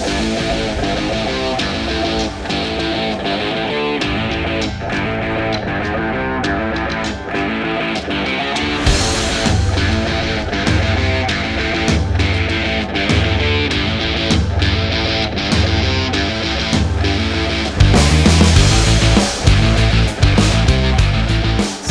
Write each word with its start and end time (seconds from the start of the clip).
Thank 0.00 0.82
you. 0.82 0.87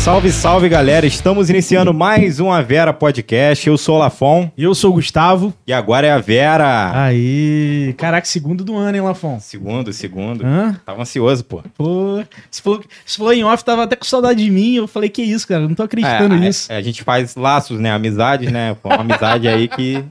Salve, 0.08 0.32
salve 0.32 0.70
galera! 0.70 1.06
Estamos 1.06 1.50
iniciando 1.50 1.94
mais 1.94 2.40
um 2.40 2.50
A 2.50 2.62
Vera 2.62 2.94
Podcast. 2.94 3.68
Eu 3.68 3.78
sou 3.78 3.96
o 3.96 4.00
Lafon. 4.00 4.50
Eu 4.58 4.74
sou 4.74 4.92
o 4.92 4.94
Gustavo. 4.94 5.54
E 5.68 5.74
agora 5.74 6.08
é 6.08 6.12
a 6.12 6.18
Vera. 6.18 6.92
Aí, 7.04 7.94
caraca, 7.98 8.26
segundo 8.26 8.64
do 8.64 8.78
ano, 8.78 8.96
hein, 8.96 9.04
Lafon? 9.04 9.38
Segundo, 9.42 9.92
segundo. 9.92 10.46
Hã? 10.46 10.80
Tava 10.86 11.02
ansioso, 11.02 11.44
pô. 11.44 11.62
Pô, 11.78 12.24
você 12.50 12.62
falou, 12.62 12.82
você 13.06 13.18
falou 13.18 13.34
em 13.34 13.44
off, 13.44 13.66
tava 13.66 13.84
até 13.84 13.98
com 13.98 14.06
saudade 14.06 14.42
de 14.42 14.50
mim. 14.50 14.76
Eu 14.76 14.88
falei, 14.88 15.10
que 15.10 15.22
isso, 15.22 15.46
cara? 15.46 15.68
Não 15.68 15.76
tô 15.76 15.84
acreditando 15.84 16.36
É, 16.36 16.40
nisso. 16.40 16.72
A, 16.72 16.78
a 16.78 16.82
gente 16.82 17.04
faz 17.04 17.36
laços, 17.36 17.78
né? 17.78 17.92
Amizades, 17.92 18.50
né? 18.50 18.78
Uma 18.82 19.02
amizade 19.02 19.46
aí 19.50 19.68
que. 19.68 20.06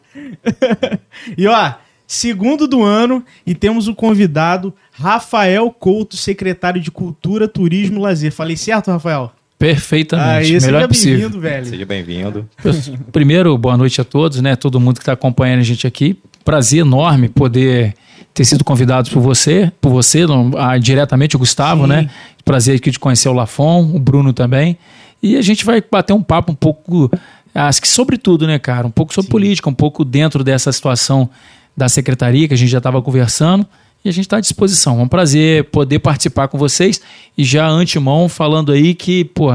E 1.39 1.47
ó, 1.49 1.73
segundo 2.07 2.69
do 2.69 2.83
ano, 2.83 3.25
e 3.47 3.55
temos 3.55 3.89
o 3.89 3.95
convidado 3.95 4.75
Rafael 4.93 5.71
Couto, 5.71 6.19
secretário 6.19 6.83
de 6.83 6.91
Cultura, 6.91 7.49
Turismo 7.49 7.99
e 7.99 8.03
Lazer. 8.03 8.31
Falei 8.31 8.59
certo, 8.59 8.91
Rafael? 8.91 9.33
Perfeitamente. 9.59 10.29
Aí, 10.29 10.61
melhor 10.61 10.61
seja 10.61 10.89
possível. 10.89 11.19
bem-vindo, 11.19 11.41
velho. 11.41 11.67
Seja 11.67 11.87
bem-vindo. 11.87 12.49
Primeiro, 13.11 13.57
boa 13.57 13.77
noite 13.77 14.01
a 14.01 14.05
todos, 14.05 14.41
né? 14.41 14.55
Todo 14.55 14.79
mundo 14.79 14.97
que 14.97 15.03
está 15.03 15.13
acompanhando 15.13 15.61
a 15.61 15.65
gente 15.65 15.87
aqui. 15.87 16.19
Prazer 16.45 16.81
enorme 16.81 17.29
poder 17.29 17.95
ter 18.35 18.45
sido 18.45 18.63
convidado 18.63 19.11
por 19.11 19.21
você, 19.21 19.73
por 19.81 19.91
você, 19.91 20.27
não, 20.27 20.53
ah, 20.57 20.77
diretamente 20.77 21.37
o 21.37 21.39
Gustavo, 21.39 21.83
Sim. 21.83 21.89
né? 21.89 22.11
Prazer 22.45 22.77
aqui 22.77 22.91
de 22.91 22.99
conhecer 22.99 23.31
o 23.31 23.33
Lafon, 23.33 23.93
o 23.95 23.99
Bruno 23.99 24.33
também. 24.33 24.77
E 25.23 25.37
a 25.37 25.43
gente 25.43 25.65
vai 25.65 25.83
bater 25.91 26.13
um 26.13 26.23
papo 26.23 26.53
um 26.53 26.55
pouco, 26.55 27.11
acho 27.55 27.81
que 27.81 27.89
sobre 27.89 28.19
tudo, 28.19 28.47
né, 28.47 28.59
cara? 28.59 28.87
Um 28.87 28.91
pouco 28.91 29.15
sobre 29.15 29.31
política, 29.31 29.71
um 29.71 29.75
pouco 29.75 30.05
dentro 30.05 30.45
dessa 30.45 30.71
situação 30.71 31.31
da 31.75 31.89
secretaria 31.89 32.47
que 32.47 32.53
a 32.53 32.57
gente 32.57 32.69
já 32.69 32.79
estava 32.79 33.01
conversando. 33.01 33.67
E 34.07 34.09
a 34.09 34.13
gente 34.13 34.27
está 34.27 34.37
à 34.37 34.41
disposição. 34.41 35.01
É 35.01 35.03
um 35.03 35.09
prazer 35.09 35.65
poder 35.65 35.99
participar 35.99 36.47
com 36.47 36.57
vocês. 36.57 37.01
E 37.37 37.43
já 37.43 37.67
antemão 37.67 38.29
falando 38.29 38.71
aí 38.71 38.95
que, 38.95 39.25
pô, 39.25 39.53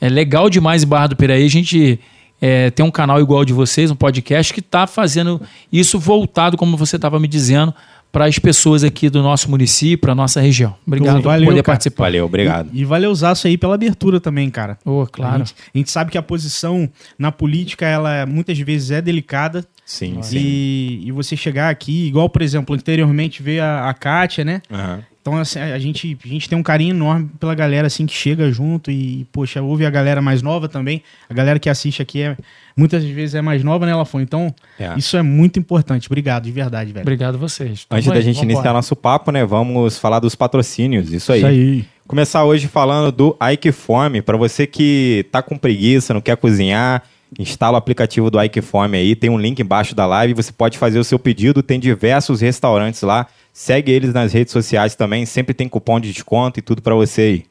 é 0.00 0.08
legal 0.08 0.48
demais 0.48 0.84
em 0.84 0.86
Barra 0.86 1.08
do 1.08 1.16
Piraí. 1.16 1.44
A 1.44 1.50
gente 1.50 1.98
é, 2.40 2.70
tem 2.70 2.86
um 2.86 2.90
canal 2.90 3.20
igual 3.20 3.44
de 3.44 3.52
vocês, 3.52 3.90
um 3.90 3.96
podcast, 3.96 4.54
que 4.54 4.60
está 4.60 4.86
fazendo 4.86 5.42
isso 5.72 5.98
voltado, 5.98 6.56
como 6.56 6.76
você 6.76 6.94
estava 6.94 7.18
me 7.18 7.26
dizendo, 7.26 7.74
para 8.12 8.26
as 8.26 8.38
pessoas 8.38 8.82
aqui 8.82 9.08
do 9.08 9.22
nosso 9.22 9.50
município, 9.50 9.98
para 9.98 10.14
nossa 10.14 10.40
região. 10.40 10.74
Obrigado 10.86 11.22
valeu, 11.22 11.46
por 11.46 11.52
poder 11.52 11.62
cara. 11.62 11.74
participar. 11.74 12.04
Valeu, 12.04 12.24
obrigado. 12.24 12.70
E 12.72 12.84
valeu 12.84 13.10
usaço 13.10 13.46
aí 13.46 13.56
pela 13.56 13.74
abertura 13.74 14.20
também, 14.20 14.50
cara. 14.50 14.78
A 14.84 15.06
claro. 15.06 15.38
gente, 15.38 15.54
a 15.74 15.78
gente 15.78 15.90
sabe 15.90 16.10
que 16.10 16.18
a 16.18 16.22
posição 16.22 16.88
na 17.18 17.30
política, 17.30 17.86
ela 17.86 18.26
muitas 18.26 18.58
vezes 18.58 18.90
é 18.90 19.00
delicada. 19.00 19.64
Sim, 19.84 20.22
sim. 20.22 20.38
E, 20.38 21.02
e 21.06 21.12
você 21.12 21.36
chegar 21.36 21.68
aqui, 21.70 22.06
igual, 22.06 22.28
por 22.28 22.42
exemplo, 22.42 22.74
anteriormente 22.74 23.42
veio 23.42 23.62
a, 23.62 23.88
a 23.88 23.94
Kátia, 23.94 24.44
né? 24.44 24.62
Aham. 24.70 25.04
Então, 25.22 25.36
assim, 25.36 25.58
a 25.58 25.78
gente, 25.78 26.16
a 26.24 26.28
gente 26.28 26.48
tem 26.48 26.56
um 26.56 26.62
carinho 26.62 26.94
enorme 26.94 27.28
pela 27.38 27.54
galera, 27.54 27.86
assim, 27.86 28.06
que 28.06 28.14
chega 28.14 28.50
junto 28.50 28.90
e, 28.90 29.26
poxa, 29.30 29.60
ouve 29.60 29.84
a 29.84 29.90
galera 29.90 30.22
mais 30.22 30.40
nova 30.40 30.66
também. 30.66 31.02
A 31.28 31.34
galera 31.34 31.58
que 31.58 31.68
assiste 31.68 32.00
aqui 32.00 32.22
é, 32.22 32.36
muitas 32.74 33.04
vezes 33.04 33.34
é 33.34 33.42
mais 33.42 33.62
nova, 33.62 33.84
né, 33.84 33.94
Lafon? 33.94 34.20
Então, 34.20 34.54
É. 34.78 34.94
isso 34.96 35.18
é 35.18 35.22
muito 35.22 35.58
importante. 35.58 36.08
Obrigado, 36.08 36.44
de 36.44 36.52
verdade, 36.52 36.90
velho. 36.92 37.02
Obrigado 37.02 37.34
a 37.34 37.38
vocês. 37.38 37.86
Antes 37.90 38.06
da 38.08 38.20
gente 38.22 38.36
vambora. 38.36 38.52
iniciar 38.52 38.72
nosso 38.72 38.96
papo, 38.96 39.30
né? 39.30 39.44
Vamos 39.44 39.98
falar 39.98 40.20
dos 40.20 40.34
patrocínios. 40.34 41.12
Isso 41.12 41.32
aí. 41.32 41.38
Isso 41.40 41.46
aí. 41.46 41.84
Começar 42.06 42.42
hoje 42.44 42.66
falando 42.66 43.12
do 43.12 43.36
Ike 43.52 43.70
Fome. 43.72 44.22
Para 44.22 44.36
você 44.38 44.66
que 44.66 45.26
tá 45.30 45.42
com 45.42 45.56
preguiça, 45.56 46.12
não 46.14 46.20
quer 46.20 46.36
cozinhar, 46.36 47.02
instala 47.38 47.74
o 47.74 47.78
aplicativo 47.78 48.30
do 48.30 48.42
Ike 48.42 48.60
Fome 48.60 48.98
aí. 48.98 49.14
Tem 49.14 49.30
um 49.30 49.38
link 49.38 49.60
embaixo 49.60 49.94
da 49.94 50.06
live. 50.06 50.34
Você 50.34 50.52
pode 50.52 50.78
fazer 50.78 50.98
o 50.98 51.04
seu 51.04 51.18
pedido. 51.18 51.62
Tem 51.62 51.78
diversos 51.78 52.40
restaurantes 52.40 53.02
lá. 53.02 53.26
Segue 53.52 53.92
eles 53.92 54.12
nas 54.12 54.32
redes 54.32 54.52
sociais 54.52 54.94
também. 54.94 55.26
Sempre 55.26 55.54
tem 55.54 55.68
cupom 55.68 56.00
de 56.00 56.12
desconto 56.12 56.58
e 56.58 56.62
tudo 56.62 56.82
para 56.82 56.94
você 56.94 57.22
aí. 57.22 57.50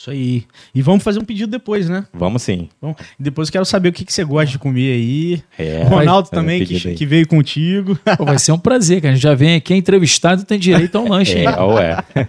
Isso 0.00 0.10
aí. 0.10 0.44
E 0.74 0.80
vamos 0.80 1.04
fazer 1.04 1.18
um 1.18 1.24
pedido 1.24 1.50
depois, 1.50 1.86
né? 1.86 2.06
Vamos 2.14 2.42
sim. 2.42 2.70
Bom, 2.80 2.94
depois 3.18 3.48
eu 3.48 3.52
quero 3.52 3.64
saber 3.66 3.90
o 3.90 3.92
que, 3.92 4.02
que 4.02 4.10
você 4.10 4.24
gosta 4.24 4.46
de 4.46 4.58
comer 4.58 4.94
aí. 4.94 5.42
É, 5.58 5.82
Ronaldo 5.82 6.30
também, 6.30 6.64
que, 6.64 6.88
aí. 6.88 6.94
que 6.94 7.04
veio 7.04 7.28
contigo. 7.28 7.98
Pô, 8.16 8.24
vai 8.24 8.38
ser 8.38 8.52
um 8.52 8.58
prazer, 8.58 9.02
cara. 9.02 9.12
A 9.12 9.14
gente 9.14 9.22
já 9.22 9.34
vem 9.34 9.56
aqui 9.56 9.74
é 9.74 9.76
entrevistado 9.76 10.40
e 10.40 10.44
tem 10.46 10.58
direito 10.58 10.96
a 10.96 11.02
um 11.02 11.08
lanche. 11.10 11.40
hein? 11.40 11.44
É, 11.44 11.60
ou 11.60 11.78
é. 11.78 12.02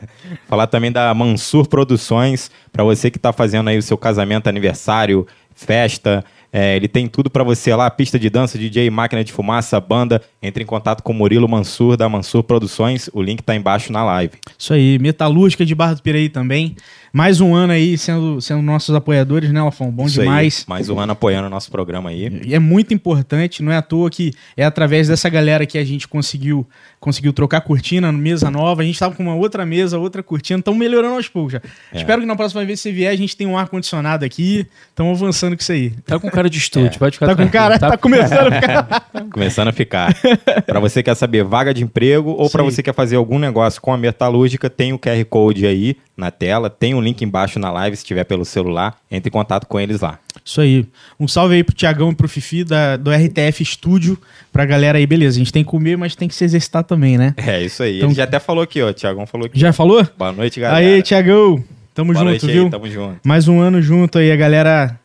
Falar 0.49 0.67
também 0.67 0.91
da 0.91 1.13
Mansur 1.13 1.65
Produções, 1.65 2.51
para 2.73 2.83
você 2.83 3.09
que 3.09 3.17
tá 3.17 3.31
fazendo 3.31 3.69
aí 3.69 3.77
o 3.77 3.81
seu 3.81 3.97
casamento, 3.97 4.47
aniversário, 4.47 5.25
festa. 5.55 6.25
É, 6.53 6.75
ele 6.75 6.87
tem 6.87 7.07
tudo 7.07 7.29
para 7.29 7.43
você 7.43 7.73
lá, 7.73 7.89
pista 7.89 8.19
de 8.19 8.29
dança, 8.29 8.57
DJ, 8.57 8.89
máquina 8.89 9.23
de 9.23 9.31
fumaça, 9.31 9.79
banda. 9.79 10.21
Entre 10.41 10.63
em 10.63 10.65
contato 10.65 11.01
com 11.01 11.13
o 11.13 11.15
Murilo 11.15 11.47
Mansur, 11.47 11.95
da 11.95 12.09
Mansur 12.09 12.43
Produções. 12.43 13.09
O 13.13 13.21
link 13.21 13.41
tá 13.41 13.55
embaixo 13.55 13.91
na 13.91 14.03
live. 14.03 14.33
Isso 14.57 14.73
aí. 14.73 14.99
Metalúrgica 14.99 15.65
de 15.65 15.73
Barra 15.73 15.93
do 15.93 16.01
Piraí 16.01 16.29
também. 16.29 16.75
Mais 17.13 17.41
um 17.41 17.53
ano 17.53 17.73
aí 17.73 17.97
sendo, 17.97 18.39
sendo 18.39 18.61
nossos 18.61 18.95
apoiadores, 18.95 19.51
né, 19.51 19.61
Lafon? 19.61 19.91
Bom 19.91 20.05
Isso 20.05 20.21
aí. 20.21 20.27
demais. 20.27 20.65
Mais 20.65 20.89
um 20.89 20.97
ano 20.97 21.11
apoiando 21.11 21.47
o 21.47 21.49
nosso 21.49 21.69
programa 21.69 22.09
aí. 22.09 22.41
E 22.45 22.55
é 22.55 22.59
muito 22.59 22.93
importante, 22.93 23.61
não 23.61 23.71
é 23.71 23.77
à 23.77 23.81
toa 23.81 24.09
que 24.09 24.31
é 24.55 24.63
através 24.63 25.09
dessa 25.09 25.27
galera 25.27 25.65
que 25.65 25.77
a 25.77 25.83
gente 25.83 26.07
conseguiu 26.07 26.65
conseguiu 27.01 27.33
trocar 27.33 27.61
cortina, 27.61 28.11
mesa 28.11 28.49
nova. 28.49 28.81
A 28.81 28.85
gente 28.85 28.97
tava 28.97 29.13
com 29.15 29.23
uma 29.23 29.35
outra 29.35 29.65
mesa, 29.65 29.97
outra 29.97 30.23
cortina, 30.23 30.59
estão 30.59 30.73
melhorando 30.73 31.15
aos 31.15 31.27
poucos 31.27 31.53
já. 31.53 31.61
É. 31.91 31.97
Espero 31.97 32.21
que 32.21 32.27
na 32.27 32.35
próxima 32.35 32.63
vez 32.63 32.79
que 32.79 32.83
você 32.83 32.91
vier, 32.93 33.11
a 33.11 33.15
gente 33.15 33.35
tenha 33.35 33.49
um 33.49 33.57
ar-condicionado 33.57 34.23
aqui. 34.23 34.65
Estamos 34.89 35.21
avançando 35.21 35.57
com 35.57 35.61
isso 35.61 35.71
aí. 35.71 35.89
Tá 36.05 36.17
com 36.17 36.29
cara 36.29 36.49
de 36.49 36.59
estúdio, 36.59 36.97
pode 36.97 37.15
ficar 37.15 37.27
Tá 37.27 37.35
com 37.35 37.49
cara, 37.49 37.77
tá, 37.77 37.97
começando 37.97 38.53
a 38.53 38.61
ficar. 38.61 39.09
Começando 39.31 39.67
a 39.67 39.73
ficar. 39.73 40.15
para 40.65 40.79
você 40.79 41.01
que 41.01 41.09
quer 41.09 41.15
saber 41.15 41.43
vaga 41.43 41.73
de 41.73 41.83
emprego 41.83 42.29
ou 42.29 42.49
para 42.49 42.63
você 42.63 42.77
que 42.77 42.83
quer 42.83 42.95
fazer 42.95 43.17
algum 43.17 43.39
negócio 43.39 43.81
com 43.81 43.91
a 43.91 43.97
metalúrgica, 43.97 44.69
tem 44.69 44.93
o 44.93 44.99
QR 44.99 45.25
Code 45.25 45.65
aí 45.65 45.97
na 46.21 46.31
tela, 46.31 46.69
tem 46.69 46.93
um 46.93 47.01
link 47.01 47.21
embaixo 47.23 47.59
na 47.59 47.71
live 47.71 47.97
se 47.97 48.05
tiver 48.05 48.23
pelo 48.23 48.45
celular. 48.45 48.95
Entre 49.11 49.27
em 49.29 49.31
contato 49.31 49.65
com 49.65 49.79
eles 49.79 49.99
lá. 49.99 50.19
Isso 50.45 50.61
aí. 50.61 50.85
Um 51.19 51.27
salve 51.27 51.55
aí 51.55 51.63
pro 51.63 51.75
Tiagão 51.75 52.11
e 52.11 52.15
pro 52.15 52.29
Fifi 52.29 52.63
da, 52.63 52.95
do 52.95 53.11
RTF 53.11 53.61
Estúdio. 53.61 54.17
Pra 54.53 54.65
galera 54.65 54.97
aí, 54.97 55.05
beleza. 55.07 55.35
A 55.37 55.39
gente 55.39 55.51
tem 55.51 55.63
que 55.63 55.69
comer, 55.69 55.97
mas 55.97 56.15
tem 56.15 56.27
que 56.27 56.35
se 56.35 56.43
exercitar 56.45 56.83
também, 56.83 57.17
né? 57.17 57.33
É 57.35 57.61
isso 57.61 57.83
aí. 57.83 57.97
Então- 57.97 58.09
Ele 58.09 58.15
já 58.15 58.23
até 58.23 58.39
falou 58.39 58.63
aqui, 58.63 58.81
ó. 58.81 58.89
O 58.89 58.93
Tiagão 58.93 59.25
falou 59.25 59.47
aqui. 59.47 59.59
Já 59.59 59.73
falou? 59.73 60.07
Boa 60.17 60.31
noite, 60.31 60.59
galera. 60.59 60.79
Aí, 60.85 61.01
Tiagão. 61.01 61.63
Tamo 61.93 62.13
Boa 62.13 62.31
junto, 62.31 62.47
viu? 62.47 62.69
tamo 62.69 62.89
junto. 62.89 63.19
Mais 63.27 63.47
um 63.47 63.59
ano 63.59 63.81
junto 63.81 64.17
aí, 64.19 64.31
a 64.31 64.35
galera. 64.35 64.97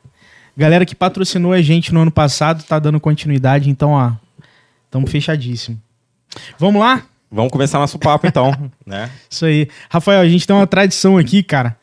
Galera 0.56 0.86
que 0.86 0.94
patrocinou 0.94 1.52
a 1.52 1.60
gente 1.60 1.92
no 1.92 2.00
ano 2.00 2.10
passado 2.10 2.62
tá 2.62 2.78
dando 2.78 3.00
continuidade, 3.00 3.68
então, 3.68 3.90
ó. 3.90 4.12
Tamo 4.90 5.06
fechadíssimo. 5.06 5.80
Vamos 6.58 6.80
lá? 6.80 7.02
Vamos 7.30 7.50
começar 7.50 7.78
nosso 7.78 7.98
papo 7.98 8.26
então, 8.26 8.52
né? 8.86 9.10
Isso 9.28 9.44
aí. 9.44 9.68
Rafael, 9.90 10.20
a 10.20 10.28
gente 10.28 10.46
tem 10.46 10.54
uma 10.54 10.66
tradição 10.66 11.18
aqui, 11.18 11.42
cara. 11.42 11.76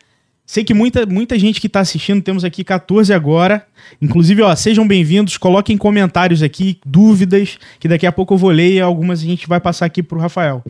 Sei 0.45 0.63
que 0.63 0.73
muita, 0.73 1.05
muita 1.05 1.39
gente 1.39 1.59
que 1.61 1.69
tá 1.69 1.79
assistindo, 1.79 2.21
temos 2.21 2.43
aqui 2.43 2.63
14 2.63 3.13
agora. 3.13 3.65
Inclusive, 4.01 4.41
ó, 4.41 4.53
sejam 4.55 4.87
bem-vindos, 4.87 5.37
coloquem 5.37 5.77
comentários 5.77 6.41
aqui, 6.43 6.79
dúvidas, 6.85 7.57
que 7.79 7.87
daqui 7.87 8.05
a 8.05 8.11
pouco 8.11 8.33
eu 8.33 8.37
vou 8.37 8.49
ler 8.51 8.73
e 8.73 8.81
algumas 8.81 9.19
a 9.21 9.23
gente 9.25 9.47
vai 9.47 9.59
passar 9.59 9.85
aqui 9.85 10.03
pro 10.03 10.19
Rafael. 10.19 10.63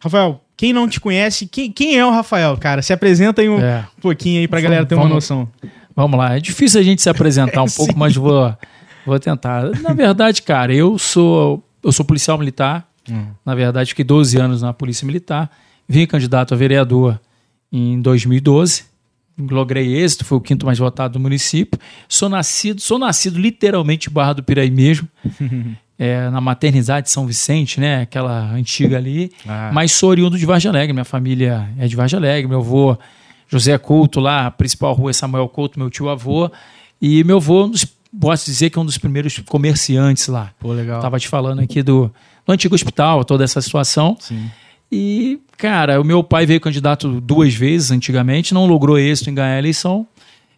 Rafael, 0.00 0.40
quem 0.56 0.72
não 0.72 0.86
te 0.88 1.00
conhece, 1.00 1.46
quem, 1.46 1.72
quem 1.72 1.98
é 1.98 2.04
o 2.04 2.10
Rafael, 2.10 2.56
cara? 2.58 2.82
Se 2.82 2.92
apresenta 2.92 3.40
aí 3.40 3.48
um 3.48 3.58
É. 3.58 3.84
pouquinho 4.00 4.40
aí 4.40 4.48
pra 4.48 4.60
galera 4.60 4.84
ter 4.86 4.94
uma 4.94 5.02
Vamos- 5.04 5.14
noção. 5.16 5.48
Vamos 5.96 6.16
lá, 6.18 6.36
é 6.36 6.40
difícil 6.40 6.78
a 6.80 6.84
gente 6.84 7.02
se 7.02 7.08
apresentar 7.10 7.62
um 7.62 7.66
pouco, 7.74 7.98
mas 7.98 8.14
vou, 8.14 8.54
vou 9.04 9.18
tentar. 9.18 9.64
Na 9.80 9.92
verdade, 9.92 10.42
cara, 10.42 10.72
eu 10.72 10.96
sou, 10.98 11.64
eu 11.82 11.90
sou 11.92 12.04
policial 12.04 12.38
militar. 12.38 12.87
Na 13.44 13.54
verdade, 13.54 13.90
fiquei 13.90 14.04
12 14.04 14.38
anos 14.38 14.62
na 14.62 14.72
Polícia 14.72 15.06
Militar. 15.06 15.50
Vim 15.88 16.06
candidato 16.06 16.54
a 16.54 16.56
vereador 16.56 17.18
em 17.72 18.00
2012. 18.00 18.84
Logrei 19.38 19.94
êxito, 19.94 20.24
fui 20.24 20.36
o 20.36 20.40
quinto 20.40 20.66
mais 20.66 20.78
votado 20.78 21.14
do 21.14 21.20
município. 21.20 21.78
Sou 22.08 22.28
nascido, 22.28 22.80
sou 22.80 22.98
nascido 22.98 23.38
literalmente 23.38 24.10
em 24.10 24.12
Barra 24.12 24.32
do 24.34 24.42
Piraí 24.42 24.70
mesmo. 24.70 25.08
É, 26.00 26.30
na 26.30 26.40
maternidade 26.40 27.06
de 27.06 27.10
São 27.10 27.26
Vicente, 27.26 27.80
né? 27.80 28.02
Aquela 28.02 28.52
antiga 28.52 28.96
ali. 28.96 29.32
Ah. 29.44 29.72
Mas 29.74 29.90
sou 29.90 30.10
oriundo 30.10 30.38
de 30.38 30.46
Vargem 30.46 30.68
Alegre. 30.68 30.92
Minha 30.92 31.04
família 31.04 31.68
é 31.76 31.88
de 31.88 31.96
Vargem 31.96 32.16
Alegre. 32.16 32.48
Meu 32.48 32.60
avô 32.60 32.96
José 33.48 33.76
Couto, 33.78 34.20
lá, 34.20 34.46
a 34.46 34.50
principal 34.52 34.92
rua 34.92 35.10
é 35.10 35.12
Samuel 35.12 35.48
Couto, 35.48 35.76
meu 35.76 35.90
tio 35.90 36.08
avô. 36.08 36.48
E 37.02 37.24
meu 37.24 37.38
avô, 37.38 37.66
dos, 37.66 37.84
posso 38.20 38.44
dizer 38.44 38.70
que 38.70 38.78
é 38.78 38.82
um 38.82 38.84
dos 38.84 38.98
primeiros 38.98 39.38
comerciantes 39.40 40.28
lá. 40.28 40.52
Pô, 40.60 40.72
legal. 40.72 41.00
Tava 41.00 41.18
te 41.18 41.26
falando 41.26 41.60
aqui 41.60 41.82
do 41.82 42.12
antigo 42.52 42.74
hospital, 42.74 43.24
toda 43.24 43.44
essa 43.44 43.60
situação. 43.60 44.16
Sim. 44.18 44.50
E, 44.90 45.38
cara, 45.56 46.00
o 46.00 46.04
meu 46.04 46.24
pai 46.24 46.46
veio 46.46 46.60
candidato 46.60 47.20
duas 47.20 47.54
vezes 47.54 47.90
antigamente, 47.90 48.54
não 48.54 48.66
logrou 48.66 48.98
êxito 48.98 49.30
em 49.30 49.34
ganhar 49.34 49.54
a 49.54 49.58
eleição. 49.58 50.06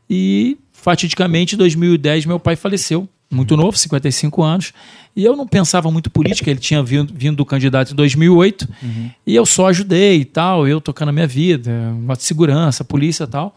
E, 0.08 0.56
fatidicamente, 0.72 1.54
em 1.54 1.58
2010, 1.58 2.26
meu 2.26 2.38
pai 2.38 2.56
faleceu. 2.56 3.08
muito 3.30 3.56
novo, 3.56 3.76
55 3.78 4.42
anos, 4.42 4.72
e 5.14 5.24
eu 5.24 5.36
não 5.36 5.46
pensava 5.46 5.90
muito 5.90 6.10
política, 6.10 6.50
ele 6.50 6.58
tinha 6.58 6.82
vindo, 6.82 7.14
vindo 7.14 7.36
do 7.36 7.44
candidato 7.44 7.92
em 7.92 7.94
2008, 7.94 8.68
e 9.24 9.34
eu 9.34 9.46
só 9.46 9.68
ajudei 9.68 10.20
e 10.20 10.24
tal, 10.24 10.66
eu 10.66 10.80
tocando 10.80 11.10
a 11.10 11.12
minha 11.12 11.26
vida, 11.26 11.70
uma 11.96 12.16
segurança, 12.16 12.82
polícia 12.82 13.24
e 13.24 13.28
tal. 13.28 13.54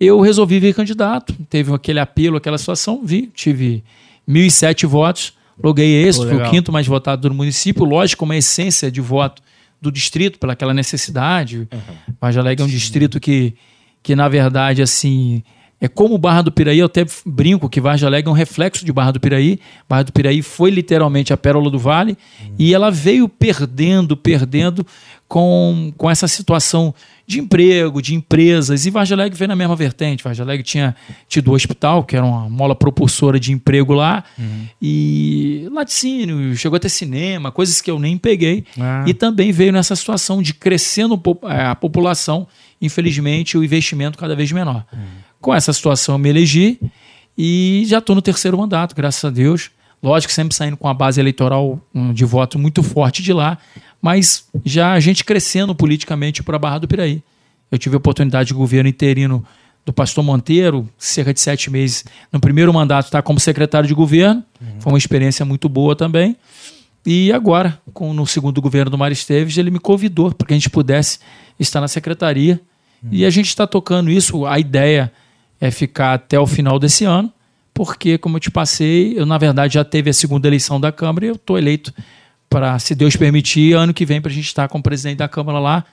Eu 0.00 0.20
resolvi 0.20 0.58
vir 0.58 0.74
candidato, 0.74 1.34
teve 1.48 1.72
aquele 1.72 2.00
apelo, 2.00 2.36
aquela 2.36 2.58
situação, 2.58 3.02
vi, 3.04 3.30
tive 3.34 3.84
1.007 4.28 4.86
votos, 4.86 5.34
loguei 5.62 6.04
esse, 6.04 6.18
Pô, 6.20 6.26
fui 6.26 6.36
o 6.36 6.50
quinto 6.50 6.70
mais 6.70 6.86
votado 6.86 7.28
do 7.28 7.34
município, 7.34 7.84
lógico, 7.84 8.24
uma 8.24 8.36
essência 8.36 8.90
de 8.90 9.00
voto 9.00 9.42
do 9.80 9.90
distrito, 9.90 10.38
pela 10.38 10.52
aquela 10.52 10.72
necessidade. 10.72 11.68
Vargem 12.20 12.40
Alegre 12.40 12.62
é 12.62 12.66
um 12.66 12.70
distrito 12.70 13.18
que, 13.18 13.54
que, 14.02 14.14
na 14.14 14.28
verdade, 14.28 14.80
assim, 14.80 15.42
é 15.82 15.88
como 15.88 16.16
Barra 16.16 16.42
do 16.42 16.52
Piraí, 16.52 16.78
eu 16.78 16.86
até 16.86 17.04
brinco 17.26 17.68
que 17.68 17.80
Vargem 17.80 18.06
Alegre 18.06 18.28
é 18.28 18.30
um 18.30 18.36
reflexo 18.36 18.84
de 18.84 18.92
Barra 18.92 19.10
do 19.10 19.18
Piraí. 19.18 19.58
Barra 19.88 20.04
do 20.04 20.12
Piraí 20.12 20.40
foi 20.40 20.70
literalmente 20.70 21.32
a 21.32 21.36
pérola 21.36 21.68
do 21.68 21.76
vale 21.76 22.16
e 22.56 22.72
ela 22.72 22.88
veio 22.88 23.28
perdendo, 23.28 24.16
perdendo 24.16 24.86
com, 25.26 25.92
com 25.96 26.08
essa 26.08 26.28
situação 26.28 26.94
de 27.26 27.40
emprego, 27.40 28.00
de 28.00 28.14
empresas. 28.14 28.86
E 28.86 28.90
Vargem 28.90 29.16
Alegre 29.16 29.36
veio 29.36 29.48
na 29.48 29.56
mesma 29.56 29.74
vertente. 29.74 30.22
Vargem 30.22 30.44
Alegre 30.44 30.62
tinha 30.62 30.94
tido 31.28 31.50
o 31.50 31.54
hospital, 31.54 32.04
que 32.04 32.14
era 32.14 32.24
uma 32.24 32.48
mola 32.48 32.76
propulsora 32.76 33.40
de 33.40 33.50
emprego 33.50 33.92
lá, 33.92 34.22
e 34.80 35.66
laticínio, 35.72 36.54
chegou 36.54 36.76
a 36.76 36.80
ter 36.80 36.90
cinema, 36.90 37.50
coisas 37.50 37.80
que 37.80 37.90
eu 37.90 37.98
nem 37.98 38.16
peguei. 38.16 38.64
Ah. 38.78 39.02
E 39.04 39.12
também 39.12 39.50
veio 39.50 39.72
nessa 39.72 39.96
situação 39.96 40.40
de 40.40 40.54
crescendo 40.54 41.20
a 41.42 41.74
população, 41.74 42.46
infelizmente, 42.80 43.58
o 43.58 43.64
investimento 43.64 44.16
cada 44.16 44.36
vez 44.36 44.52
menor. 44.52 44.86
Com 45.42 45.52
essa 45.52 45.72
situação, 45.72 46.14
eu 46.14 46.18
me 46.20 46.28
elegi 46.28 46.78
e 47.36 47.82
já 47.86 47.98
estou 47.98 48.14
no 48.14 48.22
terceiro 48.22 48.56
mandato, 48.56 48.94
graças 48.94 49.24
a 49.24 49.28
Deus. 49.28 49.72
Lógico, 50.00 50.32
sempre 50.32 50.54
saindo 50.54 50.76
com 50.76 50.86
a 50.86 50.94
base 50.94 51.20
eleitoral 51.20 51.80
hum, 51.92 52.12
de 52.12 52.24
voto 52.24 52.60
muito 52.60 52.80
forte 52.80 53.22
de 53.24 53.32
lá, 53.32 53.58
mas 54.00 54.46
já 54.64 54.92
a 54.92 55.00
gente 55.00 55.24
crescendo 55.24 55.74
politicamente 55.74 56.44
para 56.44 56.54
a 56.54 56.58
Barra 56.60 56.78
do 56.78 56.88
Piraí. 56.88 57.22
Eu 57.72 57.78
tive 57.78 57.96
a 57.96 57.98
oportunidade 57.98 58.48
de 58.48 58.54
governo 58.54 58.88
interino 58.88 59.44
do 59.84 59.92
pastor 59.92 60.22
Monteiro, 60.22 60.88
cerca 60.96 61.34
de 61.34 61.40
sete 61.40 61.70
meses. 61.70 62.04
No 62.30 62.38
primeiro 62.38 62.72
mandato, 62.72 63.06
estar 63.06 63.22
como 63.22 63.40
secretário 63.40 63.88
de 63.88 63.94
governo. 63.94 64.44
Foi 64.78 64.92
uma 64.92 64.98
experiência 64.98 65.44
muito 65.44 65.68
boa 65.68 65.96
também. 65.96 66.36
E 67.04 67.32
agora, 67.32 67.80
com, 67.92 68.14
no 68.14 68.24
segundo 68.28 68.62
governo 68.62 68.92
do 68.92 68.98
Mário 68.98 69.12
Esteves, 69.12 69.58
ele 69.58 69.72
me 69.72 69.80
convidou 69.80 70.32
para 70.32 70.46
que 70.46 70.54
a 70.54 70.56
gente 70.56 70.70
pudesse 70.70 71.18
estar 71.58 71.80
na 71.80 71.88
secretaria. 71.88 72.60
E 73.10 73.24
a 73.24 73.30
gente 73.30 73.48
está 73.48 73.66
tocando 73.66 74.08
isso. 74.08 74.46
A 74.46 74.60
ideia 74.60 75.12
é 75.62 75.70
ficar 75.70 76.14
até 76.14 76.38
o 76.40 76.46
final 76.46 76.76
desse 76.78 77.04
ano, 77.04 77.32
porque, 77.72 78.18
como 78.18 78.36
eu 78.36 78.40
te 78.40 78.50
passei, 78.50 79.14
eu, 79.16 79.24
na 79.24 79.38
verdade, 79.38 79.74
já 79.74 79.84
teve 79.84 80.10
a 80.10 80.12
segunda 80.12 80.48
eleição 80.48 80.80
da 80.80 80.90
Câmara 80.90 81.24
e 81.24 81.28
eu 81.28 81.36
estou 81.36 81.56
eleito 81.56 81.94
para, 82.50 82.76
se 82.80 82.94
Deus 82.96 83.14
permitir, 83.16 83.74
ano 83.74 83.94
que 83.94 84.04
vem, 84.04 84.20
para 84.20 84.30
a 84.30 84.34
gente 84.34 84.46
estar 84.46 84.66
como 84.68 84.82
presidente 84.82 85.18
da 85.18 85.28
Câmara 85.28 85.58
lá 85.60 85.84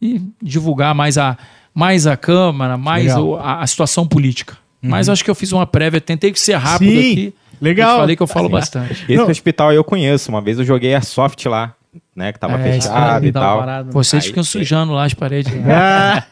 e 0.00 0.20
divulgar 0.42 0.94
mais 0.94 1.16
a, 1.16 1.38
mais 1.74 2.06
a 2.06 2.16
Câmara, 2.18 2.76
mais 2.76 3.16
o- 3.16 3.36
a, 3.36 3.62
a 3.62 3.66
situação 3.66 4.06
política. 4.06 4.56
Mas 4.82 5.08
acho 5.08 5.24
que 5.24 5.30
eu 5.30 5.34
fiz 5.34 5.50
uma 5.50 5.66
prévia, 5.66 5.98
tentei 5.98 6.30
ser 6.36 6.56
rápido 6.56 6.90
Sim, 6.90 6.98
aqui. 7.12 7.34
legal. 7.58 7.92
Eu 7.94 8.00
falei 8.00 8.16
que 8.16 8.22
eu 8.22 8.26
falo 8.26 8.50
bastante. 8.50 8.92
Esse 9.08 9.16
Não. 9.16 9.30
hospital 9.30 9.72
eu 9.72 9.82
conheço. 9.82 10.30
Uma 10.30 10.42
vez 10.42 10.58
eu 10.58 10.64
joguei 10.66 10.92
Airsoft 10.94 11.42
lá, 11.46 11.72
né? 12.14 12.30
Que 12.34 12.38
tava 12.38 12.60
É, 12.60 12.72
fechado 12.74 13.24
e 13.24 13.32
tal. 13.32 13.64
Vocês 13.90 14.22
Aí, 14.22 14.28
ficam 14.28 14.44
sujando 14.44 14.92
lá 14.92 15.04
as 15.06 15.14
paredes. 15.14 15.50
Ah, 15.66 16.22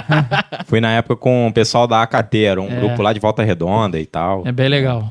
Fui 0.66 0.80
na 0.80 0.90
época 0.92 1.16
com 1.16 1.46
o 1.48 1.52
pessoal 1.52 1.86
da 1.86 2.02
AKT, 2.02 2.38
era 2.44 2.60
um 2.60 2.70
É. 2.70 2.76
grupo 2.80 3.02
lá 3.02 3.12
de 3.12 3.20
Volta 3.20 3.42
Redonda 3.42 3.98
e 4.00 4.06
tal. 4.06 4.42
É 4.46 4.52
bem 4.52 4.68
legal. 4.68 5.10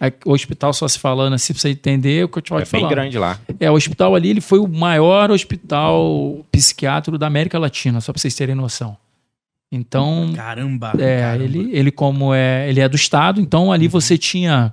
É, 0.00 0.12
o 0.24 0.32
hospital, 0.32 0.72
só 0.72 0.88
se 0.88 0.98
falando 0.98 1.34
assim, 1.34 1.52
pra 1.52 1.60
você 1.62 1.68
entender 1.70 2.24
o 2.24 2.28
que 2.28 2.38
eu 2.38 2.42
te 2.42 2.50
vou 2.50 2.58
É 2.60 2.64
bem 2.64 2.88
grande 2.88 3.18
lá. 3.18 3.38
É, 3.60 3.70
o 3.70 3.74
hospital 3.74 4.14
ali 4.16 4.30
ele 4.30 4.40
foi 4.40 4.58
o 4.58 4.66
maior 4.66 5.30
hospital 5.30 6.44
psiquiátrico 6.50 7.16
da 7.16 7.28
América 7.28 7.58
Latina, 7.58 8.00
só 8.00 8.12
pra 8.12 8.20
vocês 8.20 8.34
terem 8.34 8.54
noção. 8.56 8.96
Então, 9.70 10.32
caramba. 10.34 10.92
é, 10.98 11.20
caramba. 11.20 11.44
ele, 11.44 11.70
ele 11.72 11.90
como 11.90 12.34
é, 12.34 12.68
ele 12.68 12.80
é 12.80 12.88
do 12.88 12.96
estado, 12.96 13.40
então 13.40 13.72
ali 13.72 13.88
você 13.88 14.18
tinha 14.18 14.72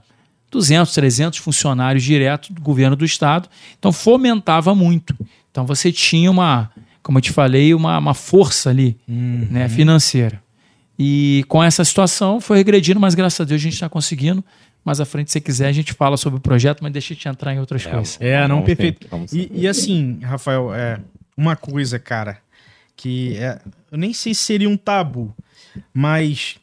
200, 0.52 0.94
300 0.94 1.40
funcionários 1.40 2.04
direto 2.04 2.52
do 2.52 2.60
governo 2.62 2.96
do 2.96 3.06
estado, 3.06 3.48
então 3.78 3.94
fomentava 3.94 4.74
muito. 4.76 5.16
Então 5.52 5.66
você 5.66 5.92
tinha 5.92 6.30
uma, 6.30 6.70
como 7.04 7.18
eu 7.18 7.22
te 7.22 7.32
falei, 7.32 7.74
uma, 7.74 7.98
uma 7.98 8.14
força 8.14 8.70
ali, 8.70 8.98
Hum, 9.08 9.48
né, 9.50 9.70
financeira. 9.70 10.42
E 10.98 11.46
com 11.48 11.64
essa 11.64 11.84
situação 11.86 12.42
foi 12.42 12.58
regredindo, 12.58 13.00
mas 13.00 13.16
graças 13.16 13.40
a 13.40 13.44
Deus 13.46 13.60
a 13.62 13.64
gente 13.64 13.74
está 13.74 13.88
conseguindo. 13.90 14.44
Mais 14.84 15.00
à 15.00 15.06
frente, 15.06 15.28
se 15.30 15.34
você 15.34 15.42
quiser, 15.42 15.68
a 15.68 15.72
gente 15.72 15.94
fala 15.94 16.18
sobre 16.18 16.40
o 16.40 16.42
projeto, 16.42 16.82
mas 16.82 16.92
deixa 16.92 17.14
eu 17.14 17.18
te 17.18 17.28
entrar 17.28 17.54
em 17.54 17.60
outras 17.60 17.86
coisas. 17.86 18.18
É, 18.22 18.42
não, 18.48 18.62
Vamos 18.62 18.66
perfeito. 18.66 19.08
E, 19.32 19.50
e 19.62 19.68
assim, 19.68 20.20
Rafael, 20.22 20.74
é 20.74 21.00
uma 21.38 21.56
coisa, 21.56 22.00
cara, 22.00 22.40
que 22.96 23.38
é, 23.38 23.62
eu 23.92 23.98
nem 23.98 24.14
sei 24.14 24.34
se 24.34 24.42
seria 24.42 24.70
um 24.70 24.76
tabu, 24.78 25.34
mas 25.94 26.58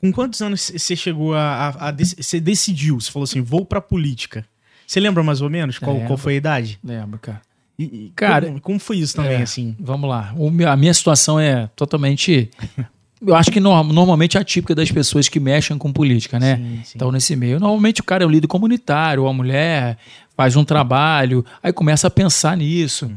com 0.00 0.12
quantos 0.12 0.40
anos 0.42 0.70
você 0.74 0.94
chegou 0.94 1.34
a, 1.34 1.40
a, 1.68 1.88
a 1.88 1.90
dec- 1.90 2.22
você 2.22 2.38
decidiu? 2.40 3.00
Você 3.00 3.10
falou 3.10 3.24
assim, 3.24 3.40
vou 3.40 3.64
pra 3.64 3.80
política. 3.80 4.44
Você 4.86 5.00
lembra 5.00 5.22
mais 5.22 5.40
ou 5.40 5.48
menos 5.48 5.78
qual, 5.78 5.92
Lembro. 5.94 6.08
qual 6.08 6.18
foi 6.18 6.34
a 6.34 6.36
idade? 6.36 6.78
Lembra, 6.84 7.18
cara? 7.18 7.42
E- 7.78 7.84
e 7.84 8.12
Cara, 8.14 8.46
como, 8.46 8.60
como 8.60 8.78
foi 8.78 8.98
isso 8.98 9.16
também, 9.16 9.38
é. 9.38 9.42
assim? 9.42 9.74
Vamos 9.80 10.08
lá. 10.08 10.32
O 10.36 10.48
a 10.68 10.76
minha 10.76 10.94
situação 10.94 11.38
é 11.40 11.68
totalmente. 11.74 12.50
Eu 13.26 13.34
acho 13.34 13.50
que 13.50 13.58
no- 13.58 13.82
normalmente 13.84 14.36
é 14.36 14.40
atípica 14.40 14.74
das 14.74 14.90
pessoas 14.92 15.28
que 15.30 15.40
mexem 15.40 15.78
com 15.78 15.90
política, 15.92 16.38
né? 16.38 16.56
Sim, 16.56 16.80
sim. 16.84 16.92
Então, 16.96 17.10
nesse 17.10 17.34
meio, 17.34 17.58
normalmente 17.58 18.00
o 18.02 18.04
cara 18.04 18.22
é 18.22 18.26
um 18.26 18.30
líder 18.30 18.46
comunitário, 18.48 19.26
a 19.26 19.32
mulher 19.32 19.96
faz 20.36 20.56
um 20.56 20.64
trabalho, 20.64 21.42
aí 21.62 21.72
começa 21.72 22.06
a 22.08 22.10
pensar 22.10 22.54
nisso. 22.56 23.10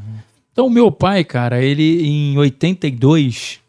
Então, 0.53 0.67
o 0.67 0.69
meu 0.69 0.89
pai, 0.91 1.25
cara, 1.25 1.61
ele 1.61 2.07
em 2.07 2.37
82, 2.37 3.59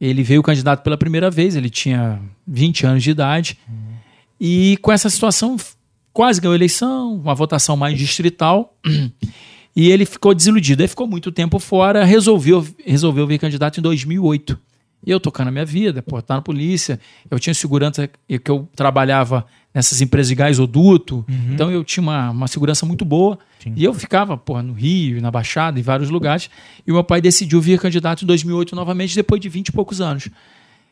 ele 0.00 0.22
veio 0.22 0.42
candidato 0.42 0.82
pela 0.82 0.98
primeira 0.98 1.30
vez, 1.30 1.56
ele 1.56 1.70
tinha 1.70 2.20
20 2.46 2.84
anos 2.86 3.02
de 3.02 3.10
idade, 3.10 3.58
e 4.38 4.76
com 4.82 4.92
essa 4.92 5.08
situação 5.08 5.56
quase 6.12 6.38
ganhou 6.40 6.52
a 6.52 6.56
eleição, 6.56 7.14
uma 7.14 7.34
votação 7.34 7.76
mais 7.78 7.96
distrital, 7.98 8.74
e 9.74 9.90
ele 9.90 10.04
ficou 10.04 10.34
desiludido. 10.34 10.82
Aí 10.82 10.88
ficou 10.88 11.06
muito 11.06 11.30
tempo 11.30 11.58
fora, 11.58 12.04
resolveu, 12.04 12.66
resolveu 12.84 13.26
vir 13.26 13.38
candidato 13.38 13.78
em 13.78 13.82
2008. 13.82 14.58
E 15.06 15.10
eu 15.10 15.18
tocando 15.18 15.48
a 15.48 15.50
minha 15.50 15.64
vida, 15.64 16.02
pô, 16.02 16.20
tá 16.20 16.34
na 16.34 16.42
polícia. 16.42 17.00
Eu 17.30 17.38
tinha 17.38 17.54
segurança, 17.54 18.08
que 18.28 18.50
eu 18.50 18.68
trabalhava 18.76 19.46
nessas 19.72 20.00
empresas 20.00 20.28
de 20.28 20.34
gasoduto, 20.34 21.24
então 21.52 21.70
eu 21.70 21.84
tinha 21.84 22.02
uma, 22.02 22.30
uma 22.30 22.48
segurança 22.48 22.84
muito 22.84 23.04
boa. 23.04 23.38
E 23.76 23.84
eu 23.84 23.94
ficava, 23.94 24.36
pô, 24.36 24.60
no 24.60 24.72
Rio, 24.72 25.22
na 25.22 25.30
Baixada, 25.30 25.78
em 25.78 25.82
vários 25.82 26.10
lugares. 26.10 26.50
E 26.86 26.90
o 26.90 26.94
meu 26.94 27.04
pai 27.04 27.20
decidiu 27.20 27.60
vir 27.60 27.78
candidato 27.80 28.24
em 28.24 28.26
2008 28.26 28.74
novamente, 28.74 29.14
depois 29.14 29.40
de 29.40 29.48
20 29.48 29.68
e 29.68 29.72
poucos 29.72 30.00
anos. 30.00 30.28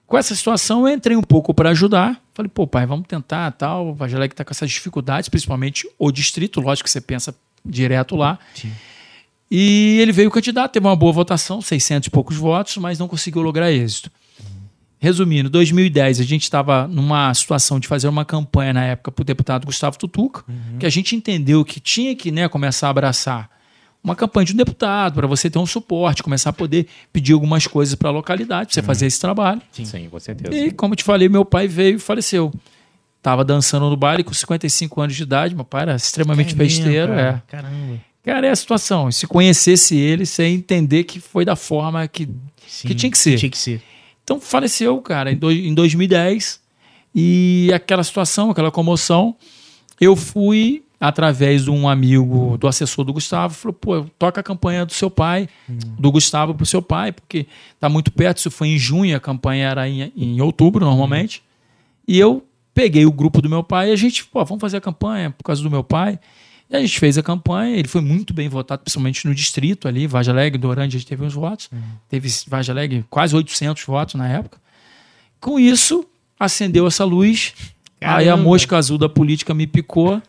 Com 0.07 0.17
essa 0.17 0.35
situação, 0.35 0.89
eu 0.89 0.95
entrei 0.95 1.17
um 1.17 1.23
pouco 1.23 1.53
para 1.53 1.71
ajudar. 1.71 2.23
Falei, 2.33 2.49
pô, 2.49 2.67
pai, 2.67 2.87
vamos 2.87 3.07
tentar, 3.07 3.51
tal. 3.53 3.89
O 3.89 3.95
Vageleg 3.95 4.33
está 4.33 4.43
com 4.43 4.53
essas 4.53 4.71
dificuldades, 4.71 5.29
principalmente 5.29 5.87
o 5.99 6.11
distrito, 6.11 6.61
lógico 6.61 6.85
que 6.85 6.91
você 6.91 7.01
pensa 7.01 7.35
direto 7.69 8.17
lá. 8.17 8.39
Sim. 8.55 8.73
E 9.51 9.99
ele 10.01 10.13
veio 10.13 10.31
candidato, 10.31 10.73
teve 10.73 10.87
uma 10.87 10.97
boa 10.97 11.13
votação, 11.13 11.61
600 11.61 12.09
e 12.09 12.11
poucos 12.11 12.37
votos, 12.37 12.77
mas 12.77 12.99
não 12.99 13.09
conseguiu 13.09 13.41
lograr 13.41 13.73
êxito. 13.73 14.11
Resumindo, 15.01 15.49
2010 15.49 16.21
a 16.21 16.25
gente 16.25 16.43
estava 16.43 16.89
numa 16.89 17.33
situação 17.33 17.79
de 17.79 17.87
fazer 17.87 18.09
uma 18.09 18.25
campanha 18.25 18.73
na 18.73 18.85
época 18.85 19.13
para 19.13 19.23
o 19.23 19.25
deputado 19.25 19.65
Gustavo 19.65 19.97
Tutuca, 19.97 20.45
que 20.79 20.85
a 20.85 20.91
gente 20.91 21.15
entendeu 21.15 21.65
que 21.65 21.79
tinha 21.79 22.17
que 22.17 22.33
né, 22.33 22.49
começar 22.49 22.89
a 22.89 22.91
abraçar 22.91 23.49
uma 24.03 24.17
campanha 24.17 24.47
de 24.47 24.53
um 24.55 24.57
deputado 24.57 25.15
para 25.15 25.27
você 25.27 25.49
ter 25.49 25.59
um 25.59 25.67
suporte, 25.67 26.23
começar 26.23 26.51
a 26.51 26.53
poder 26.53 26.87
pedir 27.13 27.33
algumas 27.33 27.67
coisas 27.67 27.95
para 27.95 28.09
a 28.09 28.13
localidade, 28.13 28.69
para 28.69 28.75
você 28.75 28.83
fazer 28.83 29.07
esse 29.07 29.21
trabalho. 29.21 29.63
Sim, 29.73 30.09
com 30.09 30.19
certeza. 30.19 30.55
E 30.55 30.73
como 30.73 30.97
te 30.97 31.05
falei, 31.05 31.29
meu 31.29 31.45
pai 31.45 31.69
veio 31.69 31.97
e 31.97 32.01
faleceu. 32.01 32.53
Tava 33.23 33.45
dançando 33.45 33.91
no 33.91 33.97
baile 33.97 34.23
com 34.25 34.33
55 34.33 35.01
anos 35.01 35.17
de 35.17 35.23
idade, 35.23 35.55
meu 35.55 35.65
pai 35.65 35.83
era 35.83 35.97
extremamente 35.97 36.55
mesmo, 36.57 36.83
festeiro, 36.85 37.13
cara? 37.15 37.43
é. 37.47 37.51
Caramba. 37.51 38.01
Cara, 38.25 38.47
é 38.47 38.51
a 38.51 38.57
situação. 38.57 39.11
Se 39.11 39.27
conhecesse 39.27 39.97
ele, 39.97 40.25
você 40.27 40.43
ia 40.49 40.55
entender 40.55 41.05
que 41.05 41.19
foi 41.19 41.45
da 41.45 41.57
forma 41.57 42.07
que, 42.07 42.29
Sim, 42.67 42.89
que 42.89 42.95
tinha 42.95 43.11
que 43.11 43.19
ser. 43.19 43.37
Tinha 43.39 43.51
que 43.51 43.59
ser. 43.59 43.83
Então 44.23 44.39
faleceu, 44.41 45.01
cara, 45.01 45.33
em, 45.33 45.37
dois- 45.37 45.65
em 45.65 45.73
2010. 45.75 46.61
E 47.15 47.71
aquela 47.75 48.05
situação, 48.05 48.51
aquela 48.51 48.71
comoção, 48.71 49.35
eu 50.01 50.15
fui 50.15 50.85
através 51.01 51.65
de 51.65 51.71
um 51.71 51.89
amigo 51.89 52.57
do 52.59 52.69
assessor 52.69 53.05
do 53.05 53.13
Gustavo, 53.13 53.55
falou: 53.55 53.73
pô, 53.73 54.05
toca 54.19 54.41
a 54.41 54.45
campanha 54.45 54.85
do 54.85 54.93
seu 54.93 55.11
pai, 55.11 55.49
do 55.69 56.13
Gustavo 56.13 56.55
pro 56.55 56.67
seu 56.67 56.83
pai, 56.83 57.13
porque 57.13 57.47
tá 57.81 57.89
muito 57.89 58.13
perto. 58.13 58.39
Isso 58.39 58.51
foi 58.51 58.69
em 58.69 58.79
junho, 58.79 59.17
a 59.17 59.21
campanha 59.21 59.69
era 59.69 59.89
em, 59.89 60.13
em 60.17 60.41
outubro, 60.41 60.85
normalmente. 60.85 61.43
E 62.07 62.19
eu 62.19 62.45
peguei 62.79 63.05
o 63.05 63.11
grupo 63.11 63.43
do 63.43 63.51
meu 63.51 63.65
pai 63.65 63.91
e 63.91 63.93
a 63.93 63.97
gente, 63.97 64.25
pô, 64.25 64.45
vamos 64.45 64.61
fazer 64.61 64.77
a 64.77 64.81
campanha 64.81 65.31
por 65.33 65.43
causa 65.43 65.61
do 65.61 65.69
meu 65.69 65.83
pai. 65.83 66.17
E 66.71 66.77
a 66.77 66.81
gente 66.81 66.97
fez 67.01 67.19
a 67.19 67.23
campanha, 67.25 67.77
ele 67.77 67.89
foi 67.89 68.01
muito 68.01 68.33
bem 68.33 68.49
votado, 68.49 68.83
principalmente 68.83 69.27
no 69.27 69.35
distrito 69.35 69.89
ali, 69.89 70.07
Vargem 70.07 70.33
Alegre, 70.33 70.59
Dorante, 70.61 70.95
a 70.95 70.99
gente 71.01 71.09
teve 71.09 71.25
uns 71.25 71.35
votos. 71.35 71.69
Teve 72.09 72.29
Vargem 72.47 72.73
Alegre 72.73 73.05
quase 73.11 73.35
800 73.35 73.83
votos 73.85 74.15
na 74.15 74.29
época. 74.29 74.61
Com 75.41 75.59
isso, 75.59 76.07
acendeu 76.39 76.87
essa 76.87 77.05
luz 77.05 77.53
Aí 78.01 78.29
a 78.29 78.33
Caramba. 78.33 78.45
mosca 78.45 78.77
azul 78.77 78.97
da 78.97 79.09
política 79.09 79.53
me 79.53 79.67
picou 79.67 80.23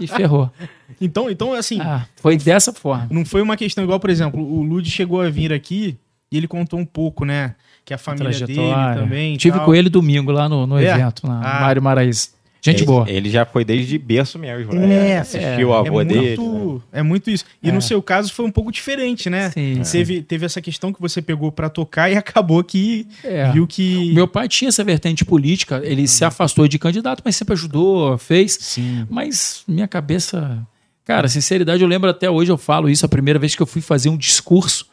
e 0.00 0.06
ferrou. 0.06 0.50
Então, 1.00 1.28
então 1.28 1.52
assim, 1.52 1.80
Ah, 1.80 2.06
foi 2.16 2.36
dessa 2.36 2.72
forma. 2.72 3.08
não 3.10 3.24
foi 3.24 3.42
uma 3.42 3.56
questão 3.56 3.82
igual, 3.82 3.98
por 3.98 4.08
exemplo, 4.08 4.40
o 4.40 4.62
Lud 4.62 4.88
chegou 4.88 5.20
a 5.20 5.28
vir 5.28 5.52
aqui 5.52 5.96
e 6.30 6.36
ele 6.36 6.46
contou 6.46 6.78
um 6.78 6.84
pouco, 6.84 7.24
né? 7.24 7.56
Que 7.84 7.92
a 7.94 7.98
família 7.98 8.30
dele 8.46 8.60
também. 8.94 9.36
Tive 9.36 9.56
tal. 9.56 9.66
com 9.66 9.74
ele 9.74 9.88
domingo 9.88 10.30
lá 10.30 10.48
no, 10.48 10.66
no 10.66 10.78
É? 10.78 10.84
evento, 10.94 11.26
na 11.26 11.40
Ah. 11.40 11.60
Mário 11.60 11.82
Maraíza. 11.82 12.28
Gente 12.64 12.78
ele, 12.78 12.86
boa. 12.86 13.10
Ele 13.10 13.28
já 13.28 13.44
foi 13.44 13.64
desde 13.64 13.98
berço 13.98 14.38
mesmo, 14.38 14.72
né? 14.72 15.08
É, 15.10 15.18
Assistiu 15.18 15.70
o 15.70 15.74
É 15.74 15.78
avô 15.80 16.04
dele. 16.04 16.36
né? 16.36 16.36
muito, 16.36 16.82
é 16.92 17.02
muito 17.02 17.28
isso. 17.28 17.44
E 17.60 17.70
É. 17.70 17.72
no 17.72 17.82
seu 17.82 18.00
caso 18.00 18.32
foi 18.32 18.44
um 18.46 18.52
pouco 18.52 18.70
diferente, 18.70 19.28
né? 19.28 19.50
Sim, 19.50 19.82
Teve, 19.90 20.22
teve 20.22 20.46
essa 20.46 20.60
questão 20.60 20.92
que 20.92 21.00
você 21.00 21.20
pegou 21.20 21.50
pra 21.50 21.68
tocar 21.68 22.08
e 22.08 22.14
acabou 22.16 22.62
que 22.62 23.04
É. 23.24 23.50
viu 23.50 23.66
que. 23.66 24.12
Meu 24.14 24.28
pai 24.28 24.46
tinha 24.46 24.68
essa 24.68 24.84
vertente 24.84 25.24
política, 25.24 25.80
ele 25.84 26.06
se 26.06 26.24
afastou 26.24 26.68
de 26.68 26.78
candidato, 26.78 27.20
mas 27.24 27.34
sempre 27.34 27.54
ajudou, 27.54 28.16
fez. 28.16 28.56
Sim. 28.60 29.08
Mas 29.10 29.64
minha 29.66 29.88
cabeça. 29.88 30.64
Cara, 31.04 31.26
sinceridade, 31.26 31.82
eu 31.82 31.88
lembro 31.88 32.08
até 32.08 32.30
hoje, 32.30 32.52
eu 32.52 32.56
falo 32.56 32.88
isso, 32.88 33.04
a 33.04 33.08
primeira 33.08 33.40
vez 33.40 33.56
que 33.56 33.60
eu 33.62 33.66
fui 33.66 33.82
fazer 33.82 34.08
um 34.08 34.16
discurso 34.16 34.86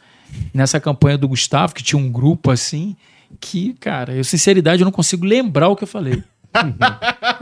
nessa 0.54 0.80
campanha 0.80 1.18
do 1.18 1.28
Gustavo, 1.28 1.74
que 1.74 1.84
tinha 1.84 2.00
um 2.02 2.12
grupo 2.12 2.52
assim, 2.52 2.96
que, 3.40 3.74
cara, 3.80 4.14
eu, 4.14 4.24
sinceridade, 4.24 4.82
eu 4.82 4.86
não 4.86 4.92
consigo 4.92 5.26
lembrar 5.26 5.70
o 5.70 5.76
que 5.76 5.84
eu 5.84 5.88
falei. 5.88 6.22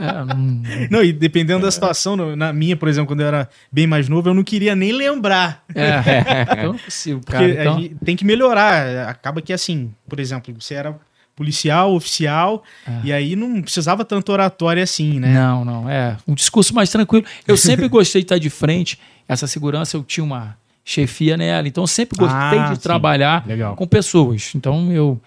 É, 0.00 0.24
não- 0.24 0.62
Não, 0.90 1.02
e 1.02 1.12
dependendo 1.12 1.62
da 1.62 1.70
situação, 1.70 2.14
na 2.36 2.52
minha, 2.52 2.76
por 2.76 2.88
exemplo, 2.88 3.08
quando 3.08 3.20
eu 3.20 3.26
era 3.26 3.48
bem 3.72 3.86
mais 3.86 4.06
novo, 4.08 4.28
eu 4.28 4.34
não 4.34 4.44
queria 4.44 4.76
nem 4.76 4.92
lembrar. 4.92 5.64
é, 5.74 6.62
eu 6.64 6.72
não 6.74 6.78
consigo, 6.78 7.20
Porque 7.20 7.32
cara. 7.54 7.60
Então, 7.62 7.96
tem 8.04 8.14
que 8.14 8.24
melhorar. 8.24 9.08
Acaba 9.08 9.40
que 9.40 9.52
assim, 9.52 9.92
por 10.08 10.20
exemplo, 10.20 10.54
você 10.60 10.74
era 10.74 10.94
policial, 11.34 11.94
oficial, 11.94 12.62
e 13.04 13.12
aí 13.12 13.34
não 13.36 13.62
precisava 13.62 14.04
tanto 14.04 14.30
oratória 14.32 14.82
assim, 14.82 15.18
né? 15.20 15.32
Não, 15.32 15.64
não, 15.64 15.88
é 15.88 16.16
um 16.26 16.34
discurso 16.34 16.74
mais 16.74 16.90
tranquilo. 16.90 17.24
Eu 17.46 17.56
sempre 17.56 17.86
gostei 17.88 18.20
de 18.22 18.24
estar 18.26 18.38
de 18.38 18.50
frente. 18.50 18.98
Essa 19.28 19.46
segurança 19.46 19.96
eu 19.96 20.02
tinha 20.02 20.22
uma 20.24 20.56
chefia 20.90 21.36
nela, 21.36 21.68
então 21.68 21.82
eu 21.84 21.88
sempre 21.88 22.16
gostei 22.18 22.36
Ah, 22.36 22.72
de 22.72 22.82
sim. 22.82 22.88
Legal. 22.88 23.42
Legal. 23.46 23.76
com 23.76 23.86
pessoas. 23.86 24.52
Então 24.54 24.90
eu, 24.90 25.20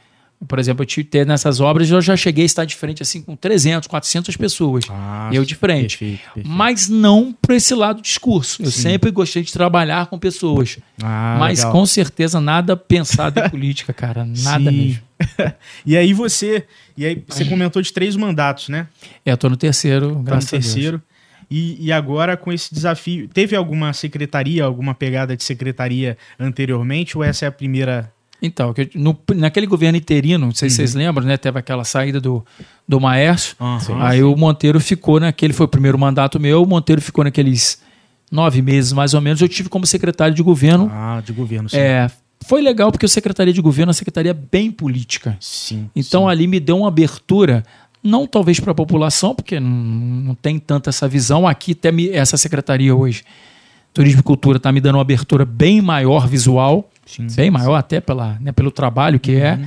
por 0.47 0.57
exemplo, 0.57 0.81
eu 0.81 0.87
tive 0.87 1.03
ter 1.07 1.23
nessas 1.23 1.59
obras 1.59 1.87
eu 1.91 2.01
já 2.01 2.17
cheguei 2.17 2.43
a 2.43 2.45
estar 2.47 2.65
de 2.65 2.75
frente 2.75 3.03
assim 3.03 3.21
com 3.21 3.35
300, 3.35 3.87
400 3.87 4.35
pessoas. 4.37 4.85
Ah, 4.89 5.29
eu 5.31 5.45
de 5.45 5.53
frente. 5.53 5.99
Perfeito, 5.99 6.21
perfeito. 6.23 6.49
Mas 6.49 6.89
não 6.89 7.31
para 7.39 7.55
esse 7.55 7.75
lado 7.75 7.97
do 7.97 8.01
discurso. 8.01 8.63
Eu 8.63 8.71
Sim. 8.71 8.81
sempre 8.81 9.11
gostei 9.11 9.43
de 9.43 9.53
trabalhar 9.53 10.07
com 10.07 10.17
pessoas. 10.17 10.79
Ah, 11.03 11.35
mas 11.39 11.59
legal. 11.59 11.71
com 11.73 11.85
certeza 11.85 12.41
nada 12.41 12.75
pensado 12.75 13.39
em 13.39 13.47
política, 13.49 13.93
cara. 13.93 14.25
Nada 14.43 14.71
Sim. 14.71 14.77
mesmo. 14.77 15.01
e 15.85 15.95
aí 15.95 16.11
você, 16.13 16.65
e 16.97 17.05
aí 17.05 17.23
você 17.27 17.45
comentou 17.45 17.79
de 17.79 17.93
três 17.93 18.15
mandatos, 18.15 18.67
né? 18.69 18.87
É, 19.23 19.31
eu 19.31 19.37
tô 19.37 19.47
no 19.47 19.55
terceiro, 19.55 20.07
Tá 20.09 20.15
no 20.15 20.23
graças 20.23 20.47
a 20.51 20.57
Deus. 20.57 20.65
terceiro. 20.73 21.01
E, 21.51 21.75
e 21.85 21.91
agora 21.91 22.37
com 22.37 22.49
esse 22.51 22.73
desafio, 22.73 23.27
teve 23.27 23.55
alguma 23.57 23.91
secretaria, 23.91 24.63
alguma 24.63 24.95
pegada 24.95 25.35
de 25.35 25.43
secretaria 25.43 26.17
anteriormente 26.39 27.17
ou 27.17 27.23
essa 27.23 27.43
é 27.45 27.47
a 27.47 27.51
primeira? 27.51 28.11
Então, 28.41 28.73
no- 28.95 29.19
naquele 29.35 29.67
governo 29.67 29.97
interino, 29.97 30.45
não 30.47 30.53
sei 30.53 30.69
se 30.69 30.75
Uhum. 30.81 30.87
vocês 30.87 30.95
lembram, 30.95 31.25
né? 31.27 31.37
Teve 31.37 31.59
aquela 31.59 31.83
saída 31.83 32.19
do, 32.19 32.43
do 32.87 32.99
Maércio. 32.99 33.55
Sim. 33.81 33.93
Aí 33.99 34.23
o 34.23 34.35
Monteiro 34.35 34.79
ficou 34.79 35.19
naquele, 35.19 35.53
foi 35.53 35.65
o 35.65 35.69
primeiro 35.69 35.97
mandato 35.99 36.39
meu, 36.39 36.63
o 36.63 36.65
Monteiro 36.65 37.01
ficou 37.01 37.23
naqueles 37.23 37.81
nove 38.31 38.61
meses 38.61 38.93
mais 38.93 39.13
ou 39.13 39.21
menos. 39.21 39.41
Eu 39.41 39.47
tive 39.49 39.69
como 39.69 39.85
secretário 39.85 40.33
de 40.33 40.41
governo. 40.41 40.89
Ah, 40.91 41.21
de 41.23 41.33
governo, 41.33 41.69
sim. 41.69 41.77
É, 41.77 42.09
foi 42.47 42.61
legal 42.63 42.91
porque 42.91 43.05
o 43.05 43.09
secretaria 43.09 43.53
de 43.53 43.61
governo 43.61 43.89
é 43.89 43.91
uma 43.91 43.93
secretaria 43.93 44.33
bem 44.33 44.71
política. 44.71 45.37
Sim. 45.39 45.87
Então 45.95 46.23
sim. 46.23 46.29
ali 46.31 46.47
me 46.47 46.59
deu 46.59 46.79
uma 46.79 46.87
abertura, 46.87 47.63
não 48.03 48.25
talvez 48.27 48.59
para 48.59 48.71
a 48.71 48.75
população, 48.75 49.35
porque 49.35 49.59
não, 49.59 49.69
não 49.69 50.35
tem 50.35 50.57
tanta 50.59 50.89
essa 50.89 51.07
visão. 51.07 51.47
Aqui 51.47 51.71
até 51.73 51.91
me- 51.91 52.09
essa 52.09 52.37
secretaria 52.37 52.95
hoje, 52.95 53.23
Turismo 53.93 54.21
e 54.21 54.23
Cultura, 54.23 54.57
está 54.57 54.71
me 54.71 54.79
dando 54.81 54.95
uma 54.95 55.01
abertura 55.01 55.45
bem 55.45 55.81
maior 55.81 56.27
visual, 56.27 56.89
Sim. 57.05 57.27
bem 57.35 57.51
maior 57.51 57.75
até 57.75 57.99
pela, 58.01 58.37
né, 58.39 58.51
pelo 58.51 58.71
trabalho 58.71 59.19
que 59.19 59.35
é. 59.35 59.59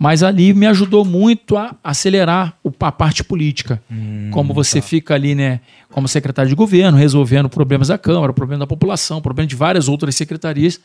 Mas 0.00 0.22
ali 0.22 0.54
me 0.54 0.64
ajudou 0.66 1.04
muito 1.04 1.56
a 1.56 1.74
acelerar 1.82 2.54
o- 2.62 2.72
a 2.80 2.92
parte 2.92 3.24
política. 3.24 3.82
Hum, 3.90 4.28
como 4.32 4.48
tá. 4.50 4.54
você 4.54 4.80
fica 4.80 5.14
ali, 5.14 5.34
né, 5.34 5.60
como 5.90 6.06
secretário 6.06 6.48
de 6.48 6.54
governo, 6.54 6.96
resolvendo 6.96 7.48
problemas 7.48 7.88
da 7.88 7.98
Câmara, 7.98 8.32
problema 8.32 8.60
da 8.60 8.66
população, 8.66 9.20
problema 9.20 9.48
de 9.48 9.56
várias 9.56 9.88
outras 9.88 10.14
secretarias, 10.14 10.80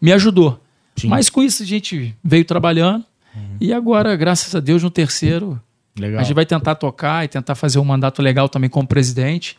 me 0.00 0.12
ajudou. 0.12 0.60
Sim. 0.96 1.08
Mas 1.08 1.28
com 1.30 1.42
isso 1.42 1.62
a 1.62 1.66
gente 1.66 2.16
veio 2.24 2.44
trabalhando 2.44 3.04
e 3.60 3.72
agora, 3.72 4.16
graças 4.16 4.54
a 4.54 4.60
Deus, 4.60 4.82
no 4.82 4.90
terceiro, 4.90 5.60
Legal. 5.98 6.20
a 6.20 6.22
gente 6.22 6.34
vai 6.34 6.46
tentar 6.46 6.74
tocar 6.74 7.24
e 7.24 7.28
tentar 7.28 7.54
fazer 7.54 7.78
um 7.78 7.84
mandato 7.84 8.20
legal 8.20 8.48
também 8.48 8.68
como 8.68 8.86
presidente. 8.86 9.56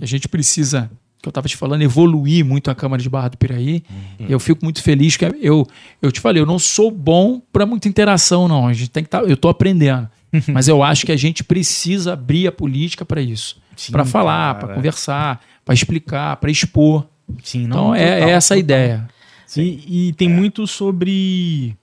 A 0.00 0.06
gente 0.06 0.28
precisa, 0.28 0.90
que 1.20 1.28
eu 1.28 1.30
estava 1.30 1.48
te 1.48 1.56
falando, 1.56 1.82
evoluir 1.82 2.44
muito 2.44 2.70
a 2.70 2.74
Câmara 2.74 3.02
de 3.02 3.08
Barra 3.08 3.28
do 3.28 3.36
Piraí. 3.36 3.82
Eu 4.28 4.38
fico 4.38 4.64
muito 4.64 4.82
feliz 4.82 5.16
que 5.16 5.24
eu, 5.40 5.66
eu 6.00 6.12
te 6.12 6.20
falei, 6.20 6.40
eu 6.40 6.46
não 6.46 6.58
sou 6.58 6.90
bom 6.90 7.40
para 7.52 7.66
muita 7.66 7.88
interação, 7.88 8.46
não. 8.48 8.68
A 8.68 8.72
gente 8.72 8.90
tem 8.90 9.02
que 9.02 9.10
tá, 9.10 9.20
eu 9.20 9.34
estou 9.34 9.50
aprendendo. 9.50 10.08
Mas 10.48 10.68
eu 10.68 10.82
acho 10.82 11.06
que 11.06 11.12
a 11.12 11.16
gente 11.16 11.42
precisa 11.42 12.12
abrir 12.12 12.46
a 12.46 12.52
política 12.52 13.04
para 13.04 13.20
isso. 13.20 13.60
Para 13.90 14.04
falar, 14.04 14.56
para 14.56 14.74
conversar, 14.74 15.40
para 15.64 15.74
explicar, 15.74 16.36
para 16.36 16.50
expor. 16.50 17.06
Sim, 17.42 17.64
Então 17.64 17.94
é, 17.94 18.14
total, 18.14 18.28
é 18.28 18.32
essa 18.32 18.54
a 18.54 18.56
ideia. 18.56 19.08
E, 19.56 20.08
e 20.08 20.12
tem 20.14 20.28
muito 20.28 20.66
sobre 20.66 21.76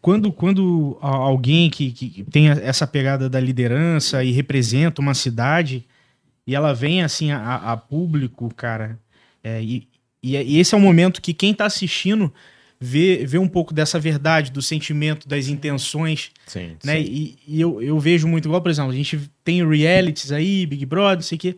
quando, 0.00 0.32
quando 0.32 0.96
alguém 1.00 1.68
que, 1.70 1.90
que 1.90 2.24
tem 2.24 2.48
essa 2.48 2.86
pegada 2.86 3.28
da 3.28 3.40
liderança 3.40 4.22
e 4.22 4.30
representa 4.30 5.00
uma 5.00 5.14
cidade 5.14 5.84
e 6.46 6.54
ela 6.54 6.72
vem 6.72 7.02
assim 7.02 7.30
a, 7.30 7.56
a 7.56 7.76
público, 7.76 8.52
cara, 8.54 8.98
é, 9.42 9.62
e, 9.62 9.86
e 10.22 10.36
é- 10.36 10.42
esse 10.44 10.74
é 10.74 10.78
o 10.78 10.80
momento 10.80 11.20
que 11.20 11.34
quem 11.34 11.52
tá 11.52 11.66
assistindo 11.66 12.32
vê, 12.80 13.26
vê 13.26 13.38
um 13.38 13.48
pouco 13.48 13.74
dessa 13.74 13.98
verdade, 13.98 14.52
do 14.52 14.62
sentimento, 14.62 15.28
das 15.28 15.48
intenções, 15.48 16.30
Sim, 16.46 16.76
né? 16.84 17.02
sim. 17.02 17.06
E, 17.10 17.38
e 17.46 17.60
eu, 17.60 17.82
eu 17.82 17.98
vejo 17.98 18.28
muito 18.28 18.46
igual, 18.46 18.62
por 18.62 18.70
exemplo, 18.70 18.92
a 18.92 18.94
gente 18.94 19.20
tem 19.44 19.66
realities 19.68 20.30
aí, 20.32 20.64
Big 20.64 20.86
Brother, 20.86 21.16
não 21.16 21.22
sei 21.22 21.36
o 21.36 21.40
quê. 21.40 21.56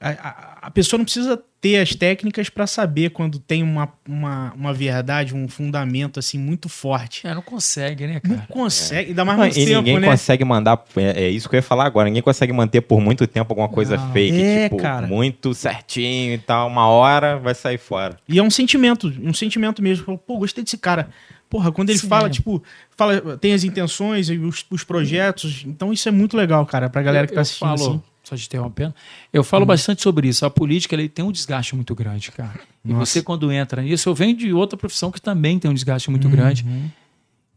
A, 0.00 0.10
a, 0.10 0.53
a 0.64 0.70
pessoa 0.70 0.96
não 0.96 1.04
precisa 1.04 1.38
ter 1.60 1.76
as 1.76 1.94
técnicas 1.94 2.48
para 2.48 2.66
saber 2.66 3.10
quando 3.10 3.38
tem 3.38 3.62
uma, 3.62 3.92
uma, 4.08 4.54
uma 4.54 4.72
verdade, 4.72 5.34
um 5.34 5.46
fundamento 5.46 6.18
assim 6.18 6.38
muito 6.38 6.70
forte. 6.70 7.26
É, 7.26 7.34
não 7.34 7.42
consegue, 7.42 8.06
né, 8.06 8.20
Não 8.24 8.36
cara? 8.36 8.46
consegue, 8.48 9.10
ainda 9.10 9.26
mais 9.26 9.38
Não, 9.38 9.44
muito 9.44 9.58
e 9.58 9.66
tempo, 9.66 9.76
ninguém 9.76 10.00
né? 10.00 10.08
consegue 10.08 10.42
mandar. 10.42 10.82
É, 10.96 11.24
é 11.24 11.28
isso 11.28 11.50
que 11.50 11.54
eu 11.54 11.58
ia 11.58 11.62
falar 11.62 11.84
agora. 11.84 12.08
Ninguém 12.08 12.22
consegue 12.22 12.50
manter 12.50 12.80
por 12.80 12.98
muito 12.98 13.26
tempo 13.26 13.52
alguma 13.52 13.68
coisa 13.68 13.98
Não. 13.98 14.12
fake. 14.12 14.40
É, 14.42 14.64
tipo, 14.70 14.78
cara. 14.78 15.06
muito 15.06 15.52
certinho 15.52 16.32
e 16.32 16.38
tal. 16.38 16.66
Uma 16.66 16.88
hora 16.88 17.38
vai 17.38 17.54
sair 17.54 17.78
fora. 17.78 18.16
E 18.26 18.38
é 18.38 18.42
um 18.42 18.50
sentimento, 18.50 19.12
um 19.22 19.34
sentimento 19.34 19.82
mesmo. 19.82 20.16
Pô, 20.16 20.38
gostei 20.38 20.64
desse 20.64 20.78
cara. 20.78 21.10
Porra, 21.50 21.70
quando 21.70 21.90
ele 21.90 21.98
Sim. 21.98 22.08
fala, 22.08 22.30
tipo, 22.30 22.62
fala, 22.96 23.36
tem 23.36 23.52
as 23.52 23.64
intenções 23.64 24.30
e 24.30 24.38
os, 24.38 24.64
os 24.70 24.82
projetos. 24.82 25.62
Então 25.66 25.92
isso 25.92 26.08
é 26.08 26.12
muito 26.12 26.38
legal, 26.38 26.64
cara, 26.64 26.88
pra 26.88 27.02
galera 27.02 27.26
que 27.26 27.34
tá 27.34 27.40
Eu 27.40 27.42
assistindo 27.42 27.68
falo, 27.68 27.90
assim. 27.90 28.02
Só 28.24 28.34
te 28.36 28.46
interrompendo. 28.46 28.94
Eu 29.32 29.44
falo 29.44 29.66
bastante 29.66 30.02
sobre 30.02 30.26
isso. 30.28 30.46
A 30.46 30.50
política 30.50 30.94
ele 30.94 31.08
tem 31.10 31.22
um 31.24 31.30
desgaste 31.30 31.76
muito 31.76 31.94
grande, 31.94 32.32
cara. 32.32 32.58
E 32.84 32.88
Nossa. 32.92 33.04
você, 33.06 33.22
quando 33.22 33.52
entra 33.52 33.82
nisso, 33.82 34.08
eu 34.08 34.14
venho 34.14 34.34
de 34.36 34.50
outra 34.52 34.76
profissão 34.78 35.10
que 35.12 35.20
também 35.20 35.58
tem 35.58 35.70
um 35.70 35.74
desgaste 35.74 36.10
muito 36.10 36.24
Uhum. 36.24 36.30
grande. 36.32 36.64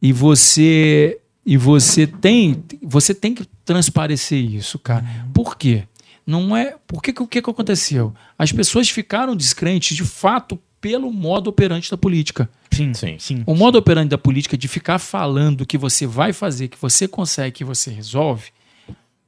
E 0.01 0.11
você. 0.13 1.19
E 1.45 1.55
você 1.55 2.05
tem, 2.05 2.61
você 2.83 3.13
tem 3.13 3.33
que 3.33 3.45
transparecer 3.63 4.37
isso, 4.43 4.77
cara. 4.77 5.05
Uhum. 5.05 5.31
Por 5.31 5.57
quê? 5.57 5.83
Não 6.25 6.55
é. 6.57 6.75
Por 6.85 7.01
que, 7.01 7.13
que- 7.13 7.23
o 7.23 7.27
que, 7.27 7.41
que 7.41 7.49
aconteceu? 7.49 8.13
As 8.37 8.51
pessoas 8.51 8.89
ficaram 8.89 9.33
descrentes, 9.33 9.95
de 9.95 10.03
fato, 10.03 10.59
pelo 10.81 11.09
modo 11.13 11.49
operante 11.49 11.89
da 11.89 11.95
política. 11.97 12.49
Sim, 12.69 12.93
Sim. 12.93 13.15
sim. 13.17 13.43
O 13.45 13.55
modo 13.55 13.77
operante 13.77 14.09
da 14.09 14.17
política 14.17 14.57
de 14.57 14.67
ficar 14.67 14.99
falando 14.99 15.65
que 15.65 15.77
você 15.77 16.05
vai 16.05 16.33
fazer, 16.33 16.67
que 16.67 16.77
você 16.77 17.07
consegue, 17.07 17.51
que 17.59 17.63
você 17.63 17.89
resolve. 17.91 18.51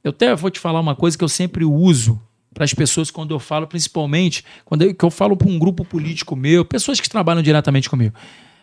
Eu 0.02 0.10
até 0.10 0.34
vou 0.34 0.50
te 0.50 0.58
falar 0.58 0.80
uma 0.80 0.96
coisa 0.96 1.16
que 1.16 1.24
eu 1.24 1.28
sempre 1.28 1.64
uso 1.64 2.20
para 2.52 2.64
as 2.64 2.74
pessoas 2.74 3.10
quando 3.10 3.32
eu 3.32 3.38
falo, 3.38 3.66
principalmente 3.66 4.44
quando 4.64 4.82
eu, 4.82 4.94
que 4.94 5.04
eu 5.04 5.10
falo 5.10 5.36
para 5.36 5.48
um 5.48 5.58
grupo 5.58 5.84
político 5.84 6.34
meu, 6.34 6.64
pessoas 6.64 7.00
que 7.00 7.08
trabalham 7.08 7.42
diretamente 7.42 7.88
comigo. 7.88 8.14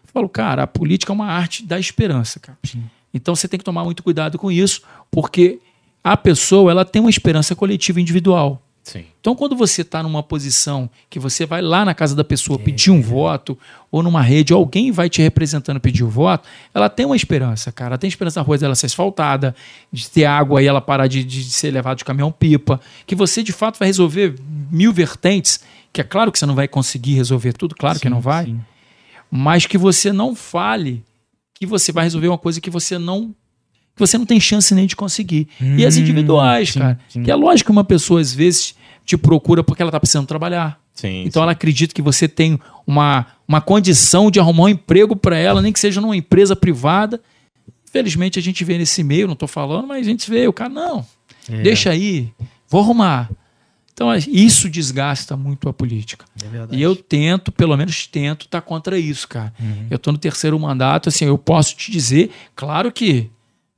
Eu 0.03 0.10
falo, 0.12 0.27
cara, 0.27 0.63
a 0.63 0.67
política 0.67 1.12
é 1.12 1.15
uma 1.15 1.27
arte 1.27 1.65
da 1.65 1.79
esperança, 1.79 2.39
cara. 2.39 2.58
Então 3.13 3.36
você 3.36 3.48
tem 3.48 3.58
que 3.58 3.63
tomar 3.63 3.84
muito 3.84 4.03
cuidado 4.03 4.38
com 4.38 4.51
isso, 4.51 4.82
porque 5.10 5.60
a 6.03 6.17
pessoa 6.17 6.72
ela 6.72 6.86
tem 6.86 7.01
uma 7.01 7.10
esperança 7.10 7.56
coletiva 7.56 8.01
individual. 8.01 8.62
Sim. 8.88 9.03
Então, 9.20 9.36
quando 9.36 9.53
você 9.53 9.82
está 9.82 10.01
numa 10.01 10.24
posição 10.24 10.89
que 11.10 11.20
você 11.20 11.46
vai 11.46 11.62
lá 11.62 11.84
na 11.84 11.94
casa 11.94 12.15
da 12.15 12.24
pessoa 12.24 12.58
pedir 12.58 12.89
um 12.89 13.01
voto, 13.01 13.58
ou 13.91 14.01
numa 14.01 14.22
rede, 14.22 14.53
alguém 14.53 14.94
vai 14.94 15.10
te 15.10 15.22
representando 15.22 15.77
pedir 15.77 16.06
o 16.06 16.10
voto, 16.10 16.48
ela 16.74 16.88
tem 16.88 17.06
uma 17.06 17.15
esperança, 17.15 17.70
cara. 17.70 17.89
Ela 17.89 17.98
tem 17.98 18.08
esperança 18.08 18.39
na 18.39 18.46
rua 18.46 18.58
dela 18.58 18.75
ser 18.75 18.86
asfaltada, 18.86 19.53
de 19.91 20.10
ter 20.10 20.24
água 20.24 20.63
e 20.63 20.67
ela 20.67 20.79
parar 20.79 21.08
de, 21.08 21.22
de 21.22 21.44
ser 21.44 21.70
levada 21.70 21.98
de 21.98 22.06
caminhão-pipa, 22.06 22.79
que 23.06 23.13
você 23.13 23.44
de 23.44 23.51
fato 23.51 23.77
vai 23.77 23.89
resolver 23.89 24.36
mil 24.72 24.94
vertentes, 24.94 25.60
que 25.91 26.00
é 26.00 26.03
claro 26.06 26.32
que 26.32 26.39
você 26.39 26.46
não 26.46 26.56
vai 26.56 26.70
conseguir 26.70 27.15
resolver 27.15 27.51
tudo, 27.51 27.75
claro 27.75 28.00
que 28.00 28.08
Sim, 28.08 28.13
não 28.13 28.22
vai, 28.22 28.46
sim. 28.46 28.62
mas 29.29 29.65
que 29.65 29.77
você 29.77 30.13
não 30.13 30.34
fale 30.34 31.03
que 31.53 31.65
você 31.65 31.91
vai 31.91 32.06
resolver 32.06 32.29
uma 32.29 32.38
coisa 32.38 32.62
que 32.62 32.70
você 32.70 32.98
não 32.98 33.36
que 33.98 34.00
você 34.00 34.18
não 34.18 34.25
tem 34.25 34.39
chance 34.39 34.74
nem 34.75 34.86
de 34.86 34.96
conseguir. 34.96 35.48
e 35.60 35.86
as 35.86 35.98
Hum, 35.98 36.01
individuais, 36.01 36.70
sim, 36.70 36.80
cara. 36.80 37.00
sim. 37.10 37.24
Que 37.24 37.32
é 37.32 37.36
lógico 37.36 37.68
que 37.68 37.72
uma 37.72 37.84
pessoa, 37.84 38.22
às 38.22 38.32
vezes, 38.34 38.75
te 39.04 39.18
procura 39.18 39.63
porque 39.63 39.82
ela 39.82 39.92
tá 39.92 40.00
precisando 40.00 40.27
trabalhar. 40.27 40.80
Sim. 40.94 41.24
Então 41.25 41.44
ela 41.44 41.51
acredita 41.51 41.94
que 41.94 42.01
você 42.01 42.27
tem 42.27 42.60
uma, 42.86 43.25
uma 43.48 43.62
condição 43.62 44.32
de 44.32 44.39
arrumar 44.39 44.63
um 44.63 44.70
emprego 44.70 45.16
para 45.16 45.38
ela, 45.38 45.62
nem 45.62 45.72
que 45.74 45.80
seja 45.80 46.00
numa 46.01 46.16
empresa 46.18 46.56
privada. 46.56 47.22
Infelizmente 47.88 48.38
a 48.39 48.42
gente 48.42 48.63
vê 48.63 48.77
nesse 48.77 49.04
meio, 49.04 49.27
não 49.27 49.34
estou 49.34 49.48
falando, 49.48 49.88
mas 49.88 50.06
a 50.06 50.10
gente 50.10 50.30
vê 50.30 50.48
o 50.48 50.54
cara, 50.54 50.70
não, 50.70 51.06
É. 51.50 51.62
deixa 51.62 51.89
aí, 51.92 52.30
vou 52.70 52.82
arrumar. 52.82 53.30
Então 53.94 54.13
isso 54.16 54.70
desgasta 54.70 55.36
muito 55.36 55.68
a 55.70 55.74
política. 55.74 56.25
É. 56.72 56.75
E 56.75 56.82
eu 56.82 56.96
tento, 56.96 57.51
pelo 57.51 57.75
menos 57.77 58.06
tento, 58.06 58.46
estar 58.46 58.62
contra 58.62 58.98
isso, 59.00 59.27
cara. 59.27 59.51
Uhum. 59.60 59.88
Eu 59.89 59.96
estou 59.96 60.12
no 60.13 60.20
terceiro 60.20 60.60
mandato, 60.60 61.10
assim, 61.10 61.25
eu 61.25 61.38
posso 61.38 61.75
te 61.75 61.92
dizer, 61.92 62.30
claro 62.56 62.92
que 62.92 63.30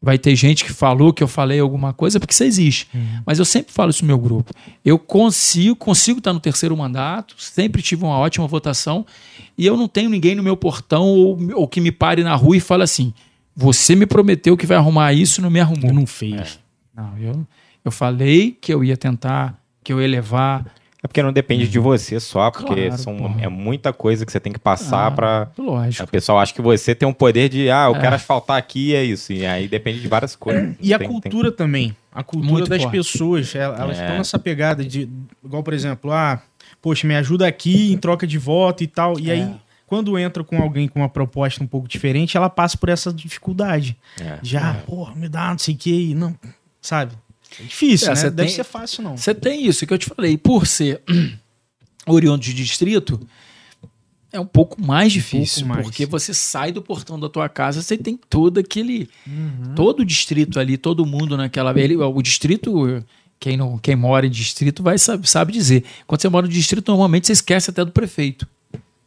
vai 0.01 0.17
ter 0.17 0.35
gente 0.35 0.63
que 0.63 0.71
falou 0.71 1.11
que 1.11 1.21
eu 1.21 1.27
falei 1.27 1.59
alguma 1.59 1.93
coisa, 1.93 2.19
porque 2.19 2.33
isso 2.33 2.43
existe. 2.43 2.87
Uhum. 2.93 3.21
Mas 3.25 3.37
eu 3.37 3.45
sempre 3.45 3.73
falo 3.73 3.89
isso 3.89 4.03
no 4.03 4.07
meu 4.07 4.17
grupo. 4.17 4.53
Eu 4.83 4.97
consigo, 4.97 5.75
consigo 5.75 6.19
estar 6.19 6.31
no 6.31 6.39
terceiro 6.39 6.75
mandato, 6.75 7.35
sempre 7.37 7.81
tive 7.81 8.03
uma 8.03 8.17
ótima 8.17 8.47
votação, 8.47 9.05
e 9.57 9.65
eu 9.65 9.75
não 9.75 9.87
tenho 9.87 10.09
ninguém 10.09 10.35
no 10.35 10.43
meu 10.43 10.55
portão 10.55 11.05
ou, 11.05 11.37
ou 11.53 11.67
que 11.67 11.81
me 11.81 11.91
pare 11.91 12.23
na 12.23 12.33
rua 12.35 12.55
e 12.55 12.61
fale 12.61 12.83
assim: 12.83 13.13
você 13.55 13.95
me 13.95 14.05
prometeu 14.05 14.55
que 14.55 14.65
vai 14.65 14.77
arrumar 14.77 15.11
isso 15.13 15.41
não 15.41 15.49
me 15.49 15.59
arrumou. 15.59 15.93
Não 15.93 16.07
fez. 16.07 16.59
Não, 16.95 17.17
eu, 17.17 17.45
eu 17.83 17.91
falei 17.91 18.57
que 18.59 18.73
eu 18.73 18.83
ia 18.83 18.95
tentar, 18.95 19.61
que 19.83 19.91
eu 19.91 20.01
ia 20.01 20.07
levar. 20.07 20.65
É 21.01 21.07
porque 21.07 21.23
não 21.23 21.31
depende 21.31 21.65
de 21.67 21.79
você 21.79 22.19
só, 22.19 22.51
porque 22.51 22.87
Claro, 22.87 22.97
são, 23.01 23.15
porra. 23.15 23.41
é 23.41 23.47
muita 23.47 23.93
coisa 23.93 24.25
que 24.25 24.31
você 24.33 24.39
tem 24.39 24.51
que 24.51 24.59
passar 24.59 25.07
Ah, 25.07 25.11
pra. 25.11 25.47
Lógico. 25.57 26.03
O 26.03 26.07
pessoal 26.07 26.39
acha 26.39 26.53
que 26.53 26.61
você 26.61 26.93
tem 26.93 27.07
um 27.07 27.13
poder 27.13 27.47
de, 27.47 27.69
ah, 27.71 27.85
eu 27.87 27.95
É. 27.95 27.99
quero 28.01 28.15
asfaltar 28.15 28.57
aqui, 28.57 28.93
é 28.93 29.01
isso. 29.03 29.31
E 29.31 29.45
aí 29.45 29.65
depende 29.69 30.01
de 30.01 30.07
várias 30.09 30.35
coisas. 30.35 30.75
E 30.81 30.93
a 30.93 30.99
Tem- 30.99 31.07
tem- 31.07 31.21
cultura 31.21 31.51
também. 31.53 31.95
A 32.13 32.21
cultura 32.21 32.51
Muito 32.51 32.69
das 32.69 32.81
forte. 32.81 32.97
pessoas, 32.97 33.55
el- 33.55 33.75
elas 33.75 33.97
É. 33.97 34.01
estão 34.03 34.17
nessa 34.17 34.37
pegada 34.37 34.83
de. 34.83 35.07
Igual, 35.41 35.63
por 35.63 35.73
exemplo, 35.73 36.11
ah, 36.11 36.41
poxa, 36.81 37.07
me 37.07 37.15
ajuda 37.15 37.47
aqui 37.47 37.93
em 37.93 37.97
troca 37.97 38.27
de 38.27 38.37
voto 38.37 38.83
e 38.83 38.87
tal. 38.87 39.17
E 39.17 39.31
aí, 39.31 39.39
É. 39.41 39.51
quando 39.87 40.19
entra 40.19 40.43
com 40.43 40.61
alguém 40.61 40.89
com 40.89 40.99
uma 40.99 41.07
proposta 41.07 41.63
um 41.63 41.67
pouco 41.67 41.87
diferente, 41.87 42.35
ela 42.35 42.49
passa 42.49 42.77
por 42.77 42.89
essa 42.89 43.13
dificuldade. 43.13 43.95
É. 44.19 44.37
Já, 44.43 44.73
porra, 44.85 45.15
me 45.15 45.29
dá, 45.29 45.51
não 45.51 45.57
sei 45.59 45.75
o 45.75 45.77
que, 45.77 46.13
não. 46.13 46.35
Sabe? 46.81 47.13
É 47.59 47.63
difícil, 47.63 48.11
É, 48.11 48.15
né? 48.15 48.21
Deve 48.23 48.35
tem- 48.47 48.49
ser 48.55 48.63
fácil, 48.63 49.03
não. 49.03 49.15
Você 49.17 49.33
tem 49.33 49.65
isso 49.65 49.85
que 49.87 49.93
eu 49.93 49.97
te 49.97 50.05
falei. 50.07 50.37
Por 50.37 50.67
ser 50.67 51.01
oriundo 52.05 52.39
de 52.39 52.53
distrito, 52.53 53.19
é 54.31 54.39
um 54.39 54.45
pouco 54.45 54.81
mais 54.81 55.11
difícil. 55.11 55.61
pouco 55.61 55.73
mais. 55.75 55.83
Porque 55.87 56.05
você 56.05 56.33
sai 56.33 56.71
do 56.71 56.81
portão 56.81 57.19
da 57.19 57.27
tua 57.29 57.49
casa, 57.49 57.81
você 57.81 57.97
tem 57.97 58.17
todo 58.29 58.59
aquele. 58.59 59.09
Uhum. 59.25 59.73
Todo 59.75 60.01
o 60.01 60.05
distrito 60.05 60.59
ali, 60.59 60.77
todo 60.77 61.05
mundo 61.05 61.35
naquela. 61.35 61.77
Ele, 61.79 61.95
o 61.95 62.21
distrito. 62.21 63.03
Quem, 63.39 63.55
não, 63.55 63.77
quem 63.77 63.95
mora 63.95 64.27
em 64.27 64.29
distrito 64.29 64.83
vai 64.83 64.97
sabe, 64.97 65.27
sabe 65.29 65.53
dizer. 65.53 65.85
Quando 66.05 66.21
você 66.21 66.27
mora 66.27 66.45
no 66.45 66.51
distrito, 66.51 66.89
normalmente 66.89 67.25
você 67.25 67.31
esquece 67.33 67.69
até 67.69 67.85
do 67.85 67.91
prefeito. 67.91 68.45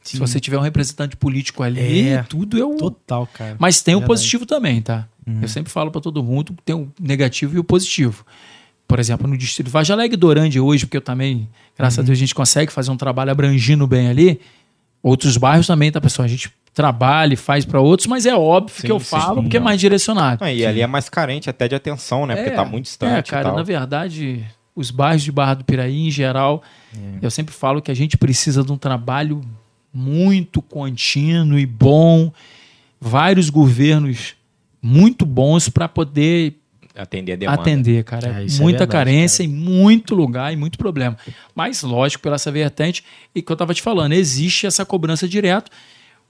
Se 0.02 0.12
Sim. 0.12 0.18
você 0.18 0.40
tiver 0.40 0.58
um 0.58 0.62
representante 0.62 1.16
político 1.16 1.62
ali, 1.62 2.08
É. 2.08 2.22
tudo 2.24 2.60
é 2.60 2.64
o. 2.64 2.76
Total, 2.76 3.26
cara. 3.32 3.56
Mas 3.58 3.80
tem 3.82 3.94
o 3.94 4.02
positivo 4.02 4.44
também, 4.44 4.82
tá? 4.82 5.06
Eu 5.40 5.46
sempre 5.48 5.70
falo 5.72 5.90
para 5.90 6.00
todo 6.00 6.22
mundo 6.22 6.52
que 6.54 6.62
tem 6.62 6.74
o 6.74 6.90
negativo 7.00 7.54
e 7.56 7.58
o 7.58 7.64
positivo. 7.64 8.24
Por 8.88 8.98
exemplo, 8.98 9.26
no 9.28 9.38
distrito 9.38 9.70
Vargem 9.70 9.94
Alegre 9.94 10.16
Dorande 10.16 10.58
hoje, 10.60 10.84
porque 10.84 10.96
eu 10.96 11.00
também, 11.02 11.48
graças 11.78 11.98
a 12.00 12.02
Deus, 12.02 12.18
a 12.18 12.20
gente 12.20 12.34
consegue 12.34 12.72
fazer 12.72 12.90
um 12.90 12.96
trabalho 12.96 13.30
abrangindo 13.30 13.86
bem 13.86 14.08
ali. 14.08 14.40
Outros 15.02 15.36
bairros 15.36 15.66
também, 15.66 15.90
tá, 15.90 16.00
pessoal? 16.00 16.26
A 16.26 16.28
gente 16.28 16.52
trabalha 16.74 17.34
e 17.34 17.36
faz 17.36 17.64
para 17.64 17.80
outros, 17.80 18.06
mas 18.08 18.26
é 18.26 18.34
óbvio 18.34 18.74
Sim, 18.80 18.86
que 18.86 18.92
eu 18.92 18.98
sim, 18.98 19.06
falo 19.06 19.36
sim, 19.36 19.42
porque 19.42 19.56
é 19.56 19.60
não. 19.60 19.64
mais 19.64 19.80
direcionado. 19.80 20.42
Ah, 20.44 20.52
e 20.52 20.64
ali 20.66 20.80
é 20.80 20.86
mais 20.86 21.08
carente 21.08 21.48
até 21.48 21.68
de 21.68 21.74
atenção, 21.74 22.26
né? 22.26 22.34
Porque 22.34 22.50
É, 22.50 22.54
tá 22.54 22.64
muito 22.64 22.84
distante 22.86 23.28
É, 23.28 23.30
cara, 23.30 23.42
e 23.42 23.46
tal. 23.46 23.56
na 23.56 23.62
verdade, 23.62 24.44
os 24.74 24.90
bairros 24.90 25.22
de 25.22 25.30
Barra 25.32 25.54
do 25.54 25.64
Piraí, 25.64 26.06
em 26.06 26.10
geral, 26.10 26.62
eu 27.20 27.30
sempre 27.30 27.54
falo 27.54 27.80
que 27.80 27.90
a 27.90 27.94
gente 27.94 28.16
precisa 28.16 28.62
de 28.64 28.72
um 28.72 28.76
trabalho 28.78 29.40
muito 29.92 30.62
contínuo 30.62 31.58
e 31.58 31.66
bom, 31.66 32.32
vários 33.00 33.50
governos 33.50 34.34
muito 34.80 35.24
bons 35.24 35.68
para 35.68 35.88
poder 35.88 36.56
Atender 36.94 37.32
a 37.32 37.36
demanda. 37.36 37.60
atender, 37.60 38.04
cara. 38.04 38.28
É, 38.28 38.30
é 38.30 38.60
Muita 38.60 38.80
verdade, 38.80 38.90
carência 38.90 39.42
em 39.42 39.48
muito 39.48 40.14
lugar 40.14 40.52
e 40.52 40.56
muito 40.56 40.76
problema. 40.76 41.16
Mas, 41.54 41.82
lógico, 41.82 42.22
pela 42.22 42.34
essa 42.34 42.52
vertente, 42.52 43.02
e 43.34 43.40
que 43.40 43.50
eu 43.50 43.54
estava 43.54 43.72
te 43.72 43.80
falando, 43.80 44.12
existe 44.12 44.66
essa 44.66 44.84
cobrança 44.84 45.26
direto, 45.26 45.70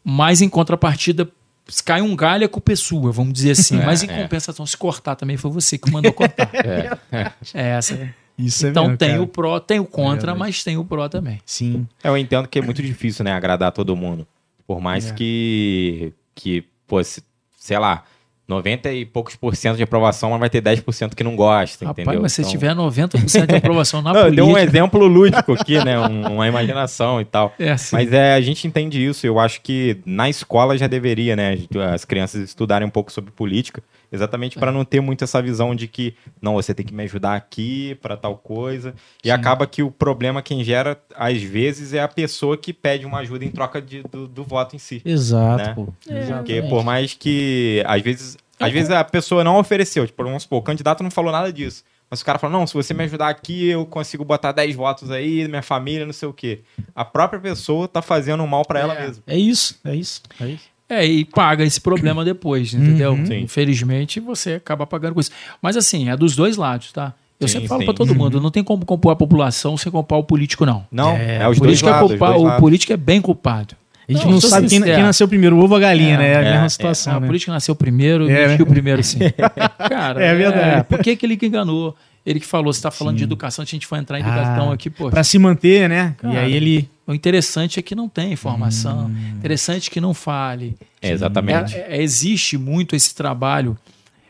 mas 0.04 0.40
em 0.40 0.48
contrapartida, 0.48 1.28
se 1.66 1.82
cai 1.82 2.00
um 2.00 2.14
galho, 2.14 2.46
a 2.46 2.48
culpa 2.48 2.72
é 2.72 2.76
sua, 2.76 3.10
vamos 3.10 3.32
dizer 3.32 3.52
assim. 3.52 3.78
É, 3.82 3.84
mas 3.84 4.04
em 4.04 4.10
é. 4.10 4.22
compensação, 4.22 4.64
se 4.64 4.76
cortar 4.76 5.16
também 5.16 5.36
foi 5.36 5.50
você 5.50 5.76
que 5.76 5.90
mandou 5.90 6.12
cortar. 6.12 6.48
É. 6.54 7.32
É 7.54 7.68
essa. 7.70 8.14
Isso 8.44 8.66
Então 8.66 8.84
mesmo, 8.84 8.98
tem 8.98 9.10
cara. 9.10 9.22
o 9.22 9.26
pró, 9.26 9.60
tem 9.60 9.78
o 9.80 9.84
contra, 9.84 10.16
verdade. 10.18 10.38
mas 10.38 10.64
tem 10.64 10.76
o 10.76 10.84
pró 10.84 11.08
também. 11.08 11.40
Sim. 11.46 11.86
Eu 12.02 12.16
entendo 12.16 12.48
que 12.48 12.58
é 12.58 12.62
muito 12.62 12.82
difícil, 12.82 13.24
né, 13.24 13.32
agradar 13.32 13.72
todo 13.72 13.94
mundo. 13.96 14.26
Por 14.66 14.80
mais 14.80 15.10
É. 15.10 15.14
que, 15.14 16.12
que, 16.34 16.64
pô, 16.86 17.02
se- 17.02 17.22
sei 17.58 17.78
lá, 17.78 18.04
90 18.48 18.92
e 18.92 19.06
poucos 19.06 19.34
por 19.36 19.54
cento 19.56 19.76
de 19.76 19.82
aprovação, 19.82 20.30
mas 20.30 20.40
vai 20.40 20.50
ter 20.50 20.60
10% 20.60 21.14
que 21.14 21.22
não 21.24 21.36
gosta, 21.36 21.86
Rapaz, 21.86 22.04
entendeu? 22.04 22.22
mas 22.22 22.32
se 22.32 22.40
Então- 22.42 22.50
tiver 22.50 22.74
90% 22.74 23.46
de 23.46 23.56
aprovação 23.56 24.02
na 24.02 24.12
Não, 24.12 24.20
eu 24.26 24.30
dei 24.30 24.42
um 24.44 24.48
política... 24.50 24.62
exemplo 24.70 25.06
lúdico 25.06 25.52
aqui, 25.54 25.82
né? 25.82 25.98
um- 25.98 26.34
uma 26.34 26.48
imaginação 26.48 27.20
e 27.20 27.24
tal. 27.24 27.54
É 27.58 27.70
assim. 27.72 27.94
Mas 27.96 28.12
é, 28.12 28.34
a 28.34 28.40
gente 28.40 28.66
entende 28.66 29.02
isso. 29.04 29.26
Eu 29.26 29.38
acho 29.38 29.60
que 29.62 29.98
na 30.04 30.28
escola 30.28 30.76
já 30.76 30.86
deveria, 30.86 31.34
né? 31.36 31.56
As 31.94 32.04
crianças 32.04 32.42
estudarem 32.42 32.86
um 32.86 32.90
pouco 32.90 33.10
sobre 33.12 33.30
política, 33.30 33.82
exatamente 34.12 34.58
para 34.58 34.70
não 34.70 34.84
ter 34.84 35.00
muito 35.00 35.24
essa 35.24 35.40
visão 35.42 35.74
de 35.74 35.88
que 35.88 36.14
não, 36.40 36.54
você 36.54 36.72
tem 36.74 36.84
que 36.86 36.94
me 36.94 37.02
ajudar 37.04 37.34
aqui 37.34 37.96
para 38.02 38.16
tal 38.16 38.36
coisa. 38.36 38.94
E 39.24 39.30
acaba 39.30 39.66
que 39.66 39.82
o 39.82 39.90
problema 39.90 40.42
quem 40.42 40.62
gera 40.62 41.00
às 41.16 41.42
vezes 41.42 41.92
é 41.94 42.00
a 42.00 42.08
pessoa 42.08 42.56
que 42.56 42.72
pede 42.72 43.06
uma 43.06 43.18
ajuda 43.20 43.44
em 43.44 43.50
troca 43.50 43.80
de- 43.80 44.02
do, 44.04 44.28
do 44.28 44.44
voto 44.44 44.76
em 44.76 44.78
si. 44.78 45.00
Exato, 45.04 45.62
Né? 45.64 45.72
pô. 45.74 45.88
Porque 46.36 46.62
por 46.68 46.84
mais 46.84 47.14
que 47.14 47.82
às 47.86 48.02
vezes, 48.02 48.36
às 48.60 48.70
vezes 48.72 48.90
a 48.90 49.02
pessoa 49.02 49.42
não 49.42 49.58
ofereceu, 49.58 50.06
tipo, 50.06 50.22
vamos 50.22 50.42
supor, 50.44 50.58
o 50.58 50.62
candidato 50.62 51.02
não 51.02 51.10
falou 51.10 51.32
nada 51.32 51.52
disso. 51.52 51.82
Mas 52.10 52.20
o 52.20 52.24
cara 52.26 52.38
fala, 52.38 52.52
não, 52.52 52.66
se 52.66 52.74
você 52.74 52.92
me 52.92 53.04
ajudar 53.04 53.30
aqui, 53.30 53.68
eu 53.70 53.86
consigo 53.86 54.22
botar 54.22 54.52
10 54.52 54.76
votos 54.76 55.10
aí, 55.10 55.48
minha 55.48 55.62
família, 55.62 56.04
não 56.04 56.12
sei 56.12 56.28
o 56.28 56.32
quê. 56.34 56.60
A 56.94 57.06
própria 57.06 57.40
pessoa 57.40 57.88
tá 57.88 58.02
fazendo 58.02 58.46
mal 58.46 58.66
para 58.66 58.80
ela 58.80 58.94
mesma. 58.94 59.22
É 59.26 59.34
isso, 59.38 59.80
é 59.82 59.94
isso. 59.96 60.20
É 60.38 60.46
isso. 60.48 60.64
É, 60.92 61.06
e 61.06 61.24
paga 61.24 61.64
esse 61.64 61.80
problema 61.80 62.24
depois, 62.26 62.74
entendeu? 62.74 63.12
Uhum. 63.12 63.26
Sim. 63.26 63.40
Infelizmente, 63.40 64.20
você 64.20 64.54
acaba 64.54 64.86
pagando 64.86 65.14
com 65.14 65.20
isso. 65.20 65.30
Mas 65.60 65.76
assim, 65.76 66.08
é 66.08 66.16
dos 66.16 66.34
dois 66.36 66.56
lados, 66.56 66.92
tá? 66.92 67.12
Eu 67.40 67.48
Sim, 67.48 67.54
sempre 67.54 67.68
falo 67.68 67.84
pra 67.84 67.92
todo 67.94 68.14
mundo, 68.14 68.40
não 68.40 68.50
tem 68.52 68.62
como 68.62 68.84
compor 68.84 69.12
a 69.12 69.16
população 69.16 69.76
sem 69.76 69.90
culpar 69.90 70.18
o 70.18 70.22
político, 70.24 70.64
não. 70.64 70.86
Não, 70.92 71.16
É, 71.16 71.38
é, 71.42 71.48
os 71.48 71.56
o 71.56 71.60
dois 71.60 71.80
político, 71.82 71.88
é 71.88 71.92
lados. 71.92 72.10
os 72.12 72.18
culpar- 72.18 72.38
dois 72.38 72.54
o 72.54 72.56
político 72.60 72.92
é 72.92 72.96
bem 72.96 73.20
culpado. 73.20 73.74
A 74.08 74.12
gente 74.12 74.24
Não, 74.24 74.32
não, 74.32 74.40
sabe 74.40 74.68
quem, 74.68 74.82
quem 74.82 75.02
nasceu 75.02 75.26
primeiro, 75.26 75.56
o 75.56 75.60
ovo 75.62 75.72
ou 75.74 75.76
a 75.76 75.80
galinha, 75.80 76.14
É, 76.14 76.18
né? 76.18 76.28
É 76.32 76.36
a 76.36 76.40
é, 76.40 76.50
mesma 76.52 76.66
é. 76.66 76.68
situação, 76.68 77.14
Ah, 77.14 77.20
né? 77.20 77.24
O 77.24 77.28
político 77.28 77.50
nasceu 77.52 77.74
primeiro 77.74 78.28
É, 78.28 78.44
e 78.44 78.48
né? 78.48 78.58
o 78.60 78.66
primeiro 78.66 79.02
sim. 79.02 79.18
Cara, 79.88 80.22
É 80.22 80.34
verdade. 80.34 80.84
por 80.88 80.98
que, 80.98 81.16
que 81.16 81.24
ele 81.26 81.36
que 81.36 81.46
enganou? 81.46 81.96
Ele 82.24 82.38
que 82.38 82.46
falou, 82.46 82.72
você 82.72 82.78
está 82.78 82.90
falando 82.92 83.14
Sim. 83.14 83.18
de 83.18 83.24
educação, 83.24 83.64
se 83.66 83.70
a 83.70 83.74
gente 83.74 83.86
for 83.86 83.96
entrar 83.96 84.18
em 84.18 84.22
educação 84.22 84.70
Ah, 84.70 84.74
aqui, 84.74 84.88
pô. 84.88 85.10
Pra 85.10 85.24
se 85.24 85.36
manter, 85.40 85.88
né? 85.88 86.14
Cara, 86.18 86.34
e 86.34 86.38
aí 86.38 86.52
ele... 86.54 86.88
O 87.12 87.14
interessante 87.14 87.78
é 87.78 87.82
que 87.82 87.94
não 87.94 88.08
tem 88.08 88.32
informação. 88.32 89.06
Hum. 89.06 89.34
Interessante 89.38 89.90
que 89.90 90.00
não 90.00 90.12
fale. 90.14 90.76
É, 91.00 91.10
exatamente. 91.12 91.74
É- 91.76 91.96
é- 91.98 92.02
existe 92.02 92.56
muito 92.58 92.96
esse 92.96 93.14
trabalho, 93.14 93.76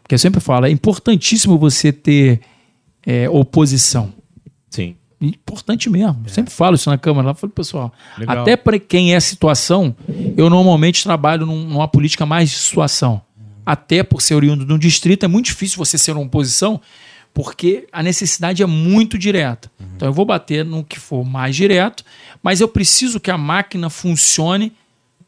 porque 0.03 0.15
eu 0.15 0.19
sempre 0.19 0.41
falo, 0.41 0.67
é 0.67 0.71
importantíssimo 0.71 1.59
você 1.59 1.93
ter 1.93 2.41
é, 3.05 3.29
oposição. 3.29 4.13
Sim. 4.71 4.95
Importante 5.21 5.91
mesmo. 5.91 6.21
Eu 6.25 6.31
sempre 6.33 6.53
falo 6.53 6.75
isso 6.77 6.89
na 6.91 6.97
Câmara. 6.99 7.29
Lá 7.29 7.35
falo, 7.35 7.53
pessoal, 7.53 7.93
Legal. 8.19 8.41
até 8.43 8.57
para 8.57 8.79
quem 8.79 9.15
é 9.15 9.19
situação, 9.21 9.95
eu 10.37 10.49
normalmente 10.51 11.03
trabalho 11.03 11.45
num- 11.47 11.65
numa 11.65 11.89
política 11.89 12.25
mais 12.27 12.51
de 12.51 12.57
situação. 12.57 13.21
Até 13.67 14.03
por 14.03 14.21
ser 14.23 14.35
oriundo 14.35 14.65
de 14.65 14.73
um 14.73 14.79
distrito, 14.79 15.25
é 15.25 15.29
muito 15.29 15.47
difícil 15.47 15.79
você 15.79 15.97
ser 15.99 16.13
uma 16.13 16.23
oposição, 16.25 16.81
porque 17.35 17.87
a 17.91 18.03
necessidade 18.03 18.63
é 18.63 18.67
muito 18.67 19.17
direta. 19.19 19.71
Então 19.97 20.09
eu 20.09 20.13
vou 20.13 20.25
bater 20.25 20.65
no 20.65 20.85
que 20.85 20.99
for 20.99 21.25
mais 21.25 21.57
direto, 21.57 22.05
mas 22.43 22.61
eu 22.61 22.69
preciso 22.69 23.21
que 23.21 23.31
a 23.31 23.39
máquina 23.39 23.89
funcione 23.89 24.73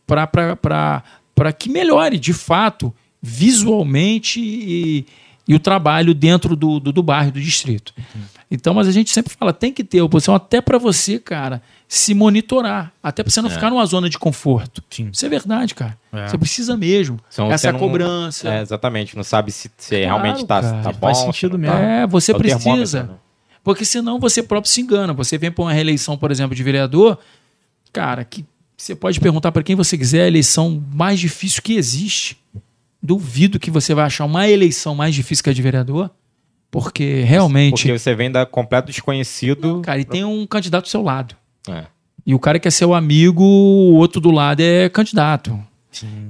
para 0.07 1.53
que 1.59 1.69
melhore, 1.71 2.19
de 2.19 2.33
fato, 2.33 2.95
visualmente 3.23 4.41
e, 4.41 5.07
e 5.49 5.55
o 5.55 5.59
trabalho 5.59 6.15
dentro 6.15 6.55
do, 6.55 6.79
do, 6.79 6.93
do 6.93 7.03
bairro, 7.03 7.33
do 7.33 7.41
distrito. 7.41 7.95
Então, 8.51 8.75
mas 8.75 8.87
a 8.87 8.93
gente 8.93 9.11
sempre 9.11 9.35
fala, 9.35 9.53
tem 9.53 9.73
que 9.73 9.83
ter 9.83 10.01
oposição 10.03 10.35
até 10.35 10.61
para 10.61 10.79
você, 10.79 11.19
cara, 11.19 11.61
se 11.89 12.15
monitorar. 12.15 12.93
Até 13.03 13.23
para 13.23 13.31
você 13.31 13.41
não 13.41 13.51
ficar 13.51 13.71
numa 13.71 13.85
zona 13.87 14.09
de 14.09 14.19
conforto. 14.19 14.83
Sim. 14.91 15.09
Isso 15.13 15.25
é 15.27 15.29
verdade, 15.29 15.75
cara. 15.75 15.99
É. 16.13 16.29
Você 16.29 16.39
precisa 16.39 16.77
mesmo. 16.77 17.19
Senão 17.31 17.51
Essa 17.51 17.69
é 17.69 17.73
não- 17.73 17.79
cobrança. 17.79 18.49
É, 18.49 18.61
exatamente. 18.63 19.17
Não 19.17 19.25
sabe 19.25 19.51
se, 19.51 19.71
se 19.77 19.89
Claro, 19.91 20.05
realmente 20.05 20.45
tá, 20.47 20.61
cara. 20.63 20.83
tá 20.83 20.93
bom. 20.93 20.99
Faz 21.01 21.19
se 21.19 21.25
sentido 21.25 21.53
não 21.59 21.61
mesmo. 21.61 21.77
tá. 21.77 21.83
É, 21.83 22.07
você 22.07 22.33
É 22.33 22.39
precisa. 22.39 23.03
né? 23.05 23.09
Porque 23.65 23.85
senão 23.85 24.21
você 24.21 24.43
próprio 24.43 24.71
se 24.71 24.81
engana. 24.83 25.13
Você 25.15 25.39
vem 25.39 25.51
para 25.51 25.65
uma 25.65 25.73
reeleição, 25.73 26.17
por 26.19 26.31
exemplo, 26.31 26.55
de 26.55 26.63
vereador, 26.63 27.19
cara, 27.93 28.25
que 28.25 28.45
você 28.77 28.95
pode 28.95 29.19
perguntar 29.21 29.51
para 29.53 29.63
quem 29.63 29.75
você 29.75 29.97
quiser, 29.97 30.19
é 30.19 30.25
a 30.25 30.29
eleição 30.29 30.83
mais 30.93 31.19
difícil 31.19 31.63
que 31.63 31.75
existe. 31.75 32.37
duvido 33.03 33.59
que 33.59 33.71
você 33.71 33.95
vai 33.95 34.05
achar 34.07 34.25
uma 34.25 34.49
eleição 34.49 34.95
mais 34.95 35.15
difícil 35.15 35.45
que 35.45 35.51
a 35.51 35.53
de 35.53 35.61
vereador, 35.63 36.11
porque 36.75 37.23
realmente. 37.23 37.71
Porque 37.71 37.97
você 37.97 38.17
vem 38.17 38.33
da 38.33 38.45
completo 38.45 38.89
desconhecido. 38.89 39.81
Cara, 39.83 40.01
e 40.01 40.05
tem 40.05 40.25
um 40.25 40.45
candidato 40.45 40.87
do 40.87 40.89
seu 40.89 41.03
lado. 41.03 41.37
É. 41.69 41.85
E 42.27 42.35
o 42.35 42.39
cara 42.41 42.59
que 42.59 42.67
é 42.67 42.71
seu 42.71 42.93
amigo, 42.93 43.45
o 43.45 43.95
outro 43.95 44.21
do 44.21 44.33
lado 44.33 44.59
é 44.59 44.89
candidato. 44.89 45.57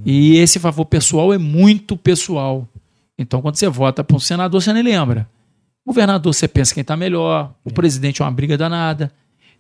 E 0.05 0.37
esse 0.37 0.59
favor 0.59 0.85
pessoal 0.85 1.33
é 1.33 1.39
muito 1.39 1.97
pessoal. 1.97 2.69
Então, 3.19 3.41
quando 3.41 3.57
você 3.57 3.67
vota 3.71 4.05
para 4.05 4.15
um 4.15 4.21
senador, 4.21 4.61
você 4.61 4.71
nem 4.71 4.83
lembra. 4.83 5.27
O 5.83 5.91
governador, 5.91 6.35
você 6.35 6.47
pensa 6.47 6.75
quem 6.75 6.83
está 6.83 6.95
melhor. 6.95 7.55
O 7.65 7.73
presidente 7.73 8.21
é 8.21 8.25
uma 8.27 8.31
briga 8.31 8.59
danada. 8.59 9.11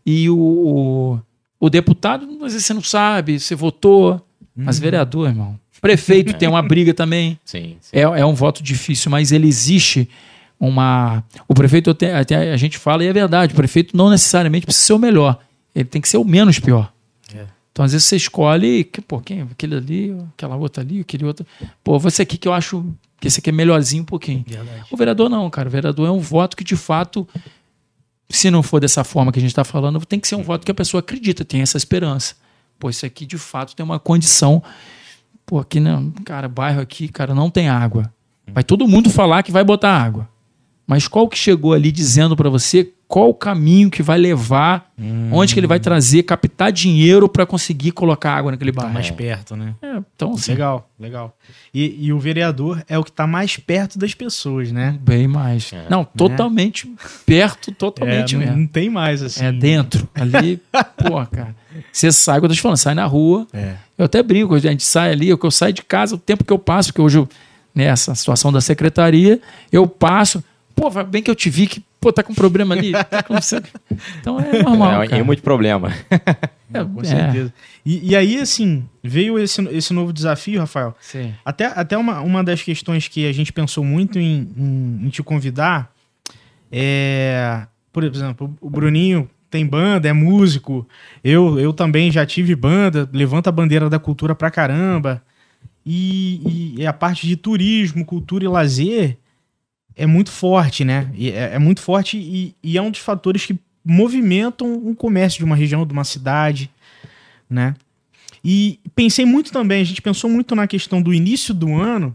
E 0.04 0.28
o, 0.28 0.36
o, 0.36 1.20
o 1.58 1.70
deputado, 1.70 2.28
às 2.44 2.52
vezes 2.52 2.66
você 2.66 2.74
não 2.74 2.82
sabe, 2.82 3.40
você 3.40 3.54
votou. 3.54 4.20
Mas 4.54 4.78
vereador, 4.78 5.30
irmão. 5.30 5.58
Prefeito 5.80 6.34
tem 6.36 6.46
uma 6.46 6.60
briga 6.60 6.92
também. 6.92 7.40
Sim, 7.42 7.78
sim. 7.80 7.90
É, 7.90 8.02
é 8.02 8.26
um 8.26 8.34
voto 8.34 8.62
difícil, 8.62 9.10
mas 9.10 9.32
ele 9.32 9.48
existe 9.48 10.10
uma. 10.64 11.22
O 11.46 11.54
prefeito, 11.54 11.90
até, 11.90 12.12
a 12.52 12.56
gente 12.56 12.78
fala, 12.78 13.04
e 13.04 13.06
é 13.06 13.12
verdade, 13.12 13.52
o 13.52 13.56
prefeito 13.56 13.96
não 13.96 14.10
necessariamente 14.10 14.66
precisa 14.66 14.86
ser 14.86 14.92
o 14.92 14.98
melhor. 14.98 15.38
Ele 15.74 15.84
tem 15.84 16.00
que 16.00 16.08
ser 16.08 16.16
o 16.16 16.24
menos 16.24 16.58
pior. 16.58 16.92
É. 17.34 17.46
Então, 17.72 17.84
às 17.84 17.92
vezes, 17.92 18.06
você 18.06 18.16
escolhe, 18.16 18.84
que, 18.84 19.00
pô, 19.00 19.20
quem? 19.20 19.42
Aquele 19.42 19.76
ali, 19.76 20.16
aquela 20.34 20.56
outra 20.56 20.82
ali, 20.82 21.00
aquele 21.00 21.24
outro. 21.24 21.46
Pô, 21.82 21.98
você 21.98 22.22
aqui 22.22 22.36
que 22.36 22.46
eu 22.46 22.52
acho 22.52 22.84
que 23.20 23.28
esse 23.28 23.40
aqui 23.40 23.50
é 23.50 23.52
melhorzinho 23.52 24.02
um 24.02 24.06
pouquinho. 24.06 24.44
Verdade. 24.46 24.84
O 24.90 24.96
vereador 24.96 25.28
não, 25.28 25.48
cara. 25.50 25.68
O 25.68 25.72
vereador 25.72 26.06
é 26.06 26.10
um 26.10 26.20
voto 26.20 26.56
que, 26.56 26.62
de 26.62 26.76
fato, 26.76 27.26
se 28.28 28.50
não 28.50 28.62
for 28.62 28.80
dessa 28.80 29.02
forma 29.02 29.32
que 29.32 29.38
a 29.38 29.42
gente 29.42 29.50
está 29.50 29.64
falando, 29.64 30.04
tem 30.04 30.20
que 30.20 30.28
ser 30.28 30.36
um 30.36 30.42
voto 30.42 30.64
que 30.64 30.70
a 30.70 30.74
pessoa 30.74 31.00
acredita, 31.00 31.44
tem 31.44 31.62
essa 31.62 31.76
esperança. 31.76 32.36
Pô, 32.78 32.90
isso 32.90 33.06
aqui, 33.06 33.26
de 33.26 33.38
fato, 33.38 33.74
tem 33.74 33.84
uma 33.84 33.98
condição. 33.98 34.62
Pô, 35.46 35.58
aqui, 35.58 35.80
não, 35.80 36.10
cara, 36.24 36.48
bairro 36.48 36.80
aqui, 36.80 37.08
cara, 37.08 37.34
não 37.34 37.50
tem 37.50 37.68
água. 37.68 38.12
Vai 38.52 38.62
todo 38.62 38.86
mundo 38.86 39.10
falar 39.10 39.42
que 39.42 39.50
vai 39.50 39.64
botar 39.64 39.90
água. 39.90 40.28
Mas 40.86 41.08
qual 41.08 41.28
que 41.28 41.38
chegou 41.38 41.72
ali 41.72 41.90
dizendo 41.90 42.36
para 42.36 42.50
você 42.50 42.90
qual 43.06 43.28
o 43.28 43.34
caminho 43.34 43.90
que 43.90 44.02
vai 44.02 44.18
levar, 44.18 44.90
onde 45.30 45.54
que 45.54 45.60
ele 45.60 45.66
vai 45.66 45.78
trazer, 45.78 46.24
captar 46.24 46.72
dinheiro 46.72 47.28
para 47.28 47.46
conseguir 47.46 47.92
colocar 47.92 48.32
água 48.34 48.50
naquele 48.50 48.72
Tá 48.72 48.80
bairro? 48.80 48.94
mais 48.94 49.10
perto, 49.10 49.54
né? 49.56 49.74
É, 49.80 49.98
então, 50.14 50.32
assim, 50.32 50.52
Legal, 50.52 50.90
legal. 50.98 51.36
E, 51.72 52.06
e 52.06 52.12
o 52.12 52.18
vereador 52.18 52.82
é 52.88 52.98
o 52.98 53.04
que 53.04 53.12
tá 53.12 53.26
mais 53.26 53.56
perto 53.56 53.98
das 53.98 54.14
pessoas, 54.14 54.72
né? 54.72 54.98
bem 55.00 55.28
mais. 55.28 55.70
Não, 55.88 56.04
totalmente 56.04 56.92
perto, 57.24 57.70
totalmente 57.72 58.34
é, 58.34 58.38
não, 58.38 58.44
mesmo. 58.46 58.60
não 58.62 58.66
tem 58.66 58.90
mais 58.90 59.22
assim. 59.22 59.44
É 59.44 59.52
dentro. 59.52 60.08
Ali, 60.14 60.60
pô, 60.96 61.24
cara. 61.26 61.54
Você 61.92 62.10
sai, 62.10 62.40
quando 62.40 62.44
eu 62.44 62.48
tô 62.50 62.54
te 62.56 62.62
falando, 62.62 62.78
sai 62.78 62.94
na 62.94 63.06
rua. 63.06 63.46
É. 63.52 63.74
Eu 63.96 64.06
até 64.06 64.22
brinco, 64.22 64.54
a 64.54 64.58
gente 64.58 64.82
sai 64.82 65.12
ali, 65.12 65.28
eu, 65.28 65.38
que 65.38 65.46
eu 65.46 65.50
saio 65.50 65.72
de 65.72 65.82
casa, 65.82 66.14
o 66.14 66.18
tempo 66.18 66.42
que 66.44 66.52
eu 66.52 66.58
passo, 66.58 66.88
porque 66.88 67.02
hoje, 67.02 67.18
eu, 67.18 67.28
nessa 67.74 68.14
situação 68.14 68.50
da 68.52 68.60
secretaria, 68.60 69.40
eu 69.70 69.86
passo. 69.86 70.42
Pô, 70.74 70.90
bem 71.04 71.22
que 71.22 71.30
eu 71.30 71.34
te 71.34 71.48
vi 71.48 71.66
que, 71.66 71.82
pô, 72.00 72.12
tá 72.12 72.22
com 72.22 72.34
problema 72.34 72.74
ali. 72.74 72.92
Tá 73.08 73.22
com... 73.22 73.34
Então 74.20 74.40
é 74.40 74.62
normal. 74.62 75.02
é, 75.04 75.18
é 75.18 75.22
muito 75.22 75.42
problema. 75.42 75.92
É, 76.72 76.84
Com 76.84 77.00
é. 77.00 77.04
certeza. 77.04 77.54
E, 77.86 78.10
e 78.10 78.16
aí, 78.16 78.38
assim, 78.40 78.84
veio 79.02 79.38
esse, 79.38 79.62
esse 79.68 79.92
novo 79.92 80.12
desafio, 80.12 80.58
Rafael. 80.60 80.94
Sim. 81.00 81.32
Até, 81.44 81.66
até 81.66 81.96
uma, 81.96 82.20
uma 82.20 82.42
das 82.42 82.60
questões 82.62 83.06
que 83.08 83.26
a 83.26 83.32
gente 83.32 83.52
pensou 83.52 83.84
muito 83.84 84.18
em, 84.18 84.48
em- 84.56 85.06
em 85.06 85.08
te 85.10 85.22
convidar 85.22 85.92
é, 86.72 87.66
por 87.92 88.02
exemplo, 88.04 88.54
o 88.60 88.68
Bruninho 88.68 89.28
tem 89.50 89.64
banda, 89.64 90.08
é 90.08 90.12
músico. 90.12 90.86
Eu, 91.22 91.58
eu 91.60 91.72
também 91.72 92.10
já 92.10 92.26
tive 92.26 92.56
banda, 92.56 93.08
levanta 93.12 93.48
a 93.50 93.52
bandeira 93.52 93.88
da 93.88 93.98
cultura 94.00 94.34
pra 94.34 94.50
caramba. 94.50 95.22
E, 95.86 96.74
e 96.78 96.86
a 96.86 96.92
parte 96.92 97.26
de 97.26 97.36
turismo, 97.36 98.04
cultura 98.04 98.44
e 98.44 98.48
lazer 98.48 99.16
é 99.96 100.06
muito 100.06 100.30
forte, 100.30 100.84
né? 100.84 101.08
É, 101.18 101.54
é 101.54 101.58
muito 101.58 101.80
forte 101.80 102.16
e, 102.16 102.54
e 102.62 102.76
é 102.78 102.82
um 102.82 102.90
dos 102.90 103.00
fatores 103.00 103.46
que 103.46 103.56
movimentam 103.84 104.74
o 104.74 104.94
comércio 104.94 105.38
de 105.38 105.44
uma 105.44 105.54
região, 105.56 105.86
de 105.86 105.92
uma 105.92 106.04
cidade, 106.04 106.70
né? 107.48 107.74
E 108.44 108.78
pensei 108.94 109.24
muito 109.24 109.50
também, 109.52 109.80
a 109.80 109.84
gente 109.84 110.02
pensou 110.02 110.28
muito 110.28 110.54
na 110.54 110.66
questão 110.66 111.00
do 111.00 111.14
início 111.14 111.54
do 111.54 111.74
ano, 111.74 112.14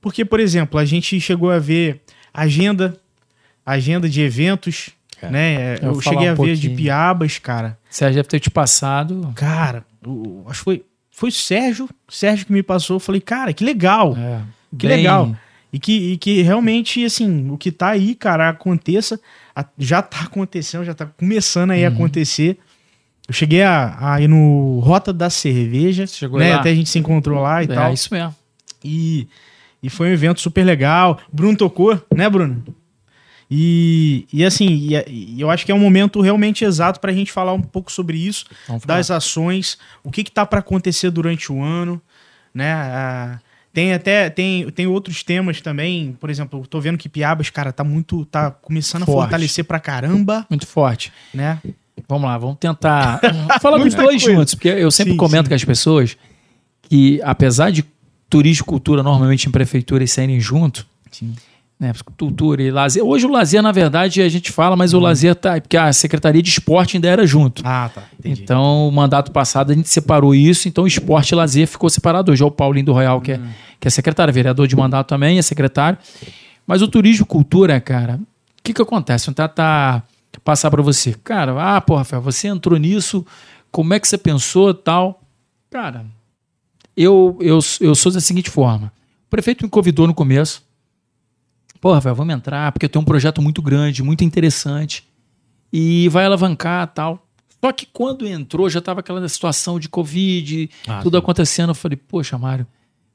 porque, 0.00 0.24
por 0.24 0.38
exemplo, 0.40 0.78
a 0.78 0.84
gente 0.84 1.20
chegou 1.20 1.50
a 1.50 1.58
ver 1.58 2.00
agenda, 2.32 2.96
agenda 3.66 4.08
de 4.08 4.20
eventos, 4.22 4.90
É. 5.20 5.28
né? 5.30 5.74
Eu 5.82 5.94
Eu, 5.94 6.00
cheguei 6.00 6.28
um 6.28 6.32
a 6.32 6.34
ver 6.34 6.54
de 6.54 6.68
pouquinho. 6.68 6.76
Piabas, 6.76 7.38
cara. 7.38 7.78
Sérgio 7.90 8.16
deve 8.16 8.28
ter 8.28 8.40
te 8.40 8.50
passado. 8.50 9.32
Cara, 9.34 9.84
o- 10.06 10.44
acho 10.48 10.60
que 10.60 10.64
foi, 10.64 10.84
foi 11.10 11.28
o 11.28 11.32
Sérgio, 11.32 11.88
Sérgio 12.08 12.46
que 12.46 12.52
me 12.52 12.62
passou. 12.62 12.96
Eu 12.96 13.00
falei, 13.00 13.20
cara, 13.20 13.52
que 13.52 13.64
legal. 13.64 14.16
É, 14.16 14.40
Que 14.78 14.86
bem- 14.86 14.96
legal. 14.98 15.36
E 15.72 15.78
que, 15.78 16.12
e 16.12 16.16
que 16.18 16.42
realmente, 16.42 17.04
assim, 17.04 17.48
o 17.50 17.56
que 17.56 17.70
tá 17.70 17.90
aí, 17.90 18.14
cara, 18.14 18.48
aconteça. 18.48 19.20
a- 19.54 19.64
já 19.78 20.00
tá 20.02 20.22
acontecendo, 20.22 20.84
já 20.84 20.94
tá 20.94 21.06
começando 21.06 21.70
Uhum. 21.70 21.76
aí 21.76 21.84
a 21.84 21.88
acontecer. 21.88 22.58
Eu 23.28 23.34
cheguei 23.34 23.62
a, 23.62 24.14
a 24.14 24.20
ir 24.20 24.28
no 24.28 24.80
Rota 24.80 25.12
da 25.12 25.28
Cerveja, 25.30 26.06
Você 26.06 26.16
chegou 26.16 26.38
né? 26.40 26.50
lá? 26.54 26.60
Até 26.60 26.70
a 26.70 26.74
gente 26.74 26.88
se 26.88 26.98
encontrou 26.98 27.40
lá 27.40 27.62
e 27.62 27.66
É, 27.66 27.74
tal. 27.74 27.92
isso 27.92 28.08
mesmo. 28.12 28.34
E, 28.82 29.28
e 29.82 29.90
foi 29.90 30.08
um 30.08 30.12
evento 30.12 30.40
super 30.40 30.64
legal. 30.64 31.18
Bruno 31.32 31.56
tocou, 31.56 32.00
né, 32.14 32.28
Bruno? 32.28 32.62
E, 33.50 34.26
e 34.32 34.44
assim, 34.44 34.66
e, 34.68 35.34
e 35.36 35.40
eu 35.40 35.50
acho 35.50 35.66
que 35.66 35.72
é 35.72 35.74
um 35.74 35.78
momento 35.80 36.20
realmente 36.20 36.64
exato 36.64 37.00
pra 37.00 37.12
gente 37.12 37.32
falar 37.32 37.52
um 37.52 37.60
pouco 37.62 37.90
sobre 37.90 38.16
isso, 38.16 38.44
das 38.86 39.10
ações, 39.10 39.76
o 40.04 40.10
que 40.10 40.22
que 40.22 40.30
tá 40.30 40.46
para 40.46 40.60
acontecer 40.60 41.10
durante 41.10 41.50
o 41.52 41.62
ano, 41.62 42.00
né? 42.54 42.72
Ah, 42.72 43.40
tem 43.72 43.92
até 43.92 44.28
tem, 44.30 44.68
tem 44.70 44.86
outros 44.86 45.22
temas 45.22 45.60
também, 45.60 46.16
por 46.20 46.28
exemplo, 46.30 46.60
eu 46.60 46.66
tô 46.66 46.80
vendo 46.80 46.98
que 46.98 47.08
Piabas, 47.08 47.50
cara, 47.50 47.72
tá 47.72 47.84
muito 47.84 48.24
tá 48.26 48.50
começando 48.50 49.02
a 49.02 49.06
Forte. 49.06 49.20
fortalecer 49.22 49.64
pra 49.64 49.78
caramba, 49.80 50.46
Muito 50.50 50.66
forte. 50.66 51.12
né? 51.32 51.58
Vamos 52.08 52.28
lá, 52.28 52.36
vamos 52.38 52.56
tentar 52.58 53.20
falar 53.60 53.78
dos 53.78 53.94
dois 53.94 54.22
coisa. 54.22 54.32
juntos, 54.38 54.54
porque 54.54 54.68
eu 54.68 54.90
sempre 54.90 55.12
Sim, 55.12 55.16
comento 55.18 55.44
sim. 55.44 55.48
com 55.50 55.54
as 55.54 55.64
pessoas 55.64 56.16
que, 56.82 57.20
apesar 57.22 57.70
de 57.70 57.84
turismo 58.28 58.64
e 58.64 58.66
cultura 58.66 59.02
normalmente 59.02 59.48
em 59.48 59.50
prefeituras 59.50 60.10
saírem 60.10 60.40
junto, 60.40 60.86
Sim. 61.10 61.34
Né, 61.80 61.94
cultura 62.04 62.62
e 62.62 62.70
lazer. 62.70 63.02
Hoje 63.02 63.24
o 63.24 63.30
lazer, 63.30 63.62
na 63.62 63.72
verdade, 63.72 64.20
a 64.20 64.28
gente 64.28 64.52
fala, 64.52 64.76
mas 64.76 64.92
o 64.92 65.00
lazer 65.00 65.34
tá. 65.34 65.58
Porque 65.58 65.78
a 65.78 65.90
Secretaria 65.94 66.42
de 66.42 66.50
Esporte 66.50 66.98
ainda 66.98 67.08
era 67.08 67.26
junto. 67.26 67.62
Ah, 67.64 67.90
tá, 67.92 68.04
entendi. 68.18 68.42
Então, 68.42 68.86
o 68.86 68.92
mandato 68.92 69.32
passado 69.32 69.72
a 69.72 69.74
gente 69.74 69.88
separou 69.88 70.34
isso, 70.34 70.68
então 70.68 70.86
esporte 70.86 71.30
e 71.30 71.34
lazer 71.34 71.66
ficou 71.66 71.88
separado. 71.88 72.30
Hoje 72.30 72.42
é 72.42 72.46
o 72.46 72.50
Paulinho 72.50 72.84
do 72.84 72.92
Royal, 72.92 73.18
que, 73.22 73.32
é, 73.32 73.40
que 73.80 73.88
é 73.88 73.90
secretário, 73.90 74.32
vereador 74.34 74.68
de 74.68 74.76
mandato 74.76 75.08
também, 75.08 75.38
é 75.38 75.42
secretário. 75.42 75.98
Mas 76.66 76.82
o 76.82 76.88
turismo 76.88 77.24
e 77.24 77.26
cultura, 77.26 77.80
cara, 77.80 78.16
o 78.16 78.62
que 78.62 78.74
que 78.74 78.82
acontece? 78.82 79.26
Vou 79.26 79.34
tentar 79.34 80.04
passar 80.44 80.70
para 80.70 80.82
você. 80.82 81.14
Cara, 81.24 81.76
ah, 81.76 81.80
pô, 81.80 81.96
Rafael, 81.96 82.20
você 82.20 82.48
entrou 82.48 82.78
nisso, 82.78 83.24
como 83.72 83.94
é 83.94 83.98
que 83.98 84.06
você 84.06 84.18
pensou 84.18 84.74
tal? 84.74 85.22
Cara, 85.70 86.04
eu, 86.94 87.38
eu, 87.40 87.58
eu 87.80 87.94
sou 87.94 88.12
da 88.12 88.20
seguinte 88.20 88.50
forma. 88.50 88.92
O 89.26 89.30
prefeito 89.30 89.64
me 89.64 89.70
convidou 89.70 90.06
no 90.06 90.12
começo. 90.12 90.62
Pô, 91.80 91.92
Rafael, 91.92 92.14
vamos 92.14 92.34
entrar, 92.34 92.70
porque 92.72 92.86
eu 92.86 92.90
tenho 92.90 93.02
um 93.02 93.06
projeto 93.06 93.40
muito 93.40 93.62
grande, 93.62 94.02
muito 94.02 94.22
interessante. 94.22 95.04
E 95.72 96.08
vai 96.08 96.24
alavancar 96.24 96.86
tal. 96.88 97.26
Só 97.62 97.72
que 97.72 97.86
quando 97.86 98.26
entrou, 98.26 98.68
já 98.68 98.78
estava 98.80 99.00
aquela 99.00 99.26
situação 99.28 99.78
de 99.78 99.88
Covid, 99.88 100.68
Ah, 100.86 101.00
tudo 101.02 101.16
acontecendo. 101.16 101.70
Eu 101.70 101.74
falei, 101.74 101.96
poxa, 101.96 102.36
Mário, 102.36 102.66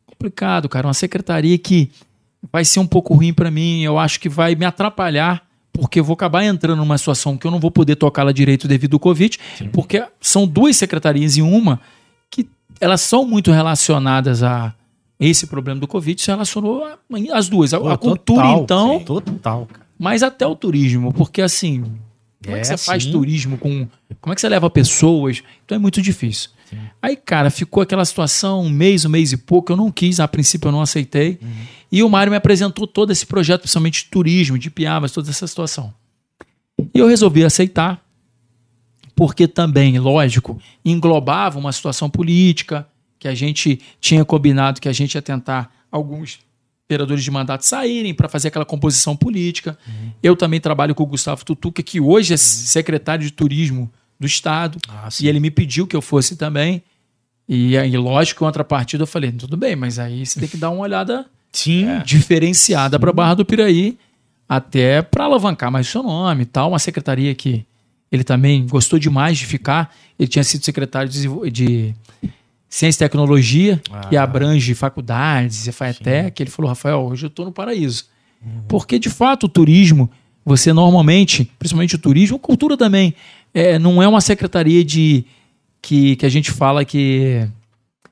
complicado, 0.06 0.70
cara. 0.70 0.88
Uma 0.88 0.94
secretaria 0.94 1.58
que 1.58 1.92
vai 2.52 2.64
ser 2.64 2.80
um 2.80 2.88
pouco 2.88 3.14
ruim 3.14 3.34
para 3.34 3.52
mim. 3.52 3.82
Eu 3.84 3.98
acho 4.00 4.20
que 4.20 4.30
vai 4.30 4.56
me 4.56 4.66
atrapalhar, 4.66 5.44
porque 5.74 6.00
eu 6.00 6.04
vou 6.04 6.14
acabar 6.14 6.44
entrando 6.44 6.78
numa 6.78 6.98
situação 6.98 7.38
que 7.38 7.46
eu 7.46 7.52
não 7.52 7.60
vou 7.60 7.72
poder 7.72 7.96
tocá-la 7.96 8.32
direito 8.32 8.68
devido 8.68 8.94
ao 8.94 9.00
Covid, 9.00 9.38
porque 9.74 10.04
são 10.22 10.48
duas 10.48 10.78
secretarias 10.78 11.38
em 11.38 11.42
uma 11.42 11.82
que 12.30 12.48
elas 12.80 13.02
são 13.02 13.26
muito 13.26 13.52
relacionadas 13.52 14.42
a 14.44 14.74
esse 15.20 15.48
problema 15.48 15.80
do 15.80 15.88
Covid. 15.88 16.22
Se 16.22 16.28
relacionou 16.30 16.84
as 17.34 17.48
duas. 17.50 17.74
A, 17.74 17.80
Pô, 17.80 17.90
a 17.90 17.98
cultura, 17.98 18.42
total, 18.42 18.64
então, 18.64 19.00
sim, 19.00 19.06
Total, 19.06 19.66
cara. 19.66 19.86
mas 19.98 20.24
até 20.24 20.46
o 20.46 20.56
turismo, 20.56 21.14
porque 21.14 21.42
assim, 21.42 21.84
como 22.44 22.56
é, 22.56 22.60
É, 22.60 22.62
que 22.62 22.68
você 22.68 22.78
faz 22.78 23.04
sim. 23.04 23.12
turismo 23.12 23.58
com. 23.58 23.88
Como 24.22 24.34
é 24.34 24.36
que 24.36 24.42
você 24.42 24.50
leva 24.50 24.70
pessoas? 24.70 25.42
Então 25.66 25.76
é 25.76 25.80
muito 25.80 26.02
difícil. 26.02 26.50
Aí, 27.02 27.16
cara, 27.16 27.50
ficou 27.50 27.82
aquela 27.82 28.04
situação, 28.04 28.62
um 28.64 28.70
mês, 28.70 29.06
um 29.06 29.10
mês 29.10 29.32
e 29.32 29.38
pouco, 29.38 29.72
eu 29.72 29.78
não 29.78 29.90
quis, 29.92 30.20
a 30.20 30.28
princípio 30.28 30.68
eu 30.68 30.72
não 30.72 30.82
aceitei. 30.82 31.40
E 31.92 32.04
o 32.04 32.10
Mário 32.10 32.32
me 32.32 32.36
apresentou 32.38 32.86
todo 32.88 33.12
esse 33.12 33.26
projeto, 33.26 33.62
principalmente 33.62 34.04
de 34.04 34.10
turismo, 34.10 34.58
de 34.58 34.70
piabas, 34.70 35.12
toda 35.12 35.30
essa 35.30 35.48
situação. 35.48 35.94
E 36.94 37.00
eu 37.00 37.08
resolvi 37.08 37.46
aceitar, 37.46 38.04
porque 39.16 39.48
também, 39.48 39.98
lógico, 40.00 40.60
englobava 40.84 41.58
uma 41.60 41.72
situação 41.72 42.10
política, 42.10 42.86
que 43.26 43.28
a 43.28 43.34
gente 43.34 43.80
tinha 44.00 44.24
combinado 44.24 44.80
que 44.80 44.88
a 44.88 44.94
gente 44.94 45.16
ia 45.16 45.22
tentar 45.22 45.74
alguns 45.92 46.40
vereadores 46.88 47.24
de 47.24 47.32
mandato 47.32 47.66
saírem 47.66 48.14
para 48.14 48.30
fazer 48.30 48.50
aquela 48.50 48.66
composição 48.66 49.16
política. 49.16 49.76
Eu 50.22 50.36
também 50.36 50.60
trabalho 50.60 50.94
com 50.94 51.02
o 51.02 51.08
Gustavo 51.08 51.44
Tutuca, 51.44 51.82
que 51.82 52.00
hoje 52.00 52.36
é 52.36 52.38
secretário 52.38 53.26
de 53.26 53.32
turismo 53.32 53.92
do 54.20 54.28
Estado, 54.28 54.78
Ah, 54.88 55.10
e 55.20 55.28
ele 55.28 55.40
me 55.40 55.50
pediu 55.50 55.88
que 55.88 55.96
eu 55.96 56.02
fosse 56.04 56.36
também. 56.36 56.84
E 57.50 57.76
aí, 57.76 57.98
lógico, 57.98 58.46
contrapartida, 58.46 59.02
eu 59.04 59.08
falei, 59.08 59.32
tudo 59.32 59.58
bem, 59.58 59.76
mas 59.76 59.98
aí 59.98 60.24
você 60.24 60.40
tem 60.40 60.48
que 60.48 60.58
dar 60.58 60.70
uma 60.70 60.82
olhada 60.82 61.26
Sim. 61.52 61.88
diferenciada 62.06 63.00
para 63.00 63.12
Barra 63.12 63.34
do 63.34 63.46
Piraí, 63.46 63.98
até 64.48 65.02
para 65.02 65.26
alavancar 65.26 65.72
mais 65.72 65.88
o 65.88 65.92
seu 65.92 66.04
nome 66.04 66.44
e 66.44 66.46
tal. 66.46 66.70
Uma 66.70 66.80
secretaria 66.80 67.34
que 67.34 67.66
ele 68.12 68.24
também 68.24 68.68
gostou 68.68 69.00
demais 69.00 69.40
de 69.40 69.48
ficar. 69.48 69.94
Ele 70.18 70.28
tinha 70.28 70.44
sido 70.44 70.64
secretário 70.64 71.10
de, 71.10 71.28
de 71.52 71.96
Ciência 72.76 73.06
e 73.06 73.08
Tecnologia, 73.08 73.82
que 74.10 74.18
abrange 74.18 74.76
faculdades, 74.76 75.56
Cefaetec. 75.60 76.44
Ele 76.44 76.50
falou, 76.50 76.68
Rafael, 76.68 77.00
hoje 77.06 77.26
eu 77.26 77.30
estou 77.30 77.46
no 77.46 77.52
paraíso. 77.54 78.04
Porque, 78.68 79.00
de 79.00 79.10
fato, 79.10 79.46
o 79.46 79.48
turismo, 79.48 80.12
você 80.44 80.74
normalmente, 80.74 81.50
principalmente 81.58 81.96
o 81.96 81.98
turismo, 81.98 82.38
cultura 82.38 82.76
também, 82.76 83.16
é, 83.54 83.80
não 83.80 84.04
é 84.04 84.08
uma 84.10 84.20
secretaria 84.20 84.84
de 84.84 85.24
que, 85.82 86.18
que 86.18 86.26
a 86.26 86.30
gente 86.30 86.52
fala 86.52 86.84
que, 86.84 87.48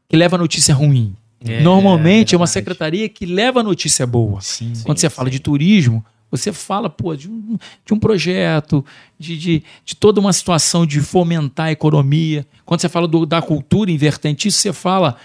que 0.08 0.16
leva 0.16 0.38
notícia 0.38 0.74
ruim. 0.74 1.14
É, 1.46 1.62
Normalmente 1.62 2.34
é 2.34 2.38
uma 2.38 2.46
verdade. 2.46 2.54
secretaria 2.54 3.10
que 3.10 3.26
leva 3.26 3.62
notícia 3.62 4.08
boa. 4.08 4.40
Sim. 4.40 4.72
Quando 4.86 4.98
você 4.98 5.10
fala 5.10 5.30
de 5.30 5.40
turismo, 5.40 6.06
você 6.38 6.52
fala 6.54 6.90
pô, 6.90 7.16
de, 7.16 7.30
um, 7.30 7.58
de 7.86 7.94
um 7.94 8.00
projeto, 8.00 8.84
de, 9.20 9.38
de, 9.38 9.64
de 9.86 9.96
toda 9.96 10.20
uma 10.20 10.34
situação 10.34 10.86
de 10.86 11.00
fomentar 11.02 11.68
a 11.68 11.72
economia. 11.72 12.46
Quando 12.66 12.82
você 12.82 12.90
fala 12.90 13.08
do- 13.08 13.26
da 13.26 13.42
cultura 13.42 13.92
em 13.92 13.98
vertente, 13.98 14.48
isso 14.48 14.60
você 14.60 14.74
fala 14.74 15.16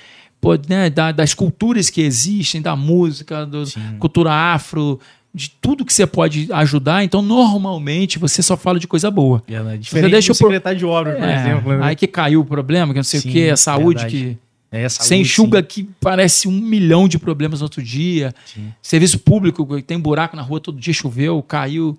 pô, 0.41 0.51
né, 0.69 0.89
da- 0.89 1.11
das 1.13 1.35
culturas 1.35 1.91
que 1.91 2.01
existem, 2.01 2.63
da 2.63 2.77
música, 2.77 3.45
da 3.45 3.59
cultura 3.99 4.33
afro, 4.33 5.01
de 5.35 5.51
tudo 5.61 5.85
que 5.85 5.93
você 5.93 6.07
pode 6.07 6.49
ajudar. 6.53 7.03
Então, 7.05 7.21
normalmente, 7.23 8.19
você 8.19 8.43
só 8.43 8.57
fala 8.57 8.79
de 8.79 8.87
coisa 8.87 9.11
boa. 9.11 9.43
Verdade. 9.47 9.79
Diferente 9.83 10.11
deixa 10.13 10.29
do 10.33 10.37
eu 10.37 10.39
pro- 10.39 10.47
secretário 10.49 10.79
de 10.79 10.85
obras, 10.87 11.17
por 11.19 11.25
É, 11.29 11.41
exemplo. 11.41 11.73
né? 11.77 11.79
Aí 11.83 11.97
que 11.97 12.07
caiu 12.07 12.41
o 12.41 12.45
problema, 12.45 12.93
que 12.93 12.99
não 12.99 13.05
sei 13.05 13.21
Sim, 13.21 13.29
o 13.29 13.33
que, 13.33 13.51
a 13.51 13.57
saúde 13.57 14.01
verdade. 14.03 14.17
que. 14.37 14.48
É, 14.71 14.89
Você 14.89 15.03
saúde, 15.03 15.23
enxuga 15.23 15.63
que 15.63 15.89
parece 16.01 16.47
um 16.47 16.53
milhão 16.53 17.09
de 17.09 17.19
problemas 17.19 17.61
no 17.61 17.65
outro 17.65 17.83
dia. 17.83 18.35
Sim. 18.45 18.73
Serviço 18.83 19.19
público, 19.19 19.81
tem 19.83 19.99
buraco 19.99 20.37
na 20.37 20.43
rua, 20.43 20.61
todo 20.61 20.79
dia 20.79 20.93
choveu, 20.93 21.43
caiu. 21.43 21.99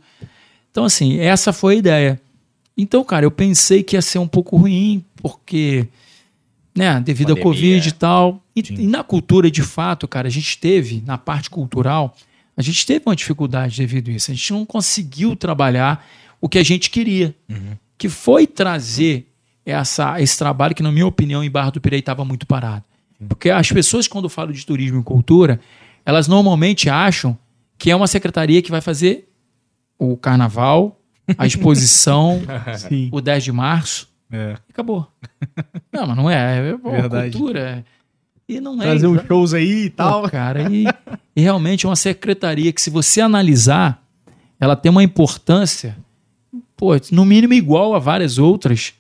Então, 0.72 0.86
assim, 0.86 1.20
essa 1.20 1.52
foi 1.52 1.76
a 1.76 1.78
ideia. 1.78 2.22
Então, 2.78 3.04
cara, 3.04 3.26
eu 3.26 3.32
pensei 3.32 3.84
que 3.84 3.96
ia 3.96 4.02
ser 4.02 4.20
um 4.20 4.28
pouco 4.28 4.56
ruim, 4.56 5.04
porque, 5.18 5.88
né, 6.76 7.00
devido 7.02 7.32
à 7.32 7.36
Pandemia. 7.36 7.44
Covid 7.44 7.90
e 7.90 7.92
tal. 7.92 8.44
E, 8.56 8.66
Sim. 8.66 8.76
e 8.76 8.88
na 8.88 9.04
cultura, 9.04 9.50
de 9.50 9.64
fato, 9.64 10.08
cara, 10.08 10.28
a 10.28 10.32
gente 10.32 10.58
teve, 10.58 11.04
na 11.06 11.18
parte 11.18 11.50
cultural, 11.50 12.16
a 12.56 12.62
gente 12.62 12.86
teve 12.86 13.04
uma 13.06 13.16
dificuldade 13.16 13.78
devido 13.78 14.10
a 14.10 14.14
isso. 14.14 14.32
A 14.32 14.34
gente 14.34 14.54
não 14.54 14.66
conseguiu 14.66 15.36
trabalhar 15.36 16.06
o 16.40 16.48
que 16.48 16.60
a 16.60 16.64
gente 16.64 16.90
queria, 16.90 17.36
que 17.98 18.08
foi 18.08 18.46
trazer 18.46 19.29
essa, 19.70 20.22
esse 20.22 20.38
trabalho 20.38 20.74
que, 20.76 20.84
na 20.84 20.92
minha 20.92 21.08
opinião, 21.08 21.44
em 21.44 21.50
Barra 21.50 21.72
do 21.72 21.82
Pirei 21.82 22.00
estava 22.00 22.24
muito 22.26 22.46
parado. 22.48 22.84
Porque 23.28 23.50
as 23.50 23.70
pessoas, 23.72 24.08
quando 24.08 24.30
falam 24.30 24.52
de 24.54 24.66
turismo 24.66 25.00
e 25.02 25.04
cultura, 25.04 25.60
elas 26.06 26.28
normalmente 26.28 26.90
acham 26.90 27.38
que 27.78 27.92
é 27.92 27.96
uma 27.96 28.08
secretaria 28.08 28.62
que 28.62 28.72
vai 28.72 28.82
fazer 28.82 29.28
o 29.98 30.16
carnaval, 30.18 31.00
a 31.38 31.46
exposição, 31.46 32.42
Sim. 32.78 33.10
o 33.12 33.20
10 33.22 33.44
de 33.44 33.52
março, 33.52 34.08
É. 34.32 34.54
e 34.68 34.72
acabou. 34.72 35.08
Não, 35.92 36.08
mas 36.08 36.16
não 36.18 36.30
é. 36.30 36.70
É 36.70 36.78
pô, 36.78 36.90
cultura. 37.32 37.60
é- 37.60 37.84
E 38.48 38.60
não 38.62 38.82
é. 38.82 38.86
Trazer 38.86 39.08
uns 39.08 39.18
exa- 39.20 39.28
shows 39.28 39.54
aí 39.54 39.86
e 39.86 39.90
tal. 39.90 40.24
Pô, 40.24 40.30
cara, 40.30 40.72
e, 40.72 40.86
e 41.36 41.42
realmente 41.42 41.86
é 41.86 41.90
uma 41.90 41.96
secretaria 41.96 42.72
que, 42.72 42.82
se 42.82 42.90
você 42.90 43.20
analisar, 43.22 44.02
ela 44.60 44.76
tem 44.76 44.90
uma 44.90 45.04
importância, 45.04 45.96
pô, 46.78 46.92
no 47.12 47.26
mínimo 47.26 47.54
igual 47.54 47.94
a 47.94 48.00
várias 48.00 48.38
outras. 48.38 48.94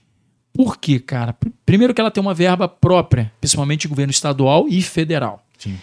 Por 0.54 0.78
quê, 0.78 1.00
cara? 1.00 1.34
Pr- 1.34 1.50
Primeiro 1.66 1.94
que 1.94 2.02
ela 2.02 2.12
tem 2.12 2.22
uma 2.22 2.34
verba 2.34 2.68
própria, 2.68 3.32
principalmente 3.40 3.88
governo 3.88 4.12
estadual 4.12 4.68
e 4.68 4.82
federal. 4.82 5.44
Sim. 5.58 5.78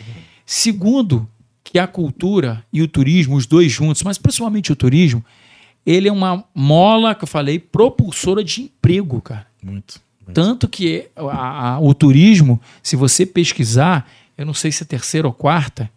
Segundo, 0.45 1.29
que 1.65 1.79
a 1.79 1.87
cultura 1.87 2.65
e 2.73 2.83
o 2.83 2.89
turismo, 2.89 3.37
os 3.37 3.47
dois 3.47 3.73
juntos, 3.73 4.03
mas 4.03 4.19
principalmente 4.19 4.71
o 4.73 4.77
turismo, 4.77 5.25
ele 5.85 6.09
é 6.09 6.13
uma 6.13 6.45
mola, 6.55 7.15
que 7.15 7.25
eu 7.25 7.29
falei, 7.29 7.59
propulsora 7.59 8.43
de 8.45 8.63
emprego, 8.63 9.21
cara. 9.21 9.47
Muito. 9.63 10.01
Tanto 10.35 10.67
que 10.69 11.07
a- 11.17 11.75
a- 11.75 11.81
o 11.81 11.95
turismo, 11.95 12.61
se 12.83 12.97
você 12.97 13.25
pesquisar, 13.25 14.09
eu 14.37 14.45
não 14.45 14.55
sei 14.55 14.73
se 14.73 14.83
é 14.83 14.87
terceira 14.87 15.27
ou 15.27 15.33
quarta, 15.33 15.89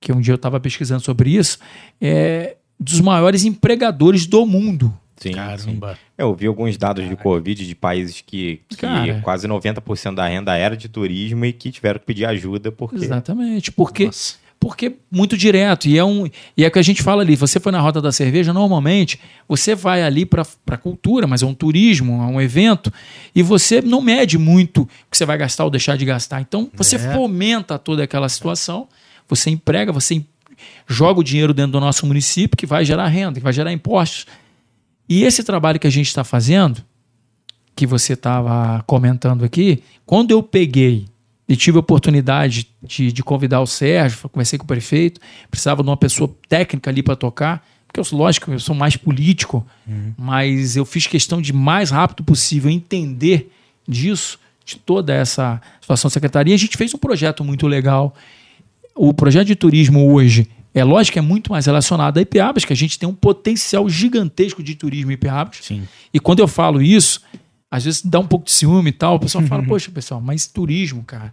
que 0.00 0.12
um 0.12 0.20
dia 0.20 0.32
eu 0.32 0.36
estava 0.36 0.58
pesquisando 0.58 1.02
sobre 1.02 1.30
isso, 1.36 1.58
é 2.00 2.56
dos 2.78 3.00
maiores 3.00 3.44
empregadores 3.44 4.26
do 4.26 4.44
mundo. 4.44 4.92
Sim, 5.16 5.30
sim. 5.30 5.34
Caramba. 5.34 5.98
Eu 6.18 6.34
vi 6.34 6.46
alguns 6.46 6.76
dados 6.76 7.08
de 7.08 7.14
Covid 7.16 7.66
de 7.66 7.74
países 7.74 8.20
que, 8.20 8.60
que 8.68 8.76
Cara. 8.76 9.20
quase 9.22 9.46
90% 9.46 10.14
da 10.14 10.26
renda 10.26 10.56
era 10.56 10.76
de 10.76 10.88
turismo 10.88 11.44
e 11.44 11.52
que 11.52 11.70
tiveram 11.70 12.00
que 12.00 12.06
pedir 12.06 12.24
ajuda 12.24 12.72
porque 12.72 12.96
Exatamente. 12.96 13.70
Porque, 13.70 14.06
Nossa. 14.06 14.34
porque 14.58 14.96
muito 15.10 15.36
direto. 15.36 15.86
E 15.88 15.96
é, 15.98 16.04
um, 16.04 16.26
e 16.56 16.64
é 16.64 16.68
o 16.68 16.70
que 16.70 16.78
a 16.78 16.82
gente 16.82 17.02
fala 17.02 17.22
ali. 17.22 17.36
Você 17.36 17.60
foi 17.60 17.70
na 17.70 17.80
roda 17.80 18.00
da 18.00 18.10
cerveja, 18.10 18.52
normalmente 18.52 19.20
você 19.48 19.74
vai 19.74 20.02
ali 20.02 20.24
para 20.26 20.44
a 20.68 20.76
cultura, 20.76 21.26
mas 21.26 21.42
é 21.42 21.46
um 21.46 21.54
turismo, 21.54 22.14
é 22.22 22.26
um 22.26 22.40
evento, 22.40 22.92
e 23.34 23.42
você 23.42 23.80
não 23.80 24.00
mede 24.00 24.38
muito 24.38 24.82
o 24.82 24.86
que 25.10 25.16
você 25.16 25.24
vai 25.26 25.36
gastar 25.38 25.64
ou 25.64 25.70
deixar 25.70 25.96
de 25.96 26.04
gastar. 26.04 26.40
Então 26.40 26.68
você 26.74 26.96
É. 26.96 27.14
fomenta 27.14 27.78
toda 27.78 28.02
aquela 28.02 28.28
situação, 28.28 28.88
você 29.28 29.50
emprega, 29.50 29.92
você 29.92 30.24
joga 30.86 31.20
o 31.20 31.24
dinheiro 31.24 31.52
dentro 31.52 31.72
do 31.72 31.80
nosso 31.80 32.06
município, 32.06 32.56
que 32.56 32.66
vai 32.66 32.84
gerar 32.84 33.08
renda, 33.08 33.34
que 33.38 33.44
vai 33.44 33.52
gerar 33.52 33.72
impostos. 33.72 34.26
E 35.14 35.24
esse 35.24 35.44
trabalho 35.44 35.78
que 35.78 35.86
a 35.86 35.90
gente 35.90 36.06
está 36.06 36.24
fazendo, 36.24 36.82
que 37.76 37.86
você 37.86 38.14
estava 38.14 38.82
comentando 38.86 39.44
aqui, 39.44 39.82
quando 40.06 40.30
eu 40.30 40.42
peguei 40.42 41.04
e 41.46 41.54
tive 41.54 41.76
a 41.76 41.80
oportunidade 41.80 42.70
de, 42.82 43.12
de 43.12 43.22
convidar 43.22 43.60
o 43.60 43.66
Sérgio, 43.66 44.30
conversei 44.30 44.58
com 44.58 44.64
o 44.64 44.66
prefeito, 44.66 45.20
precisava 45.50 45.82
de 45.82 45.90
uma 45.90 45.98
pessoa 45.98 46.34
técnica 46.48 46.88
ali 46.88 47.02
para 47.02 47.14
tocar, 47.14 47.62
porque 47.86 48.00
eu, 48.00 48.18
lógico, 48.18 48.50
eu 48.52 48.58
sou 48.58 48.74
mais 48.74 48.96
político, 48.96 49.66
mas 50.16 50.76
eu 50.76 50.86
fiz 50.86 51.06
questão 51.06 51.42
de 51.42 51.52
mais 51.52 51.90
rápido 51.90 52.24
possível 52.24 52.70
entender 52.70 53.52
disso, 53.86 54.38
de 54.64 54.76
toda 54.76 55.12
essa 55.12 55.60
situação 55.78 56.08
da 56.08 56.14
secretaria. 56.14 56.54
A 56.54 56.58
gente 56.58 56.78
fez 56.78 56.94
um 56.94 56.98
projeto 56.98 57.44
muito 57.44 57.66
legal. 57.66 58.14
O 58.94 59.12
projeto 59.12 59.48
de 59.48 59.56
turismo 59.56 60.10
hoje, 60.10 60.48
é 60.74 60.84
lógico 60.84 61.12
que 61.14 61.18
é 61.18 61.22
muito 61.22 61.52
mais 61.52 61.66
relacionado 61.66 62.18
a 62.18 62.20
Ipiabas, 62.22 62.64
que 62.64 62.72
a 62.72 62.76
gente 62.76 62.98
tem 62.98 63.08
um 63.08 63.14
potencial 63.14 63.88
gigantesco 63.88 64.62
de 64.62 64.74
turismo 64.74 65.10
em 65.10 65.14
Ipiabas. 65.14 65.58
Sim. 65.62 65.86
E 66.12 66.18
quando 66.20 66.38
eu 66.40 66.48
falo 66.48 66.80
isso, 66.80 67.20
às 67.70 67.84
vezes 67.84 68.02
dá 68.02 68.18
um 68.18 68.26
pouco 68.26 68.44
de 68.46 68.52
ciúme 68.52 68.90
e 68.90 68.92
tal. 68.92 69.16
O 69.16 69.20
pessoal 69.20 69.44
fala, 69.44 69.62
poxa, 69.68 69.90
pessoal, 69.90 70.20
mas 70.20 70.46
turismo, 70.46 71.02
cara. 71.04 71.32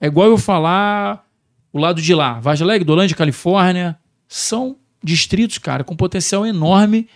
É 0.00 0.06
igual 0.06 0.28
eu 0.28 0.38
falar 0.38 1.24
o 1.72 1.78
lado 1.78 2.00
de 2.00 2.14
lá. 2.14 2.38
Vargem 2.40 2.64
Alegre, 2.64 2.84
Dolândia, 2.84 3.16
Califórnia. 3.16 3.96
São 4.28 4.76
distritos, 5.02 5.58
cara, 5.58 5.84
com 5.84 5.94
potencial 5.96 6.44
enorme 6.46 7.08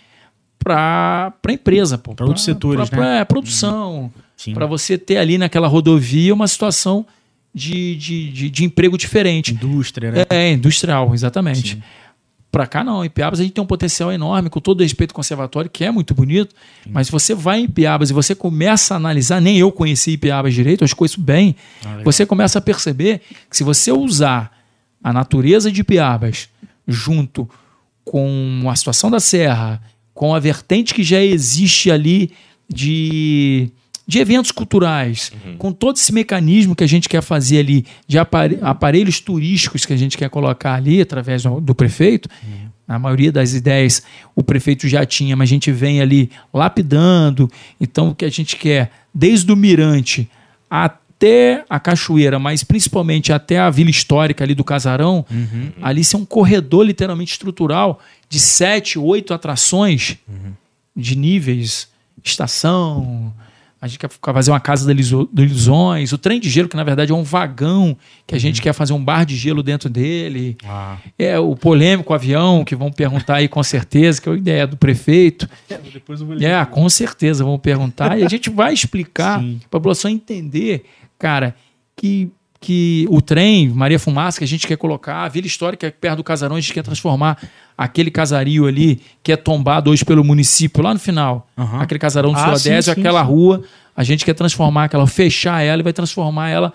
para 0.59 1.33
a 1.47 1.53
empresa. 1.53 1.99
Pô, 1.99 2.15
Pra 2.15 2.27
outros 2.27 2.45
setores, 2.45 2.89
pra, 2.91 2.99
né? 2.99 3.05
pra- 3.07 3.15
é, 3.21 3.25
produção. 3.25 4.13
Para 4.55 4.67
você 4.67 4.97
ter 4.97 5.19
ali 5.19 5.37
naquela 5.37 5.69
rodovia 5.69 6.33
uma 6.33 6.49
situação 6.49 7.05
de, 7.55 7.97
de, 7.97 8.31
de, 8.31 8.51
de 8.51 8.65
emprego 8.65 8.97
diferente. 8.97 9.53
Indústria, 9.53 10.11
né? 10.11 10.25
É, 10.31 10.53
industrial, 10.53 11.13
exatamente. 11.15 11.75
Sim. 11.75 11.83
Pra 12.51 12.67
cá 12.67 12.83
não, 12.83 13.05
em 13.05 13.09
Piabas 13.09 13.39
a 13.39 13.45
gente 13.45 13.53
tem 13.53 13.63
um 13.63 13.67
potencial 13.67 14.11
enorme, 14.11 14.51
com 14.51 14.61
todo 14.61 14.83
respeito 14.83 15.13
ao 15.13 15.17
conservatório, 15.17 15.71
que 15.71 15.85
é 15.85 15.91
muito 15.91 16.15
bonito, 16.15 16.53
mas 16.89 17.07
se 17.07 17.13
você 17.13 17.33
vai 17.33 17.61
em 17.61 17.69
Piabas 17.69 18.11
e 18.11 18.13
você 18.13 18.35
começa 18.35 18.95
a 18.95 18.97
analisar, 18.97 19.41
nem 19.41 19.57
eu 19.57 19.71
conheci 19.71 20.17
Piabas 20.17 20.53
direito, 20.53 20.81
eu 20.81 20.85
acho 20.85 20.95
que 20.95 20.99
conheço 20.99 21.21
bem, 21.21 21.55
Ah, 21.85 22.01
você 22.05 22.27
começa 22.27 22.59
a 22.59 22.63
perceber 22.63 23.21
que 23.49 23.57
se 23.57 23.63
você 23.63 23.93
usar 23.93 24.51
a 25.03 25.13
natureza 25.13 25.71
de 25.71 25.85
Piabas 25.85 26.49
junto 26.89 27.49
com 28.05 28.65
a 28.69 28.75
situação 28.75 29.13
da 29.13 29.21
serra, 29.21 29.81
com 30.13 30.35
a 30.35 30.41
vertente 30.41 30.93
que 30.93 31.05
já 31.05 31.23
existe 31.23 31.89
ali 31.89 32.33
de, 32.69 33.71
de 34.07 34.19
eventos 34.19 34.51
culturais, 34.51 35.31
com 35.59 35.73
todo 35.73 35.97
esse 35.97 36.13
mecanismo 36.13 36.75
que 36.75 36.83
a 36.83 36.87
gente 36.87 37.09
quer 37.09 37.23
fazer 37.23 37.59
ali, 37.59 37.87
de 38.09 38.19
apare- 38.19 38.59
aparelhos 38.61 39.21
turísticos 39.21 39.87
que 39.87 39.93
a 39.93 39.97
gente 39.97 40.19
quer 40.19 40.29
colocar 40.29 40.75
ali 40.75 41.01
através 41.01 41.43
do, 41.45 41.61
do 41.61 41.75
prefeito, 41.75 42.29
a 42.89 42.99
maioria 42.99 43.31
das 43.31 43.53
ideias 43.55 44.03
o 44.35 44.43
prefeito 44.43 44.89
já 44.89 45.07
tinha, 45.07 45.37
mas 45.37 45.49
a 45.49 45.53
gente 45.53 45.71
vem 45.71 46.01
ali 46.01 46.29
lapidando. 46.53 47.49
Então, 47.81 48.09
o 48.09 48.15
que 48.15 48.25
a 48.25 48.31
gente 48.31 48.57
quer, 48.57 48.91
desde 49.15 49.53
o 49.53 49.55
Mirante 49.57 50.29
até 50.69 51.65
a 51.71 51.79
Cachoeira, 51.79 52.39
mas 52.41 52.65
principalmente 52.65 53.33
até 53.33 53.59
a 53.61 53.71
Vila 53.71 53.91
Histórica 53.91 54.43
ali 54.43 54.55
do 54.57 54.65
Casarão, 54.65 55.25
ali 55.81 56.03
ser 56.03 56.17
um 56.17 56.25
corredor 56.25 56.85
literalmente 56.85 57.31
estrutural 57.33 58.01
de 58.29 58.41
sete, 58.41 58.99
oito 58.99 59.33
atrações 59.33 60.17
de 60.97 61.15
níveis, 61.17 61.89
estação. 62.25 63.33
A 63.81 63.87
gente 63.87 63.99
quer 63.99 64.11
fazer 64.11 64.51
uma 64.51 64.61
casa 64.61 64.85
do 64.85 65.43
Ilusões, 65.43 66.13
o 66.13 66.19
trem 66.19 66.39
de 66.39 66.51
gelo, 66.51 66.69
que 66.69 66.77
na 66.77 66.85
verdade 66.85 67.13
é 67.13 67.15
um 67.15 67.23
vagão, 67.23 67.97
que 68.27 68.35
a 68.35 68.39
gente 68.39 68.61
quer 68.61 68.75
fazer 68.75 68.93
um 68.93 69.03
bar 69.03 69.25
de 69.25 69.35
gelo 69.35 69.63
dentro 69.63 69.89
dele. 69.89 70.57
Ah, 70.65 70.99
É 71.19 71.39
o 71.39 71.57
polêmico 71.57 72.13
avião, 72.13 72.63
que 72.63 72.77
vão 72.77 72.93
perguntar 72.93 73.37
aí 73.37 73.49
com 73.49 73.63
certeza, 73.63 74.21
que 74.21 74.29
é 74.29 74.33
a 74.33 74.37
ideia 74.37 74.67
do 74.67 74.77
prefeito. 74.77 75.49
depois 75.93 76.21
eu 76.21 76.27
vou 76.27 76.37
É, 76.43 76.63
com 76.67 76.87
certeza 76.91 77.43
vão 77.43 77.59
perguntar. 77.59 78.19
E 78.19 78.25
a 78.25 78.29
gente 78.29 78.51
vai 78.51 78.75
explicar 78.75 79.39
para 79.41 79.67
a 79.67 79.71
população 79.71 80.11
entender 80.11 80.85
cara, 81.19 81.55
que, 81.97 82.31
que 82.61 83.07
o 83.09 83.23
trem, 83.23 83.69
Maria 83.71 83.99
Fumaça, 83.99 84.39
que 84.39 84.45
a 84.45 84.49
gente 84.49 84.67
quer 84.67 84.77
colocar, 84.77 85.25
a 85.25 85.29
Vila 85.29 85.47
Histórica 85.47 85.87
é 85.87 85.91
perto 85.91 86.19
do 86.19 86.25
casarão, 86.25 86.57
a 86.57 86.61
gente 86.61 86.75
quer 86.75 86.83
transformar 86.83 87.39
aquele 87.77 88.11
casario 88.11 88.67
ali, 88.67 89.01
que 89.23 89.33
é 89.33 89.37
tombado 89.37 89.91
hoje 89.91 90.05
pelo 90.05 90.23
município, 90.23 90.83
lá 90.83 90.93
no 90.93 91.01
final, 91.01 91.49
Aham. 91.57 91.81
aquele 91.81 91.99
casarão 91.99 92.33
do 92.33 92.39
Ah, 92.39 92.53
aquela 92.53 93.23
sim. 93.25 93.27
rua, 93.31 93.63
a 93.97 94.05
gente 94.05 94.25
quer 94.27 94.35
transformar 94.35 94.85
aquela, 94.85 95.07
fechar 95.07 95.63
ela 95.63 95.81
e 95.81 95.83
vai 95.83 95.93
transformar 95.95 96.51
ela 96.51 96.73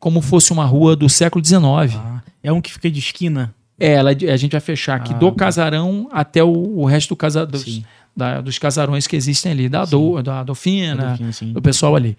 como 0.00 0.20
fosse 0.20 0.52
uma 0.52 0.64
rua 0.64 0.96
do 0.96 1.08
século 1.08 1.44
XIX. 1.44 1.62
Ah, 1.96 2.22
é 2.42 2.52
um 2.52 2.60
que 2.60 2.72
fica 2.72 2.90
de 2.90 2.98
esquina. 2.98 3.54
É, 3.78 3.92
ela, 3.92 4.10
a 4.10 4.36
gente 4.36 4.50
vai 4.52 4.60
fechar 4.60 4.96
aqui 4.96 5.14
Ah, 5.14 5.16
do 5.18 5.30
tá. 5.30 5.36
casarão 5.44 6.08
até 6.12 6.42
o, 6.42 6.50
o 6.80 6.84
resto 6.86 7.10
do 7.10 7.16
casa, 7.16 7.46
dos, 7.46 7.80
da- 8.16 8.40
dos 8.40 8.58
casarões 8.58 9.06
que 9.06 9.14
existem 9.14 9.52
ali, 9.52 9.68
da, 9.68 9.84
do, 9.84 10.20
da 10.22 10.42
Dolfina, 10.42 11.16
do 11.52 11.62
pessoal 11.62 11.94
ali. 11.94 12.16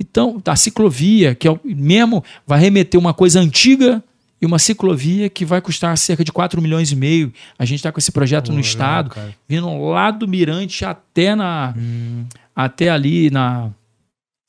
Então, 0.00 0.40
a 0.46 0.56
ciclovia, 0.56 1.34
que 1.34 1.48
é 1.48 1.50
o 1.50 1.60
mesmo, 1.64 2.22
vai 2.46 2.60
remeter 2.60 2.98
uma 2.98 3.12
coisa 3.12 3.40
antiga 3.40 4.02
e 4.40 4.46
uma 4.46 4.58
ciclovia 4.58 5.28
que 5.28 5.44
vai 5.44 5.60
custar 5.60 5.96
cerca 5.98 6.24
de 6.24 6.30
4 6.30 6.62
milhões 6.62 6.92
e 6.92 6.96
meio. 6.96 7.32
A 7.58 7.64
gente 7.64 7.80
está 7.80 7.90
com 7.90 7.98
esse 7.98 8.12
projeto 8.12 8.48
no 8.48 8.56
legal, 8.56 8.70
estado, 8.70 9.10
cara. 9.10 9.34
vindo 9.48 9.88
lá 9.88 10.10
do 10.10 10.28
Mirante 10.28 10.84
até 10.84 11.34
na 11.34 11.74
Hum, 11.76 12.24
até 12.58 12.88
ali 12.88 13.30
na, 13.30 13.70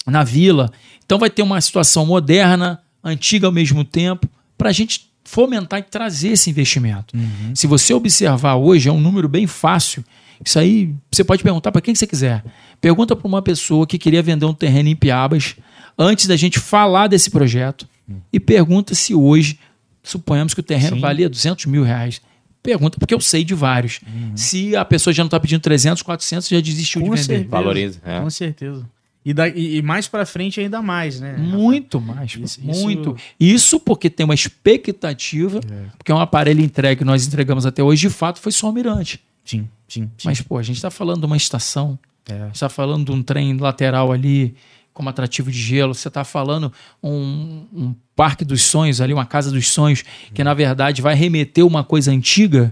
na 0.05 0.23
vila. 0.23 0.71
Então 1.05 1.19
vai 1.19 1.29
ter 1.29 1.43
uma 1.43 1.61
situação 1.61 2.07
moderna, 2.07 2.81
antiga 3.03 3.45
ao 3.45 3.53
mesmo 3.53 3.83
tempo, 3.83 4.27
para 4.57 4.69
a 4.69 4.73
gente 4.73 5.11
fomentar 5.23 5.79
e 5.79 5.83
trazer 5.83 6.29
esse 6.29 6.49
investimento. 6.49 7.15
uhum. 7.15 7.55
Se 7.55 7.67
você 7.67 7.93
observar 7.93 8.55
hoje, 8.55 8.89
é 8.89 8.91
um 8.91 8.99
número 8.99 9.29
bem 9.29 9.45
fácil. 9.45 10.03
Isso 10.43 10.57
aí 10.59 10.93
você 11.11 11.23
pode 11.23 11.43
perguntar 11.43 11.71
para 11.71 11.81
quem 11.81 11.93
que 11.93 11.99
você 11.99 12.07
quiser. 12.07 12.43
Pergunta 12.79 13.15
para 13.15 13.27
uma 13.27 13.41
pessoa 13.41 13.85
que 13.85 13.97
queria 13.97 14.21
vender 14.23 14.45
um 14.45 14.53
terreno 14.53 14.89
em 14.89 14.95
Piabas 14.95 15.55
antes 15.97 16.27
da 16.27 16.35
gente 16.37 16.59
falar 16.59 17.07
desse 17.07 17.29
projeto 17.29 17.87
e 18.33 18.39
pergunta 18.39 18.95
se 18.95 19.13
hoje, 19.13 19.59
suponhamos 20.01 20.53
que 20.53 20.59
o 20.61 20.63
terreno 20.63 20.95
Sim. 20.95 21.01
valia 21.01 21.29
200 21.29 21.65
mil 21.65 21.83
reais. 21.83 22.21
Pergunta 22.63 22.97
porque 22.99 23.13
eu 23.13 23.21
sei 23.21 23.43
de 23.43 23.53
vários. 23.53 23.99
Se 24.35 24.75
a 24.75 24.83
pessoa 24.83 25.13
já 25.13 25.23
não 25.23 25.27
está 25.27 25.39
pedindo 25.39 25.61
300, 25.61 26.01
400, 26.01 26.47
já 26.49 26.59
desistiu 26.59 27.01
Com 27.01 27.05
de 27.07 27.11
vender. 27.11 27.23
certeza. 27.25 27.49
Valoriza. 27.49 28.01
é. 28.05 28.19
Com 28.19 28.29
certeza. 28.29 28.89
E, 29.25 29.33
da- 29.33 29.47
e- 29.49 29.77
e 29.77 29.81
mais 29.81 30.07
pra 30.07 30.25
frente 30.25 30.59
ainda 30.61 30.81
mais, 30.81 31.19
né? 31.19 31.35
Muito 31.37 31.99
mais, 32.01 32.35
Isso- 32.35 32.61
muito. 32.63 33.15
Isso 33.39 33.79
porque 33.79 34.09
tem 34.09 34.23
uma 34.23 34.33
expectativa, 34.33 35.59
porque 35.97 36.11
é 36.11 36.15
um 36.15 36.19
aparelho 36.19 36.61
entregue 36.61 36.99
que 36.99 37.05
nós 37.05 37.27
entregamos 37.27 37.65
até 37.65 37.83
hoje, 37.83 38.07
de 38.07 38.09
fato, 38.13 38.39
foi 38.39 38.51
só 38.51 38.69
o 38.69 38.73
Mirante. 38.73 39.19
Sim, 39.49 39.67
sim, 39.87 40.03
sim. 40.17 40.25
Mas, 40.25 40.41
pô, 40.41 40.57
a 40.57 40.61
gente 40.63 40.75
está 40.75 40.91
falando 40.91 41.21
de 41.21 41.25
uma 41.25 41.37
estação, 41.37 41.97
É. 42.29 42.33
a 42.33 42.45
gente 42.45 42.55
está 42.55 42.69
falando 42.69 43.05
de 43.05 43.11
um 43.11 43.23
trem 43.23 43.57
lateral 43.57 44.11
ali, 44.11 44.53
como 44.93 45.09
atrativo 45.09 45.49
de 45.49 45.57
gelo, 45.57 45.95
você 45.95 46.07
está 46.07 46.23
falando 46.23 46.71
um, 47.01 47.65
um 47.73 47.95
parque 48.15 48.45
dos 48.45 48.61
sonhos 48.61 49.01
ali, 49.01 49.11
uma 49.13 49.25
casa 49.25 49.49
dos 49.49 49.67
sonhos, 49.69 50.03
que 50.33 50.43
na 50.43 50.53
verdade 50.53 51.01
vai 51.01 51.15
remeter 51.15 51.65
uma 51.65 51.83
coisa 51.83 52.11
antiga, 52.11 52.69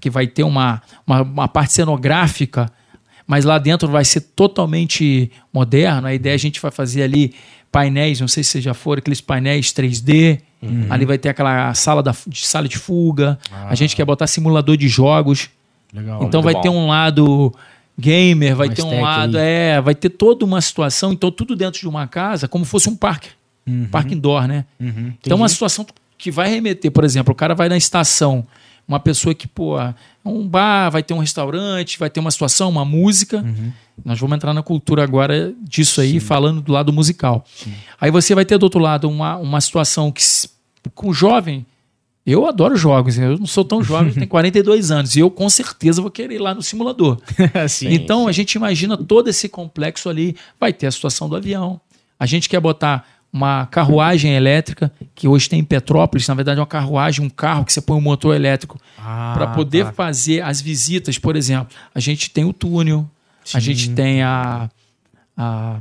que 0.00 0.08
vai 0.10 0.26
ter 0.26 0.42
uma, 0.42 0.82
uma, 1.06 1.20
uma 1.22 1.46
parte 1.48 1.74
cenográfica, 1.74 2.72
mas 3.26 3.44
lá 3.44 3.58
dentro 3.58 3.86
vai 3.86 4.04
ser 4.04 4.22
totalmente 4.22 5.30
moderno. 5.52 6.06
A 6.08 6.14
ideia 6.14 6.32
é 6.32 6.36
a 6.36 6.38
gente 6.38 6.58
vai 6.60 6.70
fazer 6.70 7.02
ali 7.02 7.34
painéis, 7.70 8.18
não 8.18 8.26
sei 8.28 8.42
se 8.42 8.50
vocês 8.50 8.64
já 8.64 8.72
foram, 8.74 8.98
aqueles 9.00 9.20
painéis 9.20 9.70
3D. 9.72 10.40
Ali 10.90 11.04
vai 11.04 11.18
ter 11.18 11.28
aquela 11.28 11.72
sala, 11.74 12.02
da, 12.02 12.12
de 12.26 12.44
sala 12.46 12.66
de 12.66 12.78
fuga. 12.78 13.38
A 13.52 13.74
gente 13.76 13.94
quer 13.94 14.04
botar 14.04 14.26
simulador 14.26 14.76
de 14.76 14.88
jogos. 14.88 15.50
Legal. 15.92 16.22
Então 16.24 16.40
muito 16.40 16.44
vai 16.44 16.54
bom. 16.54 16.60
ter 16.60 16.68
um 16.68 16.86
lado 16.88 17.52
gamer, 17.98 18.54
vai 18.54 18.68
Mais 18.68 18.76
ter 18.78 18.84
um 18.84 19.00
lado, 19.00 19.36
aí. 19.38 19.44
é, 19.44 19.80
vai 19.80 19.94
ter 19.94 20.08
toda 20.10 20.44
uma 20.44 20.60
situação, 20.60 21.12
então 21.12 21.30
tudo 21.30 21.56
dentro 21.56 21.80
de 21.80 21.88
uma 21.88 22.06
casa, 22.06 22.46
como 22.46 22.64
fosse 22.64 22.88
um 22.88 22.96
parque, 22.96 23.30
Uhum, 23.66 23.86
parque 23.90 24.14
indoor, 24.14 24.46
né? 24.48 24.64
uhum. 24.80 25.12
Então 25.20 25.36
uma 25.36 25.44
Entendi. 25.44 25.52
situação 25.52 25.86
que 26.16 26.30
vai 26.30 26.48
remeter, 26.48 26.90
por 26.90 27.04
exemplo, 27.04 27.32
o 27.32 27.34
cara 27.34 27.54
vai 27.54 27.68
na 27.68 27.76
estação, 27.76 28.46
uma 28.86 28.98
pessoa 28.98 29.34
que, 29.34 29.46
pô, 29.46 29.78
é 29.78 29.94
um 30.24 30.46
bar, 30.48 30.90
vai 30.90 31.02
ter 31.02 31.12
um 31.12 31.18
restaurante, 31.18 31.98
vai 31.98 32.08
ter 32.08 32.20
uma 32.20 32.30
situação, 32.30 32.70
uma 32.70 32.84
música. 32.84 33.38
Uhum. 33.38 33.70
Nós 34.04 34.18
vamos 34.18 34.36
entrar 34.36 34.54
na 34.54 34.62
cultura 34.62 35.02
agora 35.04 35.52
disso 35.62 36.00
aí, 36.00 36.18
falando 36.20 36.60
do 36.62 36.72
lado 36.72 36.90
musical. 36.92 37.44
Aí 38.00 38.10
você 38.10 38.34
vai 38.34 38.44
ter 38.46 38.56
do 38.56 38.62
outro 38.62 38.80
lado 38.80 39.08
uma, 39.10 39.36
uma 39.36 39.60
situação 39.60 40.10
que, 40.10 40.22
se- 40.22 40.48
com 40.94 41.08
o 41.10 41.12
jovem, 41.12 41.66
eu 42.32 42.46
adoro 42.46 42.76
jogos, 42.76 43.18
eu 43.18 43.38
não 43.38 43.46
sou 43.46 43.64
tão 43.64 43.82
jovem, 43.82 44.12
tenho 44.14 44.28
42 44.28 44.90
anos, 44.90 45.16
e 45.16 45.20
eu 45.20 45.30
com 45.30 45.48
certeza 45.48 46.02
vou 46.02 46.10
querer 46.10 46.34
ir 46.34 46.38
lá 46.38 46.54
no 46.54 46.62
simulador. 46.62 47.18
Sim. 47.68 47.88
então 47.92 48.28
a 48.28 48.32
gente 48.32 48.54
imagina 48.54 48.96
todo 48.96 49.28
esse 49.28 49.48
complexo 49.48 50.08
ali, 50.08 50.36
vai 50.58 50.72
ter 50.72 50.86
a 50.86 50.90
situação 50.90 51.28
do 51.28 51.36
avião. 51.36 51.80
A 52.18 52.26
gente 52.26 52.48
quer 52.48 52.60
botar 52.60 53.06
uma 53.32 53.66
carruagem 53.66 54.34
elétrica, 54.34 54.90
que 55.14 55.28
hoje 55.28 55.48
tem 55.48 55.60
em 55.60 55.64
Petrópolis, 55.64 56.26
na 56.26 56.34
verdade 56.34 56.58
é 56.58 56.60
uma 56.60 56.66
carruagem, 56.66 57.24
um 57.24 57.28
carro 57.28 57.64
que 57.64 57.72
você 57.72 57.80
põe 57.80 57.96
um 57.96 58.00
motor 58.00 58.34
elétrico 58.34 58.80
Ah, 58.98 59.32
para 59.36 59.48
poder 59.48 59.84
tá. 59.84 59.92
fazer 59.92 60.40
as 60.40 60.60
visitas, 60.60 61.18
por 61.18 61.36
exemplo. 61.36 61.68
A 61.94 62.00
gente 62.00 62.30
tem 62.30 62.44
o 62.44 62.52
túnel, 62.52 63.08
a 63.54 63.60
Sim. 63.60 63.60
gente 63.60 63.90
tem 63.90 64.22
a, 64.22 64.70
a, 65.36 65.76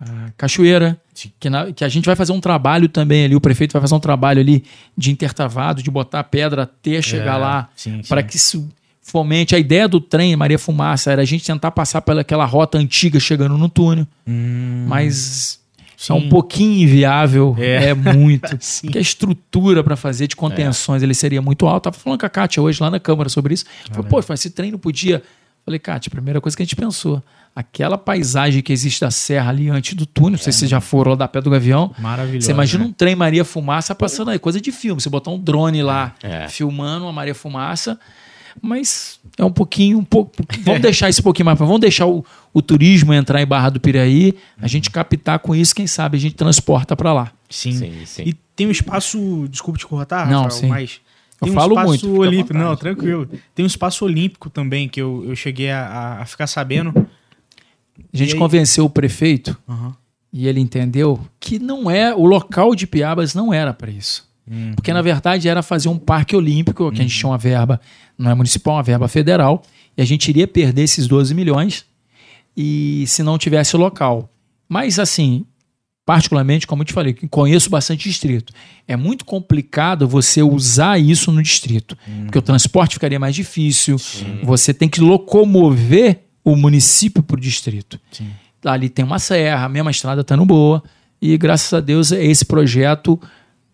a 0.00 0.30
cachoeira, 0.36 1.00
Sim. 1.14 1.30
que, 1.40 1.48
na- 1.48 1.72
que 1.72 1.82
a 1.84 1.88
gente 1.88 2.04
vai 2.04 2.14
fazer 2.16 2.32
um 2.32 2.40
trabalho 2.40 2.88
também 2.88 3.24
ali, 3.24 3.34
o 3.36 3.40
prefeito 3.40 3.72
vai 3.72 3.80
fazer 3.80 3.94
um 3.94 4.00
trabalho 4.00 4.40
ali 4.40 4.62
de 4.96 5.10
intertavado, 5.10 5.82
de 5.82 5.90
botar 5.90 6.20
a 6.20 6.24
pedra 6.24 6.62
até 6.64 7.00
chegar 7.00 7.34
É, 7.36 7.38
lá, 7.38 7.68
para 8.08 8.22
que 8.22 8.36
isso 8.36 8.68
fomente. 9.02 9.54
A 9.54 9.58
ideia 9.58 9.86
do 9.88 10.00
trem 10.00 10.34
Maria 10.36 10.58
Fumaça 10.58 11.12
era 11.12 11.22
a 11.22 11.24
gente 11.24 11.44
tentar 11.44 11.70
passar 11.70 12.02
pelaquela 12.02 12.44
rota 12.44 12.76
antiga 12.76 13.18
chegando 13.20 13.56
no 13.56 13.68
túnel, 13.68 14.06
Hum, 14.26 14.84
mas 14.88 15.60
sim. 15.96 16.12
é 16.12 16.16
um 16.16 16.28
pouquinho 16.28 16.82
inviável, 16.82 17.56
É. 17.58 17.86
é, 17.90 17.94
muito. 17.94 18.50
Porque 18.82 18.98
a 18.98 19.00
estrutura 19.00 19.82
para 19.84 19.96
fazer 19.96 20.26
de 20.26 20.36
contenções 20.36 21.02
ele 21.02 21.14
seria 21.14 21.40
muito 21.40 21.66
alta. 21.66 21.90
Tava 21.90 22.02
falando 22.02 22.20
com 22.20 22.26
a 22.26 22.28
Kátia 22.28 22.60
hoje 22.62 22.82
lá 22.82 22.90
na 22.90 23.00
Câmara 23.00 23.28
sobre 23.30 23.54
isso. 23.54 23.64
Falei, 23.92 24.10
pô, 24.10 24.20
esse 24.34 24.50
trem 24.50 24.70
não 24.72 24.78
podia. 24.78 25.22
Falei, 25.66 25.78
Kátia, 25.80 26.08
a 26.08 26.12
primeira 26.12 26.40
coisa 26.40 26.56
que 26.56 26.62
a 26.62 26.64
gente 26.64 26.76
pensou, 26.76 27.22
aquela 27.54 27.98
paisagem 27.98 28.62
que 28.62 28.72
existe 28.72 29.00
da 29.00 29.10
serra 29.10 29.50
ali 29.50 29.68
antes 29.68 29.94
do 29.94 30.06
túnel, 30.06 30.32
não 30.32 30.38
sei 30.38 30.52
se 30.52 30.60
vocês 30.60 30.70
já 30.70 30.80
foram 30.80 31.10
lá 31.10 31.16
da 31.16 31.28
Pé 31.28 31.40
do 31.40 31.50
Gavião. 31.50 31.92
Maravilhoso. 31.98 32.46
Você 32.46 32.52
imagina 32.52 32.84
né? 32.84 32.90
um 32.90 32.92
trem 32.92 33.16
Maria 33.16 33.44
Fumaça 33.44 33.92
passando 33.94 34.30
aí, 34.30 34.38
coisa 34.38 34.60
de 34.60 34.70
filme. 34.70 35.00
Você 35.02 35.10
botar 35.10 35.30
um 35.32 35.38
drone 35.38 35.82
lá 35.82 36.14
É. 36.22 36.46
filmando 36.48 37.04
uma 37.06 37.12
Maria 37.12 37.34
Fumaça, 37.34 37.98
mas 38.62 39.18
é 39.36 39.44
um 39.44 39.50
pouquinho, 39.52 39.98
um 39.98 40.04
pouco. 40.04 40.32
Vamos 40.60 40.80
deixar 40.80 41.08
isso 41.08 41.20
um 41.20 41.24
pouquinho 41.24 41.46
mais. 41.46 41.58
pra- 41.58 41.66
Vamos 41.66 41.80
deixar 41.80 42.06
o, 42.06 42.24
o 42.54 42.62
turismo 42.62 43.12
entrar 43.12 43.42
em 43.42 43.46
Barra 43.46 43.70
do 43.70 43.80
Piraí, 43.80 44.34
a 44.60 44.66
gente 44.68 44.90
captar 44.90 45.38
com 45.40 45.54
isso, 45.54 45.74
quem 45.74 45.86
sabe 45.86 46.16
a 46.16 46.20
gente 46.20 46.34
transporta 46.36 46.96
para 46.96 47.12
lá. 47.12 47.32
Sim. 47.50 47.72
Sim, 47.72 47.92
sim. 48.06 48.22
E 48.24 48.32
tem 48.54 48.66
um 48.66 48.70
espaço. 48.70 49.46
Desculpa 49.50 49.78
te 49.78 49.86
cortar, 49.86 50.26
Não, 50.28 50.44
Rafael, 50.44 50.60
sim. 50.60 50.66
mas. 50.68 51.00
Eu 51.40 51.46
Tem 51.46 51.50
um 51.50 51.54
falo 51.54 51.72
espaço 51.74 51.88
muito, 52.08 52.18
olímpico. 52.20 52.58
Não, 52.58 52.74
tranquilo. 52.76 53.28
Tem 53.54 53.62
um 53.64 53.66
espaço 53.66 54.04
olímpico 54.04 54.48
também 54.48 54.88
que 54.88 55.00
eu, 55.00 55.24
eu 55.28 55.36
cheguei 55.36 55.70
a, 55.70 56.18
a- 56.20 56.26
ficar 56.26 56.46
sabendo. 56.46 56.92
A 58.12 58.16
gente 58.16 58.32
aí? 58.34 58.38
convenceu 58.38 58.84
o 58.86 58.90
prefeito 58.90 59.56
Aham. 59.68 59.94
e 60.32 60.46
ele 60.48 60.60
entendeu 60.60 61.20
que 61.38 61.58
não 61.58 61.90
é 61.90 62.14
o 62.14 62.24
local 62.24 62.74
de 62.74 62.86
Piabas 62.86 63.34
não 63.34 63.52
era 63.52 63.72
para 63.74 63.90
isso. 63.90 64.26
Hum. 64.50 64.72
Porque 64.74 64.92
na 64.92 65.02
verdade 65.02 65.48
era 65.48 65.62
fazer 65.62 65.88
um 65.88 65.98
parque 65.98 66.34
olímpico, 66.36 66.90
que 66.92 67.00
a 67.00 67.02
gente 67.02 67.16
tinha 67.18 67.28
uma 67.30 67.38
verba, 67.38 67.80
não 68.16 68.30
é 68.30 68.34
municipal, 68.34 68.74
uma 68.76 68.82
verba 68.82 69.08
federal, 69.08 69.60
e 69.96 70.00
a 70.02 70.04
gente 70.04 70.28
iria 70.28 70.46
perder 70.46 70.82
esses 70.82 71.06
12 71.06 71.34
milhões 71.34 71.84
e 72.56 73.04
se 73.06 73.22
não 73.22 73.36
tivesse 73.38 73.76
o 73.76 73.78
local. 73.78 74.30
Mas 74.68 74.98
assim, 74.98 75.44
particularmente, 76.06 76.68
como 76.68 76.82
eu 76.82 76.86
te 76.86 76.92
falei, 76.92 77.14
conheço 77.28 77.68
bastante 77.68 78.08
distrito, 78.08 78.52
é 78.86 78.96
muito 78.96 79.24
complicado 79.24 80.06
você 80.06 80.40
usar 80.40 81.00
isso 81.00 81.32
no 81.32 81.42
distrito, 81.42 81.98
porque 82.22 82.38
o 82.38 82.42
transporte 82.42 82.94
ficaria 82.94 83.18
mais 83.18 83.34
difícil, 83.34 83.96
você 84.44 84.72
tem 84.72 84.88
que 84.88 85.00
locomover 85.00 86.20
o 86.44 86.54
município 86.54 87.24
para 87.24 87.36
o 87.36 87.40
distrito. 87.40 87.98
Sim. 88.12 88.28
Ali 88.64 88.88
tem 88.88 89.04
uma 89.04 89.18
serra, 89.18 89.64
a 89.64 89.68
mesma 89.68 89.90
estrada 89.90 90.20
está 90.20 90.36
no 90.36 90.46
boa, 90.46 90.80
e 91.20 91.36
graças 91.36 91.72
a 91.74 91.80
Deus 91.80 92.12
esse 92.12 92.44
projeto 92.44 93.20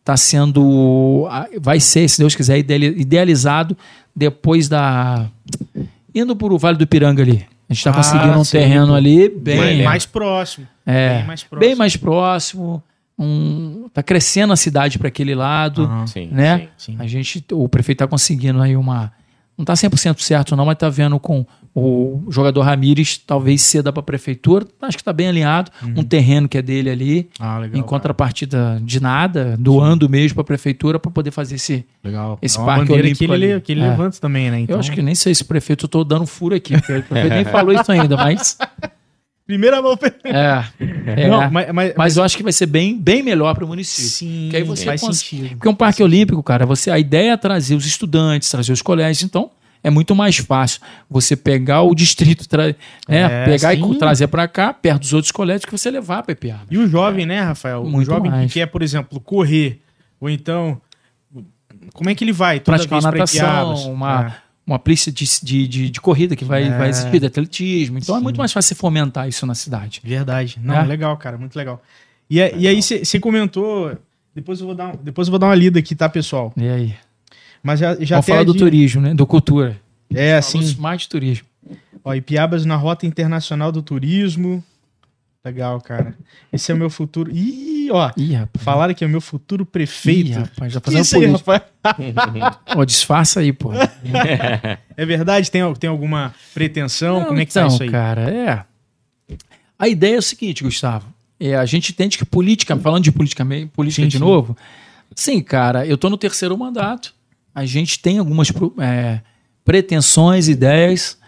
está 0.01 0.17
sendo, 0.17 1.29
vai 1.61 1.79
ser, 1.81 2.09
se 2.09 2.19
Deus 2.19 2.35
quiser, 2.35 2.59
ideali- 2.59 2.99
idealizado 2.99 3.77
depois 4.17 4.69
da 4.69 5.29
indo 6.15 6.35
para 6.35 6.53
o 6.53 6.59
Vale 6.59 6.79
do 6.79 6.87
Piranga 6.87 7.23
ali. 7.23 7.47
A 7.73 7.75
gente 7.75 7.79
está 7.79 7.91
Ah, 7.91 7.95
conseguindo 7.95 8.39
um 8.39 8.45
sei, 8.45 8.61
terreno 8.61 8.95
ali 8.95 9.29
bem 9.29 9.57
mais, 9.57 9.85
mais 9.85 10.07
próximo. 10.07 10.69
é, 10.85 11.17
bem 11.17 11.25
mais 11.27 11.43
próximo. 11.43 11.61
bem 11.69 11.75
mais 11.77 11.97
próximo. 11.97 12.83
Um, 13.19 13.89
tá 13.93 14.03
crescendo 14.03 14.53
a 14.53 14.57
cidade 14.57 14.99
para 14.99 15.09
aquele 15.09 15.35
lado, 15.35 15.85
Aham. 15.85 16.07
Sim, 16.07 16.29
né? 16.33 16.69
Sim. 16.77 16.97
A 16.99 17.07
gente, 17.07 17.45
o 17.53 17.69
prefeito 17.69 17.99
tá 17.99 18.07
conseguindo 18.07 18.61
aí 18.61 18.77
uma, 18.77 19.13
não 19.57 19.65
tá 19.65 19.75
100% 19.75 20.19
certo 20.21 20.57
não, 20.57 20.65
mas 20.67 20.77
tá 20.79 20.89
vendo 20.89 21.19
com 21.21 21.45
o 21.75 22.25
jogador 22.29 22.61
Ramires 22.63 23.17
talvez 23.17 23.63
ceda 23.63 23.91
para 23.93 24.01
a 24.01 24.03
prefeitura. 24.03 24.67
Acho 24.83 24.99
que 24.99 25.05
tá 25.05 25.13
bem 25.13 25.29
alinhado, 25.29 25.71
um 25.97 26.03
terreno 26.03 26.47
que 26.49 26.59
é 26.59 26.63
dele 26.63 26.91
ali, 26.91 27.31
Ah, 27.41 27.59
legal. 27.59 27.79
em 27.81 27.83
contrapartida 27.83 28.79
de 28.83 29.01
nada, 29.01 29.57
doando 29.59 30.07
mesmo 30.09 30.35
para 30.35 30.43
a 30.43 30.45
prefeitura 30.45 30.99
para 30.99 31.11
poder 31.11 31.31
fazer 31.31 31.55
esse. 31.55 31.87
Legal. 32.05 32.39
esse 32.43 32.61
É 32.61 32.65
parque 32.65 32.93
olímpico 32.93 33.19
que 33.19 33.25
ele, 33.25 33.53
ali. 33.53 33.61
que 33.63 33.73
ele 33.73 33.81
É. 33.81 33.89
levanta 33.89 34.19
também, 34.21 34.51
né? 34.51 34.61
Então, 34.61 34.77
Eu 34.77 34.81
acho 34.81 34.93
que 34.93 35.01
nem 35.01 35.15
sei 35.15 35.35
se 35.35 35.43
o 35.43 35.47
prefeito 35.47 35.87
eu 35.87 35.89
tô 35.89 36.05
dando 36.05 36.27
furo 36.27 36.55
aqui, 36.55 36.75
porque 36.75 36.93
o 36.93 37.03
prefeito 37.05 37.35
nem 37.35 37.45
falou 37.51 37.73
isso 37.73 37.91
ainda, 37.91 38.17
mas 38.19 38.59
Primeira 39.53 39.83
mão. 39.83 39.99
É. 40.25 40.65
é. 41.25 41.29
Não, 41.29 41.51
mas, 41.51 41.71
mas, 41.73 41.93
mas, 41.95 42.17
eu 42.17 42.23
acho 42.23 42.37
que 42.39 42.43
vai 42.43 42.53
ser 42.55 42.65
bem, 42.65 42.99
bem 42.99 43.23
melhor 43.23 43.55
para 43.55 43.65
o 43.65 43.69
município. 43.69 44.11
Sim, 44.11 44.49
que 44.51 44.57
aí 44.57 44.63
você 44.63 44.87
faz 44.87 45.01
cons- 45.03 45.19
sentido. 45.19 45.51
Porque 45.57 45.69
um 45.69 45.75
parque 45.75 46.03
olímpico, 46.03 46.43
cara, 46.43 46.65
você 46.65 46.91
a 46.91 46.99
ideia 46.99 47.33
é 47.33 47.37
trazer 47.37 47.75
os 47.75 47.85
estudantes, 47.85 48.49
trazer 48.51 48.73
os 48.73 48.81
colégios, 48.81 49.23
então 49.23 49.51
é 49.85 49.91
muito 49.91 50.15
mais 50.15 50.39
fácil 50.39 50.81
você 51.11 51.37
pegar 51.37 51.83
o 51.83 51.95
distrito, 51.95 52.49
tra- 52.49 52.69
né, 52.69 52.75
É, 53.09 53.45
pegar 53.45 53.75
e 53.75 53.77
sim. 53.77 53.83
co- 53.83 53.95
trazer 53.97 54.27
para 54.29 54.49
cá, 54.49 54.73
perto 54.73 55.01
dos 55.03 55.13
outros 55.13 55.31
colégios, 55.33 55.67
que 55.67 55.73
você 55.73 55.91
levar 55.91 56.23
para 56.23 56.35
Piaba. 56.35 56.63
E 56.71 56.79
o 56.79 56.87
jovem, 56.89 57.27
né, 57.27 57.43
Rafael? 57.43 57.83
o 57.83 57.91
Muito 57.91 58.07
jovem 58.07 58.31
que 58.31 58.37
mais. 58.39 58.53
quer, 58.53 58.67
por 58.67 58.81
exemplo, 58.81 59.21
correr, 59.21 59.83
ou 60.19 60.31
então. 60.31 60.81
Como 61.93 62.09
é 62.09 62.15
que 62.15 62.23
ele 62.25 62.33
vai? 62.33 62.59
Toda 62.61 62.77
Praticar 62.79 63.01
uma 63.01 63.11
natação, 63.11 63.93
uma, 63.93 64.27
É. 64.29 64.33
uma 64.67 64.79
pista 64.79 65.11
de, 65.11 65.25
de, 65.43 65.67
de, 65.69 65.91
de 65.91 66.01
corrida 66.01 66.37
que 66.37 66.45
vai, 66.45 66.65
É. 66.65 66.79
vai 66.79 66.89
existir, 66.89 67.19
de 67.21 67.27
atletismo. 67.27 67.99
Então 67.99 68.15
é 68.15 68.19
Sim. 68.19 68.23
muito 68.23 68.39
mais 68.39 68.53
fácil 68.53 68.69
você 68.69 68.75
fomentar 68.75 69.29
isso 69.29 69.45
na 69.47 69.55
cidade. 69.55 70.01
Verdade. 70.05 70.59
Não, 70.63 70.75
É. 70.77 70.83
legal, 70.85 71.17
cara, 71.17 71.37
muito 71.37 71.57
legal. 71.57 71.83
E, 72.31 72.41
a- 72.41 72.53
e 72.53 72.67
aí 72.69 72.81
você 72.83 73.19
comentou. 73.21 73.97
Depois 74.35 74.61
eu, 74.61 74.67
vou 74.67 74.75
dar, 74.75 74.97
depois 74.97 75.29
eu 75.29 75.33
vou 75.33 75.39
dar 75.39 75.47
uma 75.49 75.55
lida 75.55 75.79
aqui, 75.79 75.95
tá, 75.95 76.09
pessoal? 76.09 76.53
E 76.57 76.67
aí? 76.69 76.95
Mas 77.63 77.81
já, 77.81 77.95
já 78.01 78.17
Vamos 78.17 78.27
falar 78.27 78.45
do 78.45 78.55
turismo, 78.55 79.01
né? 79.03 79.15
Do 79.15 79.27
cultura. 79.27 79.79
É, 80.15 80.35
assim. 80.37 80.75
mais 80.79 81.03
de 81.03 81.09
turismo. 81.09 81.47
Ó, 82.05 82.15
Ipiabas 82.15 82.65
na 82.65 82.75
Rota 82.77 83.07
Internacional 83.07 83.71
do 83.71 83.83
Turismo. 83.83 84.63
Legal, 85.45 85.81
cara. 85.81 86.17
Esse 86.53 86.71
é 86.71 86.75
o 86.75 86.79
meu 86.79 86.89
futuro. 86.89 87.29
Ih, 87.33 87.91
ó. 87.91 88.13
Ih, 88.17 88.35
rapaz. 88.35 88.65
Falaram 88.65 88.95
que 88.95 89.03
é 89.03 89.07
o 89.07 89.11
meu 89.11 89.21
futuro 89.21 89.65
Ih, 89.65 89.67
prefeito. 89.67 90.39
rapaz, 90.39 90.73
já 90.73 90.81
fazendo 90.81 91.03
isso 91.03 91.17
aí, 91.17 91.27
rapaz? 91.27 91.63
Ó, 92.77 92.85
disfarça 92.85 93.41
aí, 93.41 93.53
pô. 93.53 93.71
É 94.97 95.05
verdade? 95.07 95.51
Tem, 95.51 95.75
tem 95.75 95.91
alguma 95.91 96.33
pretensão? 96.55 97.21
Não, 97.21 97.27
Como 97.27 97.41
é 97.41 97.45
que 97.45 97.51
então, 97.51 97.67
tá 97.67 97.75
isso 97.75 97.83
aí? 97.83 97.91
cara, 97.91 98.31
é. 98.31 98.65
A 99.77 99.89
ideia 99.89 100.15
é 100.15 100.19
o 100.19 100.23
seguinte, 100.23 100.63
Gustavo. 100.63 101.07
É, 101.41 101.57
a 101.57 101.67
gente 101.67 101.91
entende 101.91 102.19
que 102.19 102.25
política, 102.25 102.77
falando 102.77 103.03
de 103.03 103.11
política, 103.11 103.45
política 103.73 104.03
Sim, 104.03 104.09
de 104.09 104.19
sim. 104.19 104.23
novo, 104.23 104.57
sim, 105.13 105.43
cara, 105.43 105.85
eu 105.85 105.99
tô 105.99 106.09
no 106.09 106.17
terceiro 106.17 106.57
mandato. 106.57 107.13
A 107.53 107.67
gente 107.67 107.99
tem 107.99 108.19
algumas 108.19 108.53
é, 108.79 109.21
pretensões, 109.65 110.47
ideias, 110.47 111.19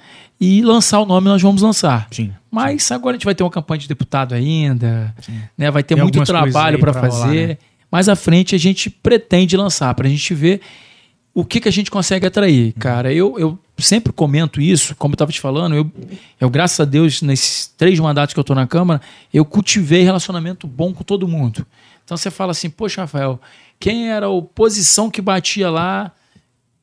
e 0.41 0.63
lançar 0.63 1.01
o 1.01 1.07
nome 1.07 1.27
nós 1.27 1.43
vamos 1.43 1.63
lançar. 1.63 2.07
Sim. 2.13 2.33
Mas 2.55 2.91
agora 2.93 3.15
a 3.15 3.19
gente 3.19 3.25
vai 3.25 3.35
ter 3.35 3.43
uma 3.43 3.51
campanha 3.51 3.79
de 3.81 3.89
deputado 3.89 4.35
ainda, 4.35 5.15
né? 5.59 5.71
Vai 5.71 5.83
ter 5.83 5.95
Tem 5.95 6.03
muito 6.03 6.23
trabalho 6.25 6.79
para 6.79 6.93
rolar, 6.93 7.11
fazer. 7.11 7.49
né? 7.49 7.59
Mais 7.91 8.09
à 8.09 8.17
frente 8.17 8.55
a 8.55 8.59
gente 8.59 8.89
pretende 8.89 9.57
lançar 9.57 9.93
para 9.95 10.07
a 10.07 10.11
gente 10.11 10.33
ver 10.35 10.61
o 11.35 11.45
que, 11.45 11.61
que 11.61 11.69
a 11.69 11.73
gente 11.73 11.91
consegue 11.91 12.27
atrair, 12.27 12.73
cara. 12.75 13.13
Eu, 13.13 13.37
eu 13.39 13.59
sempre 13.77 14.13
comento 14.13 14.61
isso, 14.61 14.95
como 14.97 15.13
eu 15.13 15.17
estava 15.17 15.33
te 15.33 15.41
falando, 15.41 15.75
eu, 15.75 15.91
eu, 16.41 16.49
graças 16.49 16.79
a 16.79 16.85
Deus, 16.85 17.23
nesses 17.23 17.67
três 17.77 17.99
mandatos 17.99 18.33
que 18.33 18.39
eu 18.39 18.43
estou 18.43 18.55
na 18.55 18.69
Câmara, 18.69 19.01
eu 19.33 19.45
cultivei 19.45 20.03
relacionamento 20.05 20.67
bom 20.67 20.93
com 20.95 21.03
todo 21.03 21.27
mundo. 21.27 21.67
Então 22.05 22.17
você 22.17 22.31
fala 22.31 22.53
assim, 22.53 22.71
poxa, 22.71 23.01
Rafael, 23.01 23.41
quem 23.81 24.11
era 24.11 24.27
a 24.27 24.31
oposição 24.31 25.11
que 25.11 25.21
batia 25.21 25.69
lá, 25.71 26.13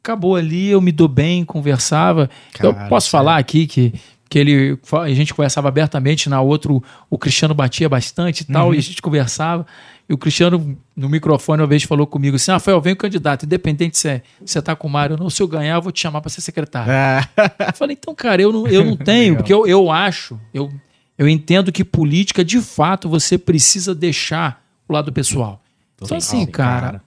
acabou 0.03 0.36
ali, 0.36 0.67
eu 0.69 0.82
me 0.82 0.91
dou 0.91 1.07
bem, 1.07 1.45
conversava. 1.45 2.30
eu 2.59 2.74
Cara, 2.74 2.89
posso 2.89 3.09
sério. 3.09 3.26
falar 3.26 3.38
aqui 3.38 3.65
que, 3.67 3.93
que 4.32 4.39
ele, 4.39 4.79
a 4.93 5.09
gente 5.13 5.34
conversava 5.34 5.67
abertamente, 5.67 6.29
na 6.29 6.39
outra 6.39 6.71
o, 7.09 7.17
Cristiano 7.17 7.53
batia 7.53 7.89
bastante 7.89 8.41
e 8.41 8.45
tal, 8.45 8.69
Uhum. 8.69 8.73
e 8.75 8.77
a 8.77 8.82
gente 8.82 9.01
conversava. 9.01 9.67
E 10.07 10.13
o 10.13 10.17
Cristiano, 10.17 10.77
no 10.95 11.09
microfone, 11.09 11.61
uma 11.61 11.67
vez 11.67 11.84
falou 11.84 12.07
comigo 12.07 12.38
assim: 12.38 12.49
Rafael, 12.49 12.79
vem 12.79 12.93
o 12.93 12.95
candidato, 12.95 13.45
independente 13.45 13.97
se 13.97 14.07
é- 14.07 14.21
você 14.45 14.61
tá 14.61 14.73
com 14.73 14.88
o 14.88 14.89
Mário 14.89 15.17
ou 15.17 15.21
não, 15.21 15.29
se 15.29 15.43
eu 15.43 15.47
ganhar, 15.49 15.75
eu 15.75 15.82
vou 15.82 15.91
te 15.91 15.99
chamar 15.99 16.21
para 16.21 16.29
ser 16.29 16.39
secretário. 16.39 16.93
Ah, 16.93 17.27
Eu 17.67 17.73
falei, 17.73 17.97
então, 17.99 18.15
cara, 18.15 18.41
eu 18.41 18.53
não, 18.53 18.65
eu 18.67 18.86
não 18.86 18.95
tenho, 18.95 19.36
porque 19.36 19.53
eu, 19.53 19.67
eu 19.67 19.91
acho, 19.91 20.39
eu, 20.53 20.71
eu 21.17 21.27
entendo 21.27 21.69
que 21.69 21.84
política, 21.84 22.41
de 22.43 22.61
fato, 22.61 23.09
você 23.09 23.38
precisa 23.38 23.93
deixar 23.93 24.63
o 24.88 24.93
lado 24.93 25.11
pessoal. 25.11 25.61
Então, 26.01 26.17
assim, 26.17 26.45
cara, 26.45 26.82
cara. 26.82 27.01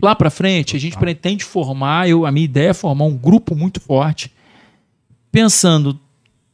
lá 0.00 0.14
pra 0.14 0.30
frente, 0.30 0.76
a 0.76 0.80
gente 0.80 0.96
pretende 0.96 1.42
formar, 1.44 2.08
eu, 2.08 2.24
a 2.24 2.30
minha 2.30 2.44
ideia 2.44 2.68
é 2.70 2.72
formar 2.74 3.04
um 3.04 3.16
grupo 3.16 3.56
muito 3.56 3.80
forte, 3.80 4.32
pensando 5.32 5.98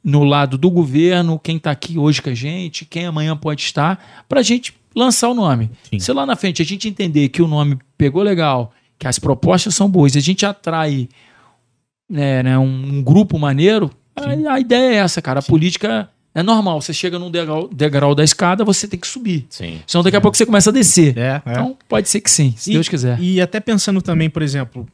no 0.05 0.23
lado 0.23 0.59
do 0.59 0.71
governo, 0.71 1.39
quem 1.39 1.57
está 1.57 1.71
aqui 1.71 1.99
hoje 1.99 2.21
com 2.21 2.29
a 2.29 2.35
gente, 2.35 2.85
quem 2.85 3.07
amanhã 3.07 3.35
pode 3.35 3.63
estar, 3.63 4.25
para 4.29 4.41
a 4.41 4.43
gente 4.43 4.75
lançar 4.95 5.31
o 5.31 5.35
nome. 5.35 5.71
Sim. 5.91 5.99
Se 5.99 6.13
lá 6.13 6.27
na 6.27 6.37
frente 6.37 6.61
a 6.61 6.65
gente 6.65 6.87
entender 6.87 7.31
que 7.31 7.41
o 7.41 7.49
nome 7.49 7.79
pegou 7.97 8.23
legal, 8.23 8.73
que 8.99 9.09
as 9.09 9.19
propostas 9.19 9.75
são 9.75 9.89
boas, 9.89 10.15
e 10.15 10.19
a 10.19 10.21
gente 10.21 10.45
atrai 10.45 11.09
né, 12.09 12.43
né, 12.43 12.59
um, 12.59 12.99
um 12.99 13.03
grupo 13.03 13.39
maneiro, 13.39 13.91
a, 14.15 14.53
a 14.55 14.61
ideia 14.61 14.93
é 14.93 14.97
essa, 14.97 15.23
cara. 15.23 15.41
A 15.41 15.43
política 15.43 16.09
é 16.35 16.43
normal. 16.43 16.81
Você 16.81 16.93
chega 16.93 17.19
num 17.19 17.31
degrau, 17.31 17.69
degrau 17.69 18.15
da 18.15 18.23
escada, 18.23 18.65
você 18.65 18.87
tem 18.87 19.01
que 19.01 19.07
subir. 19.07 19.47
Sim. 19.49 19.81
Senão 19.87 20.05
daqui 20.05 20.17
a 20.17 20.21
pouco 20.21 20.37
você 20.37 20.45
começa 20.47 20.71
a 20.71 20.73
descer. 20.73 21.17
É, 21.17 21.43
é. 21.47 21.53
Então 21.53 21.77
pode 21.89 22.09
ser 22.09 22.21
que 22.21 22.31
sim, 22.31 22.55
se 22.57 22.71
E- 22.71 22.75
Deus 22.75 22.89
quiser. 22.89 23.19
E 23.21 23.41
até 23.41 23.59
pensando 23.59 24.03
também, 24.03 24.29
por 24.29 24.43
exemplo, 24.43 24.87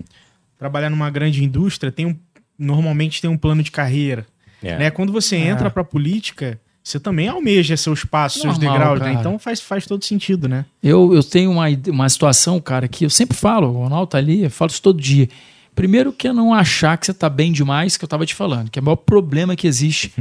trabalhar 0.58 0.88
numa 0.88 1.10
grande 1.10 1.42
indústria 1.44 1.90
tem 1.90 2.06
um, 2.06 2.16
normalmente 2.58 3.20
tem 3.20 3.28
um 3.28 3.36
plano 3.36 3.62
de 3.62 3.70
carreira. 3.70 4.26
É. 4.62 4.76
Né? 4.78 4.90
Quando 4.90 5.12
você 5.12 5.36
entra 5.36 5.70
pra 5.70 5.82
política, 5.84 6.60
você 6.82 6.98
também 6.98 7.28
almeja 7.28 7.76
seu 7.76 7.92
espaço, 7.92 8.40
seus 8.40 8.58
Normal, 8.58 8.72
degraus, 8.72 9.00
né? 9.00 9.12
Então 9.18 9.38
faz, 9.38 9.60
faz 9.60 9.86
todo 9.86 10.04
sentido, 10.04 10.48
né? 10.48 10.64
Eu, 10.82 11.14
eu 11.14 11.22
tenho 11.22 11.50
uma, 11.50 11.66
uma 11.88 12.08
situação, 12.08 12.60
cara, 12.60 12.88
que 12.88 13.04
eu 13.04 13.10
sempre 13.10 13.36
falo, 13.36 13.68
o 13.68 13.82
Ronaldo 13.84 14.06
tá 14.08 14.18
ali, 14.18 14.44
eu 14.44 14.50
falo 14.50 14.70
isso 14.70 14.82
todo 14.82 15.00
dia. 15.00 15.28
Primeiro 15.74 16.12
que 16.12 16.28
é 16.28 16.32
não 16.32 16.52
achar 16.52 16.96
que 16.98 17.06
você 17.06 17.14
tá 17.14 17.28
bem 17.28 17.52
demais, 17.52 17.96
que 17.96 18.04
eu 18.04 18.08
tava 18.08 18.26
te 18.26 18.34
falando, 18.34 18.70
que 18.70 18.78
é 18.78 18.82
o 18.82 18.84
maior 18.84 18.96
problema 18.96 19.54
que 19.54 19.66
existe 19.66 20.12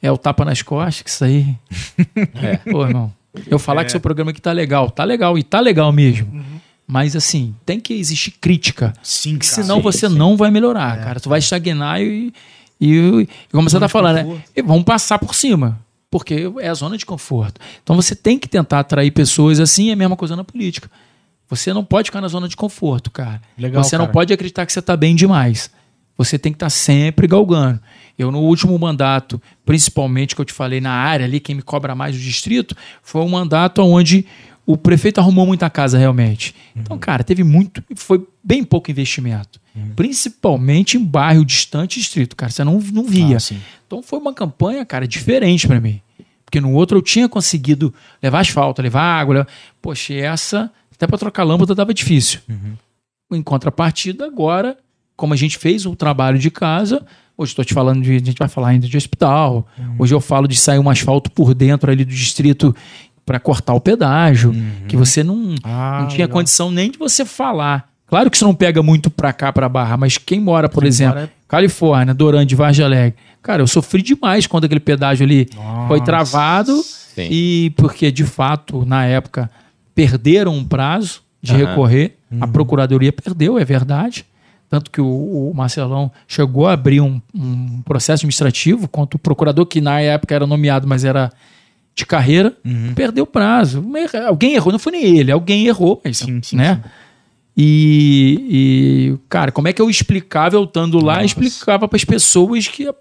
é 0.00 0.10
o 0.10 0.18
tapa 0.18 0.44
nas 0.44 0.62
costas, 0.62 1.02
que 1.02 1.10
isso 1.10 1.24
aí. 1.24 1.54
é. 2.42 2.56
Pô, 2.70 2.84
irmão. 2.86 3.12
Eu 3.46 3.58
falar 3.58 3.82
É. 3.82 3.84
que 3.84 3.90
seu 3.92 4.00
programa 4.00 4.30
aqui 4.30 4.40
tá 4.40 4.52
legal, 4.52 4.90
tá 4.90 5.04
legal, 5.04 5.38
e 5.38 5.42
tá 5.42 5.60
legal 5.60 5.90
mesmo. 5.92 6.44
Mas 6.86 7.16
assim, 7.16 7.54
tem 7.64 7.80
que 7.80 7.94
existir 7.94 8.32
crítica. 8.32 8.92
Sim, 9.02 9.38
Que 9.38 9.48
cara. 9.48 9.62
senão 9.62 9.76
Sim, 9.76 9.82
você 9.82 10.08
sim. 10.08 10.14
não 10.18 10.36
vai 10.36 10.50
melhorar, 10.50 10.98
cara. 11.02 11.20
Tu 11.20 11.28
vai 11.28 11.38
estagnar 11.38 12.02
e, 12.02 12.32
e, 12.84 13.28
como 13.52 13.70
você 13.70 13.78
tá 13.78 13.86
de 13.86 13.92
falando, 13.92 14.26
né? 14.26 14.62
vão 14.64 14.82
passar 14.82 15.16
por 15.16 15.36
cima, 15.36 15.78
porque 16.10 16.50
é 16.58 16.68
a 16.68 16.74
zona 16.74 16.98
de 16.98 17.06
conforto. 17.06 17.60
Então 17.80 17.94
você 17.94 18.16
tem 18.16 18.36
que 18.36 18.48
tentar 18.48 18.80
atrair 18.80 19.12
pessoas 19.12 19.60
assim, 19.60 19.90
é 19.90 19.92
a 19.92 19.96
mesma 19.96 20.16
coisa 20.16 20.34
na 20.34 20.42
política. 20.42 20.90
Você 21.48 21.72
não 21.72 21.84
pode 21.84 22.06
ficar 22.06 22.20
na 22.20 22.26
zona 22.26 22.48
de 22.48 22.56
conforto, 22.56 23.08
cara. 23.08 23.40
Legal, 23.56 23.84
você 23.84 23.96
não 23.96 24.06
cara. 24.06 24.12
pode 24.12 24.32
acreditar 24.32 24.66
que 24.66 24.72
você 24.72 24.80
está 24.80 24.96
bem 24.96 25.14
demais. 25.14 25.70
Você 26.18 26.36
tem 26.36 26.50
que 26.50 26.56
estar 26.56 26.70
sempre 26.70 27.28
galgando. 27.28 27.80
Eu, 28.18 28.32
no 28.32 28.40
último 28.40 28.76
mandato, 28.76 29.40
principalmente 29.64 30.34
que 30.34 30.40
eu 30.40 30.44
te 30.44 30.52
falei 30.52 30.80
na 30.80 30.90
área 30.90 31.24
ali, 31.24 31.38
quem 31.38 31.54
me 31.54 31.62
cobra 31.62 31.94
mais 31.94 32.16
do 32.16 32.20
distrito, 32.20 32.76
foi 33.00 33.22
um 33.22 33.28
mandato 33.28 33.80
onde 33.80 34.26
o 34.66 34.76
prefeito 34.76 35.20
arrumou 35.20 35.46
muita 35.46 35.70
casa 35.70 35.96
realmente. 35.96 36.52
Uhum. 36.74 36.82
Então, 36.82 36.98
cara, 36.98 37.22
teve 37.22 37.44
muito, 37.44 37.80
foi 37.94 38.26
bem 38.42 38.64
pouco 38.64 38.90
investimento. 38.90 39.61
Principalmente 39.96 40.96
em 40.96 41.04
bairro 41.04 41.44
distante 41.44 41.98
distrito, 41.98 42.36
cara. 42.36 42.50
Você 42.52 42.62
não, 42.64 42.78
não 42.92 43.04
via. 43.04 43.38
Ah. 43.38 43.54
Então 43.86 44.02
foi 44.02 44.18
uma 44.18 44.32
campanha, 44.34 44.84
cara, 44.84 45.06
diferente 45.08 45.66
para 45.66 45.80
mim. 45.80 46.00
Porque 46.44 46.60
no 46.60 46.72
outro 46.72 46.98
eu 46.98 47.02
tinha 47.02 47.28
conseguido 47.28 47.94
levar 48.22 48.40
asfalto, 48.40 48.82
levar 48.82 49.02
água. 49.02 49.34
Levar... 49.34 49.48
Poxa, 49.80 50.12
essa, 50.14 50.70
até 50.94 51.06
para 51.06 51.16
trocar 51.18 51.44
lâmpada 51.44 51.74
tava 51.74 51.94
difícil. 51.94 52.40
Em 53.32 53.42
contrapartida, 53.42 54.26
agora, 54.26 54.76
como 55.16 55.32
a 55.32 55.36
gente 55.36 55.56
fez 55.56 55.86
o 55.86 55.96
trabalho 55.96 56.38
de 56.38 56.50
casa, 56.50 57.06
hoje 57.38 57.52
estou 57.52 57.64
te 57.64 57.72
falando 57.72 58.02
de. 58.02 58.16
A 58.16 58.18
gente 58.18 58.38
vai 58.38 58.48
falar 58.48 58.68
ainda 58.68 58.86
de 58.86 58.96
hospital. 58.96 59.66
Hoje 59.98 60.14
eu 60.14 60.20
falo 60.20 60.46
de 60.46 60.56
sair 60.56 60.78
um 60.78 60.90
asfalto 60.90 61.30
por 61.30 61.54
dentro 61.54 61.90
ali 61.90 62.04
do 62.04 62.10
distrito 62.10 62.76
para 63.24 63.40
cortar 63.40 63.72
o 63.72 63.80
pedágio. 63.80 64.52
Que 64.88 64.96
você 64.96 65.22
não, 65.22 65.54
Ah, 65.62 66.00
não 66.02 66.08
tinha 66.08 66.26
legal. 66.26 66.36
condição 66.36 66.70
nem 66.70 66.90
de 66.90 66.98
você 66.98 67.24
falar. 67.24 67.90
Claro 68.12 68.30
que 68.30 68.36
isso 68.36 68.44
não 68.44 68.54
pega 68.54 68.82
muito 68.82 69.08
para 69.08 69.32
cá, 69.32 69.50
para 69.50 69.66
Barra, 69.70 69.96
mas 69.96 70.18
quem 70.18 70.38
mora, 70.38 70.68
por 70.68 70.82
Quem 70.82 70.88
exemplo, 70.88 71.14
mora- 71.14 71.32
Califórnia, 71.48 72.12
Dorande, 72.12 72.54
Vargem 72.54 72.84
Alegre. 72.84 73.14
Cara, 73.42 73.62
eu 73.62 73.66
sofri 73.66 74.02
demais 74.02 74.46
quando 74.46 74.64
aquele 74.64 74.80
pedágio 74.80 75.24
ali 75.24 75.48
foi 75.88 75.98
Nossa. 75.98 76.04
travado 76.04 76.76
Sim. 76.82 77.28
e 77.30 77.72
porque, 77.74 78.12
de 78.12 78.24
fato, 78.24 78.84
na 78.84 79.06
época, 79.06 79.50
perderam 79.94 80.54
um 80.54 80.62
prazo 80.62 81.22
de 81.40 81.52
Aham. 81.54 81.64
recorrer. 81.64 82.18
Uhum. 82.30 82.38
A 82.42 82.46
Procuradoria 82.48 83.10
perdeu, 83.14 83.58
é 83.58 83.64
verdade. 83.64 84.26
Tanto 84.68 84.90
que 84.90 85.00
o, 85.00 85.06
o 85.50 85.52
Marcelão 85.54 86.12
chegou 86.28 86.68
a 86.68 86.74
abrir 86.74 87.00
um, 87.00 87.18
um 87.34 87.80
processo 87.80 88.20
administrativo 88.20 88.86
contra 88.88 89.16
o 89.16 89.18
procurador, 89.18 89.64
que 89.64 89.80
na 89.80 90.00
época 90.02 90.34
era 90.34 90.46
nomeado, 90.46 90.86
mas 90.86 91.02
era 91.02 91.32
de 91.94 92.04
carreira, 92.04 92.54
Uhum. 92.62 92.92
perdeu 92.94 93.24
o 93.24 93.26
prazo. 93.26 93.82
Mas 93.82 94.14
Alguém 94.14 94.52
errou, 94.52 94.70
não 94.70 94.78
foi 94.78 94.92
nem 94.92 95.16
ele, 95.18 95.32
alguém 95.32 95.66
errou, 95.66 95.98
mas, 96.04 96.18
Sim, 96.18 96.40
sim, 96.42 96.56
né? 96.56 96.74
sim. 96.82 96.90
E, 97.56 98.46
e, 98.50 99.18
cara, 99.28 99.52
como 99.52 99.68
é 99.68 99.72
que 99.72 99.80
eu 99.82 99.90
explicava 99.90 100.56
eu 100.56 100.64
estando 100.64 100.98
lá? 101.04 101.14
Nossa. 101.14 101.26
Explicava 101.26 101.86
para 101.86 101.96
as 101.96 102.04
pessoas 102.04 102.66
que 102.68 102.88
a, 102.88 102.94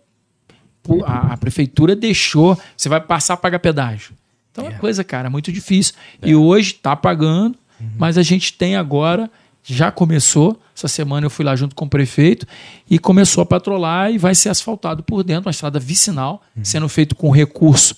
a- 1.05 1.33
a 1.33 1.37
prefeitura 1.37 1.95
deixou, 1.95 2.57
você 2.75 2.89
vai 2.89 2.99
passar 2.99 3.35
a 3.35 3.37
pagar 3.37 3.59
pedágio. 3.59 4.13
Então 4.51 4.65
é 4.65 4.69
uma 4.69 4.77
coisa, 4.79 5.03
cara, 5.03 5.29
muito 5.29 5.51
difícil. 5.51 5.93
E 6.21 6.35
hoje 6.35 6.71
está 6.73 6.95
pagando, 6.95 7.55
mas 7.97 8.17
a 8.17 8.21
gente 8.23 8.51
tem 8.53 8.75
agora, 8.75 9.31
já 9.63 9.89
começou. 9.91 10.59
Essa 10.75 10.87
semana 10.89 11.25
eu 11.25 11.29
fui 11.29 11.45
lá 11.45 11.55
junto 11.55 11.73
com 11.75 11.85
o 11.85 11.89
prefeito 11.89 12.45
e 12.89 12.99
começou 12.99 13.43
a 13.43 13.45
patrolar 13.45 14.11
e 14.11 14.17
vai 14.17 14.35
ser 14.35 14.49
asfaltado 14.49 15.03
por 15.03 15.23
dentro, 15.23 15.45
uma 15.47 15.51
estrada 15.51 15.79
vicinal, 15.79 16.41
sendo 16.63 16.89
feito 16.89 17.15
com 17.15 17.29
recurso 17.29 17.95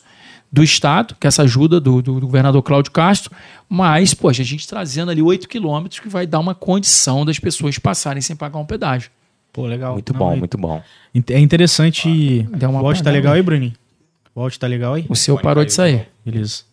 do 0.54 0.62
Estado, 0.64 1.16
que 1.20 1.26
é 1.26 1.30
essa 1.30 1.42
ajuda 1.42 1.80
do, 1.80 2.00
do, 2.00 2.20
do 2.20 2.28
governador 2.28 2.62
Cláudio 2.62 2.92
Castro, 2.92 3.32
mas, 3.68 4.14
poxa, 4.14 4.44
a 4.44 4.46
gente 4.46 4.68
trazendo 4.68 5.10
ali 5.10 5.20
8 5.20 5.50
quilômetros 5.50 6.00
que 6.00 6.08
vai 6.08 6.28
dar 6.28 6.40
uma 6.40 6.54
condição 6.54 7.26
das 7.26 7.40
pessoas 7.40 7.80
passarem 7.80 8.22
sem 8.22 8.36
pagar 8.36 8.60
um 8.60 8.66
pedágio. 8.66 9.10
Pô, 9.52 9.66
legal. 9.66 9.94
Muito 9.94 10.14
Não, 10.14 10.20
bom, 10.20 10.34
é- 10.34 10.36
muito 10.36 10.56
bom. 10.56 10.80
É 11.32 11.40
interessante. 11.40 12.44
Deu 12.56 12.70
uma 12.70 12.84
o 12.84 12.86
áudio 12.86 13.04
tá 13.04 13.10
legal 13.10 13.34
aí, 13.34 13.42
Bruninho? 13.42 13.74
O 14.36 14.42
áudio 14.42 14.60
tá 14.60 14.68
legal 14.68 14.94
aí? 14.94 15.06
O 15.10 15.16
seu 15.16 15.40
parou 15.40 15.66
de 15.66 15.74
sair. 15.74 16.08
Beleza. 16.24 16.64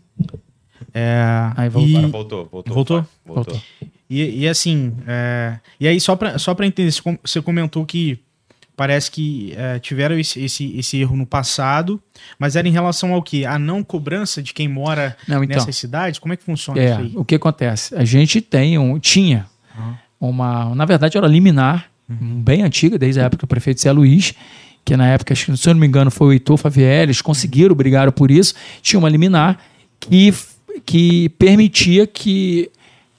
É, 0.92 1.22
Aí 1.56 1.68
voltou. 1.70 1.90
e, 1.90 1.96
Agora 1.96 2.08
voltou, 2.12 2.48
voltou. 2.50 2.74
Voltou? 2.74 3.06
Voltou. 3.24 3.60
e, 4.08 4.40
e 4.42 4.48
assim, 4.48 4.92
é, 5.06 5.58
e 5.78 5.86
aí 5.88 5.98
só 6.00 6.16
pra, 6.16 6.38
só 6.38 6.54
pra 6.54 6.66
entender, 6.66 6.90
você 7.22 7.40
comentou 7.40 7.84
que 7.86 8.18
parece 8.76 9.10
que 9.10 9.52
é, 9.56 9.78
tiveram 9.78 10.18
esse, 10.18 10.40
esse, 10.42 10.76
esse 10.78 10.98
erro 10.98 11.16
no 11.16 11.26
passado, 11.26 12.00
mas 12.38 12.56
era 12.56 12.66
em 12.66 12.72
relação 12.72 13.12
ao 13.12 13.22
quê? 13.22 13.44
A 13.44 13.58
não 13.58 13.82
cobrança 13.82 14.42
de 14.42 14.54
quem 14.54 14.68
mora 14.68 15.16
Não, 15.28 15.44
então. 15.44 15.56
nessas 15.56 15.76
cidades? 15.76 16.18
Como 16.18 16.32
é 16.32 16.36
que 16.36 16.44
funciona 16.44 16.80
É, 16.80 16.90
isso 16.90 17.00
aí? 17.00 17.12
o 17.14 17.24
que 17.24 17.34
acontece? 17.34 17.94
A 17.94 18.04
gente 18.04 18.40
tem 18.40 18.78
um, 18.78 18.98
tinha 18.98 19.46
uma, 20.20 20.74
na 20.74 20.84
verdade 20.84 21.16
era 21.16 21.26
liminar, 21.26 21.90
bem 22.08 22.62
antiga, 22.62 22.98
desde 22.98 23.20
a 23.20 23.24
época 23.24 23.46
do 23.46 23.46
prefeito 23.46 23.80
Zé 23.80 23.92
Luiz, 23.92 24.34
que 24.84 24.96
na 24.96 25.06
época, 25.06 25.34
que, 25.34 25.56
se 25.56 25.68
eu 25.68 25.74
não 25.74 25.80
me 25.80 25.86
engano, 25.86 26.10
foi 26.10 26.26
o 26.28 26.32
Heitor 26.32 26.56
Favier, 26.56 27.02
eles 27.02 27.22
conseguiram, 27.22 27.74
brigaram 27.74 28.10
por 28.10 28.30
isso, 28.30 28.54
tinha 28.82 28.98
uma 28.98 29.08
liminar 29.08 29.58
que, 30.00 30.34
que 30.84 31.28
permitia 31.30 32.06
que 32.06 32.70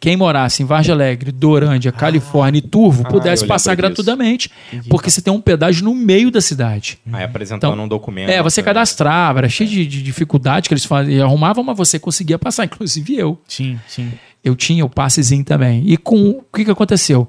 quem 0.01 0.17
morasse 0.17 0.63
em 0.63 0.65
Vargem 0.65 0.91
Alegre, 0.91 1.31
Dorândia, 1.31 1.91
Califórnia 1.91 2.57
e 2.57 2.61
Turvo 2.61 3.03
Ah, 3.05 3.09
pudesse 3.09 3.45
passar 3.45 3.71
disso. 3.75 3.81
gratuitamente, 3.83 4.49
porque 4.89 5.11
você 5.11 5.21
tem 5.21 5.31
um 5.31 5.39
pedágio 5.39 5.85
no 5.85 5.93
meio 5.93 6.31
da 6.31 6.41
cidade. 6.41 6.97
Aí 7.13 7.23
apresentando 7.23 7.71
Então, 7.73 7.85
um 7.85 7.87
documento. 7.87 8.27
É, 8.29 8.41
você 8.41 8.61
né? 8.61 8.65
cadastrava, 8.65 9.39
era 9.39 9.47
cheio 9.47 9.69
de, 9.69 9.85
de 9.85 10.01
dificuldade 10.01 10.67
que 10.67 10.73
eles 10.73 10.83
faziam, 10.85 11.25
arrumavam, 11.27 11.63
mas 11.63 11.77
você 11.77 11.99
conseguia 11.99 12.39
passar, 12.39 12.65
inclusive 12.65 13.15
eu. 13.15 13.39
Sim, 13.47 13.79
sim. 13.87 14.11
Eu 14.43 14.55
tinha 14.55 14.83
o 14.83 14.89
passezinho 14.89 15.45
também. 15.45 15.83
E 15.85 15.95
com 15.97 16.29
o 16.31 16.43
que, 16.51 16.65
que 16.65 16.71
aconteceu? 16.71 17.27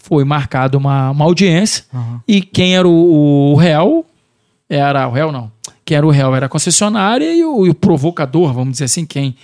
Foi 0.00 0.22
marcada 0.22 0.78
uma, 0.78 1.10
uma 1.10 1.24
audiência 1.24 1.84
Aham. 1.92 2.20
e 2.28 2.40
quem 2.42 2.76
era 2.76 2.86
o, 2.86 3.52
o 3.52 3.56
réu 3.56 4.06
era 4.70 5.08
o 5.08 5.10
réu 5.10 5.32
não. 5.32 5.50
Quem 5.84 5.96
era 5.96 6.06
o 6.06 6.10
réu 6.10 6.32
era 6.34 6.46
a 6.46 6.48
concessionária 6.48 7.34
e 7.34 7.44
o, 7.44 7.66
e 7.66 7.70
o 7.70 7.74
provocador, 7.74 8.52
vamos 8.52 8.72
dizer 8.74 8.84
assim, 8.84 9.04
quem 9.04 9.34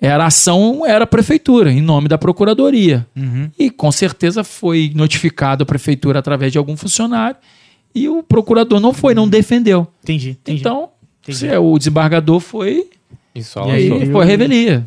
era 0.00 0.24
a 0.24 0.26
ação 0.28 0.86
era 0.86 1.04
a 1.04 1.06
prefeitura, 1.06 1.72
em 1.72 1.80
nome 1.80 2.08
da 2.08 2.16
procuradoria. 2.16 3.06
Uhum. 3.16 3.50
E 3.58 3.70
com 3.70 3.90
certeza 3.90 4.44
foi 4.44 4.92
notificado 4.94 5.62
a 5.62 5.66
prefeitura 5.66 6.18
através 6.18 6.52
de 6.52 6.58
algum 6.58 6.76
funcionário 6.76 7.36
e 7.94 8.08
o 8.08 8.22
procurador 8.22 8.80
não 8.80 8.92
foi, 8.92 9.14
não 9.14 9.28
defendeu. 9.28 9.88
Entendi, 10.02 10.30
entendi. 10.30 10.60
Então, 10.60 10.90
Entendi. 11.22 11.38
se 11.38 11.48
é, 11.48 11.58
o 11.58 11.76
desembargador 11.76 12.40
foi 12.40 12.88
E 13.34 13.42
só 13.42 13.66
e 13.68 13.70
aí 13.72 14.12
foi 14.12 14.24
revelia. 14.24 14.86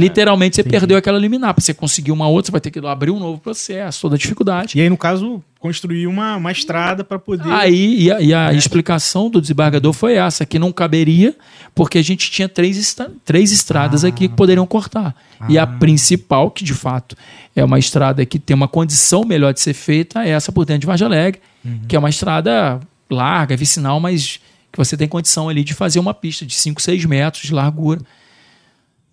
Literalmente 0.00 0.56
você 0.56 0.62
perdeu 0.62 0.96
aquela 0.96 1.18
liminar. 1.18 1.52
Para 1.54 1.62
você 1.62 1.74
conseguir 1.74 2.12
uma 2.12 2.28
outra, 2.28 2.46
você 2.48 2.52
vai 2.52 2.60
ter 2.60 2.70
que 2.70 2.78
abrir 2.86 3.10
um 3.10 3.18
novo 3.18 3.40
processo, 3.40 4.00
toda 4.02 4.14
a 4.14 4.18
dificuldade. 4.18 4.78
E 4.78 4.80
aí, 4.80 4.88
no 4.88 4.96
caso, 4.96 5.42
construir 5.58 6.06
uma, 6.06 6.36
uma 6.36 6.52
estrada 6.52 7.02
para 7.02 7.18
poder. 7.18 7.50
Aí, 7.50 8.02
e 8.04 8.12
a, 8.12 8.20
e 8.20 8.32
a 8.32 8.52
explicação 8.52 9.28
do 9.28 9.40
desembargador 9.40 9.92
foi 9.92 10.14
essa, 10.14 10.46
que 10.46 10.58
não 10.58 10.70
caberia, 10.72 11.34
porque 11.74 11.98
a 11.98 12.02
gente 12.02 12.30
tinha 12.30 12.48
três, 12.48 12.76
estra- 12.78 13.10
três 13.24 13.50
estradas 13.52 14.04
aqui 14.04 14.28
que 14.28 14.34
poderiam 14.36 14.66
cortar. 14.66 15.14
E 15.48 15.58
a 15.58 15.66
principal, 15.66 16.50
que 16.50 16.62
de 16.64 16.74
fato 16.74 17.16
é 17.56 17.64
uma 17.64 17.78
estrada 17.78 18.24
que 18.24 18.38
tem 18.38 18.54
uma 18.54 18.68
condição 18.68 19.24
melhor 19.24 19.52
de 19.52 19.60
ser 19.60 19.74
feita, 19.74 20.24
é 20.24 20.30
essa 20.30 20.52
por 20.52 20.64
dentro 20.64 20.80
de 20.82 20.86
Vargem 20.86 21.06
Alegre, 21.06 21.40
que 21.88 21.96
é 21.96 21.98
uma 21.98 22.08
estrada 22.10 22.78
larga, 23.10 23.56
vicinal, 23.56 23.98
mas 23.98 24.38
que 24.70 24.76
você 24.76 24.96
tem 24.96 25.08
condição 25.08 25.48
ali 25.48 25.64
de 25.64 25.74
fazer 25.74 25.98
uma 25.98 26.12
pista 26.14 26.44
de 26.46 26.54
5, 26.54 26.80
6 26.80 27.04
metros 27.06 27.42
de 27.44 27.52
largura. 27.54 28.00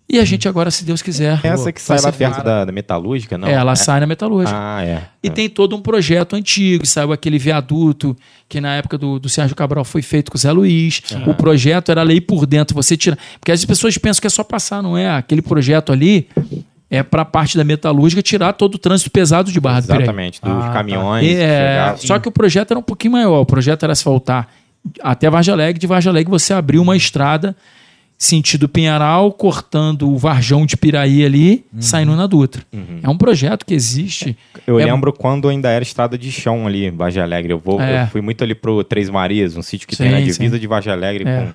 E 0.08 0.20
a 0.20 0.24
gente 0.24 0.48
agora, 0.48 0.70
se 0.70 0.84
Deus 0.84 1.02
quiser... 1.02 1.40
Essa 1.42 1.72
que 1.72 1.82
sai 1.82 2.00
lá 2.00 2.12
perto 2.12 2.40
da, 2.44 2.64
da 2.64 2.70
metalúrgica, 2.70 3.36
não? 3.36 3.48
É, 3.48 3.54
ela 3.54 3.74
sai 3.74 3.98
na 3.98 4.06
metalúrgica. 4.06 4.56
Ah, 4.56 4.80
é. 4.84 5.02
E 5.20 5.28
tem 5.28 5.48
todo 5.48 5.74
um 5.74 5.80
projeto 5.80 6.36
antigo, 6.36 6.86
saiu 6.86 7.12
aquele 7.12 7.38
viaduto 7.38 8.16
que 8.48 8.60
na 8.60 8.76
época 8.76 8.96
do, 8.96 9.18
do 9.18 9.28
Sérgio 9.28 9.56
Cabral 9.56 9.84
foi 9.84 10.02
feito 10.02 10.30
com 10.30 10.38
o 10.38 10.40
Zé 10.40 10.52
Luiz. 10.52 11.02
O 11.26 11.34
projeto 11.34 11.90
era 11.90 12.04
lei 12.04 12.20
por 12.20 12.46
dentro, 12.46 12.72
você 12.72 12.96
tira. 12.96 13.18
Porque 13.40 13.50
as 13.50 13.64
pessoas 13.64 13.98
pensam 13.98 14.20
que 14.20 14.28
é 14.28 14.30
só 14.30 14.44
passar, 14.44 14.80
não 14.80 14.96
é? 14.96 15.10
Aquele 15.10 15.42
projeto 15.42 15.90
ali 15.92 16.28
é 16.88 17.02
para 17.02 17.22
a 17.22 17.24
parte 17.24 17.56
da 17.56 17.64
metalúrgica 17.64 18.22
tirar 18.22 18.52
todo 18.52 18.76
o 18.76 18.78
trânsito 18.78 19.10
pesado 19.10 19.50
de 19.50 19.58
Barra 19.58 19.80
do 19.80 19.86
Piraí. 19.88 20.02
Exatamente, 20.02 20.40
dos 20.40 20.52
Ah, 20.52 20.68
tá. 20.68 20.72
caminhões. 20.72 21.26
É, 21.26 21.34
chegar- 21.34 21.98
só 21.98 22.18
que 22.20 22.28
o 22.28 22.30
projeto 22.32 22.70
era 22.70 22.78
um 22.78 22.82
pouquinho 22.84 23.14
maior. 23.14 23.40
O 23.40 23.44
projeto 23.46 23.82
era 23.82 23.92
asfaltar 23.92 24.46
até 25.02 25.28
Vargem 25.28 25.52
Alegre. 25.52 25.80
De 25.80 25.86
Vargem 25.88 26.10
Alegre 26.10 26.30
você 26.30 26.54
abriu 26.54 26.80
uma 26.80 26.96
estrada 26.96 27.56
sentido 28.18 28.68
Pinharal, 28.68 29.30
cortando 29.32 30.08
o 30.10 30.16
Varjão 30.16 30.64
de 30.64 30.76
Piraí 30.76 31.24
ali, 31.24 31.64
saindo 31.78 32.16
na 32.16 32.26
Dutra. 32.26 32.62
É 33.02 33.08
um 33.08 33.16
projeto 33.18 33.64
que 33.66 33.74
existe. 33.74 34.36
Eu 34.66 34.80
É- 34.80 34.84
lembro 34.86 35.12
quando 35.12 35.48
ainda 35.48 35.68
era 35.70 35.82
estrada 35.82 36.16
de 36.16 36.32
chão 36.32 36.66
ali, 36.66 36.86
em 36.86 36.90
Vargem 36.90 37.22
Alegre. 37.22 37.52
Eu, 37.52 37.58
vou, 37.58 37.80
É. 37.80 38.04
eu 38.04 38.06
fui 38.08 38.20
muito 38.22 38.42
ali 38.42 38.54
pro 38.54 38.82
Três 38.82 39.10
Marias, 39.10 39.56
um 39.56 39.62
sítio 39.62 39.86
que 39.86 39.94
Sim, 39.94 40.04
tem 40.04 40.12
na 40.12 40.18
divisa 40.20 40.54
sim. 40.56 40.60
de 40.60 40.66
Vargem 40.66 40.92
Alegre. 40.92 41.28
É. 41.28 41.40
com- 41.46 41.52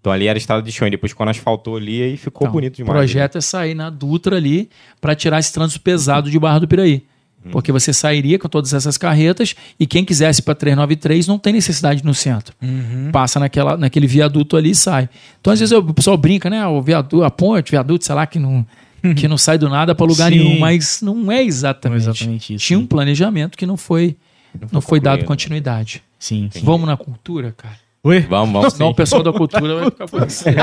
Então 0.00 0.12
ali 0.12 0.26
era 0.26 0.36
estrada 0.36 0.60
de 0.60 0.70
chão. 0.70 0.86
E 0.86 0.90
depois 0.90 1.14
quando 1.14 1.30
asfaltou 1.30 1.76
ali, 1.78 2.02
aí 2.02 2.16
ficou 2.18 2.44
Então, 2.46 2.52
bonito 2.52 2.74
O 2.74 2.76
demais. 2.76 2.92
projeto 2.98 3.38
é 3.38 3.40
sair 3.40 3.74
na 3.74 3.88
Dutra 3.88 4.36
ali 4.36 4.68
para 5.00 5.14
tirar 5.14 5.38
esse 5.38 5.50
trânsito 5.50 5.80
pesado 5.80 6.30
de 6.30 6.38
Barra 6.38 6.58
do 6.58 6.68
Piraí. 6.68 7.02
Porque 7.50 7.70
você 7.70 7.92
sairia 7.92 8.38
com 8.38 8.48
todas 8.48 8.72
essas 8.72 8.96
carretas 8.96 9.54
e 9.78 9.86
quem 9.86 10.04
quisesse 10.04 10.42
para 10.42 10.54
393 10.54 11.26
não 11.26 11.38
tem 11.38 11.52
necessidade 11.52 12.04
no 12.04 12.14
centro. 12.14 12.54
Uhum. 12.62 13.10
Passa 13.12 13.38
naquela, 13.38 13.76
naquele 13.76 14.06
viaduto 14.06 14.56
ali 14.56 14.70
e 14.70 14.74
sai. 14.74 15.08
Então, 15.40 15.52
às 15.52 15.60
vezes, 15.60 15.72
o 15.72 15.82
pessoal 15.92 16.16
brinca, 16.16 16.48
né? 16.48 16.66
O 16.66 16.80
viaduto, 16.80 17.22
a 17.22 17.30
ponte, 17.30 17.70
viaduto, 17.70 18.04
sei 18.04 18.14
lá, 18.14 18.26
que 18.26 18.38
não, 18.38 18.66
que 19.16 19.28
não 19.28 19.36
sai 19.36 19.58
do 19.58 19.68
nada 19.68 19.94
para 19.94 20.06
lugar 20.06 20.32
Sim. 20.32 20.38
nenhum. 20.38 20.58
Mas 20.58 21.02
não 21.02 21.30
é 21.30 21.42
exatamente. 21.42 22.04
Não 22.04 22.08
é 22.08 22.12
exatamente 22.12 22.54
isso, 22.54 22.64
Tinha 22.64 22.78
um 22.78 22.86
planejamento 22.86 23.58
que 23.58 23.66
não 23.66 23.76
foi, 23.76 24.16
não 24.72 24.80
foi 24.80 25.00
dado 25.00 25.24
continuidade. 25.24 26.02
Sim. 26.18 26.48
sim. 26.50 26.62
Vamos 26.64 26.86
na 26.86 26.96
cultura, 26.96 27.52
cara? 27.56 27.76
Oi? 28.02 28.20
Vamos, 28.20 28.52
vamos 28.52 28.72
Senão 28.74 28.88
o 28.90 28.94
pessoal 28.94 29.22
da 29.22 29.32
cultura 29.32 29.76
vai 29.76 29.84
ficar 29.86 30.06
por 30.06 30.26
isso. 30.26 30.44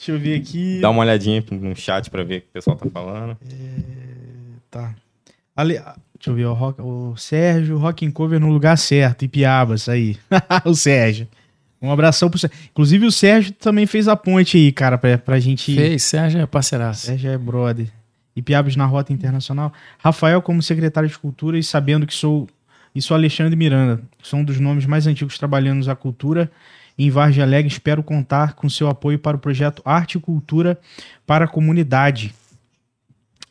Deixa 0.00 0.12
eu 0.12 0.18
ver 0.18 0.40
aqui. 0.40 0.78
Dá 0.80 0.88
uma 0.88 1.00
olhadinha 1.02 1.44
no 1.50 1.76
chat 1.76 2.08
pra 2.10 2.24
ver 2.24 2.38
o 2.38 2.40
que 2.40 2.46
o 2.48 2.52
pessoal 2.52 2.74
tá 2.76 2.88
falando. 2.90 3.36
Tá. 4.70 4.94
Ale- 5.56 5.80
Deixa 6.14 6.30
eu 6.32 6.34
ver, 6.34 6.44
o, 6.44 6.52
Rock- 6.52 6.82
o 6.82 7.16
Sérgio, 7.16 7.78
Rock 7.78 8.04
and 8.06 8.10
Cover 8.10 8.38
no 8.38 8.50
lugar 8.50 8.76
certo, 8.76 9.24
Ipiabas, 9.24 9.88
aí. 9.88 10.18
o 10.66 10.74
Sérgio. 10.74 11.26
Um 11.80 11.90
abração 11.90 12.28
pro 12.28 12.38
Sérgio. 12.38 12.58
Inclusive 12.70 13.06
o 13.06 13.10
Sérgio 13.10 13.52
também 13.54 13.86
fez 13.86 14.06
a 14.06 14.14
ponte 14.14 14.58
aí, 14.58 14.70
cara, 14.70 14.98
pra, 14.98 15.16
pra 15.16 15.40
gente... 15.40 15.74
Fez, 15.74 16.02
Sérgio 16.02 16.38
é 16.38 16.44
parceiraço. 16.46 17.06
Sérgio 17.06 17.30
é 17.30 17.38
brother. 17.38 17.86
Ipiabas 18.36 18.76
na 18.76 18.84
Rota 18.84 19.14
Internacional. 19.14 19.72
Rafael 19.98 20.42
como 20.42 20.62
secretário 20.62 21.08
de 21.08 21.18
Cultura 21.18 21.58
e 21.58 21.62
sabendo 21.62 22.06
que 22.06 22.12
sou... 22.14 22.46
E 22.94 23.00
sou 23.00 23.14
Alexandre 23.16 23.56
Miranda. 23.56 24.02
Sou 24.22 24.40
um 24.40 24.44
dos 24.44 24.60
nomes 24.60 24.84
mais 24.84 25.06
antigos 25.06 25.38
trabalhando 25.38 25.86
na 25.86 25.96
cultura. 25.96 26.50
Em 26.98 27.08
Vargem 27.08 27.42
Alegre, 27.42 27.72
espero 27.72 28.02
contar 28.02 28.52
com 28.52 28.68
seu 28.68 28.88
apoio 28.88 29.18
para 29.18 29.36
o 29.38 29.40
projeto 29.40 29.80
Arte 29.86 30.18
e 30.18 30.20
Cultura 30.20 30.78
para 31.26 31.46
a 31.46 31.48
Comunidade. 31.48 32.34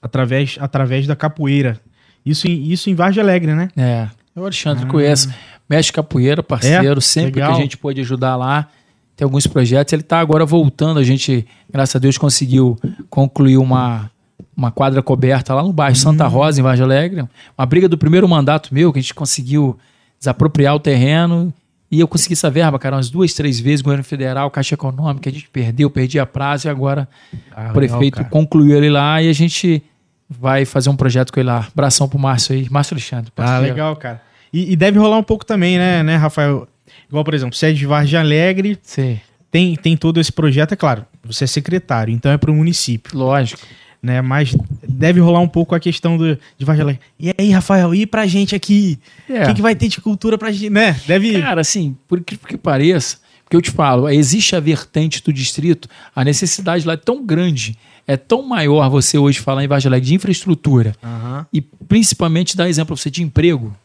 Através, 0.02 0.58
através 0.60 1.06
da 1.08 1.16
capoeira. 1.16 1.80
Isso 2.26 2.48
em, 2.48 2.72
isso 2.72 2.90
em 2.90 2.96
Vargem 2.96 3.22
Alegre, 3.22 3.54
né? 3.54 3.70
É. 3.76 4.08
O 4.36 4.44
Alexandre 4.44 4.86
conhece. 4.86 5.30
Mestre 5.70 5.94
Capoeira, 5.94 6.42
parceiro, 6.42 6.98
É? 6.98 7.02
sempre 7.02 7.42
Legal. 7.42 7.52
que 7.54 7.60
a 7.60 7.62
gente 7.62 7.78
pôde 7.78 8.02
ajudar 8.02 8.36
lá. 8.36 8.68
Tem 9.16 9.24
alguns 9.26 9.46
projetos. 9.46 9.94
Ele 9.94 10.02
está 10.02 10.20
agora 10.20 10.46
voltando. 10.46 11.00
A 11.00 11.04
gente, 11.04 11.46
graças 11.72 11.96
a 11.96 12.00
Deus, 12.00 12.18
conseguiu 12.18 12.78
concluir 13.10 13.58
uma, 13.58 14.10
uma 14.56 14.72
quadra 14.72 15.04
coberta 15.04 15.54
lá 15.54 15.62
no 15.62 15.74
bairro 15.74 15.96
Santa 15.96 16.26
Rosa, 16.26 16.60
em 16.60 16.64
Vargem 16.64 16.86
Alegre. 16.86 17.28
Uma 17.58 17.66
briga 17.66 17.88
do 17.88 17.98
primeiro 17.98 18.28
mandato 18.28 18.74
meu, 18.74 18.92
que 18.94 19.00
a 19.00 19.02
gente 19.02 19.14
conseguiu 19.14 19.78
desapropriar 20.18 20.74
o 20.76 20.80
terreno. 20.80 21.54
E 21.92 22.00
eu 22.00 22.08
consegui 22.08 22.34
essa 22.34 22.50
verba, 22.52 22.78
cara, 22.78 22.96
umas 22.96 23.10
duas, 23.10 23.34
três 23.34 23.60
vezes, 23.60 23.82
governo 23.82 24.04
federal, 24.04 24.52
Caixa 24.52 24.76
Econômica, 24.76 25.30
a 25.30 25.34
gente 25.34 25.50
perdeu, 25.50 25.90
perdi 25.90 26.20
a 26.20 26.26
prazo 26.26 26.68
e 26.68 26.70
agora 26.70 27.08
Ah, 27.52 27.70
o 27.70 27.74
prefeito 27.74 28.24
concluiu 28.26 28.78
ele 28.78 28.90
lá 28.90 29.22
e 29.22 29.28
a 29.28 29.34
gente 29.34 29.82
vai 30.30 30.66
fazer 30.66 30.90
um 30.90 30.96
projeto 30.96 31.34
com 31.34 31.40
ele 31.40 31.48
lá. 31.48 31.68
Abração 31.72 32.08
pro 32.08 32.20
Márcio 32.20 32.54
aí, 32.54 32.68
Márcio 32.70 32.94
Alexandre. 32.94 33.32
Ah, 33.36 33.42
parceiro. 33.42 33.64
legal, 33.64 33.96
cara. 33.96 34.22
E, 34.54 34.72
e 34.74 34.76
deve 34.76 35.00
rolar 35.00 35.18
um 35.18 35.24
pouco 35.24 35.44
também, 35.46 35.78
né, 35.80 36.04
né, 36.04 36.16
Rafael? 36.16 36.68
Igual, 37.08 37.24
por 37.24 37.34
exemplo, 37.34 37.56
Sérgio 37.56 37.80
de 37.80 37.86
Vargem 37.88 38.20
Alegre 38.20 38.78
Sim, 38.84 39.20
tem, 39.50 39.76
tem 39.76 39.98
todo 39.98 40.20
esse 40.20 40.32
projeto, 40.32 40.74
é 40.74 40.76
claro. 40.76 41.06
Você 41.24 41.46
é 41.46 41.48
secretário, 41.48 42.14
então 42.14 42.32
é 42.32 42.38
para 42.38 42.52
o 42.52 42.54
município, 42.56 43.18
lógico. 43.18 43.62
né? 44.02 44.22
Mas 44.22 44.56
deve 44.90 45.20
rolar 45.20 45.40
um 45.40 45.48
pouco 45.48 45.76
a 45.76 45.80
questão 45.80 46.18
do, 46.18 46.38
de 46.58 46.70
Alegre. 46.70 47.00
E 47.20 47.34
aí, 47.38 47.52
Rafael, 47.52 47.94
e 47.94 48.06
pra 48.06 48.26
gente 48.26 48.56
aqui? 48.56 49.00
O 49.30 49.34
É. 49.34 49.46
que, 49.46 49.54
que 49.56 49.62
vai 49.62 49.76
ter 49.76 49.88
de 49.88 50.02
cultura 50.02 50.38
pra 50.38 50.52
gente, 50.52 50.70
né? 50.70 51.00
Deve... 51.06 51.40
Cara, 51.42 51.62
assim, 51.62 51.96
por 52.08 52.20
incrível 52.20 52.48
que 52.48 52.58
pareça, 52.58 53.18
porque 53.44 53.56
eu 53.56 53.62
te 53.62 53.72
falo, 53.72 54.10
existe 54.10 54.56
a 54.56 54.60
vertente 54.60 55.24
do 55.24 55.32
distrito, 55.32 55.88
a 56.16 56.24
necessidade 56.24 56.86
lá 56.86 56.94
é 56.94 56.98
tão 56.98 57.26
grande, 57.26 57.78
é 58.08 58.18
tão 58.18 58.42
maior 58.44 58.90
você 58.90 59.18
hoje 59.18 59.40
falar 59.40 59.64
em 59.64 59.68
Alegre 59.72 60.02
de 60.02 60.16
infraestrutura 60.16 60.96
Aham. 61.04 61.46
e 61.54 61.62
principalmente 61.62 62.58
dar 62.58 62.68
exemplo 62.68 62.96
pra 62.96 63.02
você 63.02 63.10
de 63.10 63.22
emprego, 63.24 63.76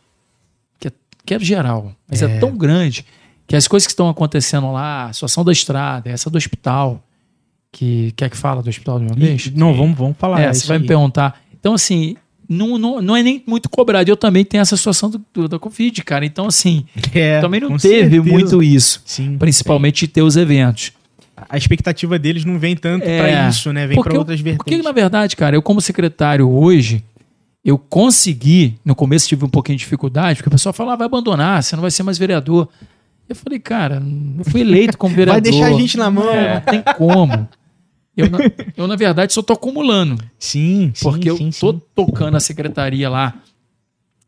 que 0.79 0.89
é, 0.89 0.93
que 1.27 1.35
é 1.35 1.39
geral, 1.39 1.93
mas 2.09 2.23
é. 2.23 2.39
tão 2.39 2.57
grande 2.57 3.05
que 3.47 3.55
as 3.55 3.69
coisas 3.69 3.87
que 3.87 3.93
estão 3.93 4.09
acontecendo 4.09 4.73
lá, 4.73 5.07
a 5.07 5.13
situação 5.13 5.45
da 5.45 5.53
estrada, 5.53 6.09
essa 6.09 6.31
do 6.31 6.39
hospital, 6.39 7.03
que 7.75 8.13
quer 8.17 8.31
que 8.31 8.37
fala 8.37 8.63
do 8.63 8.69
hospital 8.71 8.99
de 9.01 9.07
uma 9.07 9.15
vez? 9.15 9.47
E- 9.47 9.51
não, 9.59 9.75
vamos, 9.75 9.99
vamos 9.99 10.17
falar. 10.17 10.41
é, 10.41 10.45
é 10.47 10.53
você 10.55 10.67
vai 10.67 10.79
me 10.79 10.85
aí. 10.85 10.89
perguntar. 10.89 11.41
Então, 11.59 11.75
assim, 11.75 12.17
não, 12.49 12.79
não, 12.79 13.03
não 13.03 13.17
é 13.17 13.23
nem 13.23 13.43
muito 13.47 13.69
cobrado. 13.69 14.09
Eu 14.11 14.17
também 14.17 14.45
tenho 14.45 14.61
essa 14.63 14.77
situação 14.77 15.11
do, 15.11 15.21
do- 15.35 15.49
da 15.49 15.59
Covid, 15.59 16.03
cara. 16.05 16.25
Então, 16.25 16.47
assim, 16.47 16.85
É, 17.13 17.41
também 17.41 17.61
não 17.61 17.77
teve 17.77 18.11
certeza. 18.17 18.23
muito 18.23 18.63
isso. 18.63 19.03
Sim. 19.05 19.37
Principalmente 19.39 20.01
de 20.07 20.09
ter 20.09 20.23
os 20.23 20.37
eventos. 20.37 20.93
A 21.49 21.57
expectativa 21.57 22.17
deles 22.19 22.45
não 22.45 22.59
vem 22.61 22.77
tanto 22.77 23.05
É, 23.05 23.19
pra 23.19 23.49
isso, 23.49 23.73
né? 23.73 23.87
Vem 23.89 23.97
eu- 23.99 24.19
outras 24.19 24.41
vertentes. 24.41 24.59
Porque, 24.59 24.81
na 24.83 24.93
verdade, 24.93 25.35
cara, 25.35 25.57
eu 25.57 25.63
como 25.63 25.81
secretário 25.81 26.49
hoje, 26.49 27.03
eu 27.65 27.77
consegui, 27.77 28.75
no 28.85 28.95
começo 28.95 29.27
tive 29.27 29.45
um 29.45 29.49
pouquinho 29.49 29.77
de 29.77 29.83
dificuldade, 29.85 30.37
porque 30.37 30.49
o 30.49 30.53
pessoal 30.53 30.73
falava, 30.73 30.99
vai 30.99 31.07
abandonar, 31.07 31.63
você 31.63 31.75
não 31.75 31.81
vai 31.83 31.91
ser 31.91 32.03
mais 32.05 32.19
vereador. 32.19 32.69
Eu 33.29 33.35
falei, 33.35 33.59
cara, 33.59 34.03
eu 34.39 34.45
fui 34.45 34.61
eleito 34.61 34.99
como 34.99 35.15
vereador. 35.17 35.41
Vai 35.43 35.51
deixar 35.51 35.75
a 35.75 35.79
gente 35.81 35.97
na 35.97 36.11
mão. 36.11 36.29
É, 36.31 36.55
não 36.57 36.61
tem 36.61 36.83
como. 36.95 37.49
Eu, 38.17 38.31
na, 38.31 38.39
eu, 38.77 38.87
na 38.87 38.97
verdade, 38.97 39.33
só 39.33 39.43
tô 39.43 39.53
acumulando. 39.55 40.23
Sim, 40.39 40.93
Porque 41.03 41.29
eu 41.29 41.37
sim, 41.37 41.51
tô 41.59 41.73
sim. 41.73 41.83
tocando 41.95 42.37
a 42.37 42.41
secretaria 42.41 43.09
lá, 43.11 43.35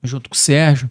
junto 0.02 0.28
com 0.28 0.34
o 0.34 0.38
Sérgio, 0.38 0.88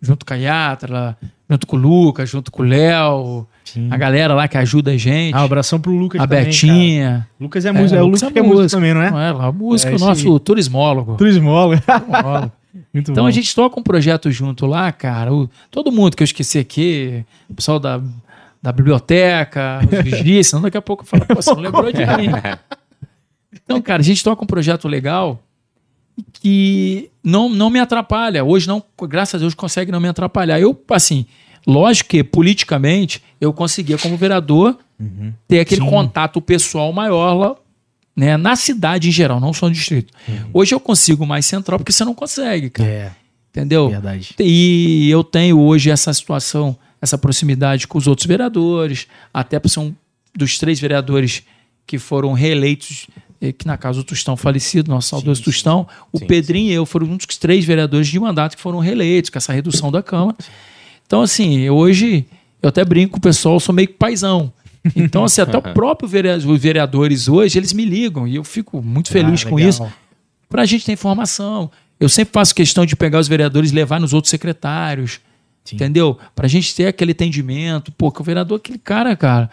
junto 0.00 0.26
com 0.26 0.34
a 0.34 0.36
Yatra, 0.36 1.16
junto 1.48 1.66
com 1.66 1.76
o 1.76 1.80
Lucas, 1.80 2.28
junto 2.28 2.52
com 2.52 2.62
o 2.62 2.66
Léo, 2.66 3.46
a 3.90 3.96
galera 3.96 4.34
lá 4.34 4.46
que 4.46 4.58
ajuda 4.58 4.90
a 4.92 4.96
gente, 4.96 5.34
Ah, 5.34 5.40
abração 5.42 5.80
pro 5.80 5.92
Lucas 5.92 6.20
a 6.20 6.26
também, 6.26 6.44
Betinha. 6.44 7.10
cara. 7.10 7.28
Lucas 7.40 7.64
é 7.64 7.72
músico, 7.72 7.94
é, 7.98 8.02
o 8.02 8.06
Lucas 8.06 8.32
que 8.32 8.38
é 8.38 8.42
músico 8.42 8.70
também, 8.70 8.92
não 8.94 9.02
é? 9.02 9.10
Não 9.10 9.20
é, 9.20 9.32
lá, 9.32 9.50
músico, 9.52 9.92
É, 9.92 9.94
isso 9.96 10.04
nosso 10.04 10.38
turismólogo. 10.40 11.16
Turismólogo. 11.16 11.80
Turismólogo. 11.86 12.52
Muito 12.92 13.10
Então 13.12 13.24
bom. 13.24 13.28
a 13.28 13.30
gente 13.30 13.54
toca 13.54 13.78
um 13.80 13.82
projeto 13.82 14.30
junto 14.30 14.66
lá, 14.66 14.90
cara. 14.92 15.32
o- 15.32 15.48
todo 15.70 15.90
mundo 15.92 16.16
que 16.16 16.22
eu 16.22 16.26
esqueci 16.26 16.58
aqui, 16.58 17.24
o 17.48 17.54
pessoal 17.54 17.78
da, 17.78 18.00
da 18.64 18.72
biblioteca, 18.72 19.80
os 19.82 19.98
vigias, 20.02 20.46
senão 20.46 20.62
daqui 20.62 20.78
a 20.78 20.82
pouco 20.82 21.02
eu 21.02 21.06
falo, 21.06 21.26
pô, 21.26 21.34
você 21.34 21.50
não 21.50 21.60
lembrou 21.60 21.92
de 21.92 21.98
mim. 21.98 22.30
Então, 23.66 23.80
cara, 23.80 24.02
a 24.02 24.04
gente 24.04 24.22
toca 24.22 24.42
um 24.42 24.46
projeto 24.46 24.88
legal 24.88 25.40
que 26.34 27.08
não, 27.22 27.48
não 27.48 27.70
me 27.70 27.78
atrapalha. 27.78 28.44
Hoje 28.44 28.66
não, 28.66 28.82
graças 29.08 29.36
a 29.36 29.38
Deus, 29.38 29.54
consegue 29.54 29.90
não 29.90 30.00
me 30.00 30.08
atrapalhar. 30.08 30.60
Eu, 30.60 30.78
assim, 30.90 31.24
lógico 31.66 32.10
que 32.10 32.22
politicamente 32.22 33.22
eu 33.40 33.54
conseguia, 33.54 33.96
como 33.96 34.18
vereador, 34.18 34.76
ter 35.48 35.60
aquele 35.60 35.80
Sim. 35.80 35.88
contato 35.88 36.42
pessoal 36.42 36.92
maior 36.92 37.34
lá, 37.34 37.56
né, 38.14 38.36
na 38.36 38.54
cidade 38.54 39.08
em 39.08 39.12
geral, 39.12 39.40
não 39.40 39.54
só 39.54 39.66
no 39.66 39.72
distrito. 39.72 40.12
Hoje 40.52 40.74
eu 40.74 40.80
consigo 40.80 41.24
mais 41.24 41.46
central 41.46 41.78
porque 41.78 41.92
você 41.92 42.04
não 42.04 42.14
consegue, 42.14 42.68
cara. 42.68 42.88
É, 42.90 43.12
Entendeu? 43.50 43.88
verdade. 43.88 44.34
E 44.40 45.08
eu 45.08 45.24
tenho 45.24 45.58
hoje 45.60 45.90
essa 45.90 46.12
situação, 46.12 46.76
essa 47.04 47.16
proximidade 47.16 47.86
com 47.86 47.96
os 47.96 48.06
outros 48.06 48.26
vereadores, 48.26 49.06
até 49.32 49.58
por 49.58 49.68
ser 49.68 49.80
um 49.80 49.94
dos 50.34 50.58
três 50.58 50.80
vereadores 50.80 51.42
que 51.86 51.98
foram 51.98 52.32
reeleitos, 52.32 53.06
eh, 53.40 53.52
que 53.52 53.66
na 53.66 53.76
casa 53.76 54.00
do 54.00 54.04
Tostão 54.04 54.36
falecido, 54.36 54.90
nosso 54.90 55.10
saudoso 55.10 55.38
sim. 55.38 55.44
Tostão, 55.44 55.86
o 56.12 56.18
Sim, 56.18 56.26
Pedrinho 56.26 56.70
e 56.70 56.74
eu 56.74 56.86
foram 56.86 57.06
um 57.06 57.16
dos 57.16 57.26
três 57.36 57.64
vereadores 57.64 58.08
de 58.08 58.18
mandato 58.18 58.56
que 58.56 58.62
foram 58.62 58.78
reeleitos, 58.78 59.30
com 59.30 59.38
essa 59.38 59.52
redução 59.52 59.92
da 59.92 60.02
Câmara. 60.02 60.36
Então, 61.06 61.22
assim, 61.22 61.68
hoje 61.68 62.26
eu 62.62 62.68
até 62.70 62.84
brinco 62.84 63.12
com 63.12 63.18
o 63.18 63.20
pessoal, 63.20 63.56
eu 63.56 63.60
sou 63.60 63.74
meio 63.74 63.88
que 63.88 63.94
paizão. 63.94 64.52
Então, 64.96 65.24
assim, 65.24 65.40
até 65.40 65.56
o 65.56 65.62
próprio 65.74 66.08
vereador, 66.08 66.50
os 66.50 66.60
vereadores 66.60 67.28
hoje, 67.28 67.58
eles 67.58 67.72
me 67.72 67.84
ligam 67.84 68.26
e 68.26 68.36
eu 68.36 68.44
fico 68.44 68.82
muito 68.82 69.10
feliz 69.10 69.44
Ah, 69.44 69.50
com 69.50 69.60
isso 69.60 69.86
para 70.48 70.62
a 70.62 70.66
gente 70.66 70.84
ter 70.84 70.92
informação. 70.92 71.70
Eu 71.98 72.08
sempre 72.08 72.32
faço 72.32 72.54
questão 72.54 72.86
de 72.86 72.96
pegar 72.96 73.18
os 73.18 73.28
vereadores 73.28 73.70
e 73.70 73.74
levar 73.74 74.00
nos 74.00 74.12
outros 74.12 74.30
secretários, 74.30 75.20
Sim. 75.64 75.76
entendeu? 75.76 76.18
Para 76.34 76.46
a 76.46 76.48
gente 76.48 76.74
ter 76.74 76.86
aquele 76.86 77.12
entendimento. 77.12 77.90
Pô, 77.92 78.12
que 78.12 78.20
o 78.20 78.24
vereador 78.24 78.56
é 78.56 78.60
aquele 78.60 78.78
cara, 78.78 79.16
cara, 79.16 79.50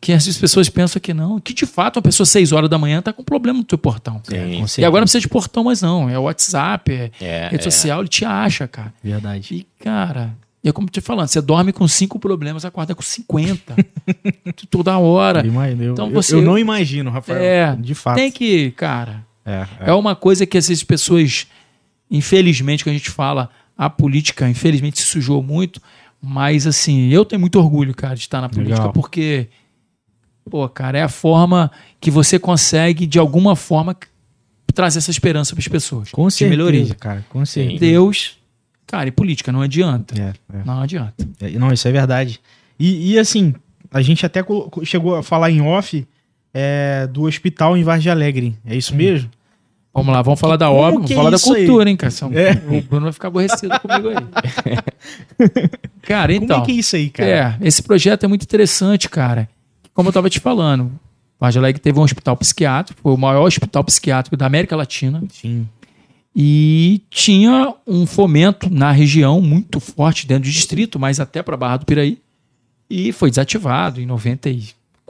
que 0.00 0.12
às 0.12 0.24
vezes 0.24 0.36
as 0.36 0.40
pessoas 0.40 0.68
pensam 0.68 1.00
que 1.00 1.14
não, 1.14 1.38
que 1.38 1.54
de 1.54 1.64
fato 1.64 1.96
uma 1.98 2.02
pessoa 2.02 2.24
às 2.24 2.30
6 2.30 2.50
horas 2.50 2.68
da 2.68 2.76
manhã 2.76 3.00
tá 3.00 3.12
com 3.12 3.22
problema 3.22 3.58
no 3.60 3.64
teu 3.64 3.78
portão. 3.78 4.20
Sim. 4.24 4.64
com 4.66 4.80
E 4.80 4.84
agora 4.84 5.02
não 5.02 5.04
precisa 5.04 5.20
de 5.20 5.28
portão 5.28 5.64
mais 5.64 5.80
não, 5.80 6.10
é 6.10 6.18
WhatsApp, 6.18 6.90
é, 6.92 7.10
É, 7.20 7.48
rede 7.48 7.66
é. 7.68 7.70
social, 7.70 8.00
ele 8.00 8.08
te 8.08 8.24
acha, 8.24 8.66
cara. 8.66 8.92
Verdade. 9.04 9.54
E, 9.54 9.66
cara, 9.84 10.36
e 10.64 10.68
é 10.68 10.72
como 10.72 10.86
eu 10.88 10.90
tô 10.90 11.00
te 11.00 11.04
falando, 11.04 11.28
você 11.28 11.40
dorme 11.40 11.72
com 11.72 11.86
cinco 11.86 12.18
problemas, 12.18 12.64
acorda 12.64 12.94
com 12.94 13.02
50. 13.02 13.76
toda 14.70 14.98
hora. 14.98 15.46
Eu 15.46 15.52
eu, 15.62 15.92
Então 15.92 16.08
eu- 16.08 16.12
você- 16.12 16.34
eu 16.34 16.42
não 16.42 16.58
imagino, 16.58 17.08
Rafael. 17.10 17.40
É, 17.40 17.76
de 17.76 17.94
fato. 17.94 18.16
Tem 18.16 18.30
que, 18.32 18.72
cara, 18.72 19.24
É, 19.46 19.66
é. 19.80 19.90
é 19.90 19.92
uma 19.92 20.16
coisa 20.16 20.44
que 20.46 20.58
essas 20.58 20.82
pessoas, 20.82 21.46
infelizmente, 22.10 22.84
que 22.84 22.90
a 22.90 22.92
gente 22.92 23.10
fala, 23.10 23.50
a 23.84 23.90
política, 23.90 24.48
infelizmente, 24.48 25.00
se 25.00 25.06
sujou 25.06 25.42
muito. 25.42 25.80
Mas, 26.20 26.68
assim, 26.68 27.08
eu 27.08 27.24
tenho 27.24 27.40
muito 27.40 27.58
orgulho, 27.58 27.92
cara, 27.92 28.14
de 28.14 28.20
estar 28.20 28.40
na 28.40 28.48
política, 28.48 28.78
Legal. 28.78 28.92
porque, 28.92 29.48
pô, 30.48 30.68
cara, 30.68 30.98
é 30.98 31.02
a 31.02 31.08
forma 31.08 31.68
que 32.00 32.08
você 32.08 32.38
consegue, 32.38 33.06
de 33.06 33.18
alguma 33.18 33.56
forma, 33.56 33.96
trazer 34.72 34.98
essa 34.98 35.10
esperança 35.10 35.52
para 35.52 35.60
as 35.60 35.66
pessoas. 35.66 36.10
Com 36.12 36.28
de 36.28 36.34
certeza, 36.34 36.56
melhoria. 36.56 36.94
cara. 36.94 37.26
Com 37.28 37.44
certeza. 37.44 37.80
Deus, 37.80 38.38
cara, 38.86 39.08
e 39.08 39.10
política, 39.10 39.50
não 39.50 39.62
adianta. 39.62 40.14
É, 40.16 40.58
é. 40.58 40.64
Não 40.64 40.80
adianta. 40.80 41.28
É, 41.40 41.50
Não, 41.50 41.72
isso 41.72 41.88
é 41.88 41.90
verdade. 41.90 42.40
E, 42.78 43.14
e, 43.14 43.18
assim, 43.18 43.52
a 43.90 44.00
gente 44.00 44.24
até 44.24 44.44
chegou 44.84 45.16
a 45.16 45.24
falar 45.24 45.50
em 45.50 45.60
off 45.60 46.06
é, 46.54 47.08
do 47.08 47.22
hospital 47.22 47.76
em 47.76 47.82
Vargem 47.82 48.12
Alegre. 48.12 48.56
É 48.64 48.76
isso 48.76 48.94
mesmo? 48.94 49.28
Vamos 49.94 50.14
lá, 50.14 50.22
vamos 50.22 50.40
falar 50.40 50.56
da 50.56 50.70
obra, 50.70 50.92
vamos 50.92 51.10
é 51.10 51.14
falar 51.14 51.30
da 51.30 51.36
isso 51.36 51.52
aí? 51.52 51.66
cultura, 51.66 51.90
hein, 51.90 51.96
cara? 51.96 52.12
É. 52.32 52.78
O 52.78 52.82
Bruno 52.82 53.04
vai 53.04 53.12
ficar 53.12 53.28
aborrecido 53.28 53.78
comigo 53.78 54.08
aí. 54.08 54.78
Cara, 56.02 56.32
então. 56.34 56.60
Como 56.60 56.62
é 56.62 56.66
que 56.66 56.72
é 56.72 56.74
isso 56.76 56.96
aí, 56.96 57.10
cara? 57.10 57.28
É, 57.28 57.66
esse 57.66 57.82
projeto 57.82 58.24
é 58.24 58.26
muito 58.26 58.42
interessante, 58.42 59.08
cara. 59.08 59.48
Como 59.92 60.08
eu 60.08 60.10
estava 60.10 60.30
te 60.30 60.40
falando, 60.40 60.90
Vargem 61.38 61.60
Alegre 61.60 61.80
teve 61.80 61.98
um 61.98 62.02
hospital 62.02 62.36
psiquiátrico, 62.36 63.00
foi 63.02 63.12
o 63.12 63.16
maior 63.16 63.46
hospital 63.46 63.84
psiquiátrico 63.84 64.36
da 64.36 64.46
América 64.46 64.74
Latina, 64.74 65.22
Sim. 65.30 65.68
e 66.34 67.02
tinha 67.10 67.74
um 67.86 68.06
fomento 68.06 68.72
na 68.72 68.90
região 68.90 69.40
muito 69.40 69.78
forte 69.78 70.26
dentro 70.26 70.44
do 70.44 70.52
distrito, 70.52 70.98
mas 70.98 71.20
até 71.20 71.42
para 71.42 71.56
Barra 71.56 71.76
do 71.78 71.86
Piraí, 71.86 72.18
e 72.88 73.12
foi 73.12 73.28
desativado 73.28 74.00
em 74.00 74.06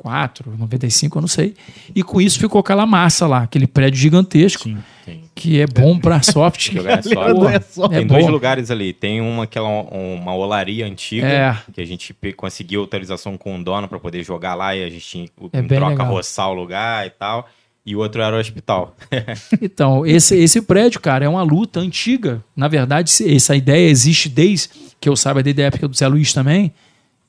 94, 0.05 0.53
95, 0.59 1.18
eu 1.18 1.20
não 1.20 1.28
sei. 1.28 1.55
E 1.94 2.03
com 2.03 2.20
isso 2.20 2.38
ficou 2.38 2.61
aquela 2.61 2.84
massa 2.84 3.26
lá, 3.26 3.42
aquele 3.42 3.66
prédio 3.66 4.00
gigantesco, 4.00 4.64
Sim. 4.64 4.78
Sim. 5.05 5.20
que 5.34 5.61
é 5.61 5.66
bom 5.66 5.98
para 5.98 6.20
soft. 6.22 6.72
É 6.76 6.92
é 6.92 7.61
só. 7.61 7.86
É 7.86 7.88
Tem 7.88 8.07
dois 8.07 8.24
bom. 8.26 8.30
lugares 8.30 8.70
ali. 8.70 8.92
Tem 8.92 9.20
uma 9.20 9.46
que 9.46 9.57
é 9.59 9.61
uma, 9.61 10.34
olaria 10.34 10.86
antiga, 10.86 11.26
É. 11.26 11.57
que 11.72 11.80
a 11.80 11.86
gente 11.86 12.14
conseguiu 12.36 12.80
autorização 12.80 13.36
com 13.36 13.59
o 13.59 13.64
dono 13.64 13.88
para 13.88 13.98
poder 13.98 14.22
jogar 14.24 14.55
lá 14.55 14.74
e 14.74 14.82
a 14.84 14.90
gente 14.90 15.30
É 15.53 15.59
em 15.61 15.62
bem 15.62 15.78
troca 15.78 16.03
roçar 16.03 16.48
o 16.50 16.55
lugar 16.55 17.07
e 17.07 17.11
tal. 17.11 17.48
E 17.84 17.96
o 17.96 17.98
outro 17.98 18.22
era 18.22 18.36
o 18.36 18.38
hospital. 18.38 18.94
Então, 19.61 20.07
esse, 20.07 20.36
esse 20.36 20.62
prédio, 20.62 21.00
cara, 21.00 21.24
é 21.24 21.28
uma 21.28 21.42
luta 21.42 21.80
antiga. 21.80 22.42
Na 22.55 22.68
verdade, 22.68 23.11
essa 23.34 23.57
ideia 23.57 23.88
existe 23.88 24.28
desde 24.28 24.68
que 25.00 25.09
eu 25.09 25.16
saiba, 25.16 25.42
desde 25.42 25.62
a 25.62 25.66
época 25.66 25.88
do 25.88 25.96
Zé 25.96 26.07
Luiz 26.07 26.32
também. 26.32 26.72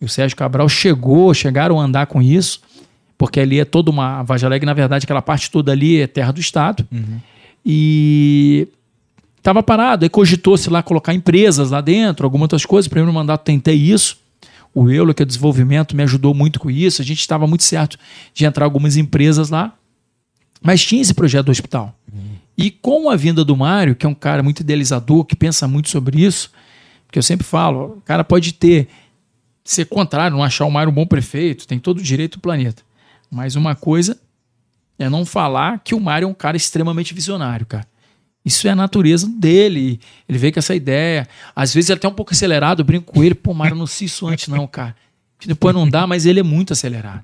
E 0.02 0.06
o 0.06 0.10
Sérgio 0.10 0.36
Cabral 0.36 0.68
chegou, 0.68 1.34
chegaram 1.34 1.80
a 1.80 1.84
andar 1.84 2.08
com 2.08 2.22
isso, 2.22 2.62
porque 3.18 3.40
ali 3.40 3.60
é 3.60 3.66
toda 3.66 3.90
uma. 3.90 4.20
A 4.20 4.24
Vargem 4.24 4.48
Alegre, 4.48 4.66
na 4.66 4.74
verdade, 4.74 5.06
aquela 5.06 5.22
parte 5.22 5.50
toda 5.50 5.72
ali 5.72 6.02
é 6.02 6.08
terra 6.08 6.32
do 6.32 6.40
Estado. 6.40 6.86
E 7.66 8.68
estava 9.38 9.64
parado. 9.64 10.06
Aí 10.06 10.10
cogitou-se 10.10 10.70
lá 10.70 10.84
colocar 10.84 11.14
empresas 11.14 11.72
lá 11.72 11.82
dentro, 11.82 12.26
algumas 12.26 12.44
outras 12.44 12.66
coisas. 12.66 12.88
Primeiro 12.88 13.14
mandato 13.14 13.44
tentei 13.44 13.76
isso. 13.76 14.18
O 14.74 14.90
Euler, 14.90 15.14
que 15.14 15.22
é 15.22 15.26
desenvolvimento, 15.26 15.96
me 15.96 16.04
ajudou 16.04 16.34
muito 16.34 16.60
com 16.60 16.70
isso. 16.70 17.02
A 17.02 17.06
gente 17.06 17.20
estava 17.20 17.46
muito 17.46 17.64
certo 17.64 17.98
de 18.34 18.44
entrar 18.46 18.66
algumas 18.66 18.98
empresas 18.98 19.50
lá. 19.50 19.74
Mas 20.62 20.84
tinha 20.84 21.02
esse 21.02 21.14
projeto 21.14 21.48
do 21.48 21.52
hospital. 21.52 21.94
E 22.58 22.72
com 22.72 23.10
a 23.10 23.16
vinda 23.16 23.44
do 23.44 23.56
Mário, 23.56 23.96
que 23.96 24.06
é 24.06 24.10
um 24.10 24.14
cara 24.14 24.42
muito 24.42 24.62
idealizador, 24.62 25.26
que 25.26 25.36
pensa 25.36 25.68
muito 25.68 25.90
sobre 25.90 26.24
isso, 26.24 26.52
porque 27.06 27.20
eu 27.20 27.24
sempre 27.24 27.46
falo, 27.46 27.98
o 27.98 28.02
cara 28.02 28.24
pode 28.24 28.54
ter, 28.54 28.88
ser 29.64 29.86
contrário, 29.86 30.36
não 30.36 30.44
achar 30.44 30.66
o 30.66 30.72
Mário 30.72 30.92
um 30.92 30.96
bom 30.96 31.06
prefeito, 31.06 31.68
tem 31.68 31.80
todo 31.80 32.00
o 32.00 32.04
direito 32.04 32.38
do 32.38 32.42
planeta. 32.42 32.84
Mas 33.32 33.56
uma 33.56 33.76
coisa 33.76 34.20
é 35.00 35.10
não 35.10 35.26
falar 35.26 35.80
que 35.80 35.96
o 35.96 36.00
Mário 36.00 36.26
é 36.26 36.28
um 36.28 36.34
cara 36.34 36.58
extremamente 36.58 37.14
visionário, 37.14 37.66
cara. 37.66 37.88
Isso 38.46 38.68
é 38.68 38.72
a 38.72 38.76
natureza 38.76 39.28
dele. 39.28 40.00
Ele 40.28 40.38
veio 40.38 40.54
com 40.54 40.60
essa 40.60 40.76
ideia. 40.76 41.28
Às 41.56 41.74
vezes 41.74 41.90
é 41.90 41.94
até 41.94 42.08
um 42.08 42.14
pouco 42.14 42.34
acelerado, 42.34 42.82
eu 42.82 42.86
brinco 42.86 43.12
com 43.14 43.24
ele, 43.24 43.34
pô, 43.34 43.54
Mário, 43.54 43.76
não 43.76 43.88
sei 43.88 44.06
isso 44.06 44.28
antes, 44.28 44.48
não, 44.48 44.68
cara. 44.68 44.96
Que 45.40 45.48
depois 45.48 45.74
não 45.74 45.90
dá, 45.90 46.06
mas 46.06 46.26
ele 46.26 46.40
é 46.40 46.44
muito 46.44 46.74
acelerado. 46.74 47.24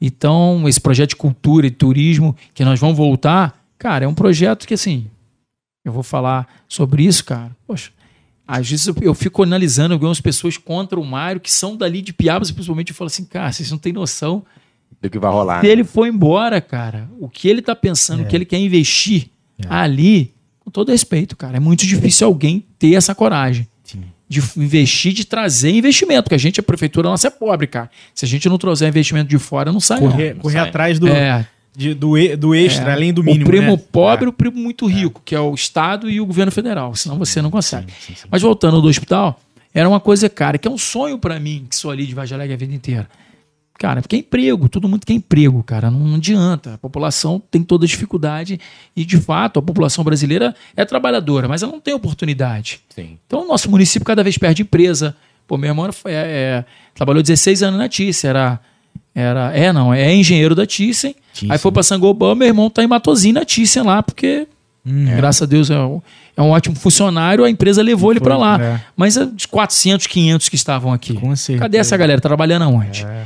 Então, 0.00 0.68
esse 0.68 0.80
projeto 0.80 1.10
de 1.10 1.16
cultura 1.16 1.66
e 1.66 1.70
turismo 1.70 2.36
que 2.52 2.64
nós 2.64 2.78
vamos 2.78 2.96
voltar, 2.96 3.64
cara, 3.78 4.04
é 4.04 4.08
um 4.08 4.14
projeto 4.14 4.66
que 4.66 4.74
assim, 4.74 5.06
eu 5.84 5.92
vou 5.92 6.02
falar 6.02 6.46
sobre 6.68 7.04
isso, 7.04 7.24
cara. 7.24 7.56
Poxa, 7.66 7.90
às 8.46 8.68
vezes 8.68 8.86
eu, 8.86 8.94
eu 9.00 9.14
fico 9.14 9.42
analisando 9.42 9.94
algumas 9.94 10.20
pessoas 10.20 10.56
contra 10.56 10.98
o 10.98 11.04
Mário 11.04 11.40
que 11.40 11.50
são 11.50 11.76
dali 11.76 12.02
de 12.02 12.12
Piabas, 12.12 12.50
principalmente, 12.50 12.90
eu 12.90 12.94
falo 12.94 13.06
assim, 13.06 13.24
cara, 13.24 13.52
vocês 13.52 13.70
não 13.70 13.78
têm 13.78 13.92
noção. 13.92 14.44
Do 15.00 15.10
que 15.10 15.18
vai 15.18 15.30
rolar. 15.30 15.60
Se 15.60 15.66
ele 15.66 15.84
for 15.84 16.06
embora, 16.06 16.60
cara, 16.60 17.08
o 17.18 17.28
que 17.28 17.48
ele 17.48 17.62
tá 17.62 17.74
pensando, 17.74 18.22
o 18.22 18.26
que 18.26 18.36
ele 18.36 18.44
quer 18.44 18.58
investir 18.58 19.28
ali, 19.68 20.32
com 20.60 20.70
todo 20.70 20.90
respeito, 20.90 21.36
cara, 21.36 21.56
é 21.56 21.60
muito 21.60 21.86
difícil 21.86 22.26
alguém 22.26 22.64
ter 22.78 22.94
essa 22.94 23.14
coragem. 23.14 23.66
Sim. 23.84 24.04
de 24.28 24.40
investir, 24.56 25.12
de 25.12 25.26
trazer 25.26 25.70
investimento, 25.70 26.22
porque 26.22 26.34
a 26.34 26.38
gente, 26.38 26.58
a 26.58 26.62
prefeitura 26.62 27.08
nossa 27.08 27.28
é 27.28 27.30
pobre, 27.30 27.66
cara. 27.66 27.90
Se 28.14 28.24
a 28.24 28.28
gente 28.28 28.48
não 28.48 28.56
trouxer 28.56 28.88
investimento 28.88 29.28
de 29.28 29.38
fora, 29.38 29.70
não 29.70 29.80
sai 29.80 29.98
Correr, 29.98 30.34
não. 30.34 30.40
correr 30.40 30.58
sai. 30.58 30.68
atrás 30.68 30.98
do, 30.98 31.06
É, 31.06 31.46
de- 31.74 31.94
do, 31.94 32.14
do 32.38 32.54
extra, 32.54 32.92
além 32.92 33.12
do 33.12 33.22
mínimo. 33.22 33.44
o 33.44 33.48
primo 33.48 33.72
né? 33.72 33.82
pobre 33.90 34.26
e 34.26 34.28
o 34.28 34.32
primo 34.32 34.56
muito 34.58 34.86
rico, 34.86 35.22
que 35.24 35.34
é 35.34 35.40
o 35.40 35.54
Estado 35.54 36.10
e 36.10 36.20
o 36.20 36.26
governo 36.26 36.52
federal. 36.52 36.94
Senão 36.94 37.18
você 37.18 37.40
não 37.40 37.50
consegue. 37.50 37.92
Mas 38.30 38.42
voltando 38.42 38.80
do 38.80 38.88
hospital, 38.88 39.40
era 39.74 39.88
uma 39.88 40.00
coisa, 40.00 40.28
cara, 40.28 40.58
que 40.58 40.68
é 40.68 40.70
um 40.70 40.78
sonho 40.78 41.18
pra 41.18 41.40
mim, 41.40 41.66
que 41.68 41.74
sou 41.76 41.90
ali 41.90 42.06
de 42.06 42.14
Vargem 42.14 42.34
Alegre 42.34 42.54
a 42.54 42.58
vida 42.58 42.74
inteira. 42.74 43.08
Cara, 43.78 44.00
porque 44.00 44.14
é 44.14 44.18
emprego, 44.20 44.68
todo 44.68 44.86
mundo 44.86 45.04
quer 45.04 45.14
emprego, 45.14 45.60
cara. 45.64 45.90
Não, 45.90 45.98
não 45.98 46.16
adianta. 46.16 46.74
A 46.74 46.78
população 46.78 47.42
tem 47.50 47.62
toda 47.64 47.86
dificuldade 47.86 48.60
e, 48.94 49.04
de 49.04 49.16
fato, 49.16 49.58
a 49.58 49.62
população 49.62 50.04
brasileira 50.04 50.54
é 50.76 50.84
trabalhadora, 50.84 51.48
mas 51.48 51.62
ela 51.62 51.72
não 51.72 51.80
tem 51.80 51.92
oportunidade. 51.92 52.80
Sim. 52.94 53.18
Então, 53.26 53.42
o 53.44 53.48
nosso 53.48 53.68
município 53.70 54.06
cada 54.06 54.22
vez 54.22 54.38
perde 54.38 54.62
empresa. 54.62 55.16
Pô, 55.48 55.56
meu 55.56 55.70
irmão 55.70 55.86
é, 55.86 55.90
é, 56.06 56.64
trabalhou 56.94 57.22
16 57.22 57.62
anos 57.64 57.78
na 57.80 57.88
Thyssen, 57.88 58.30
era, 58.30 58.60
era. 59.14 59.52
É, 59.56 59.72
não, 59.72 59.92
é 59.92 60.14
engenheiro 60.14 60.54
da 60.54 60.66
Thyssen. 60.66 61.14
Thyssen. 61.32 61.50
Aí 61.50 61.58
foi 61.58 61.72
pra 61.72 61.82
Sangobão, 61.82 62.34
meu 62.34 62.48
irmão 62.48 62.70
tá 62.70 62.82
em 62.82 62.86
Matozinho 62.86 63.34
na 63.34 63.44
Thyssen 63.44 63.82
lá, 63.82 64.02
porque, 64.02 64.46
graças 65.16 65.42
a 65.42 65.46
Deus, 65.46 65.70
é 65.70 65.78
um, 65.78 66.00
é 66.36 66.42
um 66.42 66.50
ótimo 66.50 66.76
funcionário, 66.76 67.44
a 67.44 67.50
empresa 67.50 67.82
levou 67.82 68.10
ele 68.10 68.20
pra 68.20 68.36
lá. 68.36 68.60
é. 68.62 68.80
Mas 68.96 69.16
é 69.16 69.24
os 69.24 69.46
400, 69.46 70.06
500 70.06 70.48
que 70.48 70.56
estavam 70.56 70.92
aqui. 70.92 71.12
Cadê 71.58 71.78
essa 71.78 71.96
galera? 71.96 72.20
Trabalhando 72.20 72.62
aonde? 72.62 73.04
É. 73.04 73.24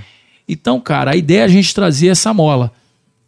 Então, 0.49 0.81
cara, 0.81 1.13
a 1.13 1.17
ideia 1.17 1.41
é 1.41 1.45
a 1.45 1.49
gente 1.49 1.75
trazer 1.75 2.09
essa 2.09 2.33
mola. 2.33 2.71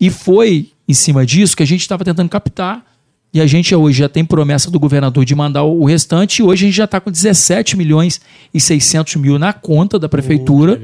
E 0.01 0.11
foi 0.11 0.68
em 0.86 0.95
cima 0.95 1.26
disso 1.26 1.57
que 1.57 1.62
a 1.62 1.66
gente 1.66 1.80
estava 1.80 2.05
tentando 2.05 2.28
captar. 2.28 2.84
E 3.33 3.41
a 3.41 3.47
gente 3.47 3.74
hoje 3.74 3.99
já 3.99 4.09
tem 4.09 4.24
promessa 4.24 4.70
do 4.70 4.81
governador 4.81 5.24
de 5.24 5.35
mandar 5.35 5.62
o 5.64 5.85
restante. 5.85 6.41
E 6.41 6.43
hoje 6.43 6.64
a 6.64 6.68
gente 6.68 6.76
já 6.76 6.85
está 6.85 7.01
com 7.01 7.11
17 7.11 7.76
milhões 7.76 8.20
e 8.55 8.61
600 8.61 9.16
mil 9.16 9.39
na 9.39 9.53
conta 9.53 9.99
da 9.99 10.09
prefeitura 10.09 10.81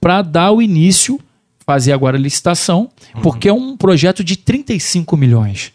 para 0.00 0.22
dar 0.22 0.50
o 0.50 0.62
início, 0.62 1.20
fazer 1.66 1.92
agora 1.92 2.16
a 2.16 2.20
licitação, 2.20 2.88
porque 3.22 3.48
é 3.48 3.52
um 3.52 3.76
projeto 3.76 4.24
de 4.24 4.36
35 4.36 5.16
milhões. 5.16 5.72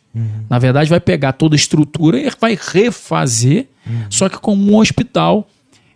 Na 0.49 0.57
verdade, 0.57 0.89
vai 0.89 0.99
pegar 0.99 1.33
toda 1.33 1.55
a 1.55 1.57
estrutura 1.57 2.19
e 2.19 2.29
vai 2.41 2.57
refazer, 2.59 3.67
só 4.09 4.27
que 4.27 4.37
com 4.39 4.55
um 4.55 4.75
hospital 4.77 5.47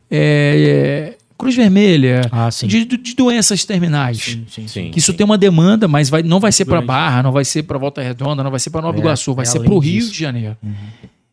é, 0.10 1.16
Cruz 1.38 1.56
Vermelha, 1.56 2.22
Ah, 2.32 2.50
sim. 2.52 2.68
de, 2.68 2.86
de 2.86 3.16
doenças 3.16 3.66
terminais. 3.66 4.18
Sim, 4.20 4.46
sim, 4.50 4.68
Sim. 4.68 4.92
Que 4.92 5.00
isso 5.00 5.14
tem 5.14 5.26
uma 5.26 5.38
demanda, 5.38 5.88
mas 5.88 6.10
vai, 6.10 6.24
não 6.24 6.40
vai 6.40 6.52
ser 6.52 6.66
para. 6.66 6.82
Barra, 6.82 7.22
não 7.24 7.32
vai 7.32 7.44
ser 7.46 7.64
para 7.64 7.78
Volta 7.78 8.02
Redonda, 8.02 8.44
não 8.44 8.52
vai 8.52 8.60
ser 8.60 8.70
para 8.70 8.82
Nova 8.82 8.98
É, 8.98 9.02
Iguaçu, 9.02 9.34
vai 9.34 9.44
é 9.44 9.48
ser 9.50 9.60
para 9.62 9.74
o 9.74 9.80
Rio 9.80 10.00
disso. 10.00 10.12
de 10.14 10.20
Janeiro. 10.20 10.58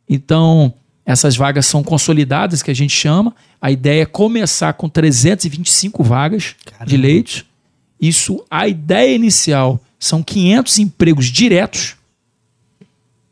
Então, 0.08 0.72
essas 1.04 1.36
vagas 1.36 1.66
são 1.66 1.82
consolidadas, 1.82 2.62
que 2.62 2.70
a 2.70 2.74
gente 2.74 2.94
chama. 2.94 3.34
A 3.60 3.70
ideia 3.70 4.02
é 4.02 4.06
começar 4.06 4.72
com 4.72 4.88
325 4.88 6.02
vagas 6.02 6.54
de 6.86 6.96
leitos. 6.96 7.44
Isso, 8.00 8.44
a 8.50 8.66
ideia 8.66 9.14
inicial 9.14 9.80
são 9.98 10.22
500 10.22 10.78
empregos 10.78 11.26
diretos, 11.26 11.96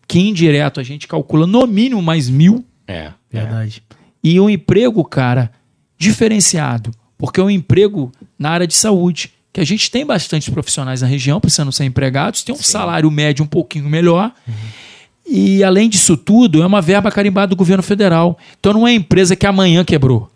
que 0.06 0.18
indireto 0.18 0.80
a 0.80 0.82
gente 0.82 1.06
calcula 1.08 1.46
no 1.46 1.66
mínimo 1.66 2.02
mais 2.02 2.28
mil. 2.28 2.64
É. 2.86 3.12
Verdade. 3.30 3.82
E 4.22 4.38
um 4.40 4.48
emprego, 4.50 5.04
cara, 5.04 5.50
diferenciado. 5.98 6.90
Porque 7.16 7.40
é 7.40 7.42
um 7.42 7.50
emprego 7.50 8.12
na 8.38 8.50
área 8.50 8.66
de 8.66 8.74
saúde. 8.74 9.32
Que 9.52 9.60
a 9.60 9.64
gente 9.64 9.90
tem 9.90 10.06
bastante 10.06 10.50
profissionais 10.50 11.00
na 11.02 11.08
região 11.08 11.40
precisando 11.40 11.72
ser 11.72 11.84
empregados, 11.84 12.42
tem 12.42 12.54
um 12.54 12.58
salário 12.62 13.10
médio 13.10 13.44
um 13.44 13.48
pouquinho 13.48 13.88
melhor. 13.88 14.32
E 15.26 15.64
além 15.64 15.88
disso 15.88 16.16
tudo, 16.16 16.62
é 16.62 16.66
uma 16.66 16.80
verba 16.80 17.10
carimbada 17.10 17.48
do 17.48 17.56
governo 17.56 17.82
federal. 17.82 18.38
Então 18.60 18.72
não 18.72 18.86
é 18.86 18.92
empresa 18.92 19.34
que 19.34 19.46
amanhã 19.46 19.84
quebrou. 19.84 20.30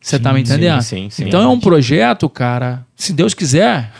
Você 0.00 0.18
tá 0.18 0.32
me 0.32 0.40
entendendo? 0.40 0.80
sim, 0.82 1.08
sim. 1.10 1.26
então 1.26 1.42
é 1.42 1.48
um 1.48 1.58
projeto, 1.60 2.28
cara, 2.28 2.84
se 2.96 3.12
Deus 3.12 3.34
quiser, 3.34 3.92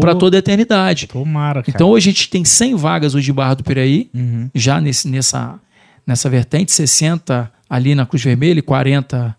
para 0.00 0.14
toda 0.14 0.36
a 0.36 0.40
eternidade. 0.40 1.06
Tomara, 1.06 1.62
cara. 1.62 1.74
Então 1.74 1.88
hoje 1.90 2.10
a 2.10 2.12
gente 2.12 2.28
tem 2.30 2.44
100 2.44 2.76
vagas 2.76 3.14
hoje 3.14 3.26
de 3.26 3.32
Barra 3.32 3.54
do 3.54 3.64
Piraí, 3.64 4.08
Uhum. 4.14 4.50
já 4.54 4.80
nesse, 4.80 5.08
nessa, 5.08 5.58
nessa 6.06 6.28
vertente, 6.30 6.70
60 6.72 7.50
ali 7.68 7.94
na 7.94 8.04
Cruz 8.06 8.22
Vermelha 8.22 8.58
e 8.58 8.62
40 8.62 9.34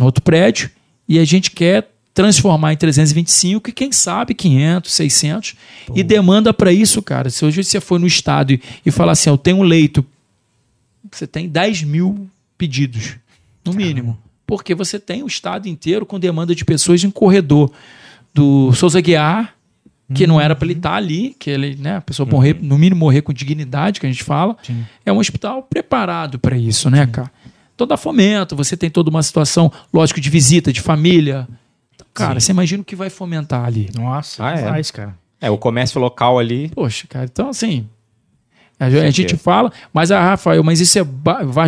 no 0.00 0.06
outro 0.06 0.22
prédio, 0.22 0.70
e 1.06 1.18
a 1.18 1.24
gente 1.26 1.50
quer 1.50 1.90
transformar 2.14 2.72
em 2.72 2.76
325 2.76 3.68
e 3.68 3.72
quem 3.72 3.92
sabe 3.92 4.34
500, 4.34 4.92
600, 4.92 5.54
e 5.94 6.02
demanda 6.02 6.52
para 6.54 6.72
isso, 6.72 7.02
cara. 7.02 7.28
Se 7.28 7.44
hoje 7.44 7.62
você 7.62 7.80
for 7.80 8.00
no 8.00 8.06
estado 8.06 8.52
e, 8.52 8.62
e 8.84 8.90
falar 8.90 9.12
assim, 9.12 9.28
eu 9.28 9.36
tenho 9.36 9.58
um 9.58 9.62
leito, 9.62 10.04
você 11.12 11.26
tem 11.26 11.48
10 11.48 11.82
mil 11.82 12.28
pedidos, 12.56 13.16
no 13.62 13.74
mínimo, 13.74 14.18
porque 14.46 14.74
você 14.74 14.98
tem 14.98 15.22
o 15.22 15.26
estado 15.26 15.68
inteiro 15.68 16.06
com 16.06 16.18
demanda 16.18 16.54
de 16.54 16.64
pessoas 16.64 17.04
em 17.04 17.10
corredor 17.10 17.70
do 18.32 18.72
Souza 18.72 19.00
Guiar, 19.02 19.54
que 20.12 20.26
não 20.26 20.40
era 20.40 20.56
para 20.56 20.66
ele 20.66 20.78
estar 20.78 20.94
ali, 20.94 21.36
que 21.38 21.50
ele, 21.50 21.76
né, 21.76 21.96
a 21.96 22.00
pessoa 22.00 22.28
morrer, 22.28 22.56
no 22.60 22.76
mínimo 22.76 22.98
morrer 22.98 23.22
com 23.22 23.32
dignidade, 23.32 24.00
que 24.00 24.06
a 24.06 24.10
gente 24.10 24.24
fala. 24.24 24.56
Sim. 24.62 24.84
É 25.06 25.12
um 25.12 25.18
hospital 25.18 25.62
preparado 25.62 26.38
para 26.38 26.56
isso, 26.56 26.90
né, 26.90 27.06
cara? 27.06 27.30
Dá 27.86 27.96
fomento, 27.96 28.54
você 28.56 28.76
tem 28.76 28.90
toda 28.90 29.10
uma 29.10 29.22
situação, 29.22 29.70
lógico, 29.92 30.20
de 30.20 30.30
visita, 30.30 30.72
de 30.72 30.80
família. 30.80 31.48
Então, 31.94 32.06
cara, 32.14 32.40
você 32.40 32.52
imagina 32.52 32.82
o 32.82 32.84
que 32.84 32.96
vai 32.96 33.10
fomentar 33.10 33.64
ali. 33.64 33.90
Nossa, 33.94 34.44
Ah, 34.46 34.52
é. 34.52 34.62
demais, 34.64 34.90
cara. 34.90 35.14
É, 35.40 35.50
o 35.50 35.56
comércio 35.56 36.00
local 36.00 36.38
ali. 36.38 36.68
Poxa, 36.70 37.06
cara, 37.08 37.24
então 37.24 37.48
assim. 37.48 37.86
A, 38.78 38.86
a 38.86 39.10
gente 39.10 39.36
fala, 39.36 39.70
mas 39.92 40.10
a 40.10 40.18
Rafael, 40.20 40.64
mas 40.64 40.80
isso 40.80 40.98
é 40.98 41.02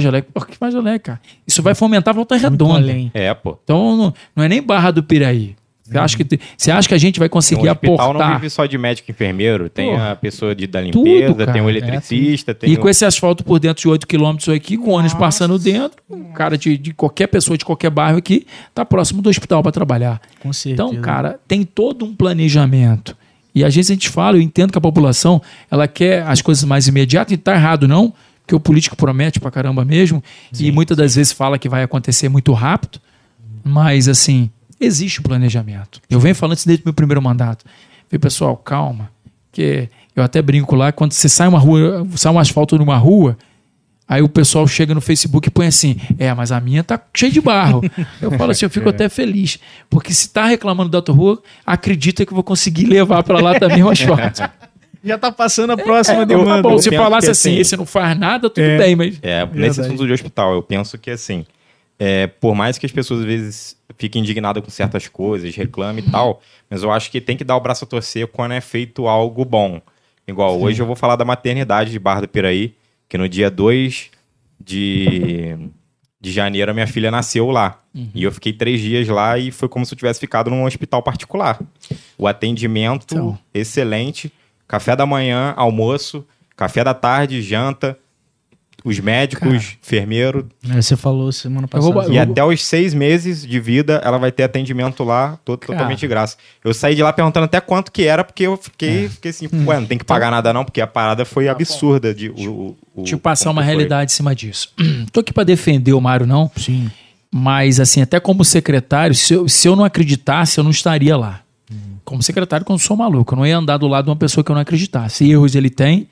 Alegre. 0.06 0.30
Por 0.32 0.46
que 0.46 0.56
Alegre, 0.64 0.98
cara? 0.98 1.20
Isso 1.46 1.62
vai 1.62 1.74
fomentar 1.74 2.12
a 2.12 2.16
volta 2.16 2.36
redonda. 2.36 2.90
É, 3.12 3.34
pô. 3.34 3.58
Então 3.62 3.96
não, 3.96 4.14
não 4.34 4.44
é 4.44 4.48
nem 4.48 4.62
Barra 4.62 4.90
do 4.90 5.02
Piraí. 5.02 5.54
Você 5.93 5.99
acha, 5.99 6.16
que, 6.24 6.40
você 6.57 6.70
acha 6.70 6.88
que 6.88 6.95
a 6.95 6.99
gente 6.99 7.18
vai 7.18 7.28
O 7.28 7.30
conseguir 7.30 7.68
Um 7.68 7.70
hospital 7.70 7.97
não 7.97 8.05
aportar? 8.20 8.34
vive 8.40 8.51
só 8.51 8.66
de 8.66 8.76
médico 8.78 9.11
e 9.11 9.12
enfermeiro. 9.12 9.68
Tem 9.68 9.90
Porra. 9.90 10.12
a 10.12 10.16
pessoa 10.16 10.55
de, 10.55 10.66
da 10.66 10.80
limpeza, 10.80 11.34
cara. 11.34 11.53
tem 11.53 11.62
o 11.62 11.68
É, 11.68 11.70
eletricista, 11.70 12.55
tem 12.55 12.70
E 12.70 12.74
o... 12.74 12.80
com 12.80 12.88
esse 12.88 13.05
asfalto 13.05 13.45
por 13.45 13.59
dentro 13.59 13.82
de 13.82 13.88
8 13.88 14.07
quilômetros 14.07 14.49
aqui, 14.49 14.76
com 14.76 14.90
ônibus 14.90 15.14
passando 15.14 15.59
dentro, 15.59 15.99
um 16.11 16.32
cara 16.32 16.57
de, 16.59 16.76
de 16.76 16.93
qualquer 16.95 17.26
pessoa 17.28 17.57
de 17.57 17.64
qualquer 17.64 17.90
bairro 17.90 18.18
aqui, 18.18 18.47
tá 18.74 18.84
próximo 18.84 19.22
do 19.22 19.28
hospital 19.30 19.62
para 19.62 19.72
trabalhar. 19.72 20.20
Com 20.40 20.53
certeza. 20.53 20.88
Então, 20.90 21.01
cara, 21.03 21.38
tem 21.47 21.62
todo 21.64 22.05
um 22.05 22.14
planejamento. 22.14 23.16
E 23.55 23.64
às 23.64 23.74
vezes 23.74 23.90
a 23.90 23.95
gente 23.95 24.09
fala, 24.09 24.38
eu 24.38 24.40
entendo 24.40 24.72
que 24.72 24.78
a 24.78 24.80
população, 24.80 25.40
ela 25.70 25.86
quer 25.86 26.22
as 26.22 26.40
coisas 26.40 26.64
mais 26.64 26.88
imediatas, 26.88 27.32
e 27.32 27.36
tá 27.36 27.55
errado 27.55 27.86
não, 27.86 28.12
porque 28.40 28.55
o 28.55 28.61
político 28.61 28.97
promete 28.97 29.38
pra 29.38 29.51
caramba 29.51 29.84
mesmo, 29.84 30.22
e 30.59 30.72
muitas 30.72 30.97
das 30.97 31.14
vezes 31.16 31.32
fala 31.32 31.59
que 31.59 31.68
vai 31.68 31.82
acontecer 31.82 32.28
muito 32.30 32.53
rápido, 32.55 32.99
mas 33.62 34.09
assim, 34.09 34.51
existe 34.85 35.20
o 35.20 35.22
planejamento. 35.22 36.01
Eu 36.11 36.20
venho 36.20 36.35
falando 36.35 36.57
isso 36.57 36.66
desde 36.66 36.83
o 36.85 36.87
meu 36.87 36.95
primeiro 36.95 37.20
mandato. 37.22 37.64
Falei, 38.09 38.18
pessoal, 38.20 38.57
calma, 38.57 39.11
que 39.51 39.89
eu 40.14 40.22
até 40.22 40.41
brinco 40.43 40.74
lá, 40.76 40.93
quando 40.93 41.12
você 41.12 41.28
sai 41.28 41.49
uma 41.49 41.59
rua, 41.59 42.07
sai 42.16 42.33
um 42.33 42.39
asfalto 42.39 42.76
numa 42.78 42.97
rua, 42.97 43.37
Aí 44.09 44.20
o 44.20 44.28
pessoal 44.28 44.66
chega 44.66 44.93
no 44.93 45.01
Facebook 45.01 45.49
e 45.49 45.51
põe 45.51 45.68
assim: 45.68 45.97
é, 46.18 46.35
mas 46.35 46.53
a 46.53 46.61
minha 46.61 46.85
tá 46.85 47.01
cheia 47.16 47.33
de 47.33 47.41
barro. 47.41 47.80
Eu 48.20 48.30
falo 48.33 48.51
assim: 48.51 48.66
eu 48.66 48.70
fico 48.70 48.87
até 48.91 49.09
feliz. 49.09 49.59
Porque 49.89 50.12
se 50.12 50.28
tá 50.28 50.45
reclamando 50.45 50.91
da 50.91 51.01
tua 51.01 51.14
rua, 51.14 51.43
acredita 51.64 52.26
que 52.26 52.33
eu 52.33 52.35
vou 52.35 52.45
conseguir 52.45 52.85
levar 52.85 53.22
para 53.22 53.41
lá 53.41 53.59
também 53.59 53.83
o 53.83 53.89
asfalto. 53.89 54.43
Já 55.03 55.16
tá 55.16 55.33
passando 55.33 55.70
a 55.70 55.76
próxima 55.78 56.22
É, 56.22 56.26
demanda. 56.26 56.57
tá 56.57 56.68
bom, 56.68 56.76
se 56.78 56.91
falasse 56.95 57.30
assim, 57.30 57.51
assim- 57.53 57.61
esse 57.61 57.76
não 57.76 57.87
faz 57.87 58.18
nada, 58.18 58.51
tudo 58.51 58.62
É. 58.62 58.76
bem, 58.76 58.95
mas. 58.97 59.18
É, 59.22 59.47
nesse 59.47 59.57
Verdade. 59.59 59.80
assunto 59.80 60.07
de 60.07 60.12
hospital, 60.12 60.55
eu 60.55 60.62
penso 60.62 60.99
que 60.99 61.11
assim, 61.11 61.47
é, 61.99 62.26
por 62.26 62.55
mais 62.55 62.78
que 62.78 62.86
as 62.86 62.93
pessoas 62.93 63.20
às 63.20 63.26
vezes 63.26 63.76
fiquem 63.97 64.22
indignadas 64.22 64.62
com 64.64 64.70
certas 64.70 65.07
coisas, 65.09 65.55
reclamem 65.55 66.05
e 66.05 66.11
tal, 66.11 66.40
mas 66.68 66.82
eu 66.82 66.90
acho 66.90 67.11
que 67.11 67.20
tem 67.20 67.36
que 67.36 67.45
dar 67.45 67.57
o 67.57 67.61
braço 67.61 67.84
a 67.84 67.88
torcer 67.88 68.26
quando 68.26 68.53
é 68.53 68.61
feito 68.61 69.07
algo 69.07 69.45
bom. 69.45 69.80
Igual, 70.26 70.61
hoje 70.61 70.80
eu 70.80 70.86
vou 70.86 70.97
falar 70.97 71.16
da 71.16 71.24
maternidade 71.24 71.90
de 71.90 71.99
Barra 71.99 72.22
do 72.22 72.28
Piraí, 72.28 72.74
que 73.09 73.18
no 73.18 73.28
dia 73.28 73.51
2 73.51 74.11
de, 74.64 75.57
de 76.20 76.30
janeiro 76.32 76.70
a 76.70 76.74
minha 76.74 76.86
filha 76.86 77.11
nasceu 77.11 77.51
lá. 77.51 77.80
E 78.14 78.22
eu 78.22 78.32
fiquei 78.32 78.53
três 78.53 78.80
dias 78.80 79.07
lá 79.09 79.36
e 79.36 79.51
foi 79.51 79.68
como 79.68 79.84
se 79.84 79.93
eu 79.93 79.99
tivesse 79.99 80.18
ficado 80.20 80.51
num 80.51 80.64
hospital 80.64 81.03
particular. 81.03 81.61
O 82.16 82.26
atendimento 82.26 83.14
Então. 83.14 83.38
excelente, 83.53 84.32
café 84.66 84.97
da 84.97 85.05
manhã, 85.05 85.53
almoço, 85.57 86.26
café 86.57 86.82
da 86.82 86.95
tarde, 86.95 87.43
janta, 87.43 87.99
os 88.85 88.99
médicos, 88.99 89.76
enfermeiro. 89.83 90.49
É, 90.70 90.80
você 90.80 90.97
falou 90.97 91.30
semana 91.33 91.68
Eu 91.72 91.80
vou 91.83 91.93
passada. 91.93 92.12
E 92.12 92.16
Eu- 92.16 92.22
até 92.22 92.45
os 92.45 92.64
seis 92.64 92.93
meses 92.95 93.47
de 93.47 93.61
vida, 93.61 94.01
ela 94.05 94.18
vai 94.18 94.33
ter 94.33 94.43
atendimento 94.43 95.05
lá, 95.05 95.39
todo, 95.45 95.59
Cara. 95.61 95.72
totalmente 95.74 96.01
de 96.01 96.09
graça. 96.09 96.37
Eu 96.64 96.74
saí 96.74 96.95
de 96.95 97.03
lá 97.03 97.12
perguntando 97.12 97.45
até 97.45 97.61
quanto 97.61 97.93
que 97.93 98.03
era, 98.05 98.24
porque 98.24 98.43
eu 98.45 98.57
fiquei, 98.57 99.09
fiquei 99.09 99.30
assim, 99.30 99.49
ué, 99.66 99.78
não 99.80 99.87
tem 99.87 99.99
que 99.99 100.05
pagar 100.05 100.30
nada 100.30 100.53
não, 100.53 100.64
porque 100.64 100.80
a 100.80 100.87
parada 100.87 101.24
foi 101.24 101.49
absurda. 101.49 102.14
De, 102.14 102.28
o, 102.30 102.35
o- 102.35 102.76
o- 102.95 103.03
Deixa 103.03 103.14
eu 103.14 103.18
passar 103.18 103.51
uma 103.51 103.62
realidade 103.62 104.11
em 104.12 104.14
cima 104.14 104.35
disso. 104.35 104.72
Tô 105.12 105.20
aqui 105.20 105.33
para 105.33 105.45
defender 105.45 105.93
o 105.93 106.01
Mário, 106.01 106.26
não. 106.26 106.51
Sim. 106.57 106.91
Mas, 107.35 107.80
assim, 107.80 108.03
até 108.03 108.20
como 108.20 108.45
secretário, 108.45 109.14
se 109.14 109.33
eu, 109.33 109.49
se 109.49 109.66
eu 109.66 109.74
não 109.74 109.85
acreditasse, 109.85 110.59
eu 110.59 110.64
não 110.64 110.70
estaria 110.70 111.16
lá. 111.16 111.41
Como 112.05 112.22
secretário, 112.22 112.66
quando 112.66 112.80
sou 112.80 112.97
maluco, 112.97 113.33
eu 113.33 113.39
não 113.39 113.47
ia 113.47 113.57
andar 113.57 113.76
do 113.78 113.87
lado 113.87 114.05
de 114.07 114.11
uma 114.11 114.16
pessoa 114.16 114.43
que 114.45 114.51
eu 114.51 114.55
não 114.55 114.61
acreditasse. 114.61 115.30
Erros 115.30 115.55
ele 115.55 115.70
tem, 115.70 116.09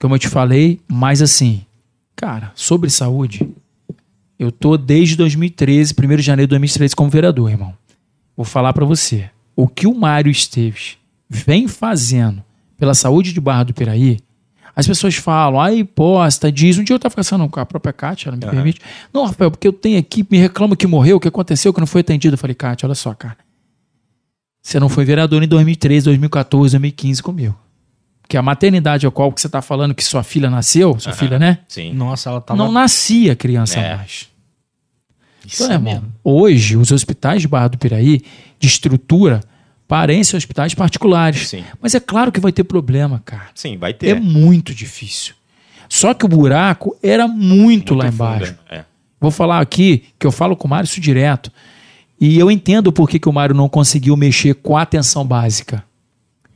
como 0.00 0.14
eu 0.14 0.18
te 0.18 0.28
falei, 0.28 0.80
mas 0.88 1.22
assim, 1.22 1.64
cara, 2.16 2.50
sobre 2.54 2.90
saúde, 2.90 3.48
Eu 4.38 4.50
tô 4.50 4.78
desde 4.78 5.16
2013, 5.16 5.92
1 5.92 6.16
de 6.16 6.22
janeiro 6.22 6.46
de 6.48 6.50
2013, 6.52 6.96
como 6.96 7.10
vereador, 7.10 7.50
irmão. 7.50 7.74
Vou 8.34 8.46
falar 8.46 8.72
para 8.72 8.86
você. 8.86 9.28
O 9.54 9.68
que 9.68 9.86
o 9.86 9.94
Mário 9.94 10.30
Esteves 10.30 10.96
vem 11.28 11.68
fazendo 11.68 12.42
pela 12.78 12.94
saúde 12.94 13.34
de 13.34 13.40
Barra 13.40 13.64
do 13.64 13.74
Piraí, 13.74 14.18
as 14.74 14.86
pessoas 14.86 15.14
falam, 15.16 15.60
ai, 15.60 15.84
posta, 15.84 16.50
diz. 16.50 16.78
Um 16.78 16.84
dia 16.84 16.94
eu 16.94 16.96
estava 16.96 17.14
conversando 17.14 17.46
com 17.50 17.60
a 17.60 17.66
própria 17.66 17.92
Kátia, 17.92 18.30
ela 18.30 18.36
me 18.38 18.44
Aham. 18.44 18.54
permite. 18.54 18.80
Não, 19.12 19.26
Rafael, 19.26 19.50
porque 19.50 19.68
eu 19.68 19.74
tenho 19.74 19.98
aqui, 19.98 20.26
me 20.30 20.38
reclama 20.38 20.74
que 20.74 20.86
morreu, 20.86 21.20
que 21.20 21.28
aconteceu, 21.28 21.74
que 21.74 21.80
não 21.80 21.86
foi 21.86 22.00
atendido. 22.00 22.32
Eu 22.34 22.38
falei, 22.38 22.54
Kátia, 22.54 22.86
olha 22.86 22.94
só, 22.94 23.12
cara. 23.12 23.36
Você 24.62 24.80
não 24.80 24.88
foi 24.88 25.04
vereador 25.04 25.42
em 25.42 25.48
2013, 25.48 26.06
2014, 26.06 26.78
2015 26.78 27.22
comigo. 27.22 27.58
Que 28.30 28.36
a 28.36 28.42
maternidade 28.42 29.04
a 29.08 29.10
qual 29.10 29.32
que 29.32 29.40
você 29.40 29.48
está 29.48 29.60
falando 29.60 29.92
que 29.92 30.04
sua 30.04 30.22
filha 30.22 30.48
nasceu, 30.48 30.96
sua 31.00 31.10
Aham. 31.10 31.18
filha, 31.18 31.36
né? 31.36 31.58
Sim. 31.66 31.92
Nossa, 31.92 32.30
ela 32.30 32.40
tava. 32.40 32.56
Não 32.56 32.70
nascia 32.70 33.34
criança 33.34 33.80
É. 33.80 33.96
mais. 33.96 34.28
Isso 35.44 35.64
Então, 35.64 35.72
é 35.72 35.74
irmão, 35.74 35.94
mesmo. 35.94 36.12
hoje, 36.22 36.76
os 36.76 36.92
hospitais 36.92 37.42
de 37.42 37.48
Barra 37.48 37.66
do 37.68 37.76
Piraí, 37.78 38.22
de 38.60 38.68
estrutura, 38.68 39.40
parecem 39.88 40.36
hospitais 40.38 40.74
particulares. 40.74 41.48
Sim. 41.48 41.64
Mas 41.82 41.92
é 41.96 41.98
claro 41.98 42.30
que 42.30 42.38
vai 42.38 42.52
ter 42.52 42.62
problema, 42.62 43.20
cara. 43.24 43.48
Sim, 43.52 43.76
vai 43.76 43.90
É, 43.90 43.94
ter. 43.94 44.20
muito 44.20 44.72
difícil. 44.72 45.34
Só 45.88 46.14
que 46.14 46.24
o 46.24 46.28
buraco 46.28 46.96
era 47.02 47.26
muito, 47.26 47.94
lá 47.94 48.04
fundo, 48.04 48.14
embaixo. 48.14 48.54
É. 48.70 48.84
Vou 49.20 49.32
falar 49.32 49.58
aqui, 49.60 50.04
que 50.20 50.24
eu 50.26 50.30
falo 50.30 50.56
com 50.56 50.68
o 50.68 50.70
Mário 50.70 50.86
isso 50.86 51.00
direto. 51.00 51.50
E 52.20 52.38
eu 52.38 52.48
entendo 52.48 52.92
por 52.92 53.08
que, 53.10 53.18
que 53.18 53.28
o 53.28 53.32
Mário 53.32 53.56
não 53.56 53.68
conseguiu 53.68 54.16
mexer 54.16 54.54
com 54.54 54.76
a 54.76 54.82
atenção 54.82 55.26
básica. 55.26 55.82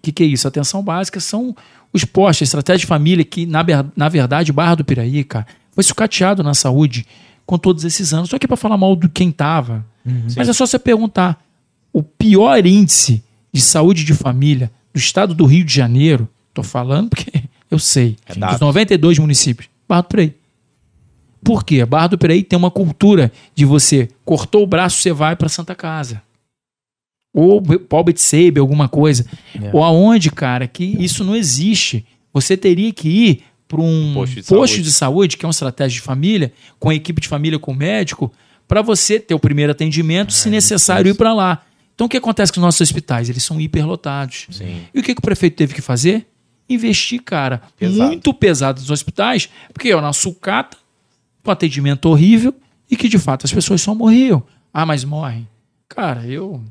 O 0.04 0.06
que, 0.06 0.12
que 0.12 0.22
é 0.22 0.26
isso? 0.26 0.46
Atenção 0.46 0.82
básica 0.82 1.18
são 1.18 1.56
os 1.92 2.04
postos, 2.04 2.42
a 2.42 2.44
estratégia 2.44 2.80
de 2.80 2.86
família, 2.86 3.24
que, 3.24 3.46
na, 3.46 3.64
na 3.96 4.08
verdade, 4.08 4.52
Barra 4.52 4.74
do 4.74 4.84
Piraí, 4.84 5.24
cara, 5.24 5.46
foi 5.72 5.82
sucateado 5.82 6.42
na 6.42 6.52
saúde 6.52 7.06
com 7.46 7.56
todos 7.56 7.84
esses 7.84 8.12
anos. 8.12 8.28
Só 8.28 8.38
que 8.38 8.46
para 8.46 8.56
falar 8.56 8.76
mal 8.76 8.94
do 8.94 9.08
quem 9.08 9.32
tava. 9.32 9.84
Mas 10.36 10.48
é 10.48 10.52
só 10.52 10.66
você 10.66 10.78
perguntar. 10.78 11.42
O 11.92 12.02
pior 12.02 12.66
índice 12.66 13.24
de 13.52 13.60
saúde 13.60 14.04
de 14.04 14.12
família 14.12 14.70
do 14.92 14.98
estado 14.98 15.34
do 15.34 15.46
Rio 15.46 15.64
de 15.64 15.72
Janeiro, 15.72 16.28
tô 16.52 16.62
falando 16.62 17.08
porque 17.08 17.44
eu 17.70 17.78
sei, 17.78 18.16
É 18.26 18.32
dos 18.32 18.40
dados. 18.40 18.60
92 18.60 19.18
municípios, 19.18 19.68
Barra 19.88 20.02
do 20.02 20.08
Piraí. 20.08 20.34
Por 21.42 21.64
quê? 21.64 21.84
Barra 21.86 22.08
do 22.08 22.18
Piraí 22.18 22.42
tem 22.42 22.58
uma 22.58 22.70
cultura 22.70 23.32
de 23.54 23.64
você 23.64 24.08
cortou 24.24 24.62
o 24.64 24.66
braço, 24.66 25.00
você 25.00 25.12
vai 25.12 25.36
para 25.36 25.48
Santa 25.48 25.74
Casa. 25.74 26.20
Ou 27.34 27.60
Paul 27.60 28.04
Betsebe, 28.04 28.60
alguma 28.60 28.88
coisa. 28.88 29.26
É. 29.60 29.70
Ou 29.72 29.82
aonde, 29.82 30.30
cara, 30.30 30.68
que 30.68 30.84
isso 30.84 31.24
não 31.24 31.34
existe. 31.34 32.06
Você 32.32 32.56
teria 32.56 32.92
que 32.92 33.08
ir 33.08 33.42
para 33.66 33.80
um 33.80 34.12
Posto 34.14 34.34
de 34.36 34.42
posto 34.42 34.48
saúde. 34.74 34.82
de 34.82 34.92
saúde, 34.92 35.36
que 35.36 35.44
é 35.44 35.48
uma 35.48 35.50
estratégia 35.52 35.96
de 35.96 36.00
família, 36.00 36.52
com 36.78 36.90
a 36.90 36.94
equipe 36.94 37.20
de 37.20 37.26
família, 37.28 37.58
com 37.58 37.72
o 37.72 37.74
médico, 37.74 38.32
para 38.68 38.80
você 38.82 39.18
ter 39.18 39.34
o 39.34 39.38
primeiro 39.38 39.72
atendimento, 39.72 40.32
se 40.32 40.48
necessário, 40.48 41.10
ir 41.10 41.14
para 41.14 41.34
lá. 41.34 41.62
Então, 41.94 42.06
o 42.06 42.10
que 42.10 42.16
acontece 42.16 42.52
com 42.52 42.60
os 42.60 42.64
nossos 42.64 42.80
hospitais? 42.80 43.28
Eles 43.28 43.42
são 43.42 43.60
hiperlotados. 43.60 44.46
Sim. 44.50 44.82
E 44.94 45.00
o 45.00 45.02
que, 45.02 45.12
que 45.14 45.18
o 45.18 45.22
prefeito 45.22 45.56
teve 45.56 45.74
que 45.74 45.80
fazer? 45.82 46.26
Investir, 46.68 47.20
cara, 47.22 47.62
Pesado. 47.78 48.08
muito 48.08 48.32
pesado 48.32 48.80
nos 48.80 48.90
hospitais, 48.90 49.48
porque 49.72 49.90
é 49.90 49.96
uma 49.96 50.12
sucata, 50.12 50.76
um 51.46 51.50
atendimento 51.50 52.06
horrível 52.06 52.54
e 52.90 52.96
que 52.96 53.08
de 53.08 53.18
fato 53.18 53.44
as 53.44 53.52
pessoas 53.52 53.82
só 53.82 53.94
morriam. 53.94 54.42
Ah, 54.72 54.86
mas 54.86 55.04
morrem. 55.04 55.46
Cara, 55.88 56.26
eu 56.26 56.62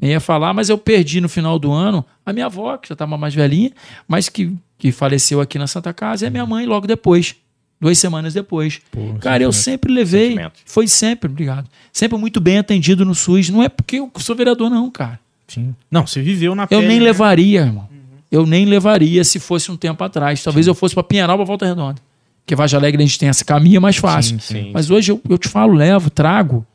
nem 0.00 0.10
ia 0.12 0.20
falar, 0.20 0.52
mas 0.52 0.68
eu 0.68 0.76
perdi 0.78 1.20
no 1.20 1.28
final 1.28 1.58
do 1.58 1.72
ano 1.72 2.04
a 2.24 2.32
minha 2.32 2.46
avó, 2.46 2.76
que 2.76 2.88
já 2.88 2.94
estava 2.94 3.16
mais 3.16 3.34
velhinha, 3.34 3.70
mas 4.08 4.28
que, 4.28 4.52
que 4.78 4.90
faleceu 4.92 5.40
aqui 5.40 5.58
na 5.58 5.66
Santa 5.66 5.92
Casa, 5.92 6.24
e 6.24 6.28
a 6.28 6.30
minha 6.30 6.44
mãe 6.46 6.66
logo 6.66 6.86
depois, 6.86 7.34
duas 7.80 7.98
semanas 7.98 8.34
depois. 8.34 8.80
Cara, 9.20 9.42
eu 9.42 9.52
sempre 9.52 9.92
levei, 9.92 10.28
Sentimento. 10.30 10.60
foi 10.64 10.88
sempre, 10.88 11.30
obrigado, 11.30 11.68
sempre 11.92 12.18
muito 12.18 12.40
bem 12.40 12.58
atendido 12.58 13.04
no 13.04 13.14
SUS. 13.14 13.48
Não 13.50 13.62
é 13.62 13.68
porque 13.68 13.96
eu 13.96 14.10
sou 14.16 14.34
vereador, 14.34 14.68
não, 14.70 14.90
cara. 14.90 15.20
Sim. 15.46 15.74
Não, 15.90 16.06
você 16.06 16.22
viveu 16.22 16.54
na 16.54 16.64
Eu 16.64 16.68
pele, 16.80 16.88
nem 16.88 16.98
né? 16.98 17.04
levaria, 17.04 17.60
irmão. 17.60 17.88
Eu 18.30 18.46
nem 18.46 18.64
levaria 18.64 19.22
se 19.22 19.38
fosse 19.38 19.70
um 19.70 19.76
tempo 19.76 20.02
atrás. 20.02 20.42
Talvez 20.42 20.66
eu 20.66 20.74
fosse 20.74 20.92
para 20.94 21.04
Pinheiral 21.04 21.38
ou 21.38 21.46
Volta 21.46 21.66
Redonda. 21.66 22.00
Porque 22.44 22.56
Vaja 22.56 22.76
Alegre 22.76 23.00
a 23.02 23.06
gente 23.06 23.18
tem 23.18 23.28
essa 23.28 23.44
caminha 23.44 23.80
mais 23.80 23.96
fácil. 23.96 24.40
Sim, 24.40 24.54
sim. 24.54 24.70
Mas 24.74 24.90
hoje 24.90 25.12
eu, 25.12 25.20
eu 25.28 25.38
te 25.38 25.48
falo, 25.48 25.72
levo, 25.72 26.10
trago. 26.10 26.66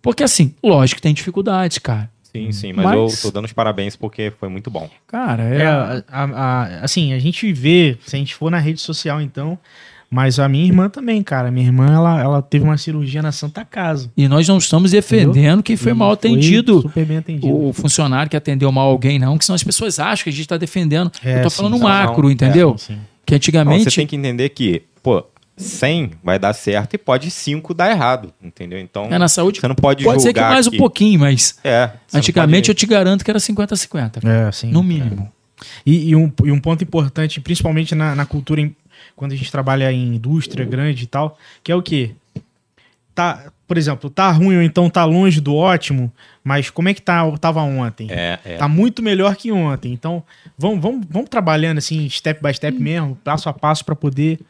Porque 0.00 0.22
assim, 0.22 0.54
lógico 0.62 0.96
que 0.96 1.02
tem 1.02 1.12
dificuldades, 1.12 1.78
cara. 1.78 2.10
Sim, 2.34 2.50
sim. 2.52 2.72
Mas, 2.72 2.84
Mas- 2.86 2.94
eu 3.16 3.22
tô 3.22 3.30
dando 3.30 3.44
os 3.44 3.52
parabéns 3.52 3.94
porque 3.96 4.32
foi 4.40 4.48
muito 4.48 4.70
bom. 4.70 4.88
Cara, 5.06 5.42
É, 5.44 5.62
é. 5.62 5.66
a- 5.66 6.04
a- 6.10 6.24
a- 6.24 6.80
assim, 6.84 7.12
a 7.12 7.18
gente 7.18 7.52
vê, 7.52 7.96
se 8.04 8.16
a 8.16 8.18
gente 8.18 8.34
for 8.34 8.50
na 8.50 8.58
rede 8.58 8.80
social, 8.80 9.20
então. 9.20 9.58
Mas 10.10 10.38
a 10.38 10.48
minha 10.48 10.64
irmã 10.64 10.88
também, 10.88 11.22
cara. 11.24 11.50
Minha 11.50 11.66
irmã, 11.66 11.92
ela, 11.92 12.20
ela 12.20 12.42
teve 12.42 12.64
uma 12.64 12.76
cirurgia 12.76 13.20
na 13.20 13.32
Santa 13.32 13.64
Casa. 13.64 14.12
E 14.16 14.28
nós 14.28 14.46
não 14.46 14.58
estamos 14.58 14.92
defendendo 14.92 15.60
que 15.60 15.76
foi 15.76 15.90
E 15.90 15.94
mal 15.94 16.12
atendido. 16.12 16.82
Super 16.82 17.04
bem 17.04 17.16
atendido. 17.16 17.52
O 17.52 17.72
funcionário 17.72 18.30
que 18.30 18.36
atendeu 18.36 18.70
mal 18.70 18.88
alguém, 18.90 19.18
não, 19.18 19.36
que 19.36 19.44
senão 19.44 19.56
as 19.56 19.64
pessoas 19.64 19.98
acham 19.98 20.22
que 20.24 20.30
a 20.30 20.32
gente 20.32 20.42
está 20.42 20.56
defendendo. 20.56 21.10
É, 21.24 21.38
eu 21.38 21.42
tô 21.44 21.50
sim, 21.50 21.56
falando 21.56 21.76
sim. 21.78 21.82
macro, 21.82 22.16
Não, 22.18 22.22
não. 22.24 22.30
entendeu? 22.30 22.76
Sim. 22.78 22.98
Que 23.26 23.32
Não, 23.32 23.36
antigamente. 23.36 23.84
você 23.90 23.96
tem 23.96 24.06
que 24.06 24.14
entender 24.14 24.50
que, 24.50 24.82
pô, 25.02 25.24
100 25.56 26.12
vai 26.22 26.38
dar 26.38 26.52
certo 26.52 26.94
e 26.94 26.98
pode 26.98 27.30
5 27.30 27.72
dar 27.74 27.90
errado, 27.90 28.32
entendeu? 28.42 28.78
Então, 28.78 29.04
É, 29.10 29.18
na 29.18 29.28
saúde 29.28 29.60
você 29.60 29.68
não 29.68 29.74
pode 29.74 30.02
pode 30.04 30.22
ser 30.22 30.32
que 30.32 30.40
mais 30.40 30.66
um 30.66 30.70
que- 30.70 30.78
pouquinho, 30.78 31.20
mas 31.20 31.58
É. 31.62 31.90
antigamente 32.12 32.68
eu 32.70 32.74
pode- 32.74 32.80
te 32.80 32.86
garanto 32.86 33.24
que 33.24 33.30
era 33.30 33.38
50-50. 33.38 34.20
É, 34.26 34.50
sim. 34.50 34.70
No 34.70 34.82
mínimo. 34.82 35.30
E, 35.86 36.10
e 36.10 36.16
um, 36.16 36.30
e 36.44 36.50
um 36.50 36.58
ponto 36.60 36.82
importante, 36.82 37.40
principalmente 37.40 37.94
na, 37.94 38.14
na 38.14 38.26
cultura, 38.26 38.60
em- 38.60 38.74
quando 39.14 39.32
a 39.32 39.36
gente 39.36 39.50
trabalha 39.50 39.92
em 39.92 40.16
indústria 40.16 40.64
grande 40.66 41.04
e 41.04 41.06
tal, 41.06 41.38
que 41.62 41.70
é 41.70 41.76
o 41.76 41.82
quê? 41.82 42.10
Tá, 43.14 43.44
por 43.68 43.78
exemplo, 43.78 44.10
tá 44.10 44.30
ruim 44.32 44.56
ou 44.56 44.62
então 44.62 44.90
tá 44.90 45.04
longe 45.04 45.40
do 45.40 45.54
ótimo, 45.54 46.12
mas 46.42 46.68
como 46.68 46.88
é 46.88 46.94
que 46.94 47.00
tá, 47.00 47.30
tava 47.38 47.62
ontem? 47.62 48.08
É, 48.10 48.40
é. 48.44 48.56
Tá 48.56 48.66
muito 48.66 49.02
melhor 49.04 49.36
que 49.36 49.52
ontem. 49.52 49.92
Então, 49.92 50.20
vamos, 50.58 50.80
vamos, 50.80 51.06
vamos 51.08 51.30
trabalhando 51.30 51.78
assim, 51.78 52.08
step 52.10 52.42
by 52.42 52.52
step 52.52 52.76
mesmo, 52.76 53.16
passo 53.22 53.48
a 53.48 53.52
passo 53.52 53.84
para 53.84 53.94
poder. 53.94 54.40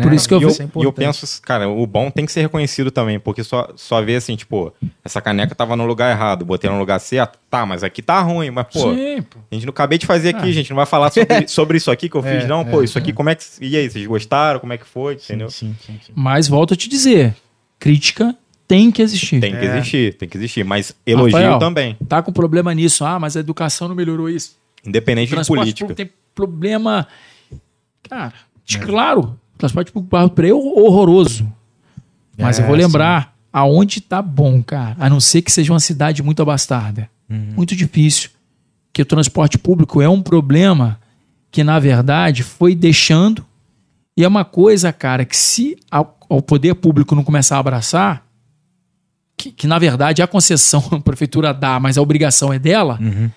Né? 0.00 0.06
Por 0.06 0.12
isso 0.14 0.26
que 0.28 0.34
eu- 0.34 0.40
E 0.40 0.44
eu, 0.44 0.50
é 0.50 0.68
e 0.82 0.84
eu 0.84 0.92
penso, 0.92 1.42
cara, 1.42 1.68
o 1.68 1.86
bom 1.86 2.10
tem 2.10 2.26
que 2.26 2.32
ser 2.32 2.40
reconhecido 2.40 2.90
também, 2.90 3.20
porque 3.20 3.44
só, 3.44 3.70
só 3.76 4.00
vê 4.02 4.16
assim, 4.16 4.34
tipo, 4.36 4.72
essa 5.04 5.20
caneca 5.20 5.54
tava 5.54 5.76
no 5.76 5.84
lugar 5.86 6.10
errado, 6.10 6.44
botei 6.44 6.68
no 6.70 6.78
lugar 6.78 6.98
certo, 6.98 7.38
tá, 7.50 7.64
mas 7.66 7.84
aqui 7.84 8.02
tá 8.02 8.20
ruim, 8.20 8.50
mas 8.50 8.66
pô, 8.72 8.92
Sim, 8.94 9.22
pô. 9.22 9.38
a 9.50 9.54
gente 9.54 9.66
não 9.66 9.70
acabei 9.70 9.98
de 9.98 10.06
fazer 10.06 10.30
aqui, 10.30 10.48
Ah. 10.48 10.52
gente, 10.52 10.70
não 10.70 10.76
vai 10.76 10.86
falar 10.86 11.10
sobre, 11.10 11.26
sobre 11.48 11.76
isso 11.76 11.90
aqui 11.90 12.08
que 12.08 12.16
eu 12.16 12.22
fiz, 12.22 12.44
É, 12.44 12.46
não, 12.46 12.64
pô, 12.64 12.80
é, 12.80 12.84
isso 12.84 12.98
aqui, 12.98 13.12
como 13.12 13.28
é 13.30 13.34
que. 13.34 13.44
E 13.60 13.76
aí, 13.76 13.88
vocês 13.90 14.06
gostaram? 14.06 14.58
Como 14.60 14.72
é 14.72 14.78
que 14.78 14.86
foi? 14.86 15.14
Entendeu? 15.14 15.50
Sim, 15.50 15.76
sim, 15.86 15.98
sim. 16.04 16.12
Mas 16.14 16.48
volto 16.48 16.74
a 16.74 16.76
te 16.76 16.88
dizer: 16.88 17.34
crítica 17.78 18.34
tem 18.66 18.90
que 18.90 19.02
existir. 19.02 19.40
Tem 19.40 19.50
que 19.52 19.64
É. 19.66 19.76
existir, 19.76 20.14
tem 20.14 20.28
que 20.28 20.36
existir, 20.36 20.64
mas 20.64 20.94
elogio 21.06 21.36
Rafael, 21.38 21.58
também, 21.58 21.96
Tá 22.08 22.22
com 22.22 22.32
problema 22.32 22.72
nisso. 22.74 23.04
Ah, 23.04 23.18
mas 23.18 23.36
a 23.36 23.40
educação 23.40 23.88
não 23.88 23.94
melhorou 23.94 24.28
isso. 24.30 24.56
independente 24.86 25.34
de 25.36 25.46
política. 25.46 25.94
tem 25.94 26.08
problema. 26.34 27.06
Cara, 28.08 28.32
claro, 28.86 29.38
transporte 29.60 29.92
público 29.92 30.30
Piraí 30.34 30.50
é 30.50 30.54
horroroso. 30.54 31.50
Mas 32.38 32.58
É, 32.58 32.62
eu 32.62 32.66
vou 32.66 32.74
lembrar 32.76 33.34
aonde 33.52 34.00
tá 34.00 34.20
bom, 34.22 34.62
cara. 34.62 34.96
A 34.98 35.08
não 35.08 35.20
ser 35.20 35.42
que 35.42 35.52
seja 35.52 35.72
uma 35.72 35.80
cidade 35.80 36.22
muito 36.22 36.40
abastada. 36.42 37.08
Uhum. 37.28 37.52
Muito 37.56 37.76
difícil. 37.76 38.30
Que 38.92 39.02
o 39.02 39.06
transporte 39.06 39.58
público 39.58 40.00
é 40.02 40.08
um 40.08 40.22
problema 40.22 40.98
que, 41.50 41.62
na 41.62 41.78
verdade, 41.78 42.42
foi 42.42 42.74
deixando. 42.74 43.44
E 44.16 44.24
é 44.24 44.28
uma 44.28 44.44
coisa, 44.44 44.92
cara, 44.92 45.24
que 45.24 45.36
se 45.36 45.76
ao 45.90 46.42
poder 46.42 46.74
público 46.74 47.14
não 47.14 47.24
começar 47.24 47.56
a 47.56 47.60
abraçar, 47.60 48.24
que, 49.36 49.50
que, 49.50 49.66
na 49.66 49.78
verdade 49.78 50.22
a 50.22 50.26
concessão 50.26 50.84
a 50.92 51.00
prefeitura 51.00 51.52
dá, 51.54 51.80
mas 51.80 51.96
a 51.96 52.02
obrigação 52.02 52.52
é 52.52 52.58
dela, 52.58 52.98
Uhum. 53.00 53.30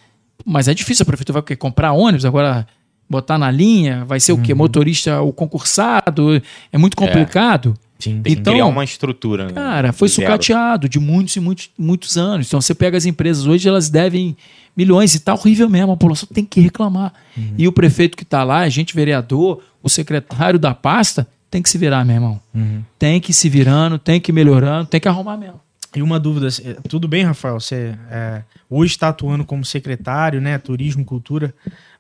mas 0.46 0.68
é 0.68 0.74
difícil, 0.74 1.04
a 1.04 1.06
prefeitura 1.06 1.42
vai 1.42 1.56
o 1.56 1.58
comprar 1.58 1.94
ônibus, 1.94 2.26
agora 2.26 2.68
botar 3.14 3.38
na 3.38 3.49
linha, 3.49 4.03
vai 4.05 4.20
ser 4.20 4.34
o 4.34 4.36
Uhum. 4.36 4.41
quê? 4.41 4.53
Motorista, 4.53 5.22
o 5.22 5.32
concursado, 5.32 6.41
é 6.72 6.78
muito 6.78 6.97
complicado. 6.97 7.74
Sim. 7.99 8.22
Tem 8.22 8.36
que 8.36 8.41
Então, 8.41 8.53
criar 8.53 8.66
uma 8.66 8.84
estrutura. 8.84 9.45
né? 9.45 9.53
Cara, 9.53 9.93
foi 9.93 10.09
Zero. 10.09 10.22
sucateado 10.28 10.89
de 10.89 10.99
muitos 10.99 11.36
e 11.36 11.39
muitos, 11.39 11.70
muitos 11.78 12.18
anos. 12.18 12.47
Então 12.47 12.59
você 12.59 12.76
pega 12.76 12.97
as 12.97 13.05
empresas 13.05 13.45
hoje, 13.45 13.68
elas 13.70 13.89
devem 13.89 14.36
milhões 14.76 15.16
e 15.16 15.20
tá 15.20 15.34
horrível 15.34 15.70
mesmo, 15.70 15.91
a 15.93 15.95
população 15.95 16.28
tem 16.34 16.43
que 16.43 16.59
reclamar. 16.59 17.14
Uhum. 17.38 17.53
E 17.57 17.68
o 17.68 17.72
prefeito 17.72 18.18
que 18.18 18.26
tá 18.26 18.43
lá, 18.43 18.59
a 18.59 18.70
gente 18.70 18.93
vereador, 18.93 19.61
o 19.82 19.88
secretário 19.89 20.59
da 20.59 20.74
pasta, 20.74 21.26
tem 21.49 21.61
que 21.61 21.70
se 21.70 21.78
virar, 21.78 22.03
meu 22.03 22.16
irmão. 22.16 22.41
Uhum. 22.53 22.82
Tem 22.99 23.22
que 23.22 23.32
ir 23.32 23.34
se 23.34 23.47
virando, 23.47 23.97
tem 23.99 24.20
que 24.20 24.32
ir 24.32 24.34
melhorando, 24.34 24.88
tem 24.88 24.99
que 24.99 25.07
arrumar 25.07 25.38
mesmo. 25.38 25.61
E 25.95 26.01
uma 26.01 26.20
dúvida, 26.20 26.47
é, 26.66 26.74
tudo 26.89 27.07
bem, 27.07 27.24
Rafael? 27.24 27.59
Você 27.59 27.95
é, 28.09 28.41
hoje 28.68 28.93
está 28.93 29.09
atuando 29.09 29.45
como 29.45 29.64
secretário, 29.64 30.41
né? 30.41 30.57
Turismo, 30.57 31.05
cultura. 31.05 31.53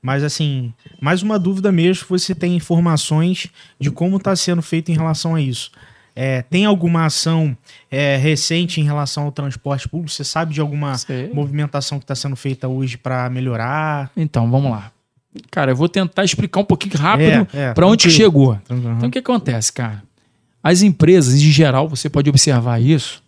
Mas 0.03 0.21
assim, 0.21 0.73
mais 0.99 1.23
uma 1.23 1.39
dúvida 1.39 1.71
mesmo, 1.71 2.03
se 2.03 2.09
você 2.09 2.35
tem 2.35 2.57
informações 2.57 3.47
de 3.79 3.89
como 3.89 4.17
está 4.17 4.35
sendo 4.35 4.61
feito 4.61 4.91
em 4.91 4.95
relação 4.95 5.35
a 5.35 5.41
isso. 5.41 5.71
É, 6.13 6.41
tem 6.43 6.65
alguma 6.65 7.05
ação 7.05 7.57
é, 7.89 8.17
recente 8.17 8.81
em 8.81 8.83
relação 8.83 9.23
ao 9.23 9.31
transporte 9.31 9.87
público? 9.87 10.11
Você 10.11 10.25
sabe 10.25 10.53
de 10.53 10.59
alguma 10.59 10.95
Sei. 10.97 11.31
movimentação 11.33 11.97
que 11.97 12.03
está 12.03 12.13
sendo 12.13 12.35
feita 12.35 12.67
hoje 12.67 12.97
para 12.97 13.29
melhorar? 13.29 14.11
Então, 14.15 14.51
vamos 14.51 14.69
lá. 14.69 14.91
Cara, 15.49 15.71
eu 15.71 15.75
vou 15.75 15.87
tentar 15.87 16.23
explicar 16.25 16.59
um 16.59 16.65
pouquinho 16.65 16.95
rápido 16.97 17.47
É, 17.53 17.69
é, 17.69 17.73
para 17.73 17.87
onde 17.87 18.11
chegou. 18.11 18.59
Uhum. 18.69 18.97
Então, 18.97 19.07
o 19.07 19.11
que 19.11 19.19
acontece, 19.19 19.71
cara? 19.71 20.03
As 20.61 20.81
empresas, 20.81 21.35
em 21.35 21.49
geral, 21.49 21.87
você 21.87 22.09
pode 22.09 22.29
observar 22.29 22.79
isso, 22.79 23.22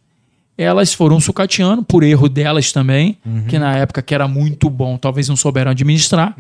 elas 0.58 0.94
foram 0.94 1.20
sucateando, 1.20 1.84
por 1.84 2.02
erro 2.04 2.30
delas 2.30 2.72
também, 2.72 3.18
que 3.50 3.60
na 3.60 3.76
época 3.76 4.02
que 4.02 4.14
era 4.16 4.28
muito 4.28 4.70
bom, 4.70 4.98
talvez 4.98 5.28
não 5.28 5.36
souberam 5.36 5.72
administrar. 5.72 6.36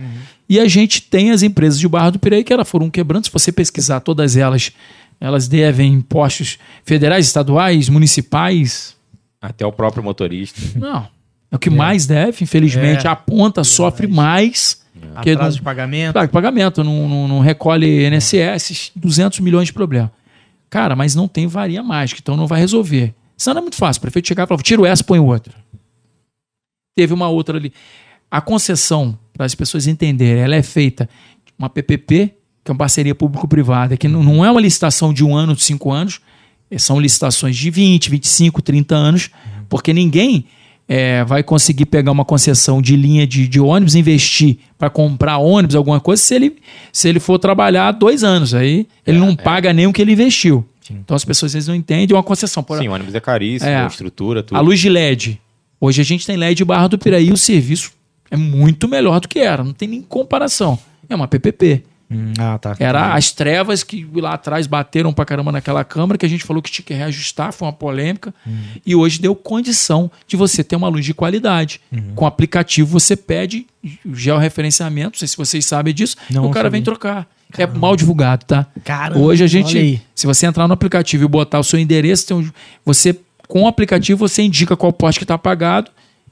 E 0.48 0.60
a 0.60 0.68
gente 0.68 1.02
tem 1.02 1.32
as 1.32 1.44
empresas 1.44 1.80
de 1.80 1.88
Barra 1.88 2.12
do 2.12 2.20
Piraí 2.20 2.44
que 2.44 2.54
elas 2.54 2.70
foram 2.70 2.90
quebrando. 2.90 3.26
Se 3.26 3.32
você 3.32 3.52
pesquisar 3.52 4.00
todas 4.00 4.38
elas, 4.38 4.72
elas 5.20 5.48
devem 5.48 5.94
impostos 5.94 6.58
federais, 6.86 7.26
estaduais, 7.26 7.90
municipais. 7.90 8.96
Até 9.42 9.66
o 9.66 9.72
próprio 9.72 10.04
motorista. 10.04 10.60
Não. 10.80 11.08
É 11.52 11.56
o 11.56 11.60
que 11.60 11.70
mais 11.70 12.06
deve, 12.06 12.44
infelizmente. 12.44 13.06
É. 13.06 13.10
A 13.10 13.16
ponta 13.16 13.64
sofre 13.64 14.08
mais. 14.08 14.82
que 15.22 15.30
Atraso 15.32 15.50
não- 15.50 15.56
de 15.58 15.62
pagamento. 15.62 16.14
Claro, 16.14 16.30
pagamento, 16.30 16.84
não, 16.84 17.08
não, 17.08 17.28
não 17.28 17.40
recolhe 17.42 18.04
NSS, 18.06 18.92
200 18.96 19.40
milhões 19.42 19.68
de 19.68 19.74
problema. 19.74 20.12
Cara, 20.70 20.96
mas 20.96 21.14
não 21.16 21.28
tem 21.28 21.48
varia 21.48 21.84
mágica, 21.84 22.20
então 22.22 22.36
não 22.36 22.48
vai 22.48 22.60
resolver. 22.60 23.14
Isso 23.38 23.50
não 23.54 23.60
é 23.60 23.62
muito 23.62 23.76
fácil. 23.76 24.00
O 24.00 24.02
prefeito 24.02 24.28
chegar 24.28 24.44
e 24.44 24.48
falar, 24.48 24.62
tiro 24.62 24.86
essa, 24.86 25.04
põe 25.04 25.20
outra. 25.20 25.54
Teve 26.96 27.14
uma 27.14 27.28
outra 27.28 27.58
ali. 27.58 27.74
A 28.32 28.42
concessão, 28.42 29.18
para 29.34 29.46
as 29.46 29.54
pessoas 29.54 29.88
entenderem, 29.88 30.42
ela 30.42 30.56
é 30.56 30.64
feita 30.64 31.10
de 31.46 31.54
uma 31.58 31.70
PPP, 31.70 32.34
que 32.64 32.72
é 32.72 32.74
uma 32.74 32.78
parceria 32.78 33.14
público-privada, 33.14 33.96
que 33.98 34.08
não, 34.08 34.44
é 34.44 34.50
uma 34.50 34.62
licitação 34.62 35.14
de 35.14 35.24
um 35.24 35.36
ano, 35.36 35.56
de 35.56 35.64
cinco 35.64 35.92
anos, 35.92 36.20
eh, 36.72 36.78
são 36.78 37.00
licitações 37.00 37.56
de 37.56 37.70
20, 37.70 38.10
25, 38.10 38.62
30 38.62 38.96
anos, 38.96 39.30
porque 39.70 39.94
ninguém 39.94 40.46
eh, 40.88 41.24
vai 41.26 41.44
conseguir 41.44 41.86
pegar 41.86 42.12
uma 42.12 42.26
concessão 42.26 42.82
de 42.82 42.96
linha 42.96 43.28
de, 43.28 43.48
de 43.48 43.60
ônibus, 43.60 43.96
investir 43.96 44.58
para 44.78 44.90
comprar 44.90 45.38
ônibus, 45.38 45.76
alguma 45.76 46.00
coisa, 46.00 46.22
se 46.22 46.34
ele, 46.34 46.56
se 46.92 47.08
ele 47.08 47.20
for 47.20 47.38
trabalhar 47.38 47.92
dois 47.92 48.24
anos. 48.24 48.54
Aí 48.54 48.88
ele 49.06 49.20
não 49.20 49.36
paga 49.36 49.74
nem 49.74 49.86
o 49.86 49.94
que 49.94 50.02
ele 50.02 50.14
investiu. 50.14 50.66
Então 50.94 51.16
as 51.16 51.26
pessoas 51.26 51.50
às 51.52 51.54
vezes 51.54 51.68
não 51.68 51.76
entendem 51.76 52.16
uma 52.16 52.24
concessão. 52.24 52.64
Por, 52.64 52.78
Sim, 52.80 52.88
o 52.88 52.92
ônibus 52.94 53.16
é 53.16 53.20
caríssimo, 53.20 53.70
É. 53.70 53.84
a 53.84 53.88
estrutura, 53.88 54.44
tudo. 54.44 54.58
a 54.58 54.62
luz 54.62 54.80
de 54.80 54.90
LED. 54.90 55.42
Hoje 55.80 56.02
a 56.02 56.06
gente 56.06 56.26
tem 56.26 56.38
LED 56.38 56.64
Barra 56.64 56.88
do 56.88 56.98
Piraí 56.98 57.28
e 57.28 57.32
o 57.32 57.38
serviço 57.38 57.92
é 58.32 58.38
muito 58.38 58.88
melhor 58.88 59.20
do 59.20 59.28
que 59.28 59.40
era. 59.40 59.64
Não 59.64 59.74
tem 59.74 59.88
nem 59.88 60.02
comparação. 60.02 60.78
É 61.10 61.16
uma 61.16 61.28
PPP. 61.28 61.84
Hum, 62.10 62.34
ah, 62.38 62.58
tá. 62.60 62.76
Era 62.80 63.14
as 63.16 63.32
trevas 63.32 63.84
que 63.84 64.08
lá 64.16 64.34
atrás 64.34 64.68
bateram 64.68 65.12
pra 65.12 65.26
caramba 65.26 65.52
naquela 65.52 65.84
Câmara, 65.84 66.18
que 66.18 66.26
a 66.26 66.30
gente 66.30 66.44
falou 66.44 66.62
que 66.62 66.70
tinha 66.70 66.86
que 66.86 66.94
reajustar, 66.94 67.52
foi 67.52 67.66
uma 67.68 67.74
polêmica. 67.74 68.34
E 68.86 68.96
hoje 68.96 69.20
deu 69.20 69.36
condição 69.36 70.12
de 70.28 70.36
você 70.38 70.64
ter 70.64 70.76
uma 70.76 70.88
luz 70.88 71.04
de 71.04 71.14
qualidade. 71.14 71.82
Com 72.16 72.26
o 72.26 72.28
aplicativo 72.28 72.88
você 73.00 73.16
pede 73.16 73.66
o 74.06 74.14
georreferenciamento, 74.16 75.12
não 75.14 75.20
sei 75.20 75.28
se 75.28 75.38
vocês 75.38 75.66
sabem 75.66 75.94
disso, 75.94 76.16
Não, 76.30 76.46
o 76.46 76.52
cara 76.52 76.70
vem 76.70 76.82
trocar. 76.84 77.28
É 77.58 77.66
mal 77.66 77.96
divulgado, 77.96 78.46
tá? 78.46 78.66
Caramba, 78.84 79.20
Hoje 79.22 79.44
a 79.44 79.48
gente, 79.48 80.02
se 80.14 80.28
você 80.28 80.46
entrar 80.46 80.68
no 80.68 80.74
aplicativo 80.74 81.24
e 81.24 81.28
botar 81.28 81.60
o 81.60 81.64
seu 81.64 81.80
endereço, 81.80 82.36
um- 82.36 82.50
você 82.84 83.18
com 83.48 83.64
o 83.64 83.68
aplicativo 83.68 84.18
você 84.28 84.42
indica 84.42 84.76
qual 84.76 84.92
poste 84.92 85.20
que 85.20 85.24
está 85.24 85.36
apagado 85.36 85.90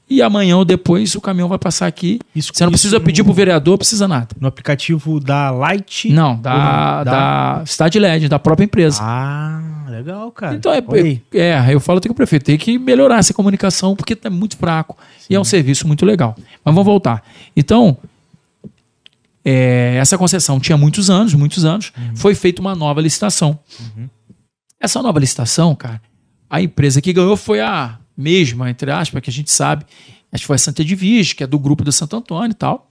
e 0.08 0.20
amanhã 0.22 0.56
ou 0.58 0.64
depois 0.64 1.14
o 1.14 1.20
caminhão 1.20 1.48
vai 1.48 1.58
passar 1.58 1.86
aqui. 1.86 2.20
Isso- 2.34 2.50
você 2.54 2.64
não 2.64 2.70
precisa 2.70 3.00
pedir 3.00 3.22
no- 3.22 3.26
pro 3.26 3.34
vereador, 3.34 3.78
precisa 3.78 4.06
nada. 4.06 4.28
No 4.40 4.46
aplicativo 4.48 5.18
da 5.18 5.50
Light? 5.50 6.08
Não, 6.10 6.32
Ou 6.32 6.36
da, 6.36 7.04
da 7.04 7.62
Cidade 7.66 7.98
LED, 7.98 8.28
da 8.28 8.38
própria 8.38 8.64
empresa. 8.64 8.98
Ah, 9.02 9.86
legal, 9.88 10.30
cara. 10.32 10.54
Então 10.54 10.72
é, 10.72 10.82
aí. 10.92 11.22
é, 11.32 11.66
eu 11.74 11.80
falo 11.80 11.98
até 11.98 12.08
que 12.08 12.12
o 12.12 12.14
prefeito 12.14 12.44
tem 12.44 12.58
que 12.58 12.78
melhorar 12.78 13.18
essa 13.18 13.32
comunicação 13.32 13.96
porque 13.96 14.16
é 14.22 14.30
muito 14.30 14.56
fraco 14.56 14.96
e 15.28 15.34
é 15.34 15.40
um 15.40 15.44
serviço 15.44 15.86
muito 15.86 16.04
legal. 16.04 16.34
Mas 16.64 16.74
vamos 16.74 16.84
voltar. 16.84 17.22
Então, 17.56 17.96
é, 19.44 19.96
essa 19.98 20.16
concessão 20.16 20.58
tinha 20.58 20.76
muitos 20.76 21.10
anos, 21.10 21.34
muitos 21.34 21.64
anos, 21.64 21.92
foi 22.14 22.34
feita 22.34 22.60
uma 22.60 22.74
nova 22.74 23.00
licitação. 23.00 23.58
Essa 24.80 25.02
nova 25.02 25.18
licitação, 25.18 25.74
cara, 25.74 26.00
a 26.48 26.60
empresa 26.60 27.00
que 27.00 27.12
ganhou 27.12 27.36
foi 27.36 27.60
a 27.60 27.98
mesma, 28.16 28.70
entre 28.70 28.90
aspas, 28.90 29.22
que 29.22 29.30
a 29.30 29.32
gente 29.32 29.50
sabe, 29.50 29.84
acho 30.32 30.42
que 30.42 30.46
foi 30.46 30.56
a 30.56 30.58
Santa 30.58 30.84
Divige, 30.84 31.34
que 31.34 31.42
é 31.44 31.46
do 31.46 31.58
grupo 31.58 31.84
do 31.84 31.92
Santo 31.92 32.16
Antônio 32.16 32.50
e 32.52 32.54
tal. 32.54 32.90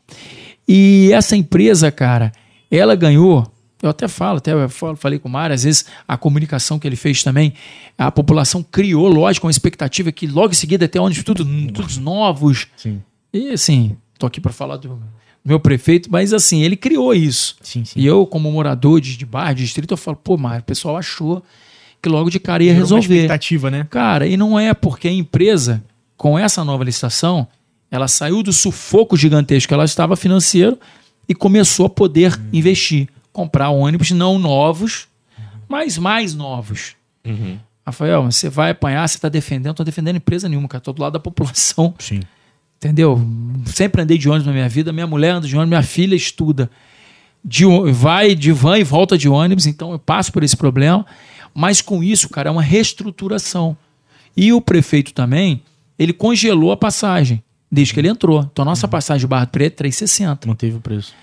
E 0.68 1.10
essa 1.14 1.36
empresa, 1.36 1.92
cara, 1.92 2.32
ela 2.72 2.96
ganhou. 2.96 3.46
Eu 3.82 3.90
até 3.90 4.08
falo, 4.08 4.38
até 4.38 4.68
falo- 4.70 4.96
falei 4.96 5.20
com 5.20 5.28
o 5.28 5.32
Mário, 5.32 5.54
às 5.54 5.64
vezes 5.64 5.86
a 6.08 6.16
comunicação 6.18 6.80
que 6.80 6.88
ele 6.88 6.96
fez 6.96 7.22
também, 7.22 7.54
a 7.98 8.10
população 8.10 8.64
criou, 8.64 9.10
lógico, 9.10 9.46
uma 9.46 9.52
expectativa 9.52 10.10
que 10.10 10.26
logo 10.26 10.52
em 10.52 10.56
seguida 10.56 10.88
ter 10.88 11.00
ônibus 11.00 11.24
tudo, 11.24 11.46
todos 11.74 11.98
novos. 11.98 12.68
Sim, 12.78 13.02
E 13.34 13.50
assim, 13.50 13.98
tô 14.18 14.26
aqui 14.26 14.40
para 14.40 14.54
falar 14.54 14.78
do, 14.78 14.88
do 14.88 15.04
meu 15.44 15.60
prefeito, 15.60 16.10
mas 16.10 16.32
assim, 16.32 16.62
ele 16.62 16.78
criou 16.78 17.14
isso. 17.14 17.58
sim, 17.62 17.84
sim. 17.84 18.00
E 18.00 18.06
eu, 18.06 18.26
como 18.26 18.50
morador 18.50 19.02
de, 19.02 19.18
de 19.18 19.26
bairro, 19.26 19.56
de 19.56 19.64
distrito, 19.66 19.92
eu 19.92 19.98
falo, 19.98 20.16
pô, 20.16 20.38
Mário, 20.38 20.62
o 20.62 20.66
pessoal 20.66 20.96
achou 20.96 21.44
que 22.04 22.10
logo 22.10 22.30
de 22.30 22.38
cara 22.38 22.62
ia 22.62 22.74
Gerou 22.74 22.82
uma 22.82 22.98
resolver. 22.98 23.16
expectativa, 23.16 23.72
né? 23.72 23.88
Cara, 23.90 24.28
e 24.28 24.36
não 24.36 24.60
é 24.60 24.74
porque 24.74 25.08
a 25.08 25.12
empresa, 25.12 25.82
com 26.18 26.38
essa 26.38 26.62
nova 26.64 26.84
licitação, 26.84 27.48
ela 27.90 28.10
saiu 28.10 28.44
do 28.44 28.52
sufoco 28.52 29.16
gigantesco 29.16 29.70
que 29.70 29.74
ela 29.74 29.86
estava 29.86 30.18
financeiro 30.18 30.78
e 31.30 31.34
começou 31.34 31.86
a 31.86 31.90
poder 31.90 32.38
investir, 32.52 33.08
comprar 33.32 33.70
ônibus 33.70 34.12
não 34.12 34.38
novos, 34.38 35.08
mas 35.70 35.98
mais 35.98 36.36
novos. 36.36 36.96
Uhum. 37.26 37.58
Rafael, 37.86 38.24
você 38.24 38.50
vai 38.50 38.72
apanhar, 38.72 39.08
você 39.08 39.16
está 39.16 39.30
defendendo, 39.30 39.66
não 39.66 39.72
estou 39.72 39.86
defendendo 39.86 40.18
empresa 40.18 40.50
nenhuma, 40.50 40.68
cara, 40.68 40.80
estou 40.80 40.94
do 40.94 41.02
lado 41.02 41.14
da 41.14 41.20
população. 41.20 41.94
Sim. 42.00 42.20
Entendeu? 42.78 43.26
Sempre 43.68 44.02
andei 44.02 44.18
de 44.18 44.28
ônibus 44.28 44.46
na 44.46 44.52
minha 44.52 44.68
vida, 44.68 44.92
minha 44.92 45.08
mulher 45.08 45.32
anda 45.32 45.48
de 45.48 45.56
ônibus, 45.56 45.70
minha 45.70 45.84
filha 45.84 46.16
estuda. 46.16 46.70
De, 47.46 47.66
vai 47.92 48.36
de 48.36 48.52
van 48.52 48.78
e 48.78 48.84
volta 48.84 49.18
de 49.18 49.30
ônibus, 49.30 49.66
então 49.66 49.92
eu 49.94 50.00
passo 50.00 50.34
por 50.34 50.44
esse 50.44 50.56
problema. 50.56 51.06
Mas 51.54 51.82
com 51.82 52.04
isso, 52.04 52.30
cara, 52.30 52.50
é 52.50 52.52
uma 52.52 52.62
reestruturação. 52.62 53.78
E 54.36 54.52
o 54.52 54.60
prefeito 54.62 55.14
também, 55.14 55.62
ele 55.98 56.14
congelou 56.14 56.72
a 56.72 56.78
passagem 56.78 57.44
desde 57.72 57.94
que 57.94 58.00
ele 58.00 58.08
entrou. 58.08 58.48
Então 58.52 58.64
a 58.64 58.66
nossa 58.66 58.88
passagem 58.88 59.22
de 59.22 59.28
Barra 59.28 59.46
do 59.46 59.52
Preto 59.52 59.82
é 59.84 59.88
3,60. 59.88 60.48
Manteve 60.48 60.78
o 60.78 60.82
preço. 60.82 61.14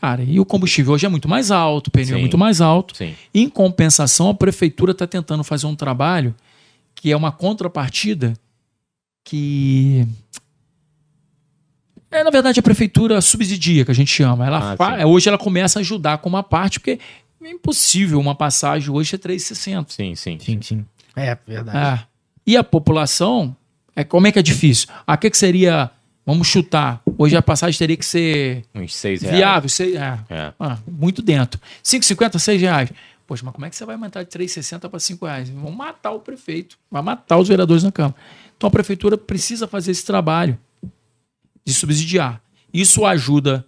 Cara, 0.00 0.22
e 0.22 0.38
o 0.38 0.44
combustível 0.44 0.92
hoje 0.92 1.06
é 1.06 1.08
muito 1.08 1.28
mais 1.28 1.50
alto, 1.50 1.88
o 1.88 1.90
pneu 1.90 2.04
é 2.04 2.14
Sim. 2.16 2.20
muito 2.20 2.36
mais 2.36 2.60
alto. 2.60 2.96
Sim. 2.96 3.14
Em 3.32 3.48
compensação, 3.48 4.28
a 4.28 4.34
prefeitura 4.34 4.92
está 4.92 5.06
tentando 5.06 5.42
fazer 5.42 5.66
um 5.66 5.74
trabalho 5.74 6.34
que 6.94 7.10
é 7.10 7.16
uma 7.16 7.32
contrapartida 7.32 8.34
que. 9.24 10.06
É, 12.10 12.22
na 12.22 12.30
verdade, 12.30 12.60
a 12.60 12.62
prefeitura 12.62 13.20
subsidia, 13.20 13.84
que 13.84 13.90
a 13.90 13.94
gente 13.94 14.10
chama. 14.10 14.46
Ela 14.46 14.72
Ah, 14.72 14.76
fa-. 14.76 15.04
Hoje 15.06 15.28
ela 15.28 15.38
começa 15.38 15.78
a 15.78 15.80
ajudar 15.80 16.18
com 16.18 16.28
uma 16.28 16.42
parte, 16.42 16.78
porque 16.78 16.98
é 17.46 17.50
impossível 17.50 18.18
uma 18.20 18.34
passagem 18.34 18.90
hoje 18.90 19.14
é 19.14 19.18
3,60. 19.18 19.86
Sim, 19.90 20.14
sim. 20.14 20.38
Sim, 20.38 20.60
sim. 20.62 20.86
É, 21.14 21.36
verdade. 21.46 22.02
É. 22.02 22.06
E 22.46 22.56
a 22.56 22.62
população, 22.64 23.56
é, 23.94 24.04
como 24.04 24.26
é 24.26 24.32
que 24.32 24.38
é 24.38 24.42
difícil? 24.42 24.88
O 25.06 25.16
que, 25.16 25.30
que 25.30 25.36
seria. 25.38 25.90
Vamos 26.24 26.48
chutar. 26.48 27.00
Hoje 27.16 27.36
a 27.36 27.42
passagem 27.42 27.78
teria 27.78 27.96
que 27.96 28.04
ser 28.04 28.64
Uns 28.74 28.96
seis 28.96 29.22
reais. 29.22 29.36
viável. 29.36 29.68
Sei, 29.68 29.96
é. 29.96 30.18
É. 30.28 30.52
Ah, 30.58 30.76
muito 30.90 31.22
dentro. 31.22 31.60
5,50, 31.84 32.38
6 32.40 32.60
reais. 32.60 32.92
Poxa, 33.28 33.44
mas 33.44 33.54
como 33.54 33.64
é 33.64 33.70
que 33.70 33.76
você 33.76 33.84
vai 33.84 33.94
aumentar 33.94 34.24
de 34.24 34.30
3,60 34.30 34.88
para 34.88 34.98
5 34.98 35.24
reais? 35.24 35.48
Vão 35.48 35.70
matar 35.70 36.10
o 36.12 36.18
prefeito, 36.20 36.76
vai 36.90 37.00
matar 37.02 37.38
os 37.38 37.46
vereadores 37.48 37.84
na 37.84 37.92
Câmara. 37.92 38.16
Então 38.56 38.66
a 38.66 38.70
prefeitura 38.70 39.16
precisa 39.16 39.68
fazer 39.68 39.92
esse 39.92 40.04
trabalho 40.04 40.58
de 41.64 41.72
subsidiar. 41.72 42.40
Isso 42.72 43.04
ajuda, 43.04 43.64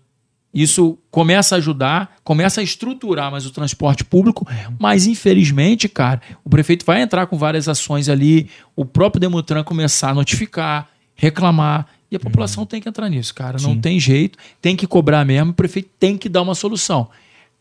isso 0.53 0.99
começa 1.11 1.55
a 1.55 1.59
ajudar, 1.59 2.17
começa 2.25 2.61
a 2.61 2.65
estruturar 2.65 3.31
mais 3.31 3.45
o 3.47 3.51
transporte 3.51 4.05
público, 4.05 4.47
mas 4.79 5.07
infelizmente, 5.07 5.89
cara, 5.89 6.21
o 6.45 6.49
prefeito 6.49 6.85
vai 6.85 7.03
entrar 7.03 7.27
com 7.27 7.37
várias 7.37 7.69
ações 7.69 8.09
ali, 8.09 8.49
o 8.75 8.85
próprio 8.85 9.21
Demutran 9.21 9.63
começar 9.63 10.11
a 10.11 10.15
notificar, 10.15 10.89
reclamar, 11.15 11.87
e 12.11 12.17
a 12.17 12.21
população 12.21 12.65
tem 12.65 12.81
que 12.81 12.89
entrar 12.89 13.09
nisso, 13.09 13.35
cara. 13.35 13.59
Não 13.61 13.79
tem 13.79 14.01
jeito, 14.01 14.39
tem 14.63 14.75
que 14.75 14.87
cobrar 14.87 15.25
mesmo, 15.25 15.51
o 15.51 15.55
prefeito 15.55 15.91
tem 15.99 16.17
que 16.17 16.29
dar 16.29 16.43
uma 16.43 16.55
solução. 16.55 17.09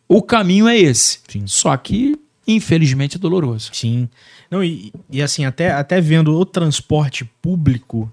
O 0.08 0.22
caminho 0.22 0.68
é 0.70 0.78
esse. 0.78 1.20
Sim. 1.28 1.44
Só 1.46 1.76
que, 1.76 2.18
infelizmente, 2.48 3.18
é 3.18 3.20
doloroso. 3.20 3.72
Sim. 3.74 4.08
Não, 4.50 4.64
e, 4.64 4.94
e 5.12 5.22
assim, 5.22 5.44
até, 5.44 5.72
até 5.72 6.00
vendo 6.00 6.34
o 6.34 6.46
transporte 6.46 7.26
público, 7.42 8.10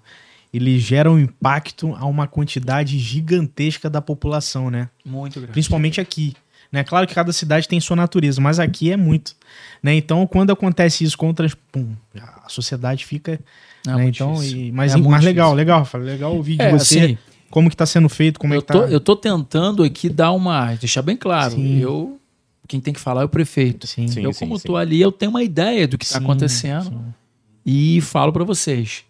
ele 0.54 0.78
gera 0.78 1.10
um 1.10 1.18
impacto 1.18 1.92
a 1.96 2.06
uma 2.06 2.28
quantidade 2.28 2.96
gigantesca 2.96 3.90
da 3.90 4.00
população, 4.00 4.70
né? 4.70 4.88
Muito 5.04 5.40
grande. 5.40 5.50
Principalmente 5.50 6.00
aqui. 6.00 6.32
Né? 6.70 6.84
Claro 6.84 7.08
que 7.08 7.14
cada 7.14 7.32
cidade 7.32 7.66
tem 7.66 7.80
sua 7.80 7.96
natureza, 7.96 8.40
mas 8.40 8.60
aqui 8.60 8.92
é 8.92 8.96
muito. 8.96 9.34
Né? 9.82 9.96
Então, 9.96 10.24
quando 10.28 10.52
acontece 10.52 11.02
isso 11.02 11.18
com 11.18 11.30
o 11.30 11.34
trans... 11.34 11.56
Pum, 11.72 11.88
a 12.14 12.48
sociedade 12.48 13.04
fica. 13.04 13.40
É 13.84 13.90
né? 13.90 14.02
muito 14.02 14.14
Então, 14.14 14.44
e, 14.44 14.70
mas 14.70 14.92
É 14.92 14.96
muito 14.96 15.10
mas 15.10 15.24
legal, 15.24 15.52
legal, 15.54 15.80
Rafael, 15.80 16.04
legal 16.04 16.36
ouvir 16.36 16.56
de 16.56 16.62
É, 16.62 16.70
você 16.70 17.00
assim, 17.00 17.18
como 17.50 17.68
que 17.68 17.76
tá 17.76 17.84
sendo 17.84 18.08
feito, 18.08 18.38
como 18.38 18.54
é 18.54 18.56
eu, 18.56 18.62
que 18.62 18.68
tá. 18.68 18.74
tô, 18.74 18.84
eu 18.84 19.00
tô 19.00 19.16
tentando 19.16 19.82
aqui 19.82 20.08
dar 20.08 20.30
uma. 20.30 20.74
deixar 20.74 21.02
bem 21.02 21.16
claro. 21.16 21.54
Sim. 21.54 21.80
Eu. 21.80 22.18
Quem 22.68 22.80
tem 22.80 22.94
que 22.94 23.00
falar 23.00 23.22
é 23.22 23.24
o 23.24 23.28
prefeito. 23.28 23.86
Sim. 23.88 24.06
Sim. 24.06 24.22
eu, 24.22 24.32
como 24.34 24.58
tô 24.58 24.76
ali, 24.76 25.00
eu 25.00 25.12
tenho 25.12 25.30
uma 25.30 25.42
ideia 25.42 25.86
do 25.86 25.98
que 25.98 26.04
está 26.04 26.18
acontecendo 26.18 26.84
sim. 26.84 27.14
e 27.66 28.00
falo 28.00 28.32
para 28.32 28.44
vocês. 28.44 29.04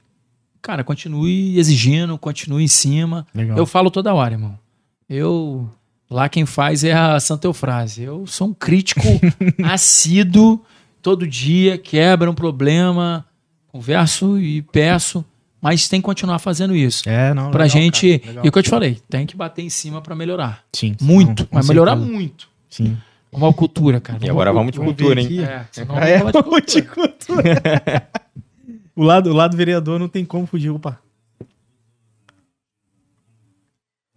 Cara, 0.64 0.82
continue 0.82 1.58
exigindo, 1.58 2.16
continue 2.16 2.64
em 2.64 2.68
cima. 2.68 3.26
Legal. 3.34 3.58
Eu 3.58 3.66
falo 3.66 3.90
toda 3.90 4.14
hora, 4.14 4.32
irmão. 4.32 4.58
Eu. 5.06 5.68
Lá 6.10 6.26
quem 6.26 6.46
faz 6.46 6.82
é 6.82 6.94
a 6.94 7.20
Santa 7.20 7.46
Eufrase. 7.46 8.02
Eu 8.02 8.26
sou 8.26 8.48
um 8.48 8.54
crítico 8.54 9.02
assíduo 9.62 10.64
todo 11.02 11.26
dia, 11.26 11.76
quebra 11.76 12.30
um 12.30 12.34
problema, 12.34 13.26
converso 13.68 14.38
e 14.38 14.62
peço, 14.62 15.22
mas 15.60 15.86
tem 15.86 16.00
que 16.00 16.04
continuar 16.06 16.38
fazendo 16.38 16.74
isso. 16.74 17.06
É, 17.06 17.34
não. 17.34 17.50
pra 17.50 17.64
legal, 17.64 17.68
gente, 17.82 18.18
cara, 18.18 18.30
legal. 18.30 18.46
e 18.46 18.48
o 18.48 18.52
que 18.52 18.58
eu 18.58 18.62
te 18.62 18.70
falei, 18.70 18.98
tem 19.10 19.26
que 19.26 19.36
bater 19.36 19.60
em 19.62 19.68
cima 19.70 20.00
pra 20.00 20.14
melhorar. 20.14 20.64
Sim. 20.72 20.96
Muito, 20.98 21.40
Não, 21.42 21.46
com 21.48 21.56
mas 21.56 21.68
melhorar 21.68 21.94
certeza. 21.94 22.10
muito. 22.16 22.48
Sim. 22.70 22.96
Uma 23.30 23.52
cultura, 23.52 24.00
cara. 24.00 24.18
E 24.22 24.30
agora 24.30 24.50
vamos 24.50 24.72
de 24.72 24.78
Vamos 24.78 24.94
cultura, 24.94 25.20
hein? 25.20 25.40
É, 25.40 25.66
senão 25.70 25.98
é? 25.98 26.22
vai 26.22 26.62
de 26.62 26.82
cultura. 26.82 28.08
o, 28.96 29.02
lado, 29.02 29.30
o 29.30 29.34
lado 29.34 29.56
vereador 29.56 29.98
não 29.98 30.08
tem 30.08 30.24
como 30.24 30.46
fugir. 30.46 30.70
Opa. 30.70 31.00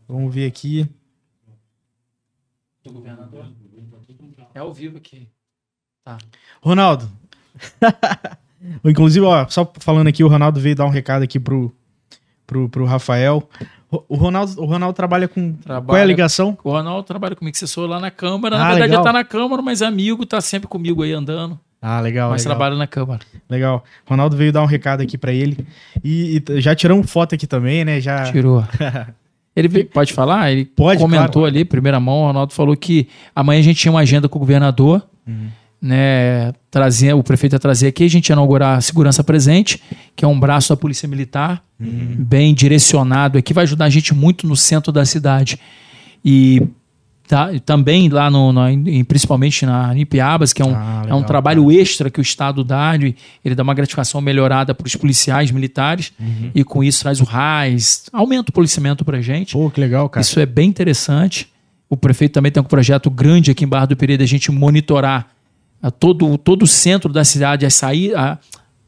Vamos 0.07 0.33
ver 0.33 0.45
aqui. 0.47 0.87
Do 2.83 2.93
governador. 2.93 3.45
É 4.53 4.59
ao 4.59 4.73
vivo 4.73 4.97
aqui. 4.97 5.27
Ronaldo. 6.61 7.09
Inclusive, 8.83 9.25
ó, 9.25 9.47
só 9.49 9.69
falando 9.79 10.07
aqui, 10.07 10.23
o 10.23 10.27
Ronaldo 10.27 10.59
veio 10.59 10.75
dar 10.75 10.85
um 10.85 10.89
recado 10.89 11.23
aqui 11.23 11.39
pro, 11.39 11.71
pro, 12.45 12.69
pro 12.69 12.85
Rafael. 12.85 13.47
O- 13.91 14.15
Ronaldo, 14.15 14.61
o 14.61 14.65
Ronaldo 14.65 14.95
trabalha 14.95 15.27
com. 15.27 15.53
Qual 15.53 15.57
é 15.59 15.61
a 15.61 15.63
Trabalha- 15.81 16.05
ligação? 16.05 16.57
O 16.63 16.71
Ronaldo 16.71 17.03
trabalha 17.05 17.35
comigo, 17.35 17.53
que 17.53 17.59
você 17.59 17.67
sou 17.67 17.85
lá 17.85 17.99
na 17.99 18.09
Câmara. 18.09 18.55
Ah, 18.55 18.59
Na 18.59 18.65
verdade, 18.69 18.83
legal. 18.89 18.99
ele 19.01 19.03
tá 19.05 19.13
na 19.13 19.23
Câmara, 19.23 19.61
mas 19.61 19.81
é 19.81 19.85
amigo, 19.85 20.25
tá 20.25 20.39
sempre 20.41 20.67
comigo 20.67 21.03
aí 21.03 21.11
andando. 21.13 21.59
Ah, 21.81 21.99
legal. 22.01 22.29
mas 22.31 22.41
legal. 22.43 22.57
trabalha 22.57 22.75
na 22.77 22.87
Câmara. 22.87 23.19
Legal. 23.49 23.83
Ronaldo 24.05 24.35
veio 24.35 24.51
dar 24.51 24.63
um 24.63 24.65
recado 24.65 25.01
aqui 25.01 25.17
pra 25.17 25.31
ele. 25.31 25.57
E, 26.03 26.41
e 26.49 26.61
já 26.61 26.73
tiramos 26.75 27.09
foto 27.09 27.35
aqui 27.35 27.45
também, 27.47 27.85
né? 27.85 28.01
Já. 28.01 28.31
Tirou. 28.31 28.63
Ele 29.55 29.67
veio- 29.67 29.85
pode 29.87 30.13
falar? 30.13 30.51
Ele 30.51 30.65
Pode, 30.65 30.99
comentou 31.01 31.43
ali, 31.43 31.65
primeira 31.65 31.99
mão, 31.99 32.21
o 32.21 32.27
Ronaldo 32.27 32.53
falou 32.53 32.75
que 32.77 33.07
amanhã 33.35 33.59
a 33.59 33.63
gente 33.63 33.79
tinha 33.79 33.91
uma 33.91 34.01
agenda 34.01 34.29
com 34.29 34.37
o 34.37 34.39
governador, 34.39 35.01
Uhum. 35.27 35.47
né? 35.81 36.53
Trazer, 36.69 37.13
o 37.13 37.23
prefeito 37.23 37.53
ia 37.53 37.59
trazer 37.59 37.87
aqui, 37.87 38.03
a 38.03 38.07
gente 38.09 38.29
ia 38.29 38.33
inaugurar 38.33 38.77
a 38.77 38.81
Segurança 38.81 39.23
Presente, 39.23 39.81
que 40.15 40.23
é 40.23 40.27
um 40.27 40.39
braço 40.39 40.69
da 40.69 40.77
Polícia 40.77 41.07
Militar, 41.07 41.63
Uhum. 41.79 42.15
bem 42.19 42.53
direcionado 42.53 43.37
aqui, 43.39 43.51
vai 43.51 43.63
ajudar 43.63 43.85
a 43.85 43.89
gente 43.89 44.13
muito 44.13 44.45
no 44.47 44.55
centro 44.55 44.91
da 44.91 45.03
cidade. 45.05 45.59
E 46.23 46.61
tá, 47.27 47.49
também 47.65 48.09
lá 48.09 48.29
no, 48.29 48.51
no- 48.53 48.69
em- 48.69 49.03
principalmente 49.03 49.65
na 49.65 49.95
em 49.95 50.01
Ipiabas, 50.01 50.53
que 50.53 50.61
é 50.61 50.65
um, 50.65 50.73
Ah, 50.75 50.99
é 50.99 51.03
legal, 51.03 51.19
um 51.19 51.23
trabalho 51.23 51.71
extra 51.71 52.09
que 52.09 52.19
o 52.19 52.21
Estado 52.21 52.63
dá, 52.63 52.95
ele, 52.95 53.15
ele 53.43 53.53
dá 53.55 53.63
uma 53.63 53.73
gratificação 53.73 54.21
melhorada 54.21 54.73
para 54.73 54.87
os 54.87 54.95
policiais 54.95 55.51
militares, 55.51 56.11
Uhum. 56.19 56.51
e 56.55 56.63
com 56.63 56.83
isso 56.83 57.01
traz 57.01 57.19
o 57.21 57.23
RAIS, 57.23 58.05
aumenta 58.13 58.49
o 58.49 58.53
policiamento 58.53 59.03
para 59.05 59.21
gente. 59.21 59.53
Pô, 59.53 59.69
que 59.69 59.79
legal, 59.79 60.07
cara. 60.09 60.21
Isso 60.23 60.39
é 60.39 60.45
bem 60.45 60.69
interessante. 60.69 61.47
O 61.89 61.95
prefeito 61.95 62.33
também 62.33 62.51
tem 62.51 62.61
um 62.61 62.65
projeto 62.65 63.09
grande 63.09 63.51
aqui 63.51 63.63
em 63.63 63.67
Barra 63.67 63.85
do 63.85 63.95
Peri 63.95 64.17
da 64.17 64.25
gente 64.25 64.51
monitorar 64.51 65.27
a 65.81 65.91
todo, 65.91 66.37
todo 66.37 66.63
o 66.63 66.67
centro 66.67 67.13
da 67.13 67.23
cidade, 67.23 67.65
as 67.65 67.73
saí- 67.75 68.13
a- 68.13 68.37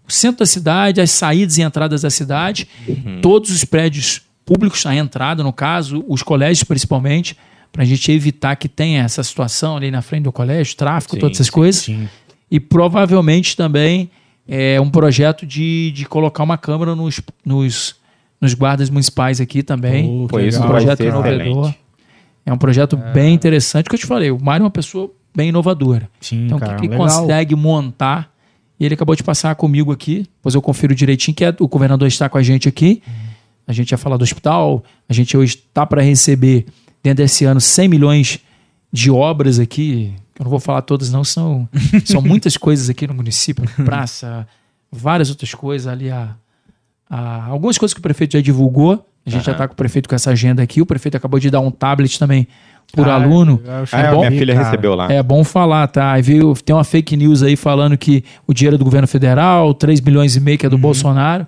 o 0.07 0.11
centro 0.11 0.39
da 0.39 0.45
cidade, 0.45 0.99
as 0.99 1.11
saídas 1.11 1.57
e 1.57 1.61
entradas 1.61 2.01
da 2.01 2.09
cidade, 2.09 2.67
todos 3.21 3.51
os 3.51 3.63
prédios 3.63 4.21
públicos, 4.43 4.83
a 4.87 4.95
entrada, 4.95 5.43
no 5.43 5.53
caso, 5.53 6.03
os 6.07 6.23
colégios 6.23 6.63
principalmente, 6.63 7.37
para 7.72 7.84
a 7.84 7.86
gente 7.86 8.11
evitar 8.11 8.55
que 8.55 8.67
tenha 8.67 9.03
essa 9.03 9.24
situação 9.24 9.78
ali 9.78 9.91
na 9.91 10.01
frente 10.01 10.24
do 10.24 10.32
colégio, 10.32 10.76
tráfico, 10.76 11.15
Sim, 11.15 11.20
todas 11.20 11.38
essas 11.38 11.47
sim, 11.47 11.53
coisas. 11.53 11.82
Sim. 11.84 12.09
E 12.49 12.59
provavelmente 12.59 13.55
também 13.55 14.09
é 14.47 14.82
um 14.82 14.89
projeto 14.89 15.45
de, 15.45 15.91
de 15.91 16.05
colocar 16.05 16.43
uma 16.43 16.57
câmera 16.57 16.95
nos, 16.95 17.22
nos, 17.45 17.95
nos 18.41 18.53
guardas 18.55 18.89
municipais 18.89 19.39
aqui 19.39 19.61
também. 19.61 20.07
Pô, 20.22 20.28
Pô, 20.28 20.39
isso 20.39 20.61
um 20.61 20.67
projeto 20.67 21.03
inovador. 21.03 21.74
É 22.45 22.51
um 22.51 22.57
projeto 22.57 22.97
bem 22.97 23.36
interessante, 23.36 23.88
que 23.88 23.93
eu 23.93 23.99
te 23.99 24.07
falei, 24.07 24.32
o 24.32 24.39
Mário 24.41 24.63
é 24.63 24.65
uma 24.65 24.72
pessoa 24.72 25.11
bem 25.36 25.49
inovadora. 25.49 26.09
Sim, 26.20 26.47
Então, 26.47 26.57
cara. 26.57 26.76
que, 26.76 26.88
que 26.88 26.95
consegue 26.95 27.55
montar, 27.55 28.34
e 28.80 28.86
ele 28.86 28.95
acabou 28.95 29.15
de 29.15 29.24
passar 29.24 29.53
comigo 29.53 29.91
aqui, 29.91 30.26
depois 30.38 30.55
eu 30.55 30.61
confiro 30.61 30.95
direitinho, 30.95 31.36
que 31.36 31.45
é, 31.45 31.55
o 31.59 31.67
governador 31.67 32.07
está 32.07 32.28
com 32.28 32.39
a 32.39 32.41
gente 32.41 32.67
aqui, 32.67 33.03
a 33.67 33.74
gente 33.74 33.91
ia 33.91 33.97
falar 33.99 34.17
do 34.17 34.24
hospital, 34.24 34.84
a 35.07 35.13
gente 35.13 35.38
hoje 35.38 35.55
está 35.55 35.86
para 35.86 36.01
receber, 36.01 36.65
dentro 37.03 37.23
desse 37.23 37.45
ano, 37.45 37.59
100 37.61 37.87
milhões 37.87 38.39
de 38.91 39.09
obras 39.11 39.59
aqui, 39.59 40.13
que 40.35 40.41
eu 40.41 40.43
não 40.43 40.49
vou 40.49 40.59
falar 40.59 40.81
todas 40.81 41.11
não, 41.11 41.23
são, 41.23 41.67
são 42.05 42.21
muitas 42.21 42.57
coisas 42.57 42.89
aqui 42.89 43.05
no 43.07 43.13
município, 43.13 43.63
praça, 43.85 44.47
várias 44.91 45.29
outras 45.29 45.53
coisas 45.53 45.87
ali, 45.87 46.09
a, 46.09 46.35
a- 47.09 47.45
algumas 47.45 47.77
coisas 47.77 47.93
que 47.93 47.99
o 47.99 48.03
prefeito 48.03 48.33
já 48.33 48.41
divulgou, 48.41 49.05
a 49.25 49.29
gente 49.29 49.45
já 49.45 49.51
está 49.51 49.67
com 49.67 49.73
o 49.73 49.77
prefeito 49.77 50.09
com 50.09 50.15
essa 50.15 50.31
agenda 50.31 50.63
aqui, 50.63 50.81
o 50.81 50.85
prefeito 50.85 51.15
acabou 51.15 51.39
de 51.39 51.49
dar 51.51 51.59
um 51.59 51.69
tablet 51.69 52.17
também 52.17 52.47
por 52.91 53.07
Ah, 53.07 53.13
aluno, 53.15 53.61
Ah, 53.91 53.99
é 54.01 54.11
bom, 54.11 54.19
minha 54.19 54.31
filha 54.31 54.53
cara. 54.55 54.65
recebeu 54.65 54.95
lá. 54.95 55.11
é 55.11 55.21
bom 55.21 55.43
falar, 55.43 55.85
tá? 55.87 56.13
Aí 56.13 56.23
viu, 56.23 56.55
tem 56.55 56.75
uma 56.75 56.83
fake 56.83 57.15
news 57.15 57.43
aí 57.43 57.55
falando 57.55 57.95
que 57.95 58.23
o 58.47 58.53
dinheiro 58.53 58.73
é 58.75 58.77
do 58.79 58.83
governo 58.85 59.07
federal, 59.07 59.71
3 59.75 60.01
milhões 60.01 60.35
e 60.35 60.39
meio 60.39 60.57
que 60.57 60.65
é 60.65 60.69
do 60.69 60.75
Uhum. 60.77 60.81
Bolsonaro. 60.81 61.45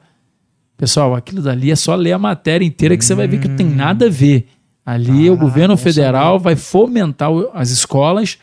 Pessoal, 0.78 1.16
aquilo 1.16 1.42
dali 1.42 1.72
é 1.72 1.76
só 1.76 1.96
ler 1.96 2.12
a 2.12 2.20
matéria 2.20 2.66
inteira 2.66 2.96
que 2.96 3.04
você 3.04 3.16
vai 3.16 3.28
ver 3.28 3.40
que 3.40 3.48
não 3.48 3.56
tem 3.56 3.66
nada 3.68 4.06
a 4.06 4.10
ver. 4.10 4.48
Ali 4.94 5.28
Ah, 5.30 5.34
o 5.34 5.38
governo 5.38 5.78
federal 5.78 6.40
vai 6.40 6.56
fomentar 6.56 7.30
as 7.54 7.70
escolas 7.70 8.38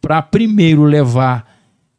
para 0.00 0.22
primeiro 0.22 0.84
levar 0.84 1.46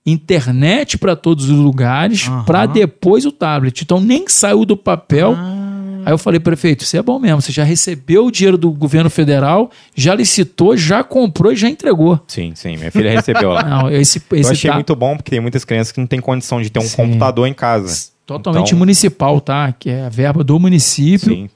internet 0.06 0.98
para 0.98 1.16
todos 1.16 1.50
os 1.50 1.58
lugares, 1.58 2.28
Aham. 2.28 2.44
para 2.44 2.66
depois 2.66 3.26
o 3.26 3.32
tablet. 3.32 3.82
Então 3.84 4.00
nem 4.00 4.26
saiu 4.28 4.66
do 4.66 4.76
papel. 4.76 5.34
Ah, 5.38 5.58
Aí 6.04 6.12
eu 6.12 6.18
falei, 6.18 6.40
prefeito, 6.40 6.84
isso 6.84 6.98
é 6.98 7.02
bom 7.04 7.20
mesmo. 7.20 7.44
Você 7.44 7.52
já 7.52 7.64
recebeu 7.64 8.26
o 8.26 8.32
dinheiro 8.32 8.58
do 8.58 8.72
governo 8.72 9.08
federal, 9.08 9.70
já 9.96 10.16
licitou, 10.16 10.76
já 10.76 11.04
comprou 11.04 11.52
e 11.52 11.56
já 11.56 11.70
entregou. 11.70 12.20
Sim, 12.28 12.54
sim, 12.56 12.76
minha 12.76 12.90
filha 12.92 13.12
recebeu 13.12 13.52
lá. 13.52 13.62
Não, 13.84 13.88
esse, 13.92 14.20
Eu 14.32 14.38
esse 14.40 14.52
achei 14.52 14.70
tá 14.72 14.76
muito 14.78 14.96
bom, 14.96 15.16
porque 15.16 15.30
tem 15.30 15.40
muitas 15.40 15.64
crianças 15.64 15.92
que 15.92 16.00
não 16.00 16.08
têm 16.08 16.20
condição 16.20 16.60
de 16.60 16.72
ter 16.72 16.80
um 16.80 16.84
Sim. 16.84 16.96
computador 16.98 17.48
em 17.48 17.54
casa. 17.54 18.10
totalmente 18.26 18.70
Então- 18.70 18.80
municipal, 18.80 19.40
tá? 19.40 19.72
Que 19.78 19.92
é 19.92 20.06
a 20.06 20.10
verba 20.10 20.44
do 20.44 20.58
município. 20.60 21.36
Sim. 21.36 21.50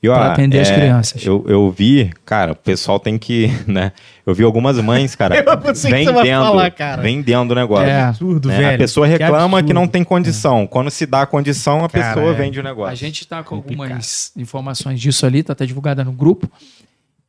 E, 0.00 0.08
ó, 0.08 0.14
Pra 0.14 0.32
atender 0.32 0.60
as 0.60 0.70
é, 0.70 0.74
crianças. 0.74 1.26
Eu, 1.26 1.44
eu 1.48 1.70
vi, 1.72 2.12
cara, 2.24 2.52
o 2.52 2.54
pessoal 2.54 3.00
tem 3.00 3.18
que, 3.18 3.50
né? 3.66 3.90
Eu 4.24 4.32
vi 4.32 4.44
algumas 4.44 4.78
mães, 4.78 5.16
cara, 5.16 5.42
que 5.42 5.88
vendendo, 5.90 6.44
falar, 6.44 6.70
cara. 6.70 7.02
vendendo 7.02 7.50
o 7.50 7.54
negócio. 7.54 7.88
É. 7.88 8.02
absurdo, 8.02 8.46
né? 8.48 8.58
velho. 8.58 8.74
A 8.76 8.78
pessoa 8.78 9.06
reclama 9.08 9.38
que, 9.58 9.64
absurdo. 9.64 9.74
não 9.74 9.88
tem 9.88 10.04
condição. 10.04 10.66
Quando 10.68 10.88
se 10.90 11.04
dá 11.04 11.22
a 11.22 11.26
condição, 11.26 11.84
a 11.84 11.88
Cara, 11.88 12.14
pessoa 12.14 12.30
é. 12.30 12.34
vende 12.34 12.60
o 12.60 12.62
negócio. 12.62 12.92
A 12.92 12.94
gente 12.94 13.26
tá 13.26 13.42
com 13.42 13.56
algumas 13.56 14.30
informações 14.36 15.00
disso 15.00 15.26
ali, 15.26 15.42
tá 15.42 15.52
até 15.52 15.66
divulgada 15.66 16.04
no 16.04 16.12
grupo. 16.12 16.48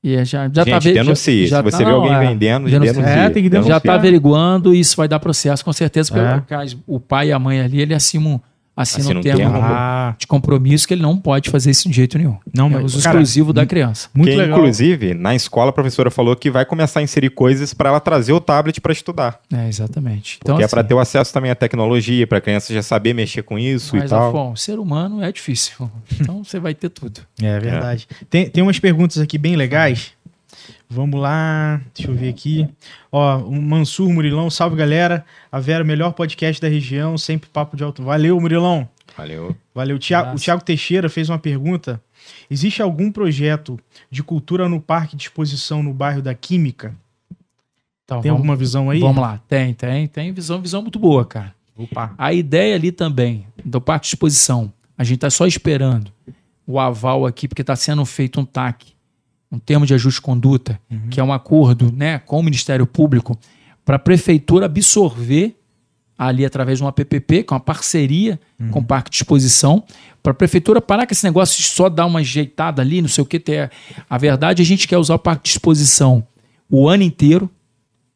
E 0.03 0.15
é 0.15 0.23
já, 0.23 0.47
já 0.47 0.63
Gente, 0.63 0.69
tá 0.73 0.79
ve- 0.79 0.93
denuncie. 0.93 1.47
já- 1.47 1.57
já 1.57 1.63
Se 1.63 1.71
você 1.71 1.83
tá- 1.83 1.89
vê 1.89 1.95
alguém 1.95 2.13
é. 2.13 2.19
vendendo, 2.19 2.69
Denuncie. 2.69 2.93
denuncie. 2.93 3.19
É, 3.19 3.29
tem 3.31 3.43
que 3.43 3.49
denunciar. 3.49 3.75
Já 3.75 3.79
tá 3.81 3.95
averiguando 3.95 4.73
e 4.75 4.79
isso 4.79 4.95
vai 4.95 5.07
dar 5.07 5.19
processo, 5.19 5.65
com 5.65 5.73
certeza, 5.73 6.09
porque 6.13 6.25
É. 6.25 6.35
o 6.37 6.41
caso- 6.43 6.79
o 6.87 6.99
pai 6.99 7.29
e 7.29 7.31
a 7.33 7.39
mãe 7.39 7.59
ali, 7.59 7.81
ele 7.81 7.93
assinam, 7.93 8.33
assinam 8.33 8.41
Assina 8.81 9.09
um 9.09 9.17
um 9.19 9.21
termo 9.21 9.39
termo. 9.39 9.59
Ah, 9.61 10.15
de 10.17 10.25
compromisso 10.25 10.87
que 10.87 10.93
ele 10.93 11.01
não 11.01 11.17
pode 11.17 11.49
fazer 11.49 11.71
isso 11.71 11.89
de 11.89 11.95
jeito 11.95 12.17
nenhum. 12.17 12.37
Não, 12.55 12.67
é 12.67 12.69
mas, 12.69 12.85
uso 12.85 13.03
cara, 13.03 13.17
exclusivo 13.17 13.51
da 13.51 13.65
criança. 13.65 14.07
muito 14.13 14.31
que, 14.31 14.37
legal. 14.37 14.57
inclusive, 14.57 15.13
na 15.13 15.35
escola 15.35 15.69
a 15.69 15.73
professora 15.73 16.09
falou 16.09 16.33
que 16.35 16.49
vai 16.49 16.65
começar 16.65 17.01
a 17.01 17.03
inserir 17.03 17.29
coisas 17.31 17.73
para 17.73 17.89
ela 17.89 17.99
trazer 17.99 18.31
o 18.31 18.39
tablet 18.39 18.79
para 18.79 18.93
estudar. 18.93 19.39
É, 19.51 19.67
exatamente. 19.67 20.39
Então, 20.41 20.55
que 20.55 20.61
é 20.61 20.65
assim, 20.65 20.75
para 20.75 20.83
ter 20.83 20.93
o 20.93 20.99
acesso 20.99 21.33
também 21.33 21.51
à 21.51 21.55
tecnologia, 21.55 22.25
para 22.25 22.37
a 22.37 22.41
criança 22.41 22.73
já 22.73 22.81
saber 22.81 23.13
mexer 23.13 23.43
com 23.43 23.59
isso 23.59 23.97
e 23.97 23.99
mas, 23.99 24.09
tal. 24.09 24.29
Afonso, 24.29 24.63
ser 24.63 24.79
humano 24.79 25.21
é 25.21 25.31
difícil. 25.31 25.91
Então 26.19 26.43
você 26.43 26.59
vai 26.59 26.73
ter 26.73 26.89
tudo. 26.89 27.21
É 27.41 27.59
verdade. 27.59 28.07
Tem, 28.29 28.49
tem 28.49 28.63
umas 28.63 28.79
perguntas 28.79 29.17
aqui 29.17 29.37
bem 29.37 29.55
legais. 29.55 30.13
Vamos 30.91 31.21
lá, 31.21 31.79
deixa 31.95 32.11
eu 32.11 32.15
ver 32.15 32.29
aqui. 32.29 32.67
Ó, 33.11 33.37
o 33.43 33.61
Mansur 33.61 34.09
Murilão, 34.09 34.49
salve 34.49 34.75
galera. 34.75 35.23
A 35.51 35.59
Vera, 35.59 35.83
melhor 35.83 36.13
podcast 36.13 36.59
da 36.59 36.67
região, 36.67 37.15
sempre 37.15 37.47
papo 37.47 37.77
de 37.77 37.83
alto. 37.83 38.01
Valeu, 38.01 38.39
Murilão. 38.41 38.89
Valeu. 39.15 39.55
Valeu. 39.73 39.99
Tiago, 39.99 40.35
o. 40.35 40.39
Thiago 40.39 40.63
Teixeira 40.63 41.07
fez 41.07 41.29
uma 41.29 41.37
pergunta. 41.37 42.01
Existe 42.49 42.81
algum 42.81 43.11
projeto 43.11 43.79
de 44.09 44.23
cultura 44.23 44.67
no 44.67 44.81
parque 44.81 45.15
de 45.15 45.23
exposição 45.23 45.83
no 45.83 45.93
bairro 45.93 46.23
da 46.23 46.33
Química? 46.33 46.95
Então, 48.03 48.21
Tem 48.21 48.31
vamos, 48.31 48.39
alguma 48.41 48.55
visão 48.55 48.89
aí? 48.89 48.99
vamos 48.99 49.21
lá. 49.21 49.39
Tem, 49.47 49.73
tem, 49.75 50.07
tem 50.07 50.33
visão, 50.33 50.59
visão 50.59 50.81
muito 50.81 50.97
boa, 50.97 51.23
cara. 51.23 51.53
Opa. 51.77 52.15
A 52.17 52.33
ideia 52.33 52.73
ali 52.75 52.91
também, 52.91 53.45
do 53.63 53.79
parque 53.79 54.05
de 54.05 54.15
exposição, 54.15 54.73
a 54.97 55.03
gente 55.03 55.17
está 55.17 55.29
só 55.29 55.45
esperando 55.45 56.11
o 56.65 56.79
aval 56.79 57.27
aqui, 57.27 57.47
porque 57.47 57.61
está 57.61 57.75
sendo 57.75 58.03
feito 58.05 58.39
um 58.39 58.45
TAC, 58.45 58.93
um 59.51 59.57
termo 59.59 59.85
de 59.85 59.93
ajuste 59.93 60.19
de 60.19 60.25
conduta, 60.25 60.79
que 61.09 61.19
é 61.19 61.23
um 61.23 61.33
acordo 61.33 61.91
né, 61.91 62.19
com 62.19 62.39
o 62.39 62.43
Ministério 62.43 62.85
Público, 62.85 63.37
para 63.83 63.95
a 63.95 63.99
prefeitura 63.99 64.65
absorver 64.65 65.55
ali 66.17 66.45
através 66.45 66.77
de 66.77 66.83
uma 66.83 66.91
PPP, 66.91 67.43
que 67.43 67.53
é 67.53 67.55
uma 67.55 67.61
parceria 67.61 68.37
com 68.71 68.79
o 68.79 68.83
parque 68.83 69.09
de 69.09 69.15
exposição, 69.15 69.83
para 70.21 70.33
a 70.33 70.35
prefeitura 70.35 70.81
parar 70.81 71.07
com 71.07 71.13
esse 71.13 71.23
negócio 71.23 71.57
de 71.57 71.63
só 71.63 71.87
dar 71.87 72.05
uma 72.05 72.19
ajeitada 72.19 72.81
ali, 72.81 73.01
não 73.01 73.07
sei 73.07 73.21
o 73.21 73.25
que. 73.25 73.39
Ter... 73.39 73.71
A 74.09 74.17
verdade, 74.17 74.61
a 74.61 74.65
gente 74.65 74.85
quer 74.87 74.97
usar 74.97 75.15
o 75.15 75.19
parque 75.19 75.43
de 75.43 75.49
exposição 75.51 76.27
o 76.69 76.87
ano 76.87 77.03
inteiro, 77.03 77.49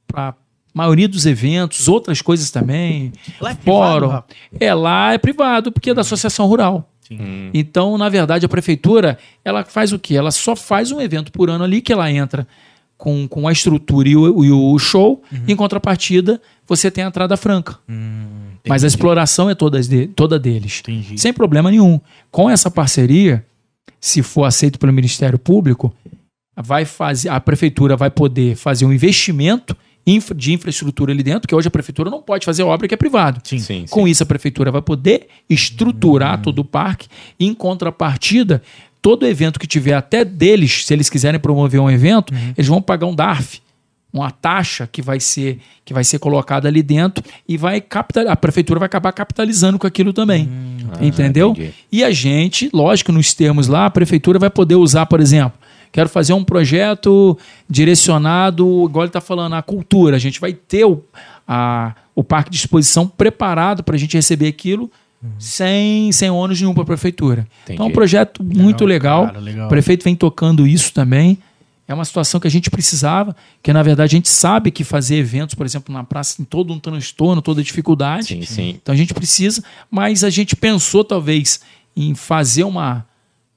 para 0.05 0.35
maioria 0.73 1.07
dos 1.07 1.25
eventos, 1.25 1.87
outras 1.87 2.21
coisas 2.21 2.51
também, 2.51 3.11
Lá 3.39 3.51
é 3.51 3.55
privado, 3.55 4.09
fórum. 4.09 4.23
É, 4.59 4.73
lá 4.73 5.13
é 5.13 5.17
privado, 5.17 5.71
porque 5.71 5.89
é 5.89 5.93
da 5.93 6.01
associação 6.01 6.45
rural. 6.45 6.92
Hum. 7.11 7.49
Então, 7.53 7.97
na 7.97 8.09
verdade, 8.09 8.45
a 8.45 8.49
prefeitura, 8.49 9.17
ela 9.43 9.63
faz 9.65 9.91
o 9.93 9.99
quê? 9.99 10.15
Ela 10.15 10.31
só 10.31 10.55
faz 10.55 10.91
um 10.91 10.99
evento 11.01 11.31
por 11.31 11.49
ano 11.49 11.63
ali 11.63 11.81
que 11.81 11.91
ela 11.93 12.11
entra 12.11 12.47
com, 12.97 13.27
com 13.27 13.47
a 13.47 13.51
estrutura 13.51 14.07
e 14.07 14.15
o, 14.15 14.43
e 14.45 14.51
o 14.51 14.77
show. 14.79 15.21
Em 15.47 15.55
contrapartida, 15.55 16.41
você 16.67 16.89
tem 16.89 17.03
a 17.03 17.07
entrada 17.07 17.35
franca. 17.35 17.77
Mas 18.67 18.83
a 18.83 18.87
exploração 18.87 19.49
é 19.49 19.55
todas 19.55 19.87
de- 19.87 20.07
toda 20.07 20.39
deles. 20.39 20.79
Entendi. 20.81 21.17
Sem 21.19 21.33
problema 21.33 21.69
nenhum. 21.69 21.99
Com 22.31 22.49
essa 22.49 22.71
parceria, 22.71 23.45
se 23.99 24.23
for 24.23 24.45
aceito 24.45 24.79
pelo 24.79 24.93
Ministério 24.93 25.37
Público, 25.37 25.93
vai 26.55 26.85
fazer, 26.85 27.29
a 27.29 27.39
prefeitura 27.41 27.97
vai 27.97 28.09
poder 28.09 28.55
fazer 28.55 28.85
um 28.85 28.93
investimento 28.93 29.75
infra- 30.05 30.35
de 30.35 30.53
infraestrutura 30.53 31.11
ali 31.11 31.23
dentro, 31.23 31.47
que 31.47 31.55
hoje 31.55 31.67
a 31.67 31.71
prefeitura 31.71 32.09
não 32.09 32.21
pode 32.21 32.45
fazer 32.45 32.63
obra 32.63 32.87
que 32.87 32.93
é 32.93 32.97
privado. 32.97 33.41
Sim. 33.43 33.59
Sim, 33.59 33.85
Com 33.89 34.07
isso, 34.07 34.23
a 34.23 34.25
prefeitura 34.25 34.71
vai 34.71 34.81
poder 34.81 35.27
estruturar 35.49 36.41
todo 36.41 36.59
o 36.59 36.65
parque. 36.65 37.07
Em 37.39 37.53
contrapartida, 37.53 38.61
todo 39.01 39.25
evento 39.25 39.59
que 39.59 39.67
tiver 39.67 39.93
até 39.93 40.23
deles, 40.25 40.85
se 40.85 40.93
eles 40.93 41.09
quiserem 41.09 41.39
promover 41.39 41.79
um 41.79 41.89
evento, 41.89 42.33
eles 42.57 42.67
vão 42.67 42.81
pagar 42.81 43.07
um 43.07 43.15
DARF, 43.15 43.61
uma 44.11 44.29
taxa 44.29 44.87
que 44.91 45.01
vai 45.01 45.19
ser 45.19 45.59
que 45.85 45.93
vai 45.93 46.03
ser 46.03 46.17
colocada 46.19 46.67
ali 46.67 46.81
dentro 46.83 47.21
e 47.47 47.57
vai 47.57 47.81
capital, 47.81 48.29
a 48.29 48.35
prefeitura 48.37 48.79
vai 48.79 48.85
acabar 48.85 49.11
capitalizando 49.11 49.77
com 49.77 49.85
aquilo 49.87 50.13
também. 50.13 50.47
entendeu? 51.01 51.49
entendi. 51.51 51.73
E 51.91 52.03
a 52.03 52.11
gente, 52.11 52.69
lógico, 52.71 53.11
nos 53.11 53.33
termos 53.33 53.67
lá, 53.67 53.87
a 53.87 53.89
prefeitura 53.89 54.39
vai 54.39 54.49
poder 54.49 54.75
usar, 54.75 55.05
por 55.07 55.19
exemplo, 55.19 55.57
quero 55.93 56.09
fazer 56.09 56.33
um 56.33 56.43
projeto 56.43 57.37
direcionado, 57.69 58.85
igual 58.89 59.03
ele 59.03 59.09
está 59.09 59.21
falando, 59.21 59.53
à 59.53 59.61
cultura. 59.61 60.15
A 60.15 60.19
gente 60.19 60.39
vai 60.41 60.51
ter 60.53 60.83
o, 60.85 61.01
a- 61.47 61.93
o 62.15 62.23
parque 62.23 62.49
de 62.49 62.57
exposição 62.57 63.07
preparado 63.07 63.83
para 63.83 63.95
a 63.95 63.97
gente 63.97 64.15
receber 64.17 64.47
aquilo 64.47 64.91
sem, 65.39 66.11
sem 66.11 66.29
ônus 66.29 66.59
nenhum 66.59 66.73
para 66.73 66.83
a 66.83 66.85
prefeitura. 66.85 67.47
Então 67.63 67.75
é 67.75 67.79
um 67.79 67.83
Entendi. 67.85 67.93
projeto 67.93 68.43
muito 68.43 68.83
legal. 68.85 69.27
cara, 69.27 69.39
legal. 69.39 69.65
O 69.67 69.69
prefeito 69.69 70.03
vem 70.03 70.15
tocando 70.15 70.67
isso 70.67 70.91
também. 70.93 71.37
É 71.87 71.93
uma 71.93 72.05
situação 72.05 72.39
que 72.39 72.47
a 72.47 72.51
gente 72.51 72.69
precisava, 72.71 73.35
que 73.61 73.71
na 73.73 73.83
verdade 73.83 74.15
a 74.15 74.17
gente 74.17 74.29
sabe 74.29 74.71
que 74.71 74.83
fazer 74.83 75.15
eventos, 75.17 75.53
por 75.55 75.65
exemplo, 75.65 75.93
na 75.93 76.03
praça 76.03 76.37
tem 76.37 76.45
todo 76.45 76.73
um 76.73 76.79
transtorno, 76.79 77.41
toda 77.41 77.61
dificuldade. 77.63 78.27
Sim, 78.27 78.41
sim. 78.43 78.69
Então 78.81 78.93
a 78.93 78.97
gente 78.97 79.13
precisa, 79.13 79.63
mas 79.91 80.23
a 80.23 80.29
gente 80.29 80.55
pensou 80.55 81.03
talvez 81.03 81.59
em 81.95 82.15
fazer 82.15 82.63
uma, 82.63 83.05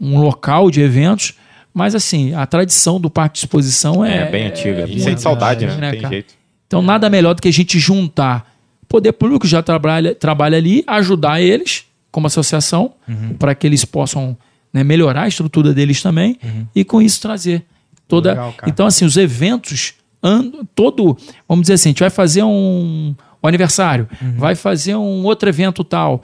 um 0.00 0.18
local 0.20 0.70
de 0.70 0.80
eventos, 0.80 1.34
mas 1.76 1.94
assim, 1.94 2.32
a 2.32 2.46
tradição 2.46 2.98
do 2.98 3.10
parque 3.10 3.34
de 3.34 3.40
exposição 3.40 4.02
é, 4.02 4.22
É, 4.22 4.30
bem 4.30 4.46
antiga. 4.46 4.84
é 4.90 4.98
Sente 4.98 5.20
saudade, 5.20 5.66
grande, 5.66 5.78
né? 5.78 5.90
Tem 5.90 6.00
cara? 6.00 6.14
jeito. 6.14 6.32
Então 6.66 6.80
nada 6.80 7.10
melhor 7.10 7.34
do 7.34 7.42
que 7.42 7.48
a 7.48 7.52
gente 7.52 7.78
juntar 7.78 8.50
o 8.82 8.86
poder 8.86 9.12
público 9.12 9.40
que 9.40 9.46
já 9.46 9.62
trabalha, 9.62 10.14
trabalha 10.14 10.56
ali, 10.56 10.82
ajudar 10.86 11.38
eles 11.42 11.84
como 12.10 12.26
associação 12.28 12.94
para 13.38 13.54
que 13.54 13.66
eles 13.66 13.84
possam 13.84 14.34
né, 14.72 14.82
melhorar 14.82 15.24
a 15.24 15.28
estrutura 15.28 15.74
deles 15.74 16.00
também 16.00 16.38
e 16.74 16.82
com 16.82 17.02
isso 17.02 17.20
trazer 17.20 17.62
toda. 18.08 18.30
Legal, 18.30 18.54
cara. 18.54 18.72
então 18.72 18.86
assim, 18.86 19.04
os 19.04 19.18
eventos 19.18 19.92
andam 20.22 20.66
todo, 20.74 21.14
vamos 21.46 21.64
dizer 21.64 21.74
assim, 21.74 21.90
a 21.90 21.92
gente 21.92 22.00
vai 22.00 22.08
fazer 22.08 22.42
um, 22.42 23.14
um 23.42 23.46
aniversário, 23.46 24.08
vai 24.38 24.54
fazer 24.54 24.96
um 24.96 25.24
outro 25.24 25.46
evento 25.46 25.84
tal, 25.84 26.22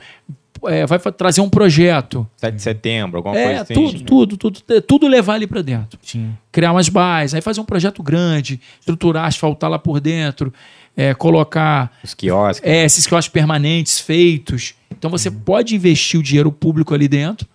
é, 0.68 0.86
vai 0.86 0.98
trazer 0.98 1.40
um 1.40 1.48
projeto. 1.50 2.26
7 2.36 2.54
de 2.54 2.62
setembro, 2.62 3.18
alguma 3.18 3.36
É, 3.36 3.44
coisa 3.46 3.62
assim. 3.62 3.74
tudo, 3.74 4.00
tudo, 4.02 4.36
tudo, 4.36 4.60
é, 4.68 4.80
tudo 4.80 5.06
levar 5.08 5.34
ali 5.34 5.46
para 5.46 5.62
dentro 5.62 5.98
Sim. 6.02 6.32
criar 6.50 6.72
umas 6.72 6.88
bases, 6.88 7.34
aí 7.34 7.40
fazer 7.40 7.60
um 7.60 7.64
projeto 7.64 8.02
grande, 8.02 8.60
estruturar, 8.80 9.26
asfaltar 9.26 9.70
lá 9.70 9.78
por 9.78 10.00
dentro, 10.00 10.52
é, 10.96 11.14
colocar 11.14 11.90
Os 12.04 12.12
quiosques. 12.14 12.68
é, 12.68 12.84
esses 12.84 13.06
quiosques 13.06 13.32
permanentes 13.32 13.98
feitos. 13.98 14.74
Então 14.90 15.10
você 15.10 15.30
Uhum. 15.30 15.36
pode 15.40 15.74
investir 15.74 16.20
o 16.20 16.22
dinheiro 16.22 16.52
público 16.52 16.94
ali 16.94 17.08
dentro 17.08 17.48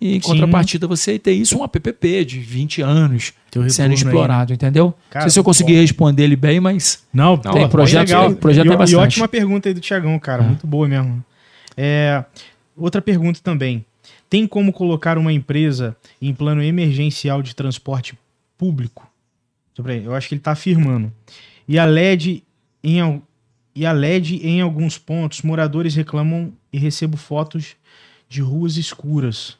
e 0.00 0.16
em 0.16 0.20
Sim. 0.20 0.28
contrapartida 0.28 0.86
você 0.86 1.18
ter 1.18 1.32
isso, 1.32 1.56
um 1.58 1.62
APPP 1.64 2.24
de 2.24 2.38
20 2.40 2.82
anos 2.82 3.32
sendo 3.70 3.88
aí, 3.88 3.94
explorado, 3.94 4.52
entendeu? 4.52 4.92
Cara, 5.10 5.24
não 5.24 5.30
sei 5.30 5.32
se 5.34 5.38
eu 5.38 5.44
consegui 5.44 5.72
bom. 5.74 5.80
responder 5.80 6.24
ele 6.24 6.36
bem, 6.36 6.60
mas 6.60 7.02
Não, 7.12 7.40
Não, 7.42 7.52
tem 7.52 7.68
projeto- 7.68 8.00
legal. 8.08 8.32
projeto 8.34 8.66
e, 8.66 8.70
é 8.70 8.72
e 8.74 8.76
bastante. 8.76 9.00
ótima 9.00 9.28
pergunta 9.28 9.68
aí 9.68 9.74
do 9.74 9.80
Tiagão, 9.80 10.18
cara. 10.18 10.42
Muito 10.42 10.66
boa 10.66 10.86
mesmo. 10.86 11.24
É, 11.76 12.24
outra 12.76 13.00
pergunta 13.02 13.40
também. 13.42 13.84
Tem 14.28 14.46
como 14.46 14.72
colocar 14.72 15.16
uma 15.18 15.32
empresa 15.32 15.96
em 16.20 16.34
plano 16.34 16.62
emergencial 16.62 17.42
de 17.42 17.54
transporte 17.54 18.18
público? 18.58 19.08
Eu 20.04 20.14
acho 20.14 20.28
que 20.28 20.34
ele 20.34 20.40
está 20.40 20.52
afirmando. 20.52 21.12
E 21.66 21.78
a 21.78 21.84
LED 21.84 22.42
em, 22.82 23.22
e 23.74 23.86
a 23.86 23.92
LED 23.92 24.36
em 24.46 24.60
alguns 24.60 24.98
pontos, 24.98 25.42
moradores 25.42 25.94
reclamam 25.94 26.52
e 26.72 26.78
recebo 26.78 27.16
fotos 27.16 27.76
de 28.28 28.40
ruas 28.40 28.76
escuras. 28.76 29.56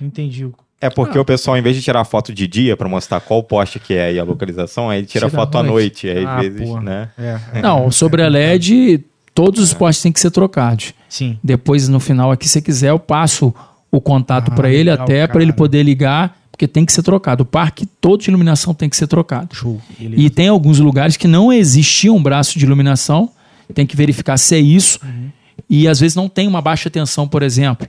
Não 0.00 0.08
entendi. 0.08 0.48
É 0.80 0.90
porque 0.90 1.18
o 1.18 1.24
pessoal, 1.24 1.56
em 1.56 1.62
vez 1.62 1.74
de 1.74 1.82
tirar 1.82 2.04
foto 2.04 2.32
de 2.34 2.46
dia 2.46 2.76
pra 2.76 2.88
mostrar 2.88 3.20
qual 3.20 3.42
poste 3.42 3.80
que 3.80 3.94
é 3.94 4.12
e 4.12 4.18
a 4.18 4.24
localização, 4.24 4.90
aí 4.90 4.98
ele 4.98 5.06
tira, 5.06 5.26
Tira 5.28 5.40
foto 5.40 5.56
à 5.56 5.62
noite. 5.62 6.06
noite. 6.06 6.18
Aí, 6.18 6.24
Ah, 6.24 6.36
às 6.36 6.42
vezes, 6.42 6.60
porra. 6.68 6.80
né? 6.82 7.10
É, 7.18 7.62
não, 7.62 7.90
sobre 7.90 8.22
a 8.22 8.28
LED, 8.28 9.02
todos 9.36 9.62
os 9.62 9.74
postes 9.74 10.02
têm 10.02 10.10
que 10.10 10.18
ser 10.18 10.30
trocados. 10.30 10.94
sim. 11.10 11.38
Depois, 11.44 11.88
no 11.88 12.00
final 12.00 12.32
aqui, 12.32 12.48
se 12.48 12.60
quiser, 12.62 12.88
eu 12.88 12.98
passo 12.98 13.54
o 13.90 14.00
contato 14.00 14.50
Ah, 14.50 14.54
para 14.54 14.70
ele, 14.70 14.90
legal, 14.90 15.04
até 15.04 15.26
para 15.26 15.42
ele 15.42 15.52
poder 15.52 15.82
ligar, 15.82 16.36
porque 16.50 16.66
tem 16.66 16.86
que 16.86 16.92
ser 16.92 17.02
trocado. 17.02 17.42
O 17.42 17.46
parque 17.46 17.84
todo 18.00 18.22
de 18.22 18.30
iluminação 18.30 18.72
tem 18.74 18.88
que 18.88 18.96
ser 18.96 19.06
trocado. 19.06 19.54
Show. 19.54 19.80
E 20.00 20.30
tem 20.30 20.48
alguns 20.48 20.78
lugares 20.80 21.18
que 21.18 21.28
não 21.28 21.52
existia 21.52 22.10
um 22.10 22.22
braço 22.22 22.58
de 22.58 22.64
iluminação, 22.64 23.30
tem 23.74 23.86
que 23.86 23.94
verificar 23.94 24.38
se 24.38 24.54
é 24.54 24.58
isso. 24.58 24.98
E 25.68 25.86
às 25.86 26.00
vezes 26.00 26.16
não 26.16 26.28
tem 26.30 26.48
uma 26.48 26.62
baixa 26.62 26.88
tensão, 26.88 27.28
por 27.28 27.42
exemplo. 27.42 27.86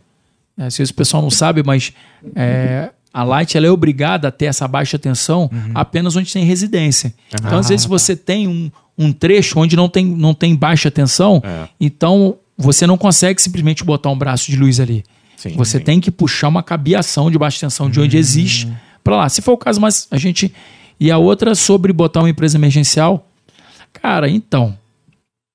É, 0.57 0.63
vezes 0.63 0.89
o 0.89 0.93
pessoal 0.93 1.23
não 1.23 1.29
sabe, 1.29 1.63
mas 1.63 1.93
é, 2.35 2.89
a 3.13 3.23
Light 3.23 3.55
ela 3.55 3.67
é 3.67 3.71
obrigada 3.71 4.27
a 4.27 4.31
ter 4.31 4.45
essa 4.45 4.67
baixa 4.67 4.99
tensão 4.99 5.49
apenas 5.73 6.15
onde 6.17 6.31
tem 6.33 6.43
residência. 6.43 7.13
Então, 7.33 7.59
às 7.59 7.69
vezes, 7.69 7.85
você 7.85 8.15
tem 8.17 8.47
um, 8.49 8.69
um 8.97 9.11
trecho 9.11 9.59
onde 9.59 9.75
não 9.75 9.87
tem, 9.87 10.05
não 10.05 10.33
tem 10.33 10.55
baixa 10.55 10.89
tensão, 10.89 11.41
É. 11.45 11.67
então 11.79 12.37
você 12.57 12.87
não 12.87 12.97
consegue 12.97 13.41
simplesmente 13.41 13.83
botar 13.83 14.09
um 14.09 14.17
braço 14.17 14.49
de 14.49 14.57
luz 14.57 14.79
ali. 14.79 15.03
Sim, 15.35 15.49
Você 15.55 15.77
sim. 15.77 15.83
tem 15.83 15.99
que 15.99 16.09
puxar 16.09 16.47
uma 16.47 16.63
cabeação 16.63 17.29
de 17.29 17.37
baixa 17.37 17.59
tensão 17.59 17.87
de 17.89 17.99
onde 17.99 18.17
existe 18.17 18.67
para 19.03 19.17
lá. 19.17 19.29
Se 19.29 19.39
for 19.41 19.51
o 19.53 19.57
caso, 19.57 19.79
mas 19.79 20.07
a 20.09 20.17
gente. 20.17 20.51
E 20.99 21.11
a 21.11 21.17
outra 21.19 21.53
sobre 21.53 21.93
botar 21.93 22.21
uma 22.21 22.29
empresa 22.29 22.57
emergencial. 22.57 23.29
Cara, 23.93 24.27
então. 24.27 24.75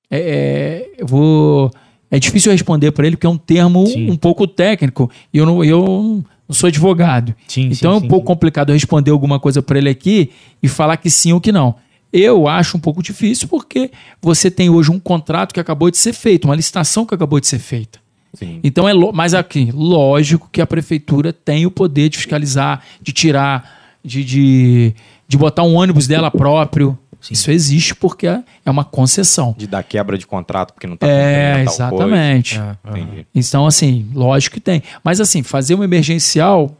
É, 0.09 0.17
é, 0.19 0.89
eu 0.97 1.05
vou. 1.05 1.69
É 2.09 2.17
difícil 2.17 2.49
eu 2.51 2.53
responder 2.53 2.91
para 2.91 3.05
ele, 3.05 3.17
porque 3.17 3.27
é 3.27 3.29
um 3.29 3.37
termo 3.37 3.85
Sim. 3.87 4.09
um 4.09 4.15
pouco 4.15 4.47
técnico. 4.47 5.11
E 5.33 5.37
eu 5.39 5.45
não, 5.45 5.63
eu 5.65 6.23
não 6.47 6.55
sou 6.55 6.67
advogado. 6.67 7.35
Sim, 7.47 7.63
então 7.63 7.75
sim, 7.75 7.87
é 7.87 7.89
um 7.89 7.99
sim, 8.01 8.07
pouco 8.07 8.25
sim. 8.25 8.33
complicado 8.33 8.69
eu 8.69 8.73
responder 8.73 9.11
alguma 9.11 9.37
coisa 9.39 9.61
para 9.61 9.77
ele 9.79 9.89
aqui 9.89 10.29
e 10.61 10.69
falar 10.69 10.95
que 10.95 11.09
sim 11.09 11.33
ou 11.33 11.41
que 11.41 11.51
não. 11.51 11.75
Eu 12.13 12.47
acho 12.47 12.77
um 12.77 12.79
pouco 12.79 13.01
difícil 13.01 13.47
porque 13.47 13.89
você 14.21 14.51
tem 14.51 14.69
hoje 14.69 14.91
um 14.91 14.99
contrato 14.99 15.51
que 15.51 15.59
acabou 15.59 15.89
de 15.89 15.97
ser 15.97 16.13
feito, 16.13 16.45
uma 16.45 16.55
licitação 16.55 17.07
que 17.07 17.15
acabou 17.15 17.39
de 17.39 17.47
ser 17.47 17.57
feita. 17.57 17.99
Sim. 18.35 18.59
Então 18.63 18.87
é 18.87 18.93
mas 19.11 19.33
aqui, 19.33 19.71
lógico 19.73 20.47
que 20.51 20.61
a 20.61 20.67
prefeitura 20.67 21.33
tem 21.33 21.65
o 21.65 21.71
poder 21.71 22.09
de 22.09 22.17
fiscalizar, 22.17 22.83
de 23.01 23.11
tirar, 23.11 23.97
de, 24.03 24.23
de, 24.23 24.93
de 25.27 25.37
botar 25.37 25.63
um 25.63 25.75
ônibus 25.75 26.07
dela 26.07 26.29
próprio. 26.29 26.97
Isso 27.31 27.49
existe 27.51 27.95
porque 27.95 28.27
é 28.27 28.43
é 28.65 28.69
uma 28.69 28.83
concessão. 28.83 29.55
De 29.57 29.65
dar 29.65 29.81
quebra 29.81 30.17
de 30.17 30.27
contrato 30.27 30.73
porque 30.73 30.85
não 30.85 30.97
tá 30.97 31.07
É, 31.07 31.63
exatamente. 31.63 32.59
Coisa. 32.59 32.79
Entendi. 32.85 33.27
Então, 33.33 33.65
assim, 33.65 34.09
lógico 34.13 34.55
que 34.55 34.59
tem. 34.59 34.83
Mas, 35.03 35.21
assim, 35.21 35.41
fazer 35.41 35.73
uma 35.73 35.85
emergencial. 35.85 36.75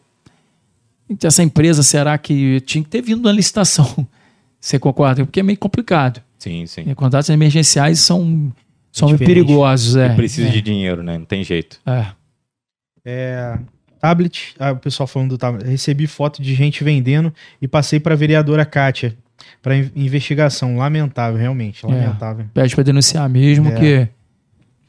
Essa 1.22 1.44
empresa, 1.44 1.82
será 1.82 2.18
que 2.18 2.60
tinha 2.62 2.84
que 2.84 2.90
ter 2.90 3.02
vindo 3.02 3.22
na 3.22 3.32
licitação? 3.32 4.06
Você 4.64 4.80
concorda? 4.80 5.26
Porque 5.26 5.42
é 5.42 5.44
meio 5.44 5.58
complicado. 5.58 6.22
Sim, 6.40 6.66
sim. 6.66 6.84
E 6.88 6.96
Contratos 6.96 7.30
emergenciais 7.30 8.00
são, 8.00 8.50
são 8.94 9.10
Diferente. 9.10 9.28
perigosos. 9.28 9.98
É, 9.98 10.14
E 10.14 10.16
precisa 10.16 10.48
é, 10.48 10.52
de 10.52 10.62
dinheiro, 10.62 11.04
né? 11.04 11.18
Não 11.18 11.26
tem 11.26 11.44
jeito. 11.44 11.82
é. 11.86 12.06
É, 13.06 13.60
tablet, 14.00 14.56
ah, 14.58 14.72
o 14.72 14.78
pessoal 14.78 15.06
falando 15.08 15.32
do 15.32 15.38
tablet. 15.38 15.68
Recebi 15.70 16.08
foto 16.08 16.42
de 16.42 16.56
gente 16.56 16.82
vendendo 16.86 17.34
e 17.62 17.68
passei 17.68 18.00
para 18.00 18.14
a 18.14 18.18
vereadora 18.18 18.66
Kátia 18.66 19.18
para 19.62 19.76
investigação. 19.94 20.78
Lamentável, 20.78 21.38
realmente, 21.38 21.86
lamentável. 21.86 22.46
Pede 22.54 22.74
para 22.74 22.84
denunciar 22.86 23.28
mesmo, 23.30 23.68
É. 23.68 23.76
que, 23.76 24.10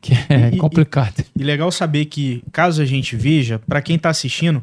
que 0.00 0.32
é 0.32 0.50
E- 0.50 0.54
e- 0.54 0.58
complicado. 0.58 1.24
E 1.36 1.42
legal 1.42 1.72
saber 1.72 2.04
que, 2.04 2.44
caso 2.52 2.80
a 2.80 2.84
gente 2.86 3.16
veja, 3.16 3.58
para 3.66 3.82
quem 3.82 3.98
tá 3.98 4.10
assistindo, 4.10 4.62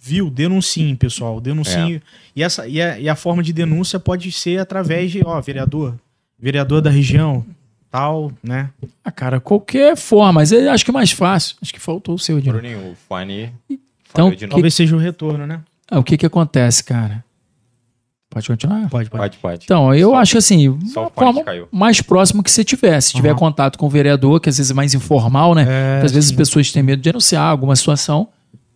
viu, 0.00 0.30
denunciem, 0.30 0.96
pessoal, 0.96 1.38
denunciem. 1.40 2.00
E, 2.34 2.42
essa, 2.42 2.66
e, 2.66 2.80
a, 2.80 2.98
e 2.98 3.08
a 3.08 3.14
forma 3.14 3.42
de 3.42 3.52
denúncia 3.52 4.00
pode 4.00 4.32
ser 4.32 4.58
através 4.58 5.10
de, 5.12 5.22
ó, 5.24 5.38
vereador, 5.40 5.94
vereador 6.38 6.80
da 6.80 6.88
região, 6.90 7.44
tal, 7.90 8.32
né? 8.42 8.70
Ah, 9.04 9.10
cara, 9.12 9.38
qualquer 9.40 9.96
forma, 9.96 10.32
mas 10.34 10.52
eu 10.52 10.70
acho 10.70 10.84
que 10.84 10.90
é 10.90 10.94
mais 10.94 11.10
fácil. 11.10 11.56
Acho 11.60 11.72
que 11.74 11.78
faltou 11.80 12.14
o 12.14 12.18
seu, 12.18 12.40
Dino. 12.40 12.54
Bruninho, 12.54 12.92
o 12.92 12.96
fone. 13.08 13.52
Então, 14.10 14.30
novo. 14.30 14.48
Talvez 14.48 14.74
seja 14.74 14.96
o 14.96 14.98
retorno, 14.98 15.46
né? 15.46 15.60
Ah, 15.90 15.98
o 15.98 16.04
que 16.04 16.16
que 16.16 16.24
acontece, 16.24 16.82
cara? 16.82 17.22
Pode 18.30 18.46
continuar? 18.46 18.88
Pode, 18.88 19.10
pode. 19.10 19.20
Pode, 19.22 19.38
pode. 19.38 19.64
Então, 19.64 19.92
eu 19.92 20.10
Só- 20.10 20.16
acho 20.16 20.38
assim, 20.38 20.78
só 20.86 21.10
forma 21.10 21.42
caiu. 21.42 21.68
mais 21.72 22.00
próximo 22.00 22.44
que 22.44 22.50
você 22.50 22.62
tiver. 22.62 23.00
Se 23.00 23.12
tiver 23.12 23.30
Aham. 23.30 23.38
contato 23.38 23.76
com 23.76 23.86
o 23.86 23.90
vereador, 23.90 24.40
que 24.40 24.48
às 24.48 24.56
vezes 24.56 24.70
é 24.70 24.74
mais 24.74 24.94
informal, 24.94 25.52
né? 25.52 25.66
É, 25.68 26.02
às 26.04 26.12
vezes 26.12 26.28
sim. 26.28 26.34
as 26.34 26.38
pessoas 26.38 26.70
têm 26.70 26.80
medo 26.82 27.02
de 27.02 27.10
denunciar 27.10 27.42
alguma 27.42 27.74
situação. 27.74 28.28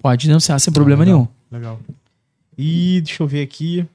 Pode 0.05 0.27
denunciar 0.27 0.61
sem 0.61 0.71
problema 0.71 1.03
legal. 1.03 1.19
nenhum. 1.19 1.29
Legal. 1.51 1.81
E 2.59 3.01
deixa 3.01 3.23
eu 3.23 3.27
ver 3.27 3.41
aqui. 3.41 3.87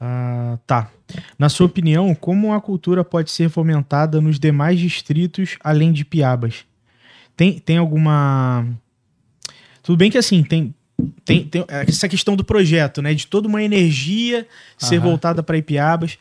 Ah, 0.00 0.58
tá. 0.66 0.90
Na 1.38 1.48
sua 1.48 1.66
opinião, 1.66 2.12
como 2.16 2.52
a 2.52 2.60
cultura 2.60 3.04
pode 3.04 3.30
ser 3.30 3.48
fomentada 3.48 4.20
nos 4.20 4.40
demais 4.40 4.80
distritos 4.80 5.56
além 5.62 5.92
de 5.92 6.04
Piabas? 6.04 6.64
Tem, 7.36 7.60
tem 7.60 7.78
alguma. 7.78 8.66
Tudo 9.84 9.96
bem 9.96 10.10
que 10.10 10.18
assim, 10.18 10.42
tem, 10.42 10.74
tem, 11.24 11.44
tem 11.44 11.64
essa 11.68 12.08
questão 12.08 12.34
do 12.34 12.42
projeto, 12.42 13.00
né? 13.00 13.14
De 13.14 13.28
toda 13.28 13.46
uma 13.46 13.62
energia 13.62 14.48
ser 14.76 14.96
Aham. 14.96 15.10
voltada 15.10 15.44
para 15.44 15.58
Ipiabas. 15.58 16.18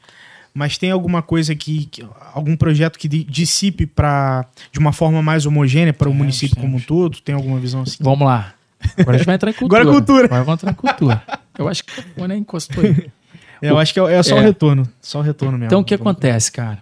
Mas 0.53 0.77
tem 0.77 0.91
alguma 0.91 1.21
coisa 1.21 1.53
que. 1.55 1.85
que- 1.85 2.05
algum 2.33 2.55
projeto 2.57 2.97
que 2.97 3.07
di- 3.07 3.23
dissipe 3.23 3.85
para 3.85 4.45
de 4.71 4.79
uma 4.79 4.91
forma 4.91 5.21
mais 5.21 5.45
homogênea 5.45 5.93
para 5.93 6.07
o 6.07 6.11
Temos, 6.11 6.17
município 6.17 6.55
como 6.55 6.67
um 6.67 6.71
temos. 6.71 6.85
todo? 6.85 7.21
Tem 7.21 7.35
alguma 7.35 7.59
visão 7.59 7.81
assim? 7.83 7.97
Vamos 8.01 8.25
lá. 8.27 8.53
Agora 8.97 9.15
a 9.15 9.17
gente 9.17 9.25
vai 9.25 9.35
entrar 9.35 9.51
em 9.51 9.53
cultura. 9.53 9.81
Agora 9.81 9.95
é 9.95 9.99
cultura. 9.99 10.25
Agora 10.35 10.53
entrar 10.53 10.71
em 10.71 10.75
cultura. 10.75 11.23
Eu 11.57 11.67
acho 11.67 11.83
que 11.83 11.91
o 12.17 12.25
nem 12.27 12.39
encostou 12.39 12.83
aí. 12.83 13.09
Eu 13.61 13.77
acho 13.77 13.93
que 13.93 13.99
é, 13.99 14.13
é 14.13 14.23
só 14.23 14.35
o 14.35 14.37
É. 14.37 14.41
retorno. 14.41 14.87
Só 15.01 15.19
o 15.19 15.21
retorno 15.21 15.53
mesmo. 15.57 15.65
Então, 15.67 15.81
o 15.81 15.83
que 15.83 15.93
acontece, 15.93 16.49
cara? 16.49 16.81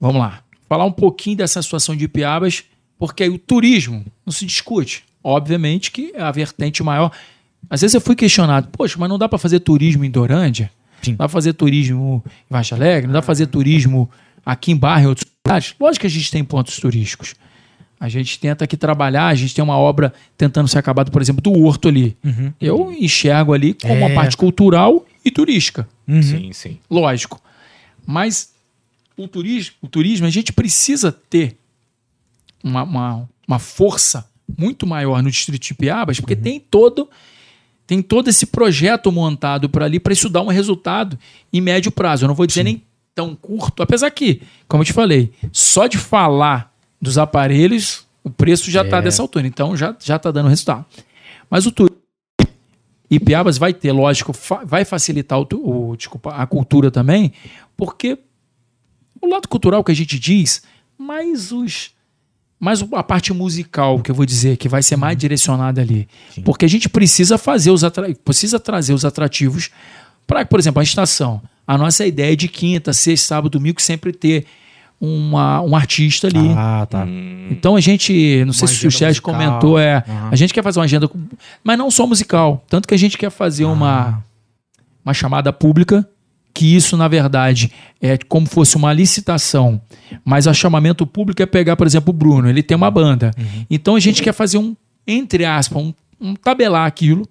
Vamos 0.00 0.16
lá. 0.18 0.40
Falar 0.66 0.86
um 0.86 0.92
pouquinho 0.92 1.36
dessa 1.36 1.60
situação 1.60 1.94
de 1.94 2.06
Ipiabas, 2.06 2.64
porque 2.98 3.22
aí 3.24 3.28
o 3.28 3.38
turismo 3.38 4.02
não 4.24 4.32
se 4.32 4.46
discute. 4.46 5.04
Obviamente 5.22 5.90
que 5.90 6.10
é 6.14 6.22
a 6.22 6.30
vertente 6.30 6.82
maior. 6.82 7.12
Às 7.68 7.82
vezes 7.82 7.94
eu 7.94 8.00
fui 8.00 8.16
questionado, 8.16 8.68
poxa, 8.72 8.96
mas 8.98 9.10
não 9.10 9.18
dá 9.18 9.28
para 9.28 9.38
fazer 9.38 9.60
turismo 9.60 10.02
em 10.02 10.10
Dorândia? 10.10 10.70
Sim. 11.02 11.10
Não 11.12 11.16
dá 11.18 11.24
para 11.24 11.28
fazer 11.28 11.52
turismo 11.54 12.22
em 12.26 12.30
Vaixa 12.52 12.74
Alegre? 12.74 13.06
Não 13.06 13.12
dá 13.14 13.20
para 13.20 13.26
fazer 13.26 13.46
turismo 13.46 14.10
aqui 14.44 14.72
em 14.72 14.76
Barra 14.76 15.02
e 15.02 15.06
outros 15.06 15.26
lugares? 15.44 15.74
Lógico 15.80 16.02
que 16.02 16.06
a 16.06 16.10
gente 16.10 16.30
tem 16.30 16.44
pontos 16.44 16.76
turísticos. 16.78 17.34
A 17.98 18.08
gente 18.08 18.38
tenta 18.38 18.64
aqui 18.64 18.76
trabalhar, 18.78 19.26
a 19.26 19.34
gente 19.34 19.54
tem 19.54 19.62
uma 19.62 19.76
obra 19.76 20.12
tentando 20.36 20.66
ser 20.68 20.78
acabada, 20.78 21.10
por 21.10 21.20
exemplo, 21.20 21.42
do 21.42 21.52
Horto 21.52 21.88
ali. 21.88 22.16
Uhum. 22.24 22.52
Eu 22.60 22.92
enxergo 22.92 23.52
ali 23.52 23.74
como 23.74 23.94
uma 23.94 24.08
É. 24.10 24.14
parte 24.14 24.36
cultural 24.36 25.04
e 25.24 25.30
turística 25.30 25.86
Uhum. 26.08 26.22
Sim, 26.22 26.52
sim. 26.52 26.78
lógico. 26.90 27.40
Mas 28.06 28.52
o 29.16 29.28
turismo, 29.28 29.74
o 29.82 29.86
turismo, 29.88 30.26
a 30.26 30.30
gente 30.30 30.50
precisa 30.52 31.12
ter 31.12 31.56
uma, 32.64 32.82
uma, 32.82 33.28
uma 33.46 33.58
força 33.58 34.26
muito 34.58 34.86
maior 34.86 35.22
no 35.22 35.30
distrito 35.30 35.62
de 35.62 35.74
Piabas, 35.74 36.18
porque 36.18 36.34
tem 36.34 36.58
todo 36.58 37.08
tem 37.90 38.00
todo 38.00 38.28
esse 38.28 38.46
projeto 38.46 39.10
montado 39.10 39.68
para 39.68 39.84
ali 39.84 39.98
para 39.98 40.12
isso 40.12 40.28
dar 40.28 40.42
um 40.42 40.46
resultado 40.46 41.18
em 41.52 41.60
médio 41.60 41.90
prazo. 41.90 42.22
Eu 42.24 42.28
não 42.28 42.36
vou 42.36 42.46
dizer 42.46 42.62
nem 42.62 42.80
tão 43.12 43.34
curto, 43.34 43.82
apesar 43.82 44.08
que, 44.12 44.42
como 44.68 44.82
eu 44.82 44.86
te 44.86 44.92
falei, 44.92 45.32
só 45.50 45.88
de 45.88 45.98
falar 45.98 46.72
dos 47.02 47.18
aparelhos, 47.18 48.06
o 48.22 48.30
preço 48.30 48.70
já 48.70 48.82
está 48.82 48.98
É. 48.98 49.02
dessa 49.02 49.20
altura, 49.22 49.44
então 49.44 49.76
já 49.76 49.92
já 49.98 50.14
está 50.14 50.30
dando 50.30 50.48
resultado. 50.48 50.84
Mas 51.50 51.66
o 51.66 51.72
turismo 51.72 51.98
e 53.10 53.18
Piabas 53.18 53.58
vai 53.58 53.74
ter, 53.74 53.90
lógico, 53.90 54.32
fa- 54.32 54.62
vai 54.64 54.84
facilitar 54.84 55.40
o, 55.40 55.46
o- 55.90 55.96
desculpa, 55.96 56.30
a 56.32 56.46
cultura 56.46 56.92
também, 56.92 57.32
porque 57.76 58.16
o 59.20 59.26
lado 59.26 59.48
cultural 59.48 59.82
que 59.82 59.90
a 59.90 59.96
gente 59.96 60.16
diz, 60.16 60.62
mais 60.96 61.50
os 61.50 61.90
mais 62.60 62.84
a 62.92 63.02
parte 63.02 63.32
musical 63.32 64.00
que 64.00 64.10
eu 64.10 64.14
vou 64.14 64.26
dizer 64.26 64.56
que 64.58 64.68
vai 64.68 64.82
ser 64.82 64.94
mais 64.96 65.16
direcionada 65.16 65.80
ali, 65.80 66.06
porque 66.44 66.64
a 66.66 66.68
gente 66.68 66.88
precisa 66.88 67.38
fazer 67.38 67.70
os 67.70 67.82
precisa 68.22 68.60
trazer 68.60 68.92
os 68.92 69.04
atrativos 69.04 69.70
para, 70.26 70.44
por 70.44 70.60
exemplo, 70.60 70.78
a 70.80 70.82
estação. 70.82 71.40
A 71.66 71.78
nossa 71.78 72.06
ideia 72.06 72.34
é 72.34 72.36
de 72.36 72.48
quinta, 72.48 72.92
sexta, 72.92 73.28
sábado, 73.28 73.50
domingo 73.58 73.80
sempre 73.80 74.12
ter 74.12 74.44
uma, 75.00 75.62
um 75.62 75.74
artista 75.74 76.26
ali. 76.26 76.50
Ah, 76.54 76.86
tá. 76.88 77.06
Então 77.50 77.74
a 77.76 77.80
gente, 77.80 78.44
não 78.44 78.52
sei 78.52 78.68
Uma 78.68 78.74
se 78.74 78.86
o 78.86 78.90
Sérgio 78.92 79.22
comentou, 79.22 79.78
é, 79.78 80.04
Aham. 80.06 80.28
a 80.30 80.36
gente 80.36 80.52
quer 80.52 80.62
fazer 80.62 80.78
uma 80.78 80.84
agenda, 80.84 81.08
com- 81.08 81.18
mas 81.64 81.78
não 81.78 81.90
só 81.90 82.06
musical, 82.06 82.62
tanto 82.68 82.86
que 82.86 82.92
a 82.94 82.98
gente 82.98 83.16
quer 83.16 83.30
fazer 83.30 83.64
Ah. 83.64 83.68
uma 83.68 84.24
uma 85.02 85.14
chamada 85.14 85.50
pública, 85.50 86.06
que 86.52 86.74
isso 86.76 86.96
na 86.96 87.08
verdade 87.08 87.70
é 88.00 88.16
como 88.18 88.46
fosse 88.46 88.76
uma 88.76 88.92
licitação, 88.92 89.80
mas 90.24 90.46
o 90.46 90.54
chamamento 90.54 91.06
público 91.06 91.42
é 91.42 91.46
pegar, 91.46 91.76
por 91.76 91.86
exemplo, 91.86 92.10
o 92.10 92.16
Bruno, 92.16 92.48
ele 92.48 92.62
tem 92.62 92.76
uma 92.76 92.90
banda, 92.90 93.30
Uhum. 93.38 93.64
então 93.70 93.94
a 93.96 94.00
gente 94.00 94.22
quer 94.22 94.32
fazer 94.32 94.58
um 94.58 94.74
entre 95.06 95.44
aspas, 95.44 95.82
um, 95.82 95.92
um 96.20 96.34
tabelar 96.34 96.86
aquilo 96.86 97.26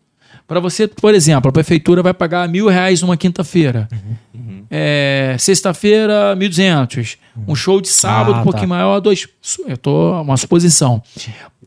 para 0.48 0.60
você, 0.60 0.88
por 0.88 1.14
exemplo, 1.14 1.50
a 1.50 1.52
prefeitura 1.52 2.02
vai 2.02 2.14
pagar 2.14 2.48
mil 2.50 2.68
reais 2.68 3.02
numa 3.02 3.16
quinta-feira. 3.16 3.88
Uhum. 4.34 4.64
É, 4.70 5.36
Sexta-feira, 5.38 6.36
1.200. 6.36 7.18
Um 7.48 7.56
show 7.56 7.80
de 7.80 7.88
sábado, 7.90 8.34
Ah, 8.38 8.40
um 8.42 8.44
pouquinho 8.44 8.68
tá. 8.68 8.76
maior, 8.76 9.00
dois. 9.00 9.28
Eu 9.68 9.78
tô 9.78 10.20
uma 10.22 10.36
suposição. 10.38 11.02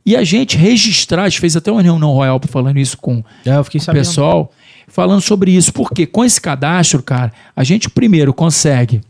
E 0.05 0.17
a 0.17 0.25
gente 0.25 0.57
registrar, 0.57 1.23
a 1.25 1.29
gente 1.29 1.41
fez 1.41 1.57
até 1.57 1.71
uma 1.71 1.81
reunião 1.83 2.11
Royal 2.13 2.41
falando 2.49 2.79
isso 2.79 2.97
com 2.99 3.23
É, 3.47 3.63
fiquei 3.63 3.81
o 3.81 3.93
pessoal, 3.93 4.53
falando 4.89 5.21
sobre 5.21 5.51
isso. 5.53 5.73
Porque 5.73 6.07
com 6.07 6.25
esse 6.25 6.41
cadastro, 6.41 7.03
cara, 7.03 7.33
a 7.55 7.65
gente 7.65 7.89
primeiro 7.91 8.33
consegue 8.35 9.01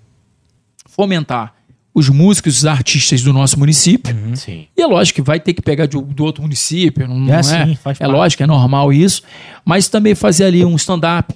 fomentar 0.87 1.55
os 1.95 2.09
músicos, 2.09 2.59
os 2.59 2.65
artistas 2.67 3.23
do 3.23 3.33
nosso 3.33 3.59
município. 3.59 4.15
Sim. 4.35 4.67
E 4.77 4.81
é 4.81 4.87
lógico 4.87 5.17
que 5.17 5.23
vai 5.23 5.39
ter 5.39 5.53
que 5.53 5.61
pegar 5.61 5.85
de- 5.87 6.01
do 6.01 6.25
outro 6.25 6.43
município, 6.43 7.07
não, 7.07 7.19
não 7.21 7.35
é? 7.35 7.43
sim, 7.43 7.75
faz 7.77 7.99
é 8.01 8.05
parte. 8.05 8.13
lógico, 8.17 8.43
é 8.43 8.47
normal 8.47 8.93
isso. 8.93 9.23
Mas 9.65 9.89
também 9.89 10.15
fazer 10.15 10.45
ali 10.45 10.65
um 10.65 10.75
stand-up, 10.77 11.35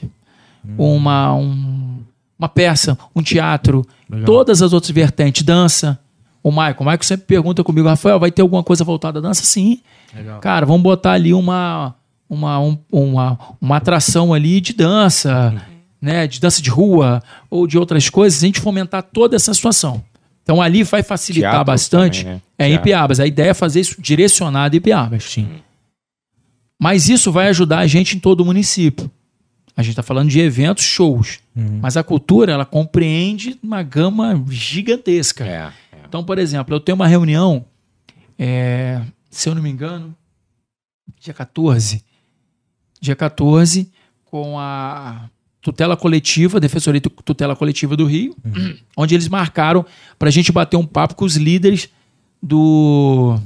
uma, 0.78 1.34
um- 1.34 1.98
uma 2.38 2.48
peça, 2.48 2.98
um 3.14 3.22
teatro, 3.22 3.86
Legal. 4.08 4.24
todas 4.24 4.62
as 4.62 4.72
outras 4.72 4.90
vertentes, 4.92 5.42
dança. 5.42 5.98
O 6.42 6.50
Michael, 6.50 6.76
o 6.78 6.84
Michael 6.84 7.02
sempre 7.02 7.26
pergunta 7.26 7.62
comigo, 7.64 7.88
Rafael, 7.88 8.18
vai 8.20 8.30
ter 8.30 8.40
alguma 8.40 8.62
coisa 8.62 8.82
voltada 8.84 9.18
à 9.18 9.22
dança? 9.22 9.42
Sim. 9.42 9.80
Legal. 10.14 10.40
Cara, 10.40 10.64
vamos 10.64 10.82
botar 10.82 11.12
ali 11.12 11.34
uma, 11.34 11.94
uma, 12.28 12.58
um- 12.60 12.78
uma, 12.90 13.38
uma 13.60 13.76
atração 13.76 14.32
ali 14.34 14.60
de 14.60 14.72
dança, 14.72 15.54
né? 16.00 16.26
De 16.26 16.40
dança 16.40 16.60
de 16.62 16.70
rua 16.70 17.22
ou 17.50 17.66
de 17.66 17.78
outras 17.78 18.08
coisas, 18.10 18.42
a 18.42 18.46
gente 18.46 18.60
fomentar 18.60 19.02
toda 19.02 19.36
essa 19.36 19.52
situação. 19.54 20.02
Então 20.42 20.62
ali 20.62 20.82
vai 20.84 21.02
facilitar 21.02 21.50
Teatro 21.52 21.66
bastante. 21.66 22.20
também, 22.24 22.34
né? 22.36 22.42
É 22.58 22.66
em 22.66 22.70
Teatro. 22.70 22.84
Piabas. 22.84 23.20
A 23.20 23.26
ideia 23.26 23.50
é 23.50 23.54
fazer 23.54 23.80
isso 23.80 24.00
direcionado 24.00 24.76
em 24.76 24.80
Piabas. 24.80 25.24
Sim. 25.24 25.48
Mas 26.80 27.08
isso 27.08 27.32
vai 27.32 27.48
ajudar 27.48 27.78
a 27.78 27.86
gente 27.86 28.16
em 28.16 28.20
todo 28.20 28.40
o 28.40 28.44
município. 28.44 29.10
A 29.76 29.82
gente 29.82 29.92
está 29.92 30.02
falando 30.02 30.28
de 30.30 30.40
eventos, 30.40 30.84
shows. 30.84 31.38
Uhum. 31.54 31.80
Mas 31.82 31.96
a 31.96 32.02
cultura, 32.02 32.52
ela 32.52 32.64
compreende 32.64 33.58
uma 33.62 33.82
gama 33.82 34.42
gigantesca. 34.48 35.44
É. 35.44 35.72
é. 35.92 35.98
Então, 36.08 36.22
por 36.24 36.38
exemplo, 36.38 36.74
eu 36.74 36.80
tenho 36.80 36.96
uma 36.96 37.06
reunião, 37.06 37.64
é, 38.38 39.00
se 39.30 39.48
eu 39.48 39.54
não 39.54 39.62
me 39.62 39.68
engano, 39.70 40.14
dia 41.20 41.34
14. 41.34 42.02
Dia 43.00 43.16
14, 43.16 43.90
com 44.24 44.58
a 44.58 45.28
tutela 45.60 45.96
coletiva, 45.96 46.60
Defensoria 46.60 47.00
de 47.00 47.08
Tutela 47.08 47.56
Coletiva 47.56 47.96
do 47.96 48.04
Rio, 48.06 48.36
onde 48.96 49.14
eles 49.14 49.28
marcaram 49.28 49.84
para 50.18 50.28
a 50.28 50.32
gente 50.32 50.52
bater 50.52 50.76
um 50.76 50.86
papo 50.86 51.14
com 51.16 51.24
os 51.24 51.36
líderes 51.36 51.88
do 52.42 53.38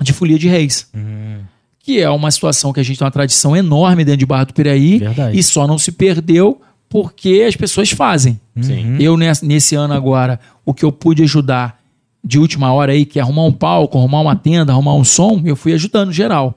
de 0.00 0.12
Folia 0.12 0.38
de 0.38 0.48
Reis. 0.48 0.88
Hum, 0.94 1.40
Que 1.78 2.00
é 2.00 2.08
uma 2.08 2.30
situação 2.30 2.72
que 2.72 2.80
a 2.80 2.82
gente 2.82 2.98
tem 2.98 3.04
uma 3.04 3.10
tradição 3.10 3.54
enorme 3.56 4.04
dentro 4.04 4.18
de 4.18 4.26
Barra 4.26 4.44
do 4.44 4.54
Piraí 4.54 4.98
Verdade. 4.98 5.38
e 5.38 5.42
só 5.42 5.66
não 5.66 5.78
se 5.78 5.92
perdeu 5.92 6.60
porque 6.88 7.44
as 7.46 7.54
pessoas 7.54 7.90
fazem. 7.90 8.40
Sim. 8.60 8.96
Eu, 8.98 9.16
nesse 9.16 9.74
ano 9.74 9.94
agora, 9.94 10.40
o 10.64 10.74
que 10.74 10.84
eu 10.84 10.90
pude 10.90 11.22
ajudar 11.22 11.79
de 12.22 12.38
última 12.38 12.72
hora 12.72 12.92
aí, 12.92 13.04
que 13.06 13.18
é 13.18 13.22
arrumar 13.22 13.44
um 13.44 13.52
palco, 13.52 13.96
arrumar 13.98 14.20
uma 14.20 14.36
tenda, 14.36 14.72
arrumar 14.72 14.94
um 14.94 15.04
som, 15.04 15.40
eu 15.44 15.56
fui 15.56 15.72
ajudando 15.72 16.12
geral. 16.12 16.54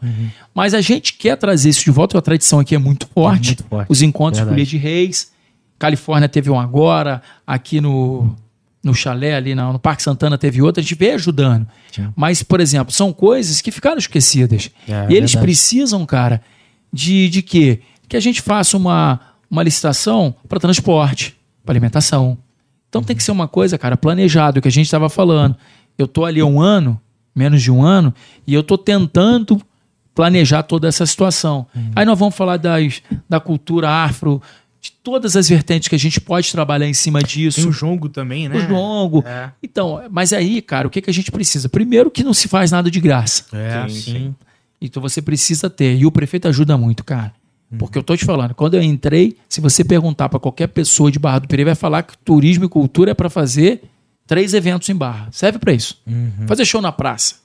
Mas 0.54 0.74
a 0.74 0.82
gente 0.82 1.14
quer 1.14 1.36
trazer 1.38 1.70
isso 1.70 1.84
de 1.84 1.92
volta, 1.92 2.18
a 2.18 2.22
tradição 2.22 2.60
aqui 2.60 2.76
é 2.76 2.78
muito 2.78 3.08
forte. 3.14 3.48
muito 3.50 3.64
forte. 3.66 3.90
Os 3.92 4.02
encontros 4.02 4.40
Verdade. 4.40 4.54
Folia 4.56 4.66
de 4.66 4.78
Reis. 4.78 5.32
Califórnia 5.80 6.30
teve 6.30 6.50
um 6.50 6.60
agora, 6.60 7.22
aqui 7.46 7.82
no, 7.82 8.36
no 8.84 8.94
chalé, 8.94 9.36
ali 9.36 9.54
na- 9.56 9.74
no 9.74 9.80
Parque 9.80 10.04
Santana 10.04 10.38
teve 10.38 10.62
outro, 10.62 10.80
a 10.80 10.84
gente 10.84 10.96
veio 10.96 11.16
ajudando. 11.16 11.68
Sim. 11.92 12.10
Mas, 12.16 12.42
por 12.44 12.60
exemplo, 12.62 12.94
são 12.94 13.12
coisas 13.12 13.60
que 13.60 13.72
ficaram 13.72 13.98
esquecidas. 13.98 14.70
É, 14.88 15.08
e 15.10 15.16
eles 15.16 15.32
verdade. 15.32 15.38
precisam, 15.40 16.06
cara, 16.06 16.42
de, 16.92 17.28
de 17.30 17.42
quê? 17.42 17.82
Que 18.08 18.16
a 18.16 18.20
gente 18.20 18.42
faça 18.42 18.78
uma, 18.78 19.20
uma 19.50 19.64
licitação 19.64 20.34
para 20.48 20.60
transporte, 20.60 21.36
para 21.66 21.74
alimentação. 21.74 22.38
Então 22.94 23.02
tem 23.02 23.16
que 23.16 23.24
ser 23.24 23.32
uma 23.32 23.48
coisa, 23.48 23.76
cara, 23.76 23.98
planejado, 23.98 24.62
que 24.62 24.68
a 24.68 24.72
gente 24.72 24.86
estava 24.86 25.10
falando. 25.10 25.56
Eu 25.98 26.08
tô 26.08 26.26
ali 26.26 26.40
há 26.40 26.46
um 26.46 26.62
ano, 26.62 27.02
menos 27.36 27.60
de 27.60 27.72
um 27.72 27.84
ano, 27.84 28.14
e 28.46 28.54
eu 28.54 28.62
tô 28.62 28.78
tentando 28.78 29.60
planejar 30.14 30.62
toda 30.62 30.88
essa 30.88 31.04
situação. 31.04 31.66
Aí 31.96 32.06
nós 32.06 32.20
vamos 32.20 32.36
falar 32.36 32.58
das, 32.58 33.02
da 33.28 33.40
cultura 33.40 33.90
afro, 33.90 34.40
de 34.80 34.92
todas 34.92 35.36
as 35.36 35.50
vertentes 35.50 35.88
que 35.88 35.96
a 35.96 35.98
gente 35.98 36.22
pode 36.22 36.52
trabalhar 36.52 36.88
em 36.88 36.94
cima 36.94 37.24
disso. 37.24 37.62
Tem 37.62 37.70
o 37.72 37.74
jongo 37.74 38.10
também, 38.10 38.48
né? 38.48 38.58
O 38.58 38.68
jongo. 38.68 39.24
É. 39.26 39.50
Então, 39.64 40.04
mas 40.12 40.32
aí, 40.32 40.62
cara, 40.62 40.88
o 40.88 40.92
que, 40.92 41.02
que 41.02 41.10
a 41.10 41.14
gente 41.14 41.32
precisa? 41.32 41.68
Primeiro 41.68 42.12
que 42.12 42.24
não 42.24 42.32
se 42.32 42.48
faz 42.48 42.70
nada 42.70 42.92
de 42.92 43.00
graça. 43.00 43.46
É, 43.54 43.90
sim. 43.90 44.02
sim. 44.02 44.36
Então 44.80 45.02
você 45.02 45.20
precisa 45.20 45.68
ter. 45.68 45.98
E 45.98 46.06
o 46.06 46.12
prefeito 46.12 46.48
ajuda 46.48 46.78
muito, 46.78 47.04
cara. 47.04 47.34
Porque 47.78 47.98
eu 47.98 48.04
tô 48.04 48.16
te 48.16 48.26
falando, 48.26 48.54
quando 48.54 48.76
eu 48.76 48.82
entrei, 48.82 49.38
se 49.50 49.60
você 49.62 49.84
perguntar 49.84 50.30
para 50.30 50.40
qualquer 50.40 50.68
pessoa 50.68 51.12
de 51.12 51.20
Barra 51.20 51.40
do 51.40 51.48
Piraí, 51.48 51.66
vai 51.66 51.76
falar 51.76 52.04
que 52.04 52.18
turismo 52.18 52.66
e 52.66 52.70
cultura 52.70 53.12
é 53.12 53.14
para 53.14 53.30
fazer 53.30 53.84
três 54.28 54.54
eventos 54.54 54.88
em 54.90 54.96
Barra. 54.96 55.28
Serve 55.32 55.60
para 55.60 55.74
isso. 55.74 56.02
Uhum. 56.06 56.48
Fazer 56.48 56.66
show 56.66 56.82
na 56.82 56.92
praça 56.92 57.36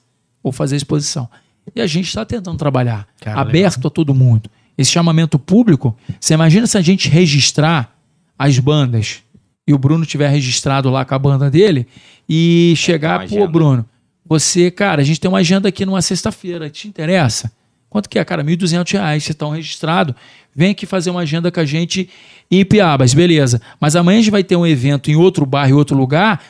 ou 0.43 0.51
fazer 0.51 0.75
exposição. 0.75 1.29
E 1.75 1.81
a 1.81 1.87
gente 1.87 2.07
está 2.07 2.25
tentando 2.25 2.57
trabalhar 2.57 3.07
Cara, 3.19 3.39
aberto 3.39 3.87
a 3.87 3.91
todo 3.91 4.13
mundo. 4.13 4.49
Esse 4.77 4.91
chamamento 4.91 5.37
público, 5.37 5.95
você 6.19 6.33
imagina 6.33 6.65
se 6.65 6.77
a 6.77 6.81
gente 6.81 7.09
registrar 7.09 7.95
as 8.37 8.57
bandas 8.57 9.21
e 9.67 9.73
o 9.73 9.77
Bruno 9.77 10.05
tiver 10.05 10.29
registrado 10.29 10.89
lá 10.89 11.03
com 11.05 11.13
a 11.13 11.19
banda 11.19 11.49
dele 11.49 11.85
e 12.27 12.73
chegar, 12.77 13.27
pô. 13.27 13.47
Bruno, 13.47 13.85
você, 14.25 14.71
cara, 14.71 15.01
a 15.01 15.05
gente 15.05 15.19
tem 15.19 15.29
uma 15.29 15.39
agenda 15.39 15.67
aqui 15.67 15.85
numa 15.85 16.01
sexta-feira, 16.01 16.69
te 16.69 16.87
interessa? 16.87 17.51
Quanto 17.89 18.07
que 18.09 18.19
é, 18.19 18.23
cara? 18.25 18.43
1.200 18.43 18.91
reais, 18.93 19.23
vocês 19.23 19.33
estão 19.33 19.49
registrados. 19.49 20.13
Vem 20.55 20.71
aqui 20.71 20.85
fazer 20.85 21.09
uma 21.09 21.21
agenda 21.21 21.51
com 21.51 21.59
a 21.59 21.65
gente 21.65 22.09
em 22.51 22.63
Piabas, 22.63 23.13
beleza. 23.13 23.61
Mas 23.79 23.95
amanhã 23.95 24.19
a 24.19 24.21
gente 24.21 24.31
vai 24.31 24.43
ter 24.43 24.55
um 24.55 24.65
evento 24.67 25.09
em 25.09 25.15
outro 25.15 25.45
bairro, 25.45 25.71
em 25.71 25.77
outro 25.77 25.97
lugar. 25.97 26.41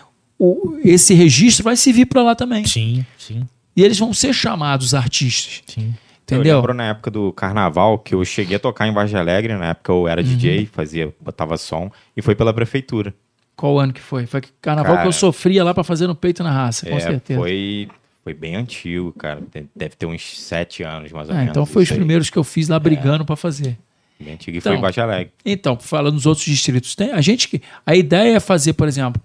o- 0.41 0.79
esse 0.85 1.13
registro 1.13 1.65
vai 1.65 1.75
servir 1.75 2.05
para 2.05 2.21
lá 2.23 2.33
também. 2.33 2.63
Sim, 2.65 3.05
sim, 3.17 3.45
E 3.75 3.83
eles 3.83 3.99
vão 3.99 4.13
ser 4.13 4.31
chamados 4.33 4.93
artistas. 4.93 5.61
sim. 5.67 5.93
Eu 6.31 6.37
Entendeu? 6.37 6.55
lembro 6.57 6.73
na 6.73 6.85
época 6.85 7.11
do 7.11 7.33
carnaval 7.33 7.99
que 7.99 8.15
eu 8.15 8.23
cheguei 8.23 8.55
a 8.55 8.59
tocar 8.59 8.87
em 8.87 8.93
Vargem 8.93 9.19
Alegre, 9.19 9.53
na 9.57 9.71
época 9.71 9.91
eu 9.91 10.01
Uhum. 10.03 10.07
era 10.07 10.23
DJ, 10.23 10.65
fazia, 10.71 11.13
botava 11.19 11.57
som, 11.57 11.91
e 12.15 12.21
foi 12.21 12.35
pela 12.35 12.53
prefeitura. 12.53 13.13
Qual 13.55 13.77
ano 13.79 13.91
que 13.91 13.99
foi? 13.99 14.25
Foi 14.27 14.41
carnaval 14.61 14.91
Cara, 14.93 15.01
que 15.01 15.07
eu 15.09 15.11
sofria 15.11 15.61
lá 15.61 15.73
para 15.73 15.83
fazer 15.83 16.07
no 16.07 16.15
peito 16.15 16.41
e 16.41 16.43
na 16.43 16.51
raça, 16.53 16.85
com 16.89 16.95
É, 16.95 16.99
certeza. 17.01 17.37
foi, 17.39 17.89
foi 18.23 18.33
bem 18.33 18.55
antigo, 18.55 19.11
cara. 19.13 19.41
De- 19.41 19.65
Deve 19.75 19.95
ter 19.95 20.05
uns 20.05 20.39
sete 20.39 20.83
anos, 20.83 21.11
mais 21.11 21.29
ou 21.29 21.33
Ah, 21.35 21.37
menos. 21.39 21.51
então 21.51 21.65
foi 21.65 21.83
os 21.83 21.91
primeiros 21.91 22.29
que 22.29 22.37
eu 22.37 22.43
fiz 22.43 22.67
lá 22.67 22.77
brigando 22.79 23.25
para 23.25 23.35
fazer. 23.35 23.77
Bem 24.19 24.33
antigo 24.33 24.57
e 24.57 24.59
Então, 24.59 24.71
foi 24.73 24.77
em 24.77 24.81
Vargem 24.81 25.03
Alegre. 25.03 25.31
Então, 25.45 25.77
falando 25.79 26.13
nos 26.15 26.25
outros 26.25 26.45
distritos, 26.45 26.93
tem 26.95 27.11
a 27.11 27.21
gente 27.21 27.47
que 27.47 27.61
a 27.85 27.95
ideia 27.95 28.35
é 28.35 28.39
fazer, 28.39 28.73
por 28.73 28.87
exemplo, 28.87 29.21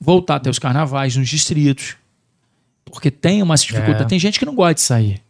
voltar 0.00 0.36
a 0.36 0.40
ter 0.40 0.50
os 0.50 0.58
carnavais 0.58 1.16
nos 1.16 1.28
distritos. 1.28 1.96
Porque 2.84 3.10
tem 3.10 3.42
umas 3.42 3.62
dificuldades, 3.62 4.02
É. 4.02 4.04
tem 4.04 4.18
gente 4.18 4.38
que 4.38 4.44
não 4.46 4.54
gosta 4.54 4.74
de 4.74 4.80
sair. 4.82 5.20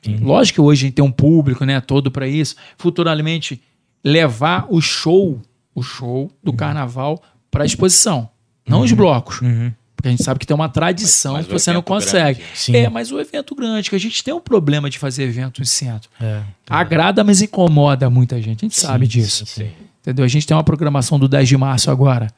Sim. 0.00 0.18
Lógico 0.18 0.54
que 0.56 0.60
hoje 0.60 0.84
a 0.84 0.86
gente 0.86 0.94
tem 0.94 1.04
um 1.04 1.10
público, 1.10 1.64
né, 1.64 1.80
todo 1.80 2.10
para 2.10 2.28
isso. 2.28 2.54
Futuramente 2.78 3.60
levar 4.04 4.66
o 4.70 4.80
show, 4.80 5.40
o 5.74 5.82
show 5.82 6.30
do 6.42 6.52
carnaval 6.52 7.20
para 7.50 7.64
exposição, 7.64 8.28
não 8.68 8.82
os 8.82 8.92
blocos. 8.92 9.40
Uhum. 9.40 9.72
Porque 9.96 10.08
a 10.08 10.10
gente 10.10 10.22
sabe 10.22 10.38
que 10.40 10.46
tem 10.46 10.54
uma 10.54 10.68
tradição 10.68 11.32
Mas- 11.34 11.42
mas 11.42 11.46
que 11.46 11.52
você 11.52 11.72
não 11.72 11.82
consegue. 11.82 12.40
grande. 12.40 12.56
Sim. 12.58 12.76
É, 12.76 12.88
mas 12.90 13.10
o 13.12 13.18
evento 13.20 13.54
grande, 13.54 13.88
que 13.88 13.96
a 13.96 14.00
gente 14.00 14.22
tem 14.22 14.34
um 14.34 14.40
problema 14.40 14.90
de 14.90 14.98
fazer 14.98 15.22
evento 15.24 15.62
em 15.62 15.64
centro. 15.64 16.10
É. 16.20 16.42
Agrada, 16.68 17.22
mas 17.24 17.40
incomoda 17.40 18.10
muita 18.10 18.40
gente. 18.42 18.64
A 18.64 18.68
gente 18.68 18.76
sabe 18.80 19.06
disso. 19.06 19.46
sim, 19.46 19.64
sim. 19.64 19.70
Entendeu? 20.02 20.24
A 20.24 20.28
gente 20.28 20.46
tem 20.46 20.54
uma 20.56 20.64
programação 20.64 21.18
do 21.18 21.26
10 21.28 21.48
de 21.48 21.56
março 21.56 21.90
agora, 21.90 22.28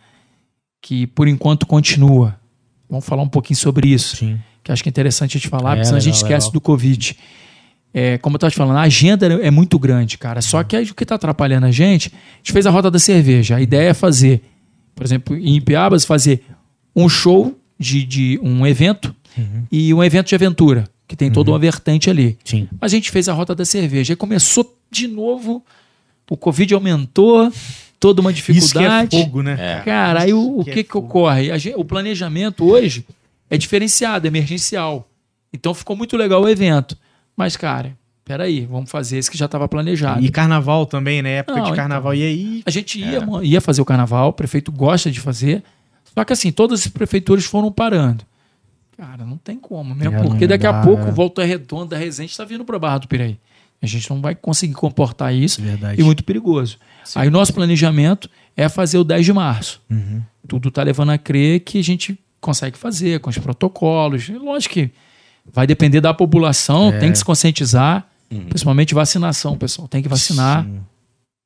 que 0.80 1.06
por 1.08 1.26
enquanto 1.26 1.66
continua. 1.66 2.38
Vamos 2.88 3.04
falar 3.04 3.22
um 3.22 3.28
pouquinho 3.28 3.56
sobre 3.56 3.88
isso, 3.88 4.16
Sim. 4.18 4.38
que 4.62 4.70
acho 4.70 4.80
que 4.82 4.88
é 4.88 4.90
interessante 4.90 5.36
a 5.36 5.40
gente 5.40 5.48
falar, 5.48 5.72
É, 5.72 5.74
porque 5.74 5.86
senão 5.86 5.96
a 5.96 6.00
gente 6.00 6.14
legal, 6.14 6.26
esquece 6.28 6.46
legal. 6.46 6.52
do 6.52 6.60
Covid. 6.60 7.16
É, 7.92 8.18
como 8.18 8.34
eu 8.34 8.36
estava 8.36 8.50
te 8.52 8.56
falando, 8.56 8.76
a 8.76 8.82
agenda 8.82 9.26
é 9.42 9.50
muito 9.50 9.76
grande, 9.78 10.16
cara. 10.18 10.40
Só 10.40 10.62
que 10.62 10.76
aí 10.76 10.84
o 10.84 10.94
que 10.94 11.02
está 11.02 11.16
atrapalhando 11.16 11.66
a 11.66 11.70
gente, 11.72 12.12
a 12.14 12.36
gente 12.36 12.52
fez 12.52 12.64
a 12.66 12.70
rota 12.70 12.88
da 12.90 12.98
cerveja. 13.00 13.56
A 13.56 13.60
ideia 13.60 13.88
é 13.88 13.94
fazer, 13.94 14.42
por 14.94 15.04
exemplo, 15.04 15.36
em 15.36 15.60
Piabas, 15.60 16.04
fazer 16.04 16.44
um 16.96 17.08
show 17.08 17.54
de, 17.78 18.02
de 18.04 18.40
um 18.42 18.66
evento 18.66 19.14
Uhum. 19.38 19.64
e 19.70 19.92
um 19.92 20.02
evento 20.02 20.28
de 20.28 20.34
aventura, 20.34 20.88
que 21.06 21.14
tem 21.14 21.30
toda 21.30 21.50
uma 21.50 21.58
vertente 21.58 22.08
ali. 22.08 22.38
Sim. 22.42 22.66
Mas 22.80 22.90
a 22.92 22.96
gente 22.96 23.10
fez 23.10 23.28
a 23.28 23.34
rota 23.34 23.54
da 23.54 23.66
cerveja. 23.66 24.14
Aí 24.14 24.16
começou 24.16 24.74
de 24.90 25.06
novo, 25.06 25.62
o 26.30 26.38
Covid 26.38 26.72
aumentou, 26.72 27.52
toda 28.00 28.22
uma 28.22 28.30
Isso 28.32 28.42
que 28.44 28.50
é 28.52 28.54
dificuldade. 28.54 29.16
fogo, 29.22 29.42
né? 29.42 29.56
É. 29.60 29.82
Cara, 29.84 30.22
aí 30.22 30.32
o, 30.32 30.60
o 30.60 30.64
que 30.64 30.72
que, 30.72 30.80
é 30.80 30.82
que 30.84 30.96
ocorre? 30.96 31.50
A 31.50 31.58
gen- 31.58 31.74
o 31.76 31.84
planejamento 31.84 32.64
hoje 32.64 33.04
é 33.50 33.58
diferenciado, 33.58 34.26
é 34.26 34.28
emergencial. 34.28 35.06
Então 35.52 35.74
ficou 35.74 35.94
muito 35.94 36.16
legal 36.16 36.40
o 36.42 36.48
evento. 36.48 36.96
Mas, 37.36 37.58
cara, 37.58 37.92
peraí, 38.24 38.64
vamos 38.64 38.90
fazer 38.90 39.18
esse 39.18 39.30
que 39.30 39.36
já 39.36 39.44
estava 39.44 39.68
planejado. 39.68 40.24
E 40.24 40.30
carnaval 40.30 40.86
também, 40.86 41.20
né? 41.20 41.36
Época 41.40 41.56
Não, 41.58 41.64
de 41.64 41.68
então. 41.72 41.76
carnaval. 41.76 42.14
E 42.14 42.22
aí. 42.22 42.62
A 42.64 42.70
gente 42.70 42.98
ia, 42.98 43.20
mo- 43.20 43.42
ia 43.42 43.60
fazer 43.60 43.82
o 43.82 43.84
carnaval, 43.84 44.30
o 44.30 44.32
prefeito 44.32 44.72
gosta 44.72 45.10
de 45.10 45.20
fazer. 45.20 45.62
Só 46.16 46.24
que 46.24 46.32
assim, 46.32 46.50
todas 46.50 46.80
as 46.80 46.86
prefeituras 46.88 47.44
foram 47.44 47.70
parando. 47.70 48.24
Cara, 48.96 49.24
não 49.26 49.36
tem 49.36 49.58
como, 49.58 49.94
mesmo 49.94 50.14
É, 50.16 50.22
porque 50.22 50.46
daqui 50.46 50.66
a 50.66 50.80
pouco 50.80 51.02
é. 51.08 51.10
Volta 51.10 51.44
Redonda, 51.44 51.96
Resende 51.98 52.30
está 52.30 52.44
vindo 52.44 52.64
para 52.64 52.78
Barra 52.78 52.98
do 52.98 53.08
Piraí. 53.08 53.38
A 53.82 53.86
gente 53.86 54.08
não 54.08 54.22
vai 54.22 54.34
conseguir 54.34 54.72
comportar 54.72 55.34
isso 55.34 55.60
Verdade. 55.60 56.00
e 56.00 56.04
muito 56.04 56.24
perigoso. 56.24 56.78
Aí 57.14 57.28
o 57.28 57.30
nosso 57.30 57.52
planejamento 57.52 58.30
é 58.56 58.66
fazer 58.70 58.96
o 58.96 59.04
10 59.04 59.26
de 59.26 59.32
março. 59.34 59.82
Uhum. 59.90 60.22
Tudo 60.48 60.68
está 60.70 60.82
levando 60.82 61.10
a 61.10 61.18
crer 61.18 61.60
que 61.60 61.78
a 61.78 61.84
gente 61.84 62.18
consegue 62.40 62.78
fazer 62.78 63.20
com 63.20 63.28
os 63.28 63.36
protocolos. 63.36 64.26
Lógico 64.30 64.72
que 64.74 64.90
vai 65.44 65.66
depender 65.66 66.00
da 66.00 66.14
população, 66.14 66.88
É. 66.88 66.98
tem 66.98 67.12
que 67.12 67.18
se 67.18 67.24
conscientizar, 67.24 68.06
principalmente 68.48 68.94
vacinação, 68.94 69.58
pessoal. 69.58 69.86
Tem 69.86 70.02
que 70.02 70.08
vacinar, 70.08 70.64
Sim. 70.64 70.80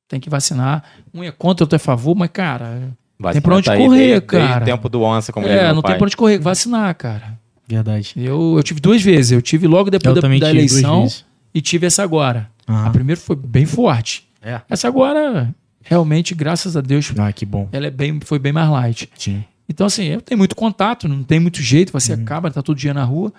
tem 0.07 0.19
que 0.21 0.29
vacinar. 0.29 0.85
Um 1.13 1.21
é 1.23 1.31
contra, 1.31 1.65
outro 1.65 1.75
é 1.75 1.77
a 1.77 1.79
favor, 1.79 2.15
mas, 2.15 2.29
cara, 2.31 2.95
Vacina 3.21 3.33
Tem 3.33 3.41
pra 3.41 3.55
onde 3.55 3.65
tá 3.65 3.73
aí 3.73 3.79
correr, 3.79 3.97
desde- 3.97 4.19
desde 4.27 4.47
cara. 4.47 4.61
o 4.63 4.65
tempo 4.65 4.89
do 4.89 5.01
onça, 5.01 5.31
como 5.31 5.47
é, 5.47 5.73
não 5.73 5.81
pai. 5.81 5.91
tem 5.91 5.97
pra 5.99 6.05
onde 6.05 6.17
correr. 6.17 6.39
Vacinar, 6.39 6.93
cara. 6.95 7.39
Verdade. 7.67 8.13
Eu, 8.17 8.55
eu 8.57 8.63
tive 8.63 8.79
duas 8.81 9.01
vezes. 9.01 9.31
Eu 9.31 9.41
tive 9.41 9.67
logo 9.67 9.89
depois 9.89 10.15
Eu 10.15 10.21
da, 10.21 10.27
da 10.27 10.49
eleição 10.49 11.07
e 11.53 11.61
tive 11.61 11.87
essa 11.87 12.03
agora. 12.03 12.49
Ah. 12.67 12.87
A 12.87 12.89
primeira 12.89 13.19
foi 13.19 13.35
bem 13.35 13.65
forte. 13.65 14.27
É. 14.41 14.59
Essa 14.69 14.87
agora, 14.87 15.53
realmente, 15.83 16.33
graças 16.35 16.75
a 16.75 16.81
Deus, 16.81 17.13
Ah, 17.17 17.31
que 17.31 17.45
bom. 17.45 17.69
ela 17.71 17.87
é 17.87 17.91
bem, 17.91 18.19
foi 18.21 18.39
bem 18.39 18.51
mais 18.51 18.69
light. 18.69 19.09
Sim. 19.17 19.43
Então, 19.69 19.87
assim, 19.87 20.03
eu 20.05 20.19
tenho 20.21 20.37
muito 20.37 20.55
contato, 20.55 21.07
não 21.07 21.23
tem 21.23 21.39
muito 21.39 21.61
jeito, 21.61 21.93
você 21.93 22.11
acaba, 22.13 22.51
tá 22.51 22.61
todo 22.61 22.75
dia 22.77 22.93
na 22.93 23.03
rua. 23.05 23.31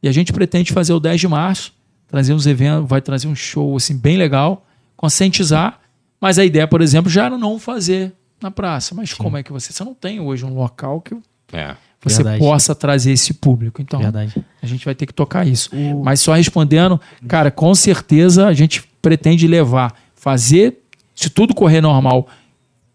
E 0.00 0.08
a 0.08 0.12
gente 0.12 0.32
pretende 0.32 0.72
fazer 0.72 0.92
o 0.92 1.00
10 1.00 1.20
de 1.20 1.26
março, 1.26 1.72
trazer 2.06 2.34
uns 2.34 2.46
eventos, 2.46 2.88
vai 2.88 3.00
trazer 3.00 3.26
um 3.26 3.34
show 3.34 3.74
assim 3.76 3.96
bem 3.96 4.16
legal, 4.16 4.64
conscientizar. 4.96 5.80
Mas 6.20 6.38
a 6.38 6.44
ideia, 6.44 6.68
por 6.68 6.80
exemplo, 6.80 7.10
já 7.10 7.24
era 7.24 7.36
não 7.36 7.58
fazer 7.58 8.12
na 8.42 8.50
praça. 8.50 8.94
Mas 8.94 9.12
como 9.14 9.36
é 9.36 9.42
que 9.42 9.52
você. 9.52 9.72
Você 9.72 9.84
não 9.84 9.94
tem 9.94 10.20
hoje 10.20 10.44
um 10.44 10.54
local 10.54 11.00
que 11.00 11.14
É. 11.52 11.76
você 12.02 12.16
Verdade. 12.22 12.38
possa 12.38 12.74
trazer 12.74 13.12
esse 13.12 13.34
público. 13.34 13.80
Então, 13.80 14.00
Verdade. 14.00 14.34
a 14.62 14.66
gente 14.66 14.84
vai 14.84 14.94
ter 14.94 15.06
que 15.06 15.14
tocar 15.14 15.46
isso. 15.46 15.70
Mas 16.02 16.20
só 16.20 16.34
respondendo, 16.34 17.00
cara, 17.28 17.50
com 17.50 17.74
certeza 17.74 18.46
a 18.46 18.52
gente 18.52 18.82
pretende 19.00 19.46
levar, 19.46 19.94
fazer, 20.14 20.78
se 21.14 21.28
tudo 21.30 21.54
correr 21.54 21.80
normal, 21.80 22.28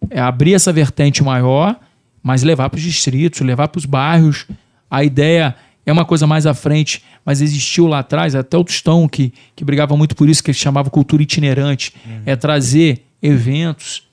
é 0.09 0.19
abrir 0.19 0.53
essa 0.53 0.71
vertente 0.73 1.23
maior, 1.23 1.75
mas 2.23 2.43
levar 2.43 2.69
para 2.69 2.77
os 2.77 2.83
distritos, 2.83 3.41
levar 3.41 3.67
para 3.67 3.79
os 3.79 3.85
bairros. 3.85 4.45
A 4.89 5.03
ideia 5.03 5.55
é 5.85 5.91
uma 5.91 6.03
coisa 6.05 6.25
mais 6.27 6.45
à 6.45 6.53
frente, 6.53 7.03
mas 7.25 7.41
existiu 7.41 7.87
lá 7.87 7.99
atrás, 7.99 8.35
até 8.35 8.57
o 8.57 8.63
Tostão, 8.63 9.07
que, 9.07 9.33
que 9.55 9.63
brigava 9.63 9.95
muito 9.95 10.15
por 10.15 10.27
isso, 10.29 10.43
que 10.43 10.51
ele 10.51 10.57
chamava 10.57 10.89
cultura 10.89 11.21
itinerante, 11.23 11.93
é 12.25 12.35
trazer 12.35 13.05
eventos, 13.21 14.03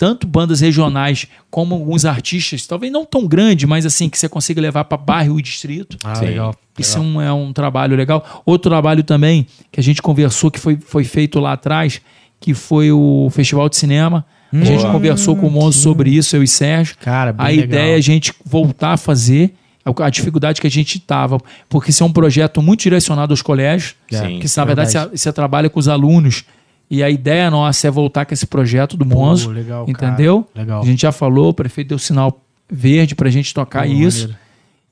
tanto 0.00 0.26
bandas 0.26 0.62
regionais 0.62 1.26
como 1.50 1.74
alguns 1.74 2.06
artistas, 2.06 2.66
talvez 2.66 2.90
não 2.90 3.04
tão 3.04 3.26
grande, 3.26 3.66
mas 3.66 3.84
assim, 3.84 4.08
que 4.08 4.16
você 4.16 4.30
consiga 4.30 4.58
levar 4.58 4.84
para 4.84 4.96
bairro 4.96 5.38
e 5.38 5.42
distrito. 5.42 5.98
Ah, 6.02 6.14
Sim. 6.14 6.24
legal. 6.24 6.54
Isso 6.78 6.96
é 6.96 7.00
um, 7.02 7.20
é 7.20 7.30
um 7.30 7.52
trabalho 7.52 7.94
legal. 7.94 8.42
Outro 8.46 8.70
trabalho 8.70 9.04
também 9.04 9.46
que 9.70 9.78
a 9.78 9.82
gente 9.82 10.00
conversou, 10.00 10.50
que 10.50 10.58
foi, 10.58 10.78
foi 10.80 11.04
feito 11.04 11.38
lá 11.38 11.52
atrás, 11.52 12.00
que 12.40 12.54
foi 12.54 12.90
o 12.90 13.28
Festival 13.30 13.68
de 13.68 13.76
Cinema. 13.76 14.24
A 14.50 14.64
gente 14.64 14.80
Boa. 14.80 14.92
conversou 14.92 15.36
com 15.36 15.48
o 15.48 15.50
Monzo 15.50 15.78
sobre 15.78 16.08
isso, 16.08 16.34
eu 16.34 16.42
e 16.42 16.48
Sérgio. 16.48 16.96
Cara, 16.98 17.34
bem 17.34 17.44
a 17.44 17.48
legal. 17.50 17.64
ideia 17.66 17.92
é 17.92 17.96
a 17.96 18.00
gente 18.00 18.32
voltar 18.42 18.94
a 18.94 18.96
fazer 18.96 19.52
a 19.84 20.06
a 20.06 20.08
dificuldade 20.08 20.62
que 20.62 20.66
a 20.66 20.70
gente 20.70 20.96
estava, 20.96 21.38
porque 21.68 21.90
isso 21.90 22.02
é 22.02 22.06
um 22.06 22.12
projeto 22.12 22.62
muito 22.62 22.80
direcionado 22.80 23.34
aos 23.34 23.42
colégios, 23.42 23.94
Sim, 24.10 24.38
que 24.38 24.46
na 24.56 24.64
verdade 24.64 24.92
verdade. 24.92 25.10
você, 25.10 25.18
você 25.18 25.32
trabalha 25.32 25.68
com 25.68 25.78
os 25.78 25.88
alunos. 25.88 26.44
E 26.90 27.02
a 27.04 27.08
ideia 27.08 27.50
nossa 27.50 27.86
é 27.86 27.90
voltar 27.90 28.26
com 28.26 28.34
esse 28.34 28.46
projeto 28.46 28.96
do 28.96 29.06
Monzo, 29.06 29.46
Pô, 29.46 29.52
legal, 29.52 29.84
entendeu? 29.88 30.46
Legal. 30.54 30.82
A 30.82 30.84
gente 30.84 31.02
já 31.02 31.12
falou, 31.12 31.50
o 31.50 31.54
prefeito 31.54 31.88
deu 31.88 31.98
sinal 31.98 32.40
verde 32.68 33.14
pra 33.14 33.30
gente 33.30 33.54
tocar 33.54 33.86
Pô, 33.86 33.92
isso. 33.92 34.22
maneiro. 34.22 34.40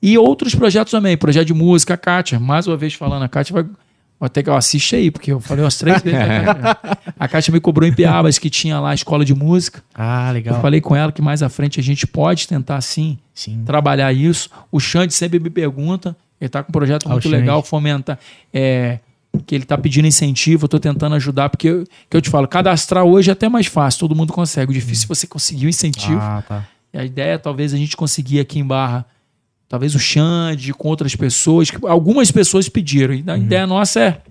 E 0.01 0.17
outros 0.17 0.55
projetos 0.55 0.91
também, 0.91 1.17
projeto 1.17 1.47
de 1.47 1.53
música, 1.53 1.95
a 1.95 1.97
Kátia, 1.97 2.39
mais 2.39 2.65
uma 2.67 2.77
vez 2.77 2.93
falando, 2.93 3.23
a 3.23 3.27
Kátia 3.27 3.53
vai. 3.53 3.65
Ter 4.33 4.43
que 4.43 4.49
ó, 4.49 4.57
assiste 4.57 4.97
aí, 4.97 5.09
porque 5.11 5.31
eu 5.31 5.39
falei 5.39 5.63
umas 5.63 5.77
três 5.77 6.01
vezes. 6.03 6.19
a 7.17 7.27
Kátia 7.27 7.53
me 7.53 7.59
cobrou 7.61 7.87
em 7.87 7.93
Piabas 7.93 8.37
que 8.37 8.49
tinha 8.49 8.77
lá 8.79 8.91
a 8.91 8.93
escola 8.93 9.23
de 9.23 9.33
música. 9.33 9.81
Ah, 9.93 10.29
legal. 10.31 10.55
Eu 10.55 10.61
falei 10.61 10.81
com 10.81 10.93
ela 10.93 11.09
que 11.11 11.21
mais 11.21 11.41
à 11.41 11.47
frente 11.47 11.79
a 11.79 11.83
gente 11.83 12.05
pode 12.05 12.45
tentar 12.45 12.81
sim 12.81 13.17
Sim. 13.33 13.63
trabalhar 13.65 14.11
isso. 14.11 14.49
O 14.69 14.79
Xande 14.79 15.13
sempre 15.13 15.39
me 15.39 15.49
pergunta, 15.49 16.15
ele 16.39 16.47
está 16.47 16.61
com 16.61 16.69
um 16.69 16.73
projeto 16.73 17.05
Ah, 17.07 17.11
muito 17.13 17.29
legal, 17.29 17.63
fomenta, 17.63 18.19
é, 18.53 18.99
que 19.45 19.55
ele 19.55 19.63
está 19.63 19.77
pedindo 19.77 20.07
incentivo, 20.07 20.63
eu 20.63 20.67
estou 20.67 20.79
tentando 20.79 21.15
ajudar, 21.15 21.49
porque 21.49 21.67
eu, 21.67 21.83
que 22.09 22.17
eu 22.17 22.21
te 22.21 22.29
falo, 22.29 22.47
cadastrar 22.47 23.03
hoje 23.03 23.29
é 23.29 23.33
até 23.33 23.47
mais 23.47 23.67
fácil, 23.67 23.99
todo 24.01 24.15
mundo 24.15 24.33
consegue. 24.33 24.71
O 24.71 24.73
difícil 24.73 25.05
é 25.05 25.07
você 25.07 25.27
conseguir 25.27 25.65
o 25.65 25.69
incentivo. 25.69 26.19
Ah, 26.19 26.43
tá. 26.47 26.67
E 26.93 26.97
a 26.97 27.05
ideia 27.05 27.33
é 27.33 27.37
talvez 27.37 27.73
a 27.73 27.77
gente 27.77 27.95
conseguir 27.95 28.39
aqui 28.39 28.59
em 28.59 28.65
Barra, 28.65 29.05
talvez 29.67 29.93
o 29.93 29.99
Xande 29.99 30.73
com 30.73 30.87
outras 30.87 31.15
pessoas, 31.15 31.69
que 31.69 31.77
algumas 31.85 32.31
pessoas 32.31 32.67
pediram. 32.67 33.13
E 33.13 33.23
a 33.27 33.37
ideia 33.37 33.67
nossa 33.67 33.99
é, 33.99 34.21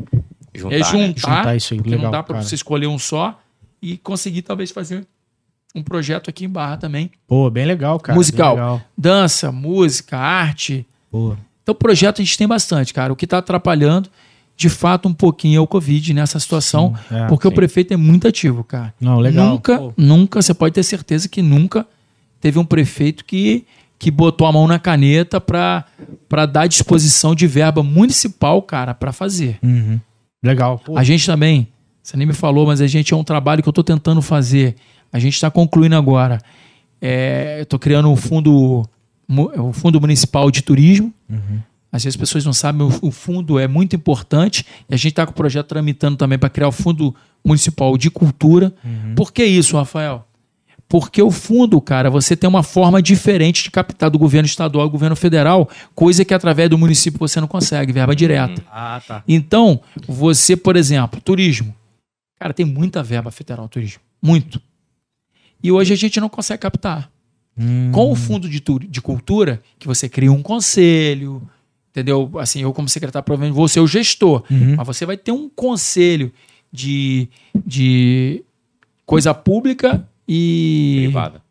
Juntar, 0.54 0.74
é 0.74 0.78
né? 0.78 0.84
juntar, 0.84 1.36
Juntar 1.36 1.56
isso 1.56 1.74
aí, 1.74 1.78
porque 1.78 1.90
legal, 1.90 2.04
não 2.04 2.10
dá 2.10 2.22
para 2.22 2.42
você 2.42 2.54
escolher 2.54 2.86
um 2.86 2.98
só 2.98 3.40
e 3.80 3.96
conseguir 3.96 4.42
talvez 4.42 4.70
fazer 4.70 5.06
um 5.74 5.82
projeto 5.82 6.28
aqui 6.28 6.44
em 6.44 6.48
Barra 6.48 6.76
também. 6.76 7.10
Pô, 7.26 7.48
bem 7.50 7.64
legal, 7.64 8.00
cara. 8.00 8.16
Musical. 8.16 8.54
Legal. 8.54 8.82
Dança, 8.96 9.52
música, 9.52 10.18
arte. 10.18 10.86
Pô. 11.10 11.36
Então, 11.62 11.74
projeto 11.74 12.20
a 12.20 12.24
gente 12.24 12.36
tem 12.36 12.48
bastante, 12.48 12.92
cara. 12.92 13.12
O 13.12 13.16
que 13.16 13.24
está 13.24 13.38
atrapalhando, 13.38 14.10
de 14.58 14.68
fato, 14.68 15.08
um 15.08 15.14
pouquinho 15.14 15.58
é 15.58 15.60
o 15.60 15.68
Covid 15.68 16.12
nessa 16.12 16.40
situação, 16.40 16.92
Sim, 17.08 17.14
é, 17.14 17.26
porque 17.28 17.46
o 17.46 17.50
sim. 17.50 17.54
prefeito 17.54 17.94
é 17.94 17.96
muito 17.96 18.26
ativo, 18.26 18.64
cara. 18.64 18.92
Não, 19.00 19.20
legal. 19.20 19.50
Nunca, 19.50 19.78
Pô. 19.78 19.94
nunca, 19.96 20.42
você 20.42 20.52
pode 20.52 20.74
ter 20.74 20.82
certeza 20.82 21.28
que 21.28 21.40
nunca 21.40 21.86
teve 22.40 22.58
um 22.58 22.64
prefeito 22.64 23.24
que, 23.24 23.64
que 24.00 24.10
botou 24.10 24.48
a 24.48 24.52
mão 24.52 24.66
na 24.66 24.80
caneta 24.80 25.40
para 25.40 25.84
dar 26.46 26.66
disposição 26.66 27.36
de 27.36 27.46
verba 27.46 27.84
municipal, 27.84 28.60
cara, 28.60 28.94
para 28.94 29.12
fazer. 29.12 29.60
Uhum. 29.62 30.00
Legal. 30.42 30.80
Pô. 30.80 30.98
A 30.98 31.04
gente 31.04 31.24
também, 31.24 31.68
você 32.02 32.16
nem 32.16 32.26
me 32.26 32.34
falou, 32.34 32.66
mas 32.66 32.80
a 32.80 32.86
gente 32.88 33.14
é 33.14 33.16
um 33.16 33.22
trabalho 33.22 33.62
que 33.62 33.68
eu 33.68 33.70
estou 33.70 33.84
tentando 33.84 34.20
fazer. 34.20 34.74
A 35.12 35.20
gente 35.20 35.34
está 35.34 35.52
concluindo 35.52 35.94
agora. 35.94 36.40
É, 37.00 37.58
eu 37.60 37.62
estou 37.62 37.78
criando 37.78 38.10
um 38.10 38.16
fundo, 38.16 38.82
o 39.28 39.72
fundo 39.72 40.00
municipal 40.00 40.50
de 40.50 40.62
turismo. 40.62 41.14
Às 41.90 42.04
vezes 42.04 42.16
as 42.16 42.20
pessoas 42.20 42.44
não 42.44 42.52
sabem, 42.52 42.86
o, 43.00 43.10
fundo 43.10 43.58
é 43.58 43.66
muito 43.66 43.96
importante. 43.96 44.64
E 44.88 44.94
a 44.94 44.96
gente 44.96 45.12
está 45.12 45.24
com 45.24 45.32
o 45.32 45.34
projeto 45.34 45.68
tramitando 45.68 46.16
também 46.16 46.38
para 46.38 46.50
criar 46.50 46.68
o 46.68 46.72
fundo 46.72 47.14
municipal 47.44 47.96
de 47.96 48.10
cultura. 48.10 48.74
Por 49.16 49.32
que 49.32 49.44
isso, 49.44 49.76
Rafael? 49.76 50.24
Porque 50.88 51.20
o 51.20 51.30
fundo, 51.30 51.80
cara, 51.80 52.08
você 52.08 52.34
tem 52.34 52.48
uma 52.48 52.62
forma 52.62 53.02
diferente 53.02 53.64
de 53.64 53.70
captar 53.70 54.10
do 54.10 54.18
governo 54.18 54.46
estadual 54.46 54.86
e 54.86 54.90
governo 54.90 55.14
federal, 55.14 55.68
coisa 55.94 56.24
que 56.24 56.32
através 56.32 56.70
do 56.70 56.78
município 56.78 57.18
você 57.18 57.40
não 57.40 57.48
consegue, 57.48 57.92
verba 57.92 58.16
direta. 58.16 58.62
Ah, 58.70 59.00
tá. 59.06 59.22
Então, 59.28 59.80
você, 60.06 60.56
por 60.56 60.76
exemplo, 60.76 61.20
turismo. 61.20 61.74
Cara, 62.38 62.54
tem 62.54 62.64
muita 62.64 63.02
verba 63.02 63.30
federal 63.30 63.68
turismo. 63.68 64.00
Muito. 64.22 64.62
E 65.62 65.70
hoje 65.70 65.92
a 65.92 65.96
gente 65.96 66.20
não 66.20 66.28
consegue 66.28 66.62
captar. 66.62 67.10
Hum. 67.58 67.90
Com 67.92 68.10
o 68.10 68.14
fundo 68.14 68.48
de, 68.48 68.62
de 68.88 69.00
cultura, 69.02 69.60
que 69.78 69.86
você 69.86 70.08
cria 70.08 70.32
um 70.32 70.42
conselho, 70.42 71.42
entendeu? 71.98 72.30
Assim, 72.38 72.62
eu 72.62 72.72
como 72.72 72.88
secretário, 72.88 73.24
provavelmente 73.24 73.54
vou 73.54 73.68
ser 73.68 73.80
o 73.80 73.86
gestor. 73.86 74.44
Uhum. 74.50 74.76
Mas 74.76 74.86
você 74.86 75.04
vai 75.04 75.16
ter 75.16 75.32
um 75.32 75.48
conselho 75.48 76.32
de, 76.72 77.28
de 77.66 78.42
coisa 79.04 79.34
pública 79.34 80.06
e... 80.26 81.02
Privada. 81.04 81.42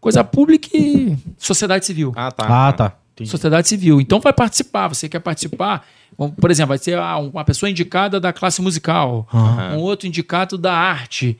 Coisa 0.00 0.22
pública 0.22 0.68
e 0.72 1.16
sociedade 1.36 1.84
civil. 1.84 2.12
Ah, 2.14 2.30
tá. 2.30 2.68
Ah, 2.68 2.72
tá. 2.72 2.96
Entendi. 3.14 3.30
Sociedade 3.30 3.66
civil. 3.66 4.00
Então 4.00 4.20
vai 4.20 4.32
participar. 4.32 4.88
Você 4.88 5.08
quer 5.08 5.20
participar? 5.20 5.84
Por 6.16 6.50
exemplo, 6.50 6.68
vai 6.68 6.78
ser 6.78 6.98
ah, 6.98 7.16
uma 7.16 7.44
pessoa 7.44 7.68
indicada 7.68 8.20
da 8.20 8.32
classe 8.32 8.62
musical, 8.62 9.26
Aham. 9.32 9.76
um 9.76 9.80
outro 9.80 10.06
indicado 10.06 10.56
da 10.56 10.72
arte. 10.72 11.36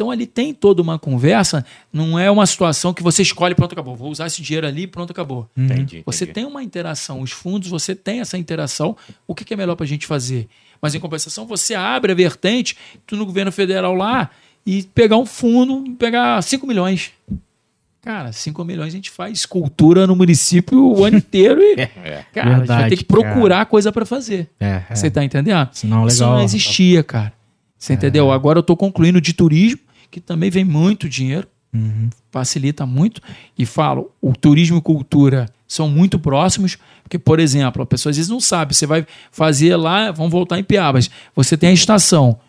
Então 0.00 0.10
ali 0.10 0.26
tem 0.26 0.54
toda 0.54 0.80
uma 0.80 0.98
conversa. 0.98 1.62
Não 1.92 2.18
é 2.18 2.30
uma 2.30 2.46
situação 2.46 2.94
que 2.94 3.02
você 3.02 3.20
escolhe, 3.20 3.54
pronto, 3.54 3.72
acabou. 3.74 3.94
Vou 3.94 4.10
usar 4.10 4.28
esse 4.28 4.40
dinheiro 4.40 4.66
ali, 4.66 4.86
pronto, 4.86 5.10
acabou. 5.10 5.46
Entendi. 5.54 6.02
Você 6.06 6.24
entendi. 6.24 6.34
tem 6.36 6.46
uma 6.46 6.62
interação. 6.62 7.20
Os 7.20 7.32
fundos, 7.32 7.68
você 7.68 7.94
tem 7.94 8.20
essa 8.20 8.38
interação. 8.38 8.96
O 9.26 9.34
que 9.34 9.52
é 9.52 9.56
melhor 9.58 9.76
para 9.76 9.84
a 9.84 9.86
gente 9.86 10.06
fazer? 10.06 10.48
Mas 10.80 10.94
em 10.94 11.00
compensação, 11.00 11.44
você 11.44 11.74
abre 11.74 12.12
a 12.12 12.14
vertente, 12.14 12.78
tu 13.06 13.14
no 13.14 13.26
governo 13.26 13.52
federal 13.52 13.94
lá, 13.94 14.30
e 14.64 14.84
pegar 14.84 15.18
um 15.18 15.26
fundo, 15.26 15.84
e 15.86 15.90
pegar 15.90 16.40
5 16.40 16.66
milhões. 16.66 17.12
Cara, 18.00 18.32
5 18.32 18.64
milhões 18.64 18.94
a 18.94 18.96
gente 18.96 19.10
faz 19.10 19.44
cultura 19.44 20.06
no 20.06 20.16
município 20.16 20.82
o 20.82 21.04
ano 21.04 21.18
inteiro 21.18 21.60
e. 21.60 21.78
É. 21.78 22.24
Cara, 22.32 22.46
a 22.54 22.58
gente 22.58 22.66
vai 22.66 22.76
Verdade, 22.76 22.88
ter 22.88 22.96
que 22.96 23.04
procurar 23.04 23.66
coisa 23.66 23.92
para 23.92 24.06
fazer. 24.06 24.48
É, 24.58 24.82
é. 24.88 24.94
Você 24.94 25.10
tá 25.10 25.22
entendendo? 25.22 25.68
Senão, 25.72 26.06
Isso 26.06 26.22
legal. 26.22 26.38
não 26.38 26.42
existia, 26.42 27.02
cara. 27.02 27.34
Você 27.76 27.94
entendeu? 27.94 28.30
Agora 28.30 28.58
eu 28.58 28.62
tô 28.62 28.76
concluindo 28.76 29.22
de 29.22 29.32
turismo, 29.32 29.80
que 30.10 30.20
também 30.20 30.50
vem 30.50 30.64
muito 30.64 31.08
dinheiro, 31.08 31.46
Uhum. 31.72 32.10
facilita 32.32 32.84
muito. 32.84 33.20
E 33.56 33.64
falo, 33.64 34.10
o 34.20 34.32
turismo 34.32 34.78
e 34.78 34.80
cultura 34.80 35.46
são 35.68 35.88
muito 35.88 36.18
próximos, 36.18 36.76
porque, 37.04 37.16
por 37.18 37.38
exemplo, 37.38 37.80
a 37.82 37.86
pessoa 37.86 38.10
às 38.10 38.16
vezes 38.16 38.28
não 38.30 38.40
sabe. 38.40 38.74
Você 38.74 38.86
vai 38.86 39.06
fazer 39.30 39.76
lá, 39.76 40.10
vamos 40.10 40.32
voltar 40.32 40.58
em 40.58 40.64
Piabas. 40.64 41.08
Você 41.36 41.56
tem 41.56 41.70
a 41.70 41.72
estação. 41.72 42.40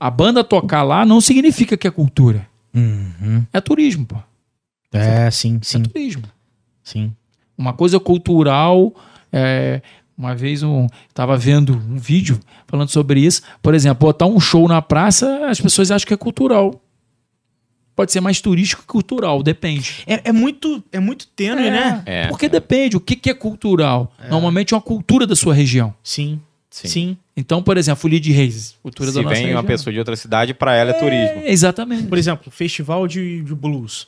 A 0.00 0.10
banda 0.10 0.42
tocar 0.42 0.82
lá 0.82 1.04
não 1.04 1.20
significa 1.20 1.76
que 1.76 1.86
é 1.86 1.90
cultura. 1.90 2.48
Uhum. 2.74 3.44
É 3.52 3.60
turismo, 3.60 4.06
pô. 4.06 4.16
É, 4.92 5.30
sim, 5.30 5.58
sim, 5.62 5.78
É 5.78 5.82
turismo. 5.82 6.22
sim. 6.82 7.12
uma 7.56 7.72
coisa 7.74 8.00
cultural. 8.00 8.94
é, 9.30 9.80
uma 10.16 10.34
vez 10.34 10.62
um 10.62 10.86
estava 11.08 11.36
vendo 11.36 11.74
um 11.74 11.96
vídeo 11.96 12.38
falando 12.66 12.88
sobre 12.90 13.20
isso. 13.20 13.42
Por 13.62 13.74
exemplo, 13.74 14.06
botar 14.06 14.26
um 14.26 14.38
show 14.40 14.66
na 14.68 14.80
praça, 14.82 15.46
as 15.48 15.60
pessoas 15.60 15.90
acham 15.90 16.06
que 16.06 16.14
é 16.14 16.16
cultural. 16.16 16.81
Pode 17.94 18.10
ser 18.10 18.20
mais 18.20 18.40
turístico 18.40 18.82
que 18.82 18.88
cultural, 18.88 19.42
depende. 19.42 20.02
É, 20.06 20.20
é 20.30 20.32
muito, 20.32 20.82
é 20.90 20.98
muito 20.98 21.26
tênue, 21.28 21.70
né? 21.70 22.02
É, 22.06 22.26
Porque 22.28 22.46
é. 22.46 22.48
depende. 22.48 22.96
O 22.96 23.00
que, 23.00 23.14
que 23.14 23.28
é 23.28 23.34
cultural? 23.34 24.12
Normalmente 24.30 24.72
é 24.72 24.76
uma 24.76 24.82
cultura 24.82 25.26
da 25.26 25.36
sua 25.36 25.52
região. 25.52 25.94
Sim, 26.02 26.40
Sim. 26.70 26.88
sim. 26.88 27.16
Então, 27.36 27.62
por 27.62 27.76
exemplo, 27.76 28.00
Folia 28.00 28.18
de 28.18 28.32
Reis, 28.32 28.74
cultura 28.82 29.10
Se 29.10 29.16
da 29.16 29.22
nossa 29.22 29.34
vem 29.34 29.44
região. 29.44 29.60
uma 29.60 29.66
pessoa 29.66 29.92
de 29.92 29.98
outra 29.98 30.16
cidade, 30.16 30.54
pra 30.54 30.74
ela 30.74 30.90
é, 30.90 30.94
turismo. 30.94 31.42
É, 31.46 31.50
exatamente. 31.52 32.04
Por 32.04 32.16
exemplo, 32.16 32.50
festival 32.50 33.06
de, 33.06 33.42
de 33.42 33.54
blues. 33.54 34.06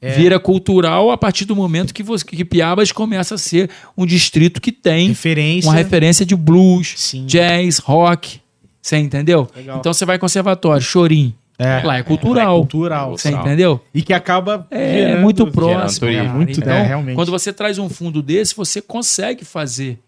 É. 0.00 0.12
Vira 0.12 0.38
cultural 0.40 1.10
a 1.12 1.16
partir 1.16 1.44
do 1.44 1.54
momento 1.54 1.94
que, 1.94 2.02
você, 2.02 2.24
que 2.24 2.44
Piabas 2.44 2.90
começa 2.90 3.36
a 3.36 3.38
ser 3.38 3.70
um 3.96 4.04
distrito 4.04 4.60
que 4.60 4.72
tem 4.72 5.08
Referência. 5.08 5.68
uma 5.70 5.76
referência 5.76 6.26
de 6.26 6.34
blues, 6.34 6.94
Sim. 6.96 7.24
jazz, 7.26 7.78
rock. 7.78 8.40
Você 8.80 8.96
entendeu? 8.96 9.48
Legal. 9.54 9.78
Então 9.78 9.92
você 9.92 10.04
vai 10.04 10.18
conservatório, 10.18 10.82
chorim. 10.82 11.32
É. 11.62 11.82
Lá 11.84 11.98
é 11.98 12.02
cultural. 12.02 12.56
É 12.56 12.58
cultural. 12.58 13.10
Você 13.18 13.30
entendeu? 13.30 13.80
E 13.94 14.02
que 14.02 14.12
acaba 14.12 14.66
É 14.70 14.92
gerando- 14.92 15.22
muito 15.22 15.46
próximo. 15.50 16.06
cara. 16.12 16.28
Muito, 16.28 16.58
então, 16.60 16.72
é, 16.72 16.82
realmente. 16.82 17.14
quando 17.14 17.30
você 17.30 17.52
traz 17.52 17.78
um 17.78 17.88
fundo 17.88 18.22
desse, 18.22 18.54
você 18.54 18.80
consegue 18.82 19.44
fazer. 19.44 19.98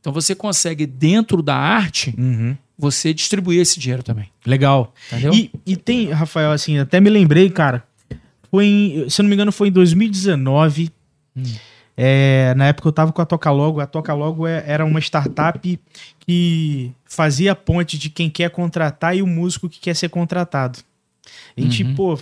Então 0.00 0.12
você 0.12 0.34
consegue, 0.34 0.84
dentro 0.86 1.42
da 1.42 1.54
arte, 1.54 2.12
Uhum. 2.18 2.56
você 2.76 3.14
distribuir 3.14 3.60
esse 3.60 3.78
dinheiro 3.78 4.02
também. 4.02 4.28
Legal. 4.44 4.92
Entendeu? 5.12 5.32
E, 5.32 5.50
e 5.64 5.76
tem, 5.76 6.10
Rafael, 6.10 6.50
assim, 6.50 6.78
até 6.78 7.00
me 7.00 7.08
lembrei, 7.08 7.48
cara. 7.50 7.84
Foi 8.50 8.66
em, 8.66 9.08
se 9.08 9.20
eu 9.20 9.22
não 9.22 9.28
me 9.30 9.34
engano, 9.36 9.52
foi 9.52 9.68
em 9.68 9.72
2019. 9.72 10.90
Hum. 11.36 11.42
É, 11.96 12.54
na 12.56 12.66
época 12.66 12.88
eu 12.88 12.92
tava 12.92 13.12
com 13.12 13.20
a 13.22 13.26
Toca 13.26 13.50
Logo. 13.50 13.80
A 13.80 13.86
Toca 13.86 14.12
Logo 14.14 14.46
é- 14.46 14.64
era 14.66 14.84
uma 14.84 14.98
startup 14.98 15.78
que 16.26 16.90
fazia 17.04 17.52
a 17.52 17.54
ponte 17.54 17.98
de 17.98 18.08
quem 18.10 18.28
quer 18.30 18.50
contratar 18.50 19.16
e 19.16 19.22
o 19.22 19.26
músico 19.26 19.68
que 19.68 19.78
quer 19.78 19.94
ser 19.94 20.08
contratado. 20.08 20.78
A 21.56 21.60
gente, 21.60 21.82
Uhum. 21.84 21.94
pô, 21.94 22.18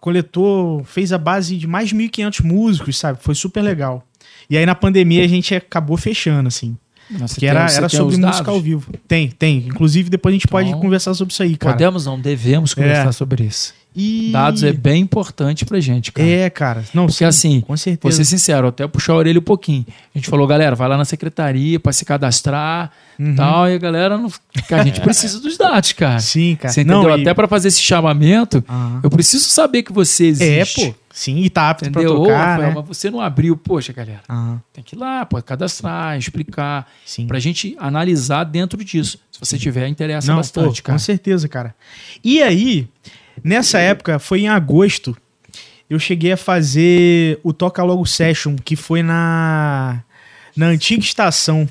coletou, 0.00 0.84
fez 0.84 1.12
a 1.12 1.18
base 1.18 1.56
de 1.56 1.66
mais 1.66 1.88
de 1.88 1.94
1.500 1.94 2.40
músicos, 2.44 2.98
sabe? 2.98 3.18
Foi 3.22 3.34
super 3.34 3.62
legal. 3.62 4.06
E 4.48 4.56
aí 4.56 4.66
na 4.66 4.74
pandemia 4.74 5.24
a 5.24 5.28
gente 5.28 5.54
acabou 5.54 5.96
fechando, 5.96 6.48
assim. 6.48 6.76
Você 7.10 7.34
Que 7.34 7.40
tem- 7.40 7.48
era, 7.50 7.68
você 7.68 7.76
era 7.78 7.88
tem 7.88 7.98
sobre 7.98 8.16
música 8.16 8.50
ao 8.50 8.60
vivo. 8.60 8.90
Tem, 9.06 9.28
tem. 9.28 9.58
Inclusive 9.58 10.08
depois 10.08 10.32
a 10.32 10.36
gente 10.36 10.48
pode 10.48 10.68
Então, 10.68 10.80
conversar 10.80 11.12
sobre 11.14 11.32
isso 11.32 11.42
aí, 11.42 11.56
cara. 11.56 11.74
Podemos 11.74 12.06
não, 12.06 12.18
devemos 12.18 12.72
conversar 12.74 13.08
É. 13.08 13.12
sobre 13.12 13.44
isso. 13.44 13.74
E... 13.96 14.30
Dados 14.32 14.62
é 14.64 14.72
bem 14.72 15.02
importante 15.02 15.64
pra 15.64 15.78
gente, 15.78 16.10
cara. 16.10 16.28
É, 16.28 16.50
cara. 16.50 16.84
Não, 16.92 17.06
Porque 17.06 17.18
sim, 17.18 17.24
assim, 17.24 17.60
com 17.60 17.68
Vou 17.68 17.76
certeza. 17.76 18.16
ser 18.16 18.24
sincero, 18.24 18.68
até 18.68 18.86
puxar 18.88 19.12
a 19.12 19.16
orelha 19.16 19.38
um 19.38 19.42
pouquinho. 19.42 19.86
A 20.14 20.18
gente 20.18 20.28
falou, 20.28 20.46
galera, 20.46 20.74
vai 20.74 20.88
lá 20.88 20.96
na 20.96 21.04
secretaria 21.04 21.78
pra 21.78 21.92
se 21.92 22.04
cadastrar 22.04 22.90
Uhum. 23.16 23.36
tal. 23.36 23.68
E 23.70 23.74
a 23.74 23.78
galera 23.78 24.18
não. 24.18 24.28
A 24.72 24.82
gente 24.82 25.00
precisa 25.02 25.38
dos 25.40 25.56
dados, 25.56 25.92
cara. 25.92 26.18
Sim, 26.18 26.56
cara. 26.56 26.74
Você 26.74 26.80
entendeu? 26.80 27.02
Não, 27.04 27.16
e- 27.16 27.22
Até 27.22 27.32
pra 27.32 27.46
fazer 27.46 27.68
esse 27.68 27.80
chamamento, 27.80 28.64
Aham. 28.68 29.00
eu 29.04 29.08
preciso 29.10 29.44
saber 29.44 29.84
que 29.84 29.92
você 29.92 30.24
É, 30.24 30.28
existe. 30.60 30.86
pô. 30.88 30.94
Sim, 31.12 31.38
e 31.38 31.48
tá 31.48 31.70
apto 31.70 31.88
Entendeu? 31.88 32.10
pra 32.10 32.20
Ô, 32.20 32.24
tocar, 32.24 32.38
Rafael, 32.56 32.68
né? 32.70 32.74
mas 32.74 32.86
você 32.88 33.08
não 33.08 33.20
abriu, 33.20 33.56
poxa, 33.56 33.92
galera. 33.92 34.20
Aham, 34.28 34.60
Tem 34.72 34.82
que 34.82 34.96
ir 34.96 34.98
lá, 34.98 35.24
pode 35.24 35.44
cadastrar, 35.44 36.18
explicar. 36.18 36.90
sim. 37.06 37.28
Pra 37.28 37.38
gente 37.38 37.76
analisar 37.78 38.42
dentro 38.42 38.82
disso. 38.84 39.16
Se 39.30 39.38
você 39.38 39.56
tiver, 39.56 39.86
interessa 39.86 40.26
Não, 40.26 40.38
bastante, 40.38 40.82
pô, 40.82 40.86
cara. 40.88 40.98
com 40.98 40.98
certeza, 40.98 41.48
cara. 41.48 41.72
E 42.24 42.42
aí, 42.42 42.88
nessa 43.42 43.78
época, 43.78 44.18
foi 44.18 44.42
em 44.42 44.48
agosto, 44.48 45.16
eu 45.88 45.98
cheguei 45.98 46.32
a 46.32 46.36
fazer 46.36 47.38
o 47.42 47.52
Toca 47.52 47.82
Logo 47.82 48.04
Session, 48.06 48.56
que 48.56 48.76
foi 48.76 49.02
na, 49.02 50.00
na 50.56 50.66
antiga 50.66 51.02
estação, 51.02 51.68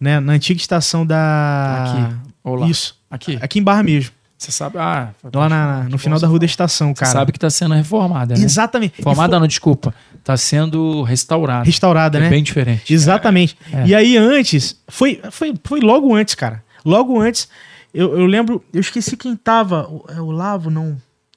né? 0.00 0.20
Na 0.20 0.32
antiga 0.34 0.60
estação 0.60 1.04
da... 1.06 1.84
Aqui. 2.10 2.16
Olá. 2.44 2.68
Isso, 2.68 2.96
Aqui. 3.10 3.38
aqui 3.40 3.58
em 3.58 3.62
Barra 3.62 3.82
mesmo. 3.82 4.12
Você 4.36 4.52
sabe. 4.52 4.76
Ah, 4.78 5.10
Lá 5.32 5.48
na- 5.48 5.84
no 5.84 5.96
final 5.96 6.18
da 6.20 6.26
rua 6.26 6.38
da 6.38 6.44
estação, 6.44 6.88
Você 6.94 7.00
cara. 7.00 7.12
sabe 7.12 7.32
que 7.32 7.38
tá 7.38 7.48
sendo 7.48 7.72
reformada, 7.74 8.34
né? 8.36 8.44
Exatamente. 8.44 8.94
Reformada, 8.98 9.40
não, 9.40 9.46
desculpa. 9.46 9.94
Tá 10.22 10.36
sendo 10.36 11.02
restaurada. 11.02 11.64
Restaurada, 11.64 12.18
É 12.18 12.22
né? 12.22 12.28
bem 12.28 12.42
diferente. 12.42 12.92
Exatamente. 12.92 13.56
É. 13.72 13.86
E 13.86 13.94
aí, 13.94 14.16
antes, 14.18 14.78
foi, 14.88 15.20
foi, 15.30 15.54
foi 15.64 15.80
logo 15.80 16.14
antes, 16.14 16.34
cara. 16.34 16.62
Logo 16.84 17.18
antes, 17.18 17.48
eu, 17.94 18.18
eu 18.18 18.26
lembro, 18.26 18.62
eu 18.72 18.80
esqueci 18.80 19.16
quem 19.16 19.36
tava. 19.36 19.88
O, 19.88 20.04
é 20.08 20.20
o 20.20 20.30
Lavo, 20.30 20.68
não. 20.70 20.88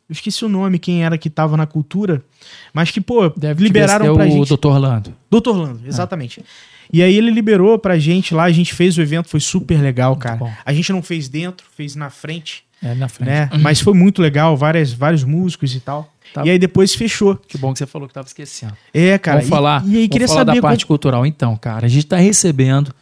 Eu 0.09 0.13
esqueci 0.13 0.43
o 0.45 0.49
nome, 0.49 0.79
quem 0.79 1.03
era 1.03 1.17
que 1.17 1.29
tava 1.29 1.57
na 1.57 1.65
cultura. 1.65 2.23
Mas 2.73 2.89
que, 2.91 3.01
pô, 3.01 3.29
Deve 3.29 3.63
liberaram 3.63 4.15
pra 4.15 4.25
o 4.25 4.29
gente. 4.29 4.55
Dr. 4.57 4.67
Orlando. 4.67 5.13
Doutor 5.29 5.55
Orlando, 5.57 5.81
exatamente. 5.85 6.41
E 6.91 7.03
aí 7.03 7.13
ele 7.17 7.29
liberou 7.29 7.77
pra 7.77 7.99
gente 7.99 8.33
lá, 8.33 8.45
a 8.45 8.51
gente 8.51 8.73
fez 8.73 8.97
o 8.97 9.01
evento, 9.01 9.27
foi 9.27 9.41
super 9.41 9.81
legal, 9.81 10.15
cara. 10.15 10.37
bom. 10.37 10.51
A 10.65 10.71
gente 10.73 10.91
não 10.93 11.03
fez 11.03 11.27
dentro, 11.27 11.67
fez 11.75 11.95
na 11.97 12.09
frente, 12.09 12.63
É, 12.81 12.95
na 12.95 13.09
frente. 13.09 13.27
né? 13.27 13.49
Mas 13.59 13.81
foi 13.81 13.93
muito 13.93 14.21
legal, 14.21 14.55
várias, 14.55 14.93
vários 14.93 15.25
músicos 15.25 15.75
e 15.75 15.81
tal. 15.81 16.09
Tá. 16.33 16.45
E 16.45 16.49
aí 16.51 16.57
depois 16.57 16.95
fechou. 16.95 17.35
Que 17.35 17.57
bom 17.57 17.73
que 17.73 17.79
você 17.79 17.85
falou 17.85 18.07
que 18.07 18.13
tava 18.13 18.27
esquecendo. 18.27 18.73
É, 18.93 19.17
cara. 19.17 19.37
vamos 19.39 19.47
e- 19.47 19.49
falar, 19.49 19.81
E, 19.83 19.87
aí 19.87 19.93
vamos 19.95 20.07
queria 20.09 20.27
falar 20.29 20.39
saber 20.45 20.55
da 20.55 20.61
parte 20.61 20.85
como- 20.85 20.97
cultural. 20.97 21.25
Então, 21.25 21.57
cara, 21.57 21.85
a 21.85 21.89
gente 21.89 22.05
tá 22.05 22.15
recebendo 22.15 22.93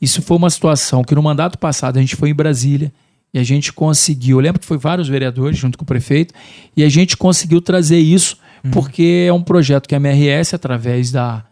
Isso 0.00 0.22
foi 0.22 0.36
uma 0.36 0.50
situação 0.50 1.02
que 1.02 1.14
no 1.14 1.22
mandato 1.22 1.58
passado 1.58 1.96
a 1.96 2.00
gente 2.00 2.16
foi 2.16 2.30
em 2.30 2.34
Brasília 2.34 2.92
e 3.32 3.38
a 3.38 3.42
gente 3.42 3.72
conseguiu. 3.72 4.38
Eu 4.38 4.42
lembro 4.42 4.60
que 4.60 4.66
foi 4.66 4.78
vários 4.78 5.08
vereadores 5.08 5.58
junto 5.58 5.76
com 5.76 5.84
o 5.84 5.86
prefeito 5.86 6.32
e 6.76 6.84
a 6.84 6.88
gente 6.88 7.16
conseguiu 7.16 7.60
trazer 7.60 7.98
isso 7.98 8.36
porque 8.72 9.26
é 9.28 9.32
um 9.32 9.42
projeto 9.42 9.88
que 9.88 9.94
a 9.94 9.98
MRS, 9.98 10.54
através 10.54 11.10
da 11.10 11.44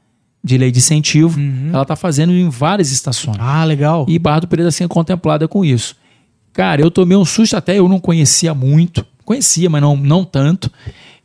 de 0.42 0.56
lei 0.56 0.70
de 0.70 0.78
incentivo, 0.78 1.40
ela 1.72 1.82
está 1.82 1.96
fazendo 1.96 2.32
em 2.32 2.48
várias 2.48 2.92
estações. 2.92 3.36
Ah, 3.40 3.64
legal. 3.64 4.06
E 4.08 4.16
Barra 4.16 4.40
do 4.40 4.48
Pereira 4.48 4.70
sendo 4.70 4.88
contemplada 4.88 5.48
com 5.48 5.64
isso. 5.64 5.96
Cara, 6.52 6.80
eu 6.80 6.90
tomei 6.90 7.16
um 7.16 7.24
susto, 7.24 7.56
até 7.56 7.76
eu 7.76 7.88
não 7.88 7.98
conhecia 7.98 8.54
muito. 8.54 9.04
Conhecia, 9.24 9.68
mas 9.68 9.82
não, 9.82 9.96
não 9.96 10.24
tanto. 10.24 10.70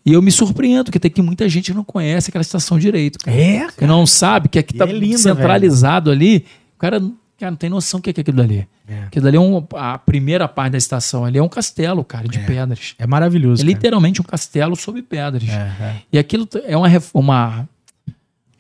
E 0.03 0.13
eu 0.13 0.21
me 0.23 0.31
surpreendo, 0.31 0.91
que 0.91 0.99
tem 0.99 1.11
que 1.11 1.21
muita 1.21 1.47
gente 1.47 1.71
não 1.71 1.83
conhece 1.83 2.31
aquela 2.31 2.41
estação 2.41 2.79
direito. 2.79 3.19
Cara. 3.19 3.37
É, 3.37 3.67
Que 3.77 3.85
não 3.85 4.07
sabe 4.07 4.49
que 4.49 4.57
aqui 4.57 4.73
E 4.75 4.77
tá 4.79 4.85
é 4.87 5.17
centralizado 5.17 6.09
ali. 6.09 6.45
O 6.81 6.89
cara, 6.89 6.99
cara 7.37 7.51
não 7.51 7.57
tem 7.57 7.69
noção 7.69 7.99
do 7.99 8.03
que 8.03 8.09
é 8.09 8.21
aquilo 8.21 8.37
dali. 8.37 8.67
É. 8.87 9.03
Aquilo 9.03 9.23
dali 9.25 9.37
é 9.37 9.39
um, 9.39 9.63
a 9.75 9.97
primeira 9.97 10.47
parte 10.47 10.71
da 10.71 10.77
estação 10.77 11.23
ali 11.25 11.37
é 11.37 11.43
um 11.43 11.47
castelo, 11.49 12.03
cara, 12.03 12.27
de 12.27 12.39
pedras. 12.39 12.95
É 12.97 13.05
maravilhoso. 13.05 13.61
É 13.61 13.65
cara. 13.65 13.73
literalmente 13.75 14.19
um 14.21 14.23
castelo 14.23 14.75
sob 14.75 15.01
pedras. 15.01 15.47
É, 15.47 15.53
é. 15.53 15.95
E 16.13 16.17
aquilo 16.19 16.47
é 16.65 16.75
uma, 16.75 16.87
uma, 17.13 17.69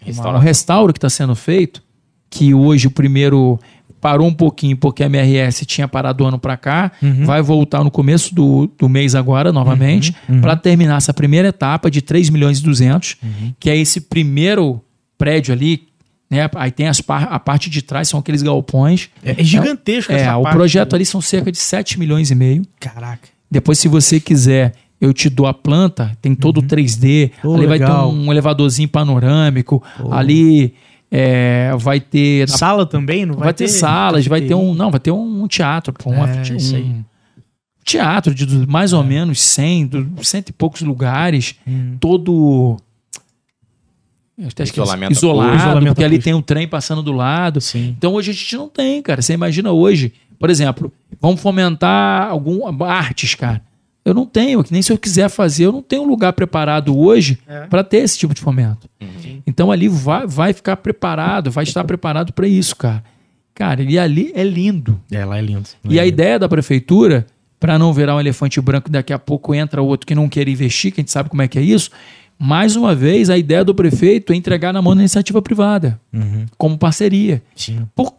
uma- 0.05 0.35
um 0.35 0.39
restauro 0.39 0.93
que 0.93 0.97
está 0.97 1.09
sendo 1.09 1.35
feito, 1.35 1.81
que 2.29 2.53
hoje 2.53 2.87
o 2.87 2.91
primeiro 2.91 3.59
parou 3.99 4.27
um 4.27 4.33
pouquinho 4.33 4.75
porque 4.75 5.03
a 5.03 5.05
MRS 5.05 5.63
tinha 5.65 5.87
parado 5.87 6.23
o 6.23 6.27
ano 6.27 6.39
para 6.39 6.57
cá, 6.57 6.91
Uhum. 7.03 7.23
vai 7.25 7.39
voltar 7.41 7.83
no 7.83 7.91
começo 7.91 8.33
do, 8.33 8.65
do 8.79 8.89
mês 8.89 9.13
agora, 9.13 9.51
novamente, 9.51 10.15
Uhum. 10.27 10.41
para 10.41 10.55
terminar 10.55 10.97
essa 10.97 11.13
primeira 11.13 11.49
etapa 11.49 11.91
de 11.91 12.01
3 12.01 12.29
milhões 12.31 12.57
e 12.59 12.63
200, 12.63 13.17
Uhum. 13.21 13.53
que 13.59 13.69
é 13.69 13.77
esse 13.77 14.01
primeiro 14.01 14.81
prédio 15.19 15.53
ali, 15.53 15.87
né? 16.31 16.49
Aí 16.55 16.71
tem 16.71 16.87
as 16.87 17.01
par- 17.01 17.27
a 17.31 17.37
parte 17.39 17.69
de 17.69 17.81
trás, 17.81 18.07
são 18.09 18.19
aqueles 18.19 18.41
galpões. 18.41 19.09
É, 19.23 19.39
é 19.39 19.43
gigantesco 19.43 20.11
É, 20.13 20.21
essa 20.21 20.37
o 20.37 20.43
parte. 20.43 20.55
projeto 20.55 20.95
ali 20.95 21.05
são 21.05 21.19
cerca 21.21 21.51
de 21.51 21.57
7 21.59 21.99
milhões 21.99 22.31
e 22.31 22.35
meio. 22.35 22.63
Caraca. 22.79 23.27
Depois, 23.51 23.77
se 23.77 23.87
você 23.89 24.17
quiser, 24.19 24.73
eu 24.99 25.13
te 25.13 25.29
dou 25.29 25.45
a 25.45 25.53
planta, 25.53 26.17
tem 26.21 26.33
todo 26.33 26.59
o 26.59 26.63
3D. 26.63 27.31
Pô, 27.41 27.55
ali 27.55 27.65
vai 27.67 27.77
ter 27.77 27.83
legal. 27.85 28.09
um 28.11 28.31
elevadorzinho 28.31 28.87
panorâmico. 28.87 29.83
Ali 30.09 30.73
é, 31.11 31.71
vai 31.77 31.99
ter. 31.99 32.47
Sala 32.47 32.85
também? 32.85 33.25
Não 33.25 33.33
vai, 33.35 33.45
vai, 33.45 33.53
ter, 33.53 33.67
salas, 33.67 34.25
vai 34.25 34.39
ter 34.41 34.55
um. 34.55 34.73
Não, 34.73 34.89
vai 34.89 34.99
ter 35.01 35.11
um, 35.11 35.45
teatro. 35.47 35.91
pô, 35.93 36.11
um, 36.11 36.25
É, 36.25 36.41
isso 36.55 36.75
aí. 36.77 36.83
um 36.83 37.03
teatro 37.83 38.33
de 38.33 38.45
mais 38.67 38.93
ou 38.93 39.03
menos 39.03 39.41
100, 39.41 39.87
do, 39.87 40.23
cento 40.23 40.49
e 40.49 40.53
poucos 40.53 40.81
lugares. 40.81 41.55
Hum. 41.67 41.97
Todo. 41.99 42.77
Até 44.47 44.63
esqueci. 44.63 44.81
Isolamento 44.81 45.11
isolado. 45.13 45.55
Isolamento 45.55 45.93
porque 45.93 46.03
ali 46.03 46.19
tem 46.19 46.33
um 46.33 46.41
trem 46.41 46.67
passando 46.67 47.01
do 47.03 47.11
lado. 47.11 47.59
Sim. 47.61 47.95
Então 47.97 48.13
hoje 48.13 48.31
a 48.31 48.33
gente 48.33 48.55
não 48.55 48.67
tem, 48.69 49.01
cara. 49.01 49.21
Você 49.21 49.33
imagina 49.33 49.71
hoje, 49.71 50.13
por 50.39 50.49
exemplo, 50.49 50.91
vamos 51.19 51.41
fomentar 51.41 52.29
algum 52.29 52.61
artes, 52.83 53.35
cara. 53.35 53.61
Eu 54.03 54.15
não 54.15 54.25
tenho, 54.25 54.63
que 54.63 54.73
nem 54.73 54.81
se 54.81 54.91
eu 54.91 54.97
quiser 54.97 55.29
fazer, 55.29 55.65
eu 55.67 55.71
não 55.71 55.81
tenho 55.83 56.01
um 56.01 56.07
lugar 56.07 56.33
preparado 56.33 56.97
hoje 56.97 57.37
É. 57.47 57.67
para 57.67 57.83
ter 57.83 57.97
esse 57.97 58.17
tipo 58.17 58.33
de 58.33 58.41
fomento. 58.41 58.89
Então 59.45 59.71
ali 59.71 59.87
vai, 59.87 60.25
vai 60.25 60.53
ficar 60.53 60.75
preparado, 60.77 61.51
vai 61.51 61.63
estar 61.63 61.83
preparado 61.83 62.33
para 62.33 62.47
isso, 62.47 62.75
cara. 62.75 63.03
Cara, 63.53 63.83
e 63.83 63.99
ali 63.99 64.31
é 64.33 64.43
lindo. 64.43 64.99
É, 65.11 65.23
lá 65.23 65.37
é 65.37 65.41
lindo. 65.41 65.69
E 65.87 65.99
a 65.99 66.05
ideia 66.05 66.39
da 66.39 66.49
prefeitura, 66.49 67.27
para 67.59 67.77
não 67.77 67.93
virar 67.93 68.15
um 68.15 68.19
elefante 68.19 68.59
branco 68.59 68.89
e 68.89 68.91
daqui 68.91 69.13
a 69.13 69.19
pouco 69.19 69.53
entra 69.53 69.83
outro 69.83 70.07
que 70.07 70.15
não 70.15 70.27
quer 70.27 70.47
investir, 70.49 70.91
que 70.91 70.99
a 70.99 71.03
gente 71.03 71.11
sabe 71.11 71.29
como 71.29 71.43
é 71.43 71.47
que 71.47 71.59
é 71.59 71.61
isso. 71.61 71.91
Mais 72.43 72.75
uma 72.75 72.95
vez, 72.95 73.29
a 73.29 73.37
ideia 73.37 73.63
do 73.63 73.75
prefeito 73.75 74.33
é 74.33 74.35
entregar 74.35 74.73
na 74.73 74.81
mão 74.81 74.95
da 74.95 75.01
iniciativa 75.01 75.39
privada, 75.43 75.99
Uhum. 76.11 76.47
como 76.57 76.75
parceria. 76.75 77.39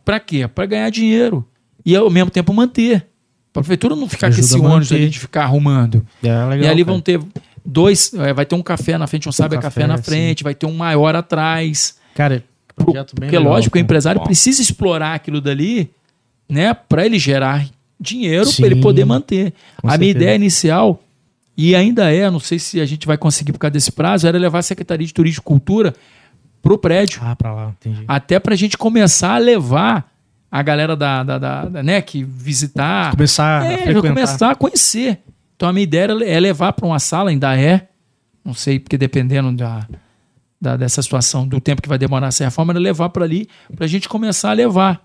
Pra 0.04 0.20
quê? 0.20 0.46
Para 0.46 0.64
ganhar 0.66 0.90
dinheiro. 0.90 1.44
E 1.84 1.96
ao 1.96 2.08
mesmo 2.08 2.30
tempo 2.30 2.54
manter. 2.54 3.04
Para 3.52 3.60
a 3.60 3.64
prefeitura 3.64 3.96
não 3.96 4.08
ficar 4.08 4.32
com 4.32 4.38
esse 4.38 4.54
a 4.54 4.58
ônibus 4.60 4.92
ali 4.92 5.08
de 5.08 5.18
ficar 5.18 5.42
arrumando. 5.42 6.06
É 6.22 6.28
legal, 6.28 6.50
e 6.52 6.68
ali 6.68 6.84
cara. 6.84 6.84
vão 6.84 7.00
ter 7.00 7.20
dois. 7.66 8.14
eh, 8.14 8.32
Vai 8.32 8.46
ter 8.46 8.54
um 8.54 8.62
café 8.62 8.96
na 8.96 9.08
frente, 9.08 9.28
um 9.28 9.32
sabe 9.32 9.56
café, 9.56 9.80
café, 9.80 9.86
na 9.88 9.98
frente, 9.98 10.44
vai 10.44 10.54
ter 10.54 10.66
um 10.66 10.72
maior 10.74 11.16
atrás. 11.16 11.96
Cara, 12.14 12.44
projeto 12.76 13.14
bem 13.18 13.26
Porque, 13.28 13.36
legal, 13.38 13.52
lógico, 13.52 13.76
o 13.76 13.80
empresário 13.80 14.20
Bom. 14.20 14.24
precisa 14.26 14.62
explorar 14.62 15.14
aquilo 15.14 15.40
dali, 15.40 15.90
né, 16.48 16.72
para 16.72 17.04
ele 17.04 17.18
gerar 17.18 17.66
dinheiro, 18.00 18.48
para 18.54 18.66
ele 18.66 18.76
poder 18.76 19.04
manter. 19.04 19.52
Com 19.80 19.88
a 19.88 19.98
minha 19.98 20.06
certeza. 20.12 20.24
ideia 20.24 20.36
inicial, 20.36 21.02
e 21.56 21.74
ainda 21.74 22.12
é, 22.12 22.30
não 22.30 22.40
sei 22.40 22.58
se 22.58 22.80
a 22.80 22.86
gente 22.86 23.06
vai 23.06 23.16
conseguir 23.18 23.52
por 23.52 23.58
causa 23.58 23.72
desse 23.72 23.92
prazo, 23.92 24.26
era 24.26 24.38
levar 24.38 24.58
a 24.60 24.62
Secretaria 24.62 25.06
de 25.06 25.12
Turismo 25.12 25.40
e 25.40 25.44
Cultura 25.44 25.94
pro 26.62 26.78
prédio. 26.78 27.20
Ah, 27.24 27.34
pra 27.36 27.52
lá, 27.54 27.68
entendi. 27.70 28.04
Até 28.08 28.38
pra 28.38 28.54
gente 28.56 28.78
começar 28.78 29.34
a 29.34 29.38
levar 29.38 30.10
a 30.50 30.62
galera 30.62 30.94
da, 30.96 31.22
da, 31.22 31.38
da- 31.38 31.64
da- 31.66 31.82
né, 31.82 32.00
que 32.02 32.22
visitar. 32.24 33.10
Começar 33.12 33.62
a 33.62 33.66
é, 33.66 33.70
já 33.78 33.82
frequentar. 33.84 34.08
começar 34.08 34.50
a 34.50 34.54
conhecer. 34.54 35.18
Então 35.56 35.68
a 35.68 35.72
minha 35.72 35.82
ideia 35.84 36.12
é 36.24 36.38
levar 36.40 36.72
para 36.72 36.86
uma 36.86 36.98
sala, 36.98 37.30
ainda 37.30 37.56
é. 37.58 37.88
Não 38.44 38.52
sei, 38.54 38.78
porque 38.78 38.98
dependendo 38.98 39.52
da, 39.52 39.86
da- 40.60 40.76
dessa 40.76 41.00
situação, 41.02 41.46
do 41.46 41.60
tempo 41.60 41.80
que 41.82 41.88
vai 41.88 41.98
demorar 41.98 42.26
essa 42.28 42.44
reforma, 42.44 42.72
era 42.72 42.80
levar 42.80 43.08
para 43.10 43.24
ali, 43.24 43.48
para 43.74 43.84
a 43.84 43.88
gente 43.88 44.08
começar 44.08 44.50
a 44.50 44.54
levar 44.54 45.00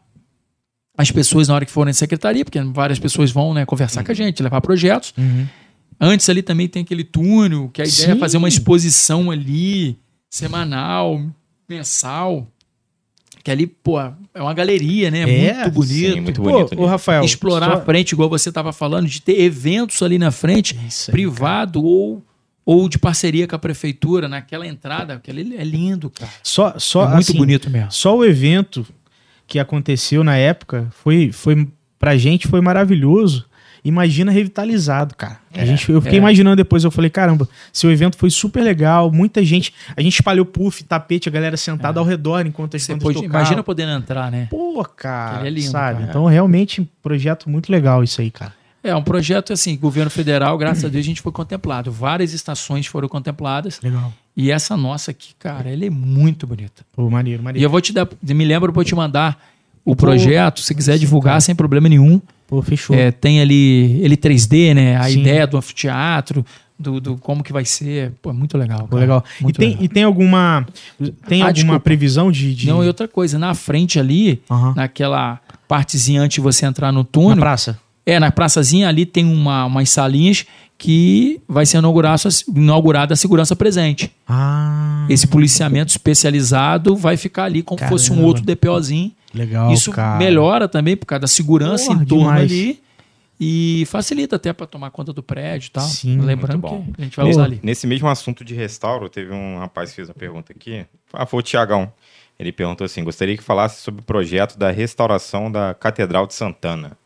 as 0.97 1.11
pessoas 1.11 1.47
na 1.47 1.53
hora 1.55 1.65
que 1.65 1.71
forem 1.71 1.91
na 1.91 1.93
secretaria, 1.93 2.43
porque 2.43 2.59
várias 2.59 2.97
pessoas 2.99 3.31
vão 3.31 3.53
né, 3.53 3.65
conversar 3.65 4.03
com 4.03 4.11
a 4.11 4.15
gente, 4.15 4.41
levar 4.41 4.59
projetos. 4.61 5.13
Uhum. 5.17 5.45
Antes 5.99 6.29
ali 6.29 6.41
também 6.41 6.67
tem 6.67 6.83
aquele 6.83 7.03
túnel, 7.03 7.69
que 7.73 7.81
a 7.81 7.85
ideia 7.85 8.11
é 8.11 8.15
fazer 8.15 8.37
uma 8.37 8.47
exposição 8.47 9.31
ali, 9.31 9.97
semanal, 10.29 11.21
mensal. 11.67 12.47
Que 13.43 13.51
ali, 13.51 13.65
pô, 13.65 13.99
é 13.99 14.13
uma 14.41 14.53
galeria, 14.53 15.09
né? 15.09 15.21
É, 15.21 15.53
muito 15.53 15.71
bonito. 15.71 16.13
sim, 16.13 16.19
muito 16.21 16.41
Pô, 16.41 16.51
bonito. 16.51 16.79
ô, 16.79 16.85
Rafael. 16.85 17.23
Explorar 17.23 17.67
só- 17.67 17.73
a 17.77 17.81
frente, 17.81 18.11
igual 18.11 18.29
você 18.29 18.49
estava 18.49 18.73
falando, 18.73 19.07
de 19.07 19.21
ter 19.21 19.39
eventos 19.41 20.01
ali 20.03 20.19
na 20.19 20.31
frente, 20.31 20.77
Isso 20.87 21.09
aí, 21.09 21.13
privado 21.13 21.81
ou, 21.81 22.21
ou 22.65 22.89
de 22.89 22.99
parceria 22.99 23.47
com 23.47 23.55
a 23.55 23.59
prefeitura, 23.59 24.27
naquela 24.27 24.67
entrada. 24.67 25.13
Aquele 25.13 25.41
ali 25.41 25.55
é 25.57 25.63
lindo, 25.63 26.09
cara. 26.09 26.31
Só, 26.43 26.77
só, 26.77 27.05
é 27.05 27.13
muito 27.13 27.29
assim, 27.29 27.37
bonito 27.37 27.69
mesmo. 27.69 27.89
Só 27.91 28.17
o 28.17 28.25
evento 28.25 28.85
que 29.47 29.59
aconteceu 29.59 30.25
na 30.25 30.35
época 30.35 30.89
foi, 30.91 31.31
foi 31.31 31.67
pra 31.97 32.17
gente 32.17 32.49
foi 32.49 32.59
maravilhoso. 32.59 33.46
Imagina 33.87 34.31
revitalizado, 34.33 35.15
cara. 35.15 35.39
a 35.55 35.65
gente, 35.65 35.89
eu 35.89 36.01
fiquei 36.01 36.17
é. 36.17 36.21
imaginando 36.21 36.57
depois, 36.57 36.83
eu 36.83 36.91
falei, 36.91 37.09
caramba, 37.09 37.47
seu 37.71 37.89
evento 37.89 38.17
foi 38.17 38.29
super 38.29 38.61
legal, 38.61 39.09
muita 39.09 39.43
gente. 39.45 39.73
A 39.95 40.01
gente 40.01 40.15
espalhou 40.15 40.45
puff, 40.45 40.83
tapete, 40.83 41.29
a 41.29 41.31
galera 41.31 41.55
sentada 41.55 41.97
ao 41.97 42.05
redor 42.05 42.45
enquanto 42.45 42.75
as 42.75 42.85
bandas 42.85 43.01
pode, 43.01 43.15
tocavam. 43.15 43.39
imagina 43.39 43.63
podendo 43.63 43.93
entrar, 43.93 44.29
né? 44.29 44.47
Pô, 44.49 44.83
cara, 44.83 45.47
é 45.47 45.49
lindo, 45.49 45.71
sabe? 45.71 45.99
cara. 45.99 46.09
Então, 46.09 46.25
realmente, 46.25 46.81
um 46.81 46.87
projeto 47.01 47.49
muito 47.49 47.71
legal 47.71 48.03
isso 48.03 48.19
aí, 48.19 48.29
cara. 48.29 48.53
É 48.83 48.93
um 48.93 49.01
projeto 49.01 49.53
assim, 49.53 49.77
governo 49.77 50.11
federal, 50.11 50.57
graças 50.57 50.83
a 50.83 50.89
Deus, 50.89 51.05
a 51.05 51.07
gente 51.07 51.21
foi 51.21 51.31
contemplado. 51.31 51.89
Várias 51.89 52.33
estações 52.33 52.87
foram 52.87 53.07
contempladas. 53.07 53.79
Legal. 53.81 54.13
E 54.35 54.51
essa 54.51 54.75
nossa 54.75 55.11
aqui, 55.11 55.33
cara, 55.39 55.69
ela 55.69 55.85
é 55.85 55.89
muito 55.89 56.45
bonita. 56.45 56.85
Pô, 56.93 57.09
maneiro, 57.09 57.41
E 57.41 57.43
maneiro. 57.43 57.65
eu 57.65 57.69
vou 57.69 57.79
te 57.79 57.93
dar, 57.93 58.07
me 58.21 58.45
lembro 58.45 58.73
para 58.73 58.83
te 58.83 58.93
mandar 58.93 59.41
o 59.83 59.95
projeto, 59.95 60.59
se 60.59 60.75
quiser 60.75 60.97
divulgar 60.97 61.41
sem 61.41 61.55
problema 61.55 61.87
nenhum. 61.87 62.21
Pô, 62.47 62.61
fechou. 62.61 62.95
É, 62.95 63.11
tem 63.11 63.41
ali 63.41 63.99
ele 64.01 64.15
3D, 64.15 64.73
né? 64.73 64.95
A 64.95 65.03
Sim. 65.09 65.19
ideia 65.19 65.45
do 65.45 65.57
anfiteatro, 65.57 66.45
do, 66.79 67.01
do 67.01 67.17
como 67.17 67.43
que 67.43 67.51
vai 67.51 67.65
ser. 67.65 68.13
Pô, 68.21 68.29
é 68.29 68.33
muito 68.33 68.57
legal. 68.57 68.87
Pô, 68.89 68.97
legal. 68.97 69.23
E 69.39 69.43
Muito 69.43 69.57
tem, 69.59 69.69
legal. 69.69 69.83
e 69.83 69.87
tem 69.89 70.03
alguma. 70.03 70.65
Tem 71.27 71.41
Ah, 71.41 71.45
alguma 71.47 71.53
desculpa. 71.53 71.79
previsão 71.81 72.31
de. 72.31 72.55
de... 72.55 72.67
Não, 72.67 72.83
e 72.83 72.87
outra 72.87 73.07
coisa, 73.07 73.37
na 73.37 73.53
frente 73.53 73.99
ali, 73.99 74.41
naquela 74.75 75.39
partezinha 75.67 76.21
antes 76.21 76.35
de 76.35 76.41
você 76.41 76.65
entrar 76.65 76.91
no 76.91 76.99
Na 76.99 77.05
túnel, 77.05 77.37
praça. 77.39 77.77
é, 78.05 78.19
na 78.19 78.31
praçazinha 78.31 78.87
ali 78.87 79.05
tem 79.05 79.25
uma, 79.25 79.65
umas 79.65 79.89
salinhas 79.89 80.45
que 80.77 81.41
vai 81.47 81.65
ser 81.65 81.77
inaugurada, 81.77 83.13
a 83.13 83.17
segurança 83.17 83.55
presente. 83.55 84.11
Ah. 84.27 85.05
Esse 85.09 85.25
policiamento 85.25 85.89
especializado 85.89 86.95
vai 86.95 87.17
ficar 87.17 87.45
ali 87.45 87.63
como 87.63 87.79
se 87.79 87.87
fosse 87.87 88.11
um 88.11 88.23
outro 88.23 88.43
DPOzinho. 88.43 89.11
Legal. 89.33 89.71
Isso 89.71 89.91
cara. 89.91 90.17
melhora 90.17 90.67
também 90.67 90.95
por 90.95 91.05
causa 91.05 91.21
da 91.21 91.27
segurança 91.27 91.87
Porra, 91.87 92.03
em 92.03 92.05
torno 92.05 92.23
demais. 92.25 92.51
ali 92.51 92.81
e 93.39 93.85
facilita 93.87 94.35
até 94.35 94.51
para 94.51 94.65
tomar 94.65 94.89
conta 94.89 95.13
do 95.13 95.21
prédio 95.21 95.67
e 95.67 95.71
tal. 95.71 95.83
Sim, 95.83 96.19
Lembrando 96.21 96.59
bom. 96.59 96.85
que 96.95 97.01
a 97.01 97.03
gente 97.03 97.15
vai 97.15 97.25
Pô, 97.25 97.31
usar 97.31 97.43
ali. 97.43 97.59
Nesse 97.63 97.85
mesmo 97.85 98.07
assunto 98.07 98.43
de 98.43 98.55
restauro, 98.55 99.09
teve 99.09 99.31
um 99.31 99.59
rapaz 99.59 99.89
que 99.89 99.95
fez 99.95 100.09
uma 100.09 100.15
pergunta 100.15 100.51
aqui. 100.51 100.85
Ah, 101.13 101.25
foi 101.25 101.39
o 101.39 101.43
Tiagão. 101.43 101.91
Ele 102.39 102.51
perguntou 102.51 102.85
assim: 102.85 103.03
gostaria 103.03 103.37
que 103.37 103.43
falasse 103.43 103.81
sobre 103.81 104.01
o 104.01 104.03
projeto 104.03 104.57
da 104.57 104.71
restauração 104.71 105.51
da 105.51 105.73
Catedral 105.73 106.27
de 106.27 106.33
Santana. 106.33 106.97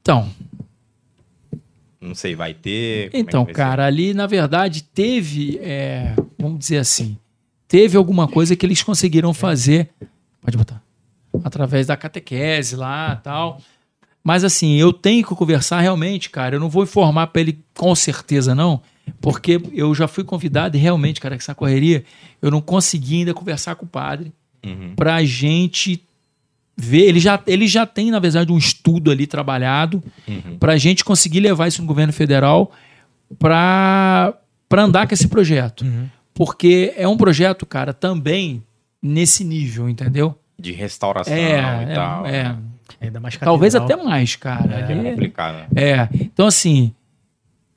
Então, 0.00 0.28
Não 2.06 2.14
sei, 2.14 2.34
vai 2.34 2.54
ter. 2.54 3.10
é 3.12 3.18
então 3.18 3.44
vai 3.44 3.52
ser? 3.52 3.56
cara, 3.56 3.84
ali 3.86 4.14
na 4.14 4.26
verdade 4.26 4.82
teve, 4.82 5.58
é, 5.62 6.14
vamos 6.38 6.58
dizer 6.58 6.78
assim, 6.78 7.16
teve 7.68 7.96
alguma 7.96 8.28
coisa 8.28 8.54
que 8.56 8.64
eles 8.64 8.82
conseguiram 8.82 9.34
fazer. 9.34 9.90
Pode 10.40 10.56
botar. 10.56 10.82
Através 11.44 11.86
da 11.86 11.96
catequese 11.96 12.76
lá 12.76 13.16
tal. 13.16 13.60
Mas 14.22 14.42
assim, 14.42 14.74
eu 14.76 14.92
tenho 14.92 15.24
que 15.26 15.34
conversar 15.34 15.80
realmente, 15.80 16.30
cara. 16.30 16.56
Eu 16.56 16.60
não 16.60 16.68
vou 16.68 16.82
informar 16.82 17.28
para 17.28 17.40
ele 17.42 17.58
com 17.76 17.94
certeza, 17.94 18.54
não. 18.54 18.80
Porque 19.20 19.60
eu 19.72 19.94
já 19.94 20.08
fui 20.08 20.24
convidado 20.24 20.76
e 20.76 20.80
realmente, 20.80 21.20
cara, 21.20 21.36
que 21.36 21.42
essa 21.42 21.54
correria, 21.54 22.04
eu 22.42 22.50
não 22.50 22.60
consegui 22.60 23.18
ainda 23.18 23.32
conversar 23.34 23.74
com 23.76 23.84
o 23.84 23.88
padre 23.88 24.32
Uhum. 24.64 24.94
pra 24.96 25.22
gente 25.24 26.02
ver, 26.76 27.02
ele 27.02 27.18
já, 27.20 27.40
ele 27.46 27.66
já 27.66 27.86
tem, 27.86 28.10
na 28.10 28.18
verdade, 28.18 28.52
um 28.52 28.58
estudo 28.58 29.10
ali 29.10 29.26
trabalhado 29.26 30.02
Uhum. 30.28 30.58
para 30.58 30.74
a 30.74 30.76
gente 30.76 31.04
conseguir 31.04 31.40
levar 31.40 31.68
isso 31.68 31.80
no 31.80 31.88
governo 31.88 32.12
federal 32.12 32.70
para 33.38 34.34
andar 34.72 35.06
com 35.06 35.14
esse 35.14 35.28
projeto. 35.28 35.82
Uhum. 35.84 36.06
Porque 36.34 36.92
é 36.96 37.08
um 37.08 37.16
projeto, 37.16 37.64
cara, 37.64 37.92
também 37.94 38.62
nesse 39.02 39.42
nível, 39.44 39.88
entendeu? 39.88 40.38
De 40.58 40.72
restauração 40.72 41.32
É, 41.32 41.84
e 41.86 41.90
é, 41.90 41.94
tal. 41.94 42.26
é. 42.26 42.56
Ainda 43.00 43.20
mais 43.20 43.36
talvez 43.36 43.74
até 43.74 43.94
mais, 43.96 44.36
cara. 44.36 44.72
É, 44.74 44.84
Ali- 44.92 45.10
complicado. 45.10 45.54
né? 45.56 45.66
é. 45.76 46.08
Então, 46.14 46.46
assim, 46.46 46.92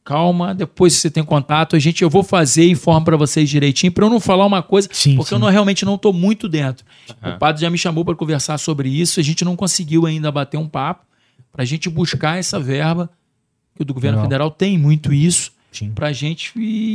calma, 0.03 0.55
depois 0.55 0.93
você 0.93 1.09
tem 1.09 1.23
contato, 1.23 1.75
a 1.75 1.79
gente, 1.79 2.01
eu 2.01 2.09
vou 2.09 2.23
fazer 2.23 2.63
e 2.63 2.71
informo 2.71 3.05
para 3.05 3.15
vocês 3.17 3.49
direitinho, 3.49 3.91
para 3.91 4.05
eu 4.05 4.09
não 4.09 4.19
falar 4.19 4.45
uma 4.45 4.63
coisa, 4.63 4.89
Sim, 4.91 5.15
porque 5.15 5.29
sim. 5.29 5.35
eu 5.35 5.39
não, 5.39 5.49
realmente 5.49 5.85
não 5.85 5.97
tô 5.97 6.11
muito 6.11 6.49
dentro. 6.49 6.85
Aham. 7.21 7.35
O 7.35 7.39
padre 7.39 7.61
já 7.61 7.69
me 7.69 7.77
chamou 7.77 8.03
para 8.03 8.15
conversar 8.15 8.57
sobre 8.57 8.89
isso, 8.89 9.19
a 9.19 9.23
gente 9.23 9.45
não 9.45 9.55
conseguiu 9.55 10.05
ainda 10.05 10.31
bater 10.31 10.57
um 10.57 10.67
papo 10.67 11.05
para 11.51 11.63
a 11.63 11.65
gente 11.65 11.89
buscar 11.89 12.37
essa 12.39 12.59
verba, 12.59 13.09
que 13.75 13.81
o 13.81 13.85
do 13.85 13.93
governo 13.93 14.17
Legal. 14.17 14.25
federal 14.25 14.51
tem 14.51 14.77
muito 14.77 15.13
isso, 15.13 15.51
Sim. 15.71 15.91
para 15.91 16.07
a 16.07 16.13
gente 16.13 16.53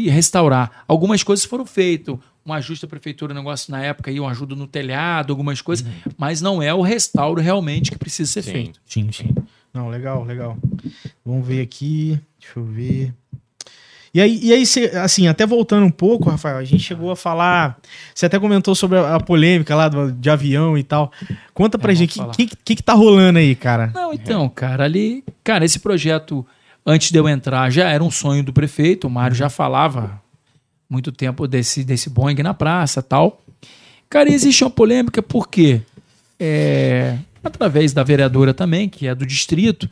restaurar. 0.08 0.84
Algumas 0.88 1.22
coisas 1.22 1.44
foram 1.44 1.64
feitas, 1.64 2.16
um 2.46 2.52
ajuste 2.52 2.84
da 2.84 2.90
prefeitura, 2.90 3.32
um 3.32 3.36
negócio 3.36 3.70
na 3.70 3.80
época, 3.82 4.10
aí, 4.10 4.20
um 4.20 4.28
ajuda 4.28 4.54
no 4.54 4.66
telhado, 4.66 5.32
algumas 5.32 5.60
coisas, 5.62 5.86
mas 6.18 6.40
não 6.42 6.62
é 6.62 6.74
o 6.74 6.82
restauro 6.82 7.40
realmente 7.40 7.90
que 7.90 7.98
precisa 7.98 8.30
ser 8.30 8.42
Sim. 8.42 8.52
feito. 8.52 8.80
Sim, 8.84 9.12
sim. 9.12 9.34
Não, 9.72 9.88
legal, 9.88 10.22
legal. 10.24 10.56
Vamos 11.24 11.46
ver 11.46 11.60
aqui. 11.60 12.20
Deixa 12.44 12.58
eu 12.58 12.64
ver. 12.64 13.14
E 14.12 14.20
aí, 14.20 14.38
e 14.44 14.52
aí 14.52 14.64
cê, 14.64 14.92
assim, 14.96 15.26
até 15.26 15.44
voltando 15.44 15.84
um 15.84 15.90
pouco, 15.90 16.30
Rafael, 16.30 16.56
a 16.58 16.62
gente 16.64 16.84
chegou 16.84 17.10
a 17.10 17.16
falar. 17.16 17.76
Você 18.14 18.26
até 18.26 18.38
comentou 18.38 18.72
sobre 18.74 18.96
a, 18.98 19.16
a 19.16 19.20
polêmica 19.20 19.74
lá 19.74 19.88
do- 19.88 20.12
de 20.12 20.30
avião 20.30 20.78
e 20.78 20.84
tal. 20.84 21.10
Conta 21.52 21.76
pra 21.76 21.90
É, 21.90 21.94
gente, 21.96 22.20
o 22.20 22.28
que, 22.30 22.46
que, 22.46 22.56
que, 22.64 22.76
que 22.76 22.82
tá 22.82 22.92
rolando 22.92 23.40
aí, 23.40 23.56
cara? 23.56 23.90
Não, 23.92 24.12
então, 24.12 24.48
cara, 24.48 24.84
ali. 24.84 25.24
Cara, 25.42 25.64
esse 25.64 25.80
projeto, 25.80 26.46
antes 26.86 27.10
de 27.10 27.18
eu 27.18 27.28
entrar, 27.28 27.68
já 27.70 27.88
era 27.88 28.04
um 28.04 28.10
sonho 28.10 28.44
do 28.44 28.52
prefeito. 28.52 29.08
O 29.08 29.10
Mário 29.10 29.34
já 29.34 29.48
falava 29.50 30.22
muito 30.88 31.10
tempo 31.10 31.48
desse, 31.48 31.82
desse 31.82 32.08
Boeing 32.08 32.40
na 32.40 32.54
praça 32.54 33.02
tal. 33.02 33.42
Cara, 34.08 34.30
existe 34.30 34.62
uma 34.62 34.70
polêmica 34.70 35.20
porque, 35.20 35.80
é, 36.38 37.18
através 37.42 37.92
da 37.92 38.04
vereadora 38.04 38.54
também, 38.54 38.88
que 38.88 39.08
é 39.08 39.14
do 39.14 39.26
distrito, 39.26 39.90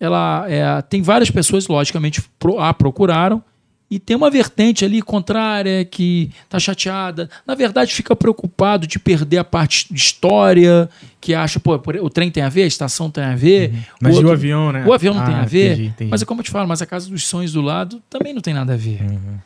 ela 0.00 0.44
é, 0.48 0.80
tem 0.82 1.02
várias 1.02 1.30
pessoas, 1.30 1.66
logicamente, 1.66 2.22
a 2.58 2.72
procuraram. 2.74 3.42
E 3.90 3.98
tem 3.98 4.14
uma 4.14 4.28
vertente 4.30 4.84
ali 4.84 5.00
contrária 5.00 5.82
que 5.82 6.30
tá 6.46 6.58
chateada. 6.60 7.30
Na 7.46 7.54
verdade, 7.54 7.94
fica 7.94 8.14
preocupado 8.14 8.86
de 8.86 8.98
perder 8.98 9.38
a 9.38 9.44
parte 9.44 9.86
de 9.90 9.98
história, 9.98 10.90
que 11.22 11.32
acha, 11.34 11.58
pô, 11.58 11.72
o 12.02 12.10
trem 12.10 12.30
tem 12.30 12.42
a 12.42 12.50
ver, 12.50 12.64
a 12.64 12.66
estação 12.66 13.10
tem 13.10 13.24
a 13.24 13.34
ver. 13.34 13.72
Mas 13.98 14.12
o 14.12 14.20
e 14.20 14.24
o 14.24 14.26
outro- 14.26 14.32
avião, 14.32 14.72
né? 14.72 14.84
o 14.86 14.92
avião 14.92 15.14
não 15.14 15.24
tem 15.24 15.34
Ah, 15.34 15.40
a 15.40 15.46
ver. 15.46 15.72
entendi, 15.72 15.88
entendi. 15.88 16.10
Mas 16.10 16.20
é 16.20 16.26
como 16.26 16.40
eu 16.40 16.44
te 16.44 16.50
falo, 16.50 16.68
mas 16.68 16.82
a 16.82 16.86
Casa 16.86 17.08
dos 17.08 17.26
Sonhos 17.26 17.54
do 17.54 17.62
lado 17.62 18.02
também 18.10 18.34
não 18.34 18.42
tem 18.42 18.52
nada 18.52 18.74
a 18.74 18.76
ver. 18.76 19.00
Uhum. 19.00 19.38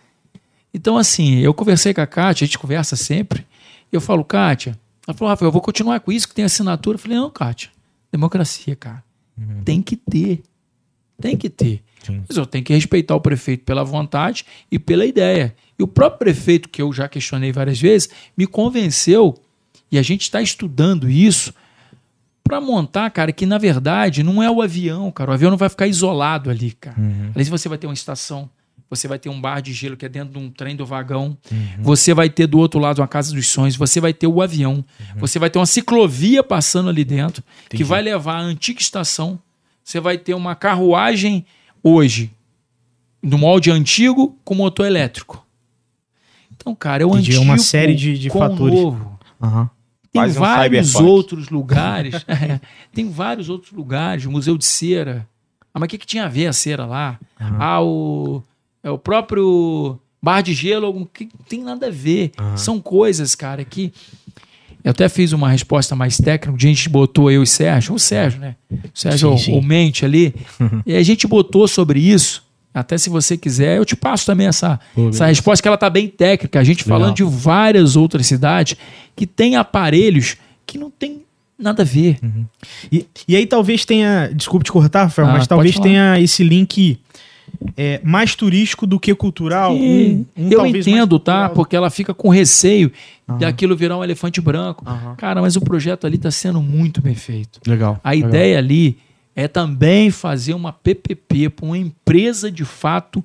Então, 0.74 0.98
assim, 0.98 1.38
eu 1.38 1.54
conversei 1.54 1.94
com 1.94 2.00
a 2.00 2.06
Kátia, 2.06 2.44
a 2.44 2.46
gente 2.46 2.58
conversa 2.58 2.96
sempre. 2.96 3.46
E 3.92 3.94
eu 3.94 4.00
falo, 4.00 4.24
Kátia, 4.24 4.76
ela 5.06 5.16
falou, 5.16 5.30
Rafael, 5.30 5.48
eu 5.48 5.52
vou 5.52 5.62
continuar 5.62 6.00
com 6.00 6.10
isso, 6.10 6.26
que 6.26 6.34
tem 6.34 6.44
assinatura. 6.44 6.96
Eu 6.96 6.98
falei, 6.98 7.16
não, 7.16 7.30
Kátia, 7.30 7.70
democracia, 8.10 8.74
cara. 8.74 9.04
Tem 9.64 9.82
que 9.82 9.96
ter. 9.96 10.42
Tem 11.20 11.36
que 11.36 11.48
ter. 11.48 11.82
Sim. 12.02 12.22
Mas 12.28 12.36
eu 12.36 12.44
tenho 12.44 12.64
que 12.64 12.72
respeitar 12.72 13.14
o 13.14 13.20
prefeito 13.20 13.64
pela 13.64 13.84
vontade 13.84 14.44
e 14.70 14.78
pela 14.78 15.06
ideia. 15.06 15.54
E 15.78 15.82
o 15.82 15.86
próprio 15.88 16.18
prefeito, 16.18 16.68
que 16.68 16.82
eu 16.82 16.92
já 16.92 17.08
questionei 17.08 17.52
várias 17.52 17.80
vezes, 17.80 18.08
me 18.36 18.46
convenceu, 18.46 19.34
e 19.90 19.98
a 19.98 20.02
gente 20.02 20.22
está 20.22 20.42
estudando 20.42 21.08
isso, 21.08 21.54
para 22.42 22.60
montar, 22.60 23.08
cara, 23.10 23.32
que 23.32 23.46
na 23.46 23.56
verdade 23.56 24.22
não 24.22 24.42
é 24.42 24.50
o 24.50 24.60
avião, 24.60 25.10
cara. 25.10 25.30
O 25.30 25.34
avião 25.34 25.50
não 25.50 25.56
vai 25.56 25.68
ficar 25.68 25.86
isolado 25.86 26.50
ali, 26.50 26.72
cara. 26.72 26.96
Ali 27.34 27.44
você 27.44 27.68
vai 27.68 27.78
ter 27.78 27.86
uma 27.86 27.94
estação, 27.94 28.50
você 28.94 29.08
vai 29.08 29.18
ter 29.18 29.28
um 29.28 29.40
bar 29.40 29.60
de 29.60 29.72
gelo 29.72 29.96
que 29.96 30.04
é 30.04 30.08
dentro 30.08 30.32
de 30.34 30.38
um 30.38 30.50
trem 30.50 30.76
do 30.76 30.84
vagão, 30.84 31.36
você 31.80 32.12
vai 32.12 32.28
ter 32.28 32.46
do 32.46 32.58
outro 32.58 32.78
lado 32.78 33.00
uma 33.00 33.08
casa 33.08 33.34
dos 33.34 33.48
sonhos, 33.48 33.74
você 33.76 34.00
vai 34.00 34.12
ter 34.12 34.26
o 34.26 34.42
avião, 34.42 34.84
você 35.16 35.38
vai 35.38 35.48
ter 35.48 35.58
uma 35.58 35.66
ciclovia 35.66 36.42
passando 36.42 36.90
ali 36.90 37.04
dentro, 37.04 37.42
que 37.68 37.76
Entendi. 37.76 37.84
vai 37.84 38.02
levar 38.02 38.36
a 38.36 38.40
antiga 38.40 38.80
estação, 38.80 39.38
você 39.82 39.98
vai 40.00 40.18
ter 40.18 40.34
uma 40.34 40.54
carruagem 40.54 41.46
hoje, 41.82 42.30
no 43.22 43.38
molde 43.38 43.70
antigo 43.70 44.36
com 44.44 44.54
motor 44.54 44.84
elétrico. 44.86 45.46
Então, 46.54 46.74
cara, 46.74 47.02
é 47.02 47.06
o 47.06 47.10
Entendi, 47.10 47.30
é 47.30 47.34
antigo 47.36 47.44
uma 47.44 47.58
série 47.58 47.94
de- 47.94 48.18
de 48.18 48.28
fatores. 48.30 48.74
novo. 48.78 49.18
Aham. 49.40 49.70
Tem 50.12 50.22
um 50.22 50.28
vários 50.28 50.94
outros 50.96 51.48
lugares. 51.48 52.14
é, 52.28 52.60
tem 52.92 53.08
vários 53.10 53.48
outros 53.48 53.72
lugares. 53.72 54.26
Museu 54.26 54.58
de 54.58 54.64
Cera. 54.66 55.26
Ah, 55.74 55.78
mas 55.80 55.86
o 55.86 55.88
que, 55.88 55.96
que 55.98 56.06
tinha 56.06 56.26
a 56.26 56.28
ver 56.28 56.48
a 56.48 56.52
cera 56.52 56.84
lá? 56.84 57.18
Ah, 57.40 57.80
o, 57.82 58.42
é 58.82 58.90
o 58.90 58.98
próprio 58.98 59.98
Bar 60.22 60.42
de 60.42 60.52
Gelo. 60.54 60.86
algum- 60.86 61.04
Que 61.04 61.24
não 61.24 61.44
tem 61.48 61.62
nada 61.62 61.86
a 61.86 61.90
ver. 61.90 62.32
São 62.56 62.80
coisas, 62.80 63.34
cara, 63.34 63.64
que. 63.64 63.92
Eu 64.84 64.90
até 64.90 65.08
fiz 65.08 65.32
uma 65.32 65.48
resposta 65.48 65.94
mais 65.94 66.16
técnica. 66.16 66.56
A 66.56 66.68
gente 66.68 66.88
botou 66.88 67.30
eu 67.30 67.40
e 67.40 67.44
o 67.44 67.46
Sérgio. 67.46 67.94
O 67.94 67.98
Sérgio, 68.00 68.40
né? 68.40 68.56
O 68.68 68.78
Sérgio, 68.92 69.38
Sim, 69.38 69.44
sim. 69.44 69.52
o, 69.52 69.58
o 69.58 69.62
mente 69.62 70.04
ali. 70.04 70.34
e 70.84 70.96
a 70.96 71.02
gente 71.04 71.24
botou 71.26 71.68
sobre 71.68 72.00
isso. 72.00 72.42
Até 72.74 72.98
se 72.98 73.08
você 73.10 73.36
quiser, 73.36 73.76
eu 73.76 73.84
te 73.84 73.94
passo 73.94 74.26
também 74.26 74.46
essa, 74.48 74.80
Pô, 74.94 75.10
essa 75.10 75.26
resposta 75.26 75.62
que 75.62 75.68
ela 75.68 75.76
tá 75.76 75.88
bem 75.90 76.08
técnica. 76.08 76.58
A 76.58 76.64
gente 76.64 76.84
Legal. 76.84 76.98
falando 76.98 77.14
de 77.16 77.22
várias 77.22 77.94
outras 77.96 78.26
cidades 78.26 78.76
que 79.14 79.24
tem 79.26 79.54
aparelhos 79.56 80.36
que 80.66 80.78
não 80.78 80.90
tem 80.90 81.22
nada 81.56 81.82
a 81.82 81.84
ver. 81.84 82.18
E, 82.90 83.06
e 83.28 83.36
aí 83.36 83.46
talvez 83.46 83.84
tenha. 83.84 84.32
Desculpe 84.34 84.64
te 84.64 84.72
cortar, 84.72 85.04
Rafael, 85.04 85.28
Ah, 85.28 85.32
mas 85.34 85.46
talvez 85.46 85.78
tenha 85.78 86.18
esse 86.18 86.42
link 86.42 86.98
é, 87.76 88.00
mais 88.04 88.34
turístico 88.34 88.86
do 88.86 88.98
que 89.00 89.14
cultural. 89.14 89.74
Um- 89.74 90.24
um 90.36 90.50
eu 90.50 90.66
entendo, 90.66 91.18
tá? 91.18 91.48
Porque 91.48 91.74
ela 91.76 91.90
fica 91.90 92.12
com 92.14 92.28
receio 92.28 92.90
daquilo 93.38 93.76
virar 93.76 93.96
um 93.96 94.04
elefante 94.04 94.40
branco. 94.40 94.84
Aham. 94.86 95.14
Cara, 95.16 95.40
mas 95.40 95.56
o 95.56 95.60
projeto 95.60 96.06
ali 96.06 96.16
está 96.16 96.30
sendo 96.30 96.60
muito 96.60 97.00
bem 97.00 97.14
feito. 97.14 97.60
Legal. 97.66 97.98
A 98.04 98.10
legal. 98.10 98.28
ideia 98.28 98.58
ali 98.58 98.98
é 99.34 99.48
também 99.48 100.10
fazer 100.10 100.52
uma 100.54 100.72
PPP 100.72 101.48
para 101.50 101.64
uma 101.66 101.78
empresa 101.78 102.50
de 102.50 102.64
fato 102.64 103.24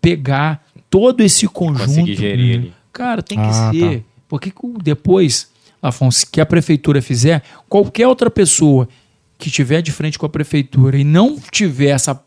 pegar 0.00 0.64
todo 0.88 1.20
esse 1.22 1.46
conjunto. 1.48 1.86
Conseguir 1.86 2.14
gerir 2.16 2.58
ali. 2.58 2.72
Cara, 2.92 3.22
tem 3.22 3.38
que 3.38 3.44
Ah, 3.44 3.70
ser. 3.72 4.04
Porque 4.28 4.50
co- 4.50 4.74
depois, 4.82 5.48
Afonso, 5.82 6.26
que 6.30 6.40
a 6.40 6.46
prefeitura 6.46 7.02
fizer, 7.02 7.42
qualquer 7.68 8.06
outra 8.08 8.30
pessoa 8.30 8.88
que 9.36 9.48
estiver 9.48 9.82
de 9.82 9.92
frente 9.92 10.18
com 10.18 10.24
a 10.24 10.28
prefeitura 10.28 10.96
e 10.96 11.04
não 11.04 11.36
tiver 11.50 11.88
essa 11.88 12.18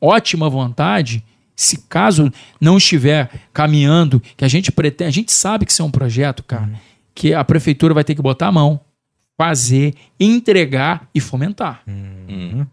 ótima 0.00 0.48
vontade, 0.48 1.24
se 1.54 1.78
caso 1.88 2.30
não 2.60 2.76
estiver 2.76 3.30
caminhando, 3.52 4.20
que 4.36 4.44
a 4.44 4.48
gente 4.48 4.70
pretende, 4.70 5.08
a 5.08 5.12
gente 5.12 5.32
sabe 5.32 5.64
que 5.64 5.72
isso 5.72 5.82
é 5.82 5.84
um 5.84 5.90
projeto, 5.90 6.42
cara, 6.42 6.70
que 7.14 7.32
a 7.32 7.42
prefeitura 7.44 7.94
vai 7.94 8.04
ter 8.04 8.14
que 8.14 8.22
botar 8.22 8.48
a 8.48 8.52
mão, 8.52 8.80
fazer, 9.38 9.94
entregar 10.18 11.08
e 11.14 11.20
fomentar. 11.20 11.82
Hum. 11.86 12.66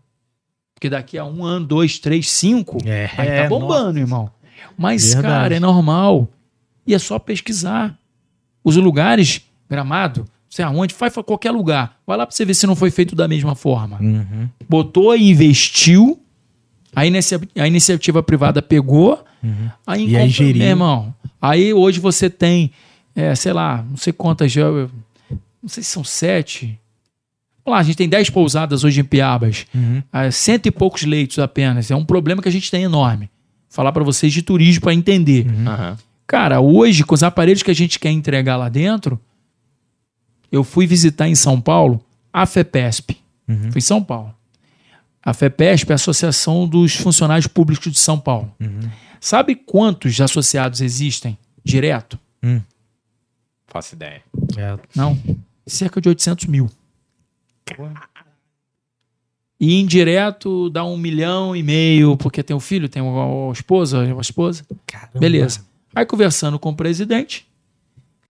Porque 0.74 0.90
daqui 0.90 1.18
a 1.18 1.24
um 1.24 1.46
ano, 1.46 1.66
dois, 1.66 1.98
três, 1.98 2.30
cinco, 2.30 2.78
É, 2.86 3.10
é, 3.18 3.44
tá 3.44 3.50
bombando, 3.50 4.00
irmão. 4.00 4.30
Mas, 4.78 5.14
Verdade. 5.14 5.34
cara, 5.34 5.56
é 5.56 5.60
normal. 5.60 6.28
E 6.86 6.94
é 6.94 7.00
só 7.00 7.18
pesquisar. 7.20 7.98
Os 8.64 8.76
lugares, 8.76 9.42
gramado, 9.70 10.22
não 10.22 10.28
sei 10.50 10.66
aonde, 10.66 10.94
pra 10.94 11.10
qualquer 11.24 11.52
lugar. 11.52 11.98
Vai 12.06 12.18
lá 12.18 12.26
pra 12.26 12.36
você 12.36 12.44
ver 12.44 12.54
se 12.54 12.68
não 12.68 12.76
foi 12.76 12.92
feito 12.92 13.16
da 13.16 13.28
mesma 13.28 13.56
forma. 13.56 13.98
Uhum. 14.00 14.50
Botou 14.68 15.16
e 15.16 15.30
investiu. 15.30 16.23
A, 16.96 17.06
inicia- 17.06 17.42
a 17.58 17.68
iniciativa 17.68 18.22
privada 18.24 18.62
pegou. 18.62 19.24
Aí, 19.86 20.10
E 20.10 20.16
aí 20.18 20.30
geriu. 20.30 20.60
Meu 20.60 20.68
irmão, 20.70 21.14
aí 21.42 21.74
hoje 21.74 22.00
você 22.00 22.30
tem, 22.30 22.72
é, 23.16 23.36
sei 23.36 23.52
lá, 23.54 23.84
não 23.90 23.98
sei 23.98 24.14
quantas, 24.14 24.52
já- 24.52 24.70
não 24.72 25.68
sei 25.68 25.84
se 25.84 25.90
são 25.90 26.04
sete. 26.04 26.80
Vamos 27.66 27.78
lá, 27.78 27.80
a 27.80 27.84
gente 27.84 27.96
tem 27.98 28.08
dez 28.10 28.30
pousadas 28.30 28.84
hoje 28.84 29.00
em 29.02 29.04
Piabas 29.06 29.66
Uhum. 29.74 30.04
ah, 30.12 30.30
cento 30.32 30.66
e 30.68 30.72
poucos 30.72 31.04
leitos 31.04 31.40
apenas. 31.40 31.90
É 31.92 31.96
um 31.96 32.04
problema 32.06 32.42
que 32.42 32.50
a 32.50 32.52
gente 32.52 32.70
tem 32.72 32.84
enorme. 32.84 33.30
Falar 33.70 33.92
para 33.92 34.04
vocês 34.04 34.32
de 34.32 34.42
turismo 34.42 34.82
para 34.84 34.94
entender. 34.94 35.48
Aham. 35.66 35.98
Cara, 36.28 36.62
hoje, 36.62 37.04
com 37.04 37.14
os 37.16 37.24
aparelhos 37.24 37.64
que 37.64 37.72
a 37.72 37.76
gente 37.76 38.00
quer 38.00 38.12
entregar 38.12 38.56
lá 38.56 38.70
dentro, 38.70 39.20
eu 40.52 40.64
fui 40.64 40.86
visitar 40.88 41.28
em 41.28 41.36
São 41.36 41.60
Paulo 41.60 42.04
a 42.32 42.46
FEPESP. 42.46 43.18
Uhum. 43.48 43.72
Fui 43.72 43.80
em 43.80 43.82
São 43.82 44.02
Paulo. 44.04 44.34
A 45.26 45.34
FEPESP 45.34 45.90
é 45.90 45.94
a 45.94 45.96
Associação 45.96 46.68
dos 46.68 46.96
Funcionários 46.96 47.48
Públicos 47.48 47.92
de 47.92 48.00
São 48.00 48.20
Paulo. 48.20 48.54
Uhum. 48.60 48.90
Sabe 49.22 49.56
quantos 49.56 50.20
associados 50.20 50.82
existem 50.82 51.38
direto? 51.64 52.20
Faço 53.68 53.96
ideia. 53.96 54.22
É, 54.58 54.78
Não. 54.94 55.18
Cerca 55.66 56.02
de 56.02 56.10
800 56.10 56.46
mil. 56.46 56.70
E 59.60 59.80
indireto 59.80 60.70
dá 60.70 60.84
um 60.84 60.98
milhão 60.98 61.56
e 61.56 61.64
meio, 61.64 62.18
porque 62.18 62.44
tem 62.44 62.54
o 62.56 62.60
filho, 62.60 62.90
tem 62.90 63.02
a 63.02 63.06
a 63.06 63.52
esposa, 63.54 64.02
a 64.02 64.22
esposa. 64.22 64.66
caramba. 64.86 65.20
Beleza. 65.20 65.66
Aí 65.96 66.06
conversando 66.06 66.60
com 66.60 66.72
o 66.72 66.76
presidente, 66.76 67.48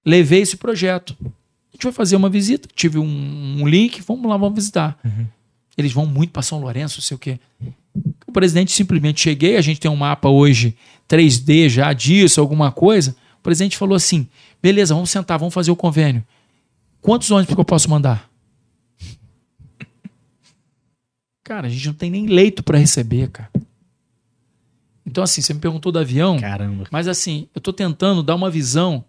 levei 0.05 0.41
esse 0.41 0.57
projeto. 0.57 1.17
A 1.19 1.75
gente 1.75 1.83
vai 1.85 1.91
fazer 1.91 2.15
uma 2.15 2.29
visita. 2.29 2.69
Tive 2.75 2.99
um, 2.99 3.61
um 3.61 3.67
link, 3.67 3.99
vamos 4.01 4.29
lá, 4.29 4.37
vamos 4.37 4.55
visitar. 4.55 4.97
Uhum. 5.03 5.25
Eles 5.77 5.91
vão 5.91 6.05
muito 6.05 6.31
para 6.31 6.41
São 6.41 6.59
Lourenço, 6.59 6.99
não 6.99 7.03
sei 7.03 7.15
o 7.15 7.19
quê. 7.19 7.39
O 8.27 8.31
presidente 8.31 8.71
simplesmente 8.71 9.21
cheguei, 9.21 9.57
a 9.57 9.61
gente 9.61 9.79
tem 9.79 9.89
um 9.89 9.95
mapa 9.95 10.29
hoje 10.29 10.75
3D 11.07 11.69
já 11.69 11.91
disso, 11.93 12.39
alguma 12.39 12.71
coisa. 12.71 13.15
O 13.39 13.43
presidente 13.43 13.77
falou 13.77 13.95
assim: 13.95 14.27
beleza, 14.61 14.93
vamos 14.93 15.09
sentar, 15.09 15.37
vamos 15.37 15.53
fazer 15.53 15.71
o 15.71 15.75
convênio. 15.75 16.23
Quantos 17.01 17.29
ônibus 17.31 17.53
que 17.53 17.59
eu 17.59 17.65
posso 17.65 17.89
mandar? 17.89 18.29
Cara, 21.43 21.67
a 21.67 21.69
gente 21.69 21.87
não 21.87 21.93
tem 21.93 22.09
nem 22.09 22.27
leito 22.27 22.63
para 22.63 22.77
receber, 22.77 23.29
cara. 23.29 23.49
Então, 25.05 25.23
assim, 25.23 25.41
você 25.41 25.53
me 25.53 25.59
perguntou 25.59 25.91
do 25.91 25.99
avião, 25.99 26.39
Caramba. 26.39 26.85
mas 26.89 27.09
assim, 27.09 27.49
eu 27.53 27.59
tô 27.59 27.73
tentando 27.73 28.23
dar 28.23 28.35
uma 28.35 28.49
visão 28.49 29.03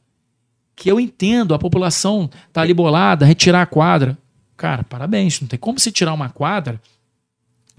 que 0.74 0.90
eu 0.90 0.98
entendo, 0.98 1.54
a 1.54 1.58
população 1.58 2.28
tá 2.52 2.62
ali 2.62 2.74
bolada, 2.74 3.24
retirar 3.24 3.62
a 3.62 3.66
quadra. 3.66 4.18
Cara, 4.56 4.84
parabéns, 4.84 5.40
não 5.40 5.48
tem 5.48 5.58
como 5.58 5.78
você 5.78 5.90
tirar 5.90 6.12
uma 6.12 6.28
quadra 6.28 6.80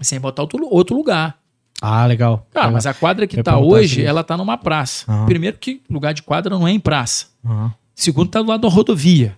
sem 0.00 0.20
botar 0.20 0.42
outro, 0.42 0.66
outro 0.70 0.96
lugar. 0.96 1.38
Ah, 1.80 2.06
legal. 2.06 2.46
Cara, 2.52 2.66
legal. 2.66 2.72
mas 2.72 2.86
a 2.86 2.94
quadra 2.94 3.26
que 3.26 3.42
tá 3.42 3.52
perguntar 3.52 3.74
hoje, 3.74 4.00
isso. 4.00 4.08
ela 4.08 4.24
tá 4.24 4.36
numa 4.36 4.56
praça. 4.56 5.10
Aham. 5.10 5.26
Primeiro 5.26 5.58
que 5.58 5.82
lugar 5.90 6.12
de 6.14 6.22
quadra 6.22 6.50
não 6.50 6.66
é 6.66 6.70
em 6.70 6.80
praça. 6.80 7.26
Aham. 7.44 7.72
Segundo, 7.94 8.30
tá 8.30 8.42
do 8.42 8.48
lado 8.48 8.60
da 8.60 8.68
rodovia, 8.68 9.36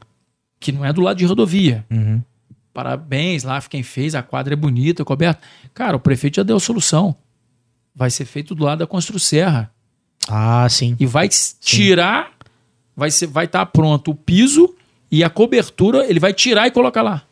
que 0.58 0.72
não 0.72 0.84
é 0.84 0.92
do 0.92 1.00
lado 1.00 1.16
de 1.16 1.24
rodovia. 1.24 1.86
Uhum. 1.90 2.20
Parabéns 2.74 3.44
lá, 3.44 3.60
quem 3.62 3.82
fez, 3.82 4.14
a 4.14 4.22
quadra 4.22 4.54
é 4.54 4.56
bonita, 4.56 5.04
coberta. 5.04 5.40
Cara, 5.72 5.96
o 5.96 6.00
prefeito 6.00 6.36
já 6.36 6.42
deu 6.42 6.56
a 6.56 6.60
solução. 6.60 7.16
Vai 7.94 8.10
ser 8.10 8.24
feito 8.24 8.54
do 8.54 8.64
lado 8.64 8.80
da 8.80 8.86
Constru 8.86 9.18
Serra. 9.18 9.70
Ah, 10.28 10.66
sim. 10.68 10.96
E 10.98 11.06
vai 11.06 11.28
tirar, 11.28 12.32
vai 12.96 13.10
ser, 13.10 13.26
vai 13.26 13.46
estar 13.46 13.64
pronto 13.66 14.10
o 14.10 14.14
piso 14.14 14.74
e 15.10 15.24
a 15.24 15.30
cobertura, 15.30 16.04
ele 16.08 16.20
vai 16.20 16.32
tirar 16.32 16.66
e 16.66 16.70
colocar 16.70 17.02
lá. 17.02 17.22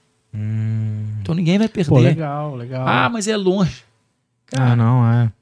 Então 1.20 1.34
ninguém 1.34 1.58
vai 1.58 1.68
perder. 1.68 1.88
Pô, 1.90 1.98
legal, 1.98 2.54
legal. 2.54 2.86
Ah, 2.86 3.08
mas 3.08 3.26
é 3.28 3.36
longe. 3.36 3.82
Cara, 4.46 4.72
ah, 4.72 4.76
não, 4.76 5.10
é. 5.12 5.32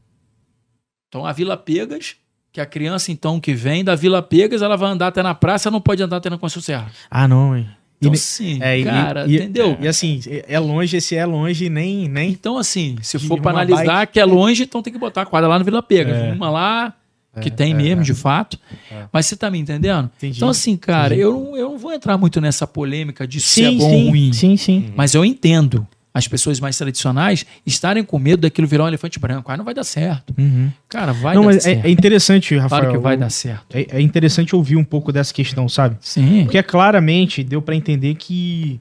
Então 1.09 1.27
a 1.27 1.33
Vila 1.33 1.57
Pegas, 1.57 2.17
que 2.53 2.61
a 2.61 2.67
criança 2.67 3.13
então 3.13 3.39
que 3.41 3.53
vem 3.55 3.85
da 3.85 3.95
Vila 3.95 4.23
Pegas, 4.23 4.63
ela 4.63 4.77
vai 4.77 4.91
andar 4.91 5.09
até 5.09 5.23
na 5.23 5.35
praça, 5.35 5.71
não 5.71 5.81
pode 5.81 6.03
andar 6.03 6.17
até 6.19 6.31
na 6.31 6.39
Constru 6.39 6.63
Serra. 6.63 6.91
Ah, 7.11 7.29
não, 7.29 7.57
hein. 7.57 7.69
Então 7.99 8.11
ne- 8.11 8.19
sim, 8.19 8.59
é, 8.61 8.79
e- 8.79 8.85
cara, 8.85 9.27
e, 9.27 9.37
entendeu? 9.37 9.79
E 9.81 9.87
assim, 9.89 10.21
é 10.49 10.59
longe, 10.59 10.97
esse 10.97 11.15
é 11.17 11.25
longe, 11.25 11.71
nem. 11.71 12.09
nem 12.09 12.31
Então, 12.31 12.59
assim, 12.59 12.97
se 13.03 13.19
for 13.19 13.41
para 13.41 13.53
analisar 13.53 14.01
bike- 14.01 14.13
que 14.15 14.21
é 14.21 14.25
longe, 14.25 14.65
então 14.65 14.83
tem 14.83 14.93
que 14.93 14.99
botar 14.99 15.23
a 15.23 15.27
quadra 15.27 15.49
lá 15.49 15.59
no 15.59 15.65
Vila 15.65 15.83
Pega. 15.83 16.11
É. 16.13 16.33
Uma 16.33 16.51
lá, 16.51 16.93
que 17.41 17.51
tem 17.51 17.75
mesmo, 17.75 18.03
de 18.03 18.15
fato. 18.15 18.59
Mas 19.13 19.27
você 19.27 19.37
tá 19.37 19.51
me 19.51 19.59
entendendo? 19.59 20.11
Entendi. 20.17 20.37
Então, 20.39 20.49
assim, 20.49 20.77
cara, 20.77 21.15
Entendi. 21.15 21.21
eu 21.23 21.33
não, 21.33 21.57
eu 21.57 21.71
não 21.71 21.79
vou 21.79 21.93
entrar 21.93 22.17
muito 22.19 22.41
nessa 22.41 22.67
polêmica 22.67 23.27
de 23.27 23.41
se 23.41 23.65
é 23.65 23.71
sim, 23.71 23.79
bom 23.79 23.85
ou 23.85 23.91
sim, 23.91 24.09
ruim. 24.09 24.33
sim, 24.33 24.57
sim. 24.57 24.93
Mas 24.97 25.15
eu 25.15 25.25
entendo 25.25 25.87
as 26.13 26.29
pessoas 26.29 26.61
mais 26.61 26.79
tradicionais 26.79 27.45
estarem 27.67 28.05
com 28.05 28.19
medo 28.21 28.43
daquilo 28.43 28.69
virar 28.69 28.85
um 28.85 28.89
elefante 28.89 29.19
branco. 29.19 29.51
Ah, 29.51 29.57
não 29.57 29.65
vai 29.65 29.75
dar 29.75 29.83
certo. 29.83 30.33
Uhum. 30.39 30.71
Cara, 30.89 31.13
vai 31.13 31.35
não, 31.35 31.43
dar 31.43 31.47
mas 31.47 31.57
é, 31.57 31.61
certo. 31.75 31.85
é 31.87 31.91
interessante, 31.91 32.55
Rafael. 32.57 32.83
claro 32.83 32.97
que 32.97 33.03
vai 33.03 33.15
eu- 33.15 33.19
dar 33.19 33.31
certo. 33.31 33.75
É, 33.77 33.99
é 33.99 34.01
interessante 34.01 34.55
ouvir 34.55 34.77
um 34.77 34.85
pouco 34.85 35.11
dessa 35.11 35.35
questão, 35.35 35.69
sabe? 35.69 35.97
Sim. 36.01 36.45
Porque 36.45 36.63
claramente 36.63 37.43
deu 37.43 37.61
pra 37.61 37.75
entender 37.75 38.15
que 38.15 38.81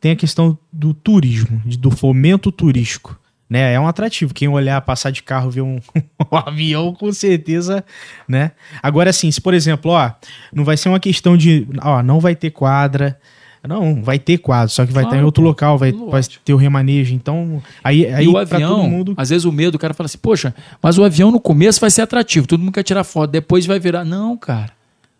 tem 0.00 0.12
a 0.12 0.16
questão 0.16 0.56
do 0.72 0.94
turismo, 0.94 1.60
de- 1.66 1.76
do 1.76 1.90
fomento 1.90 2.50
turístico. 2.50 3.20
Né? 3.52 3.74
É 3.74 3.78
um 3.78 3.86
atrativo. 3.86 4.32
Quem 4.32 4.48
olhar 4.48 4.80
passar 4.80 5.10
de 5.10 5.22
carro 5.22 5.50
ver 5.50 5.60
um, 5.60 5.78
um 6.32 6.36
avião, 6.38 6.94
com 6.94 7.12
certeza, 7.12 7.84
né? 8.26 8.52
Agora, 8.82 9.10
assim, 9.10 9.30
se 9.30 9.42
por 9.42 9.52
exemplo, 9.52 9.90
ó, 9.90 10.10
não 10.50 10.64
vai 10.64 10.74
ser 10.74 10.88
uma 10.88 10.98
questão 10.98 11.36
de, 11.36 11.68
ó, 11.82 12.02
não 12.02 12.18
vai 12.18 12.34
ter 12.34 12.48
quadra. 12.48 13.20
Não, 13.68 14.02
vai 14.02 14.18
ter 14.18 14.38
quadra, 14.38 14.68
só 14.68 14.86
que 14.86 14.92
vai 14.92 15.02
Claro, 15.02 15.16
estar 15.16 15.22
em 15.22 15.26
outro 15.26 15.42
local, 15.42 15.76
vai, 15.76 15.92
vai 15.92 16.22
ter 16.42 16.54
o 16.54 16.56
remanejo. 16.56 17.14
Então, 17.14 17.62
aí, 17.84 18.06
aí 18.06 18.24
e 18.24 18.28
o 18.28 18.38
avião, 18.38 18.76
todo 18.76 18.88
mundo. 18.88 19.14
às 19.18 19.28
vezes 19.28 19.44
o 19.44 19.52
medo, 19.52 19.74
o 19.74 19.78
cara 19.78 19.92
fala 19.92 20.06
assim, 20.06 20.18
poxa, 20.18 20.54
mas 20.82 20.96
o 20.96 21.04
avião 21.04 21.30
no 21.30 21.38
começo 21.38 21.78
vai 21.78 21.90
ser 21.90 22.00
atrativo, 22.00 22.46
todo 22.46 22.58
mundo 22.58 22.72
quer 22.72 22.82
tirar 22.82 23.04
foto, 23.04 23.30
depois 23.30 23.66
vai 23.66 23.78
virar. 23.78 24.02
Não, 24.02 24.34
cara. 24.34 24.72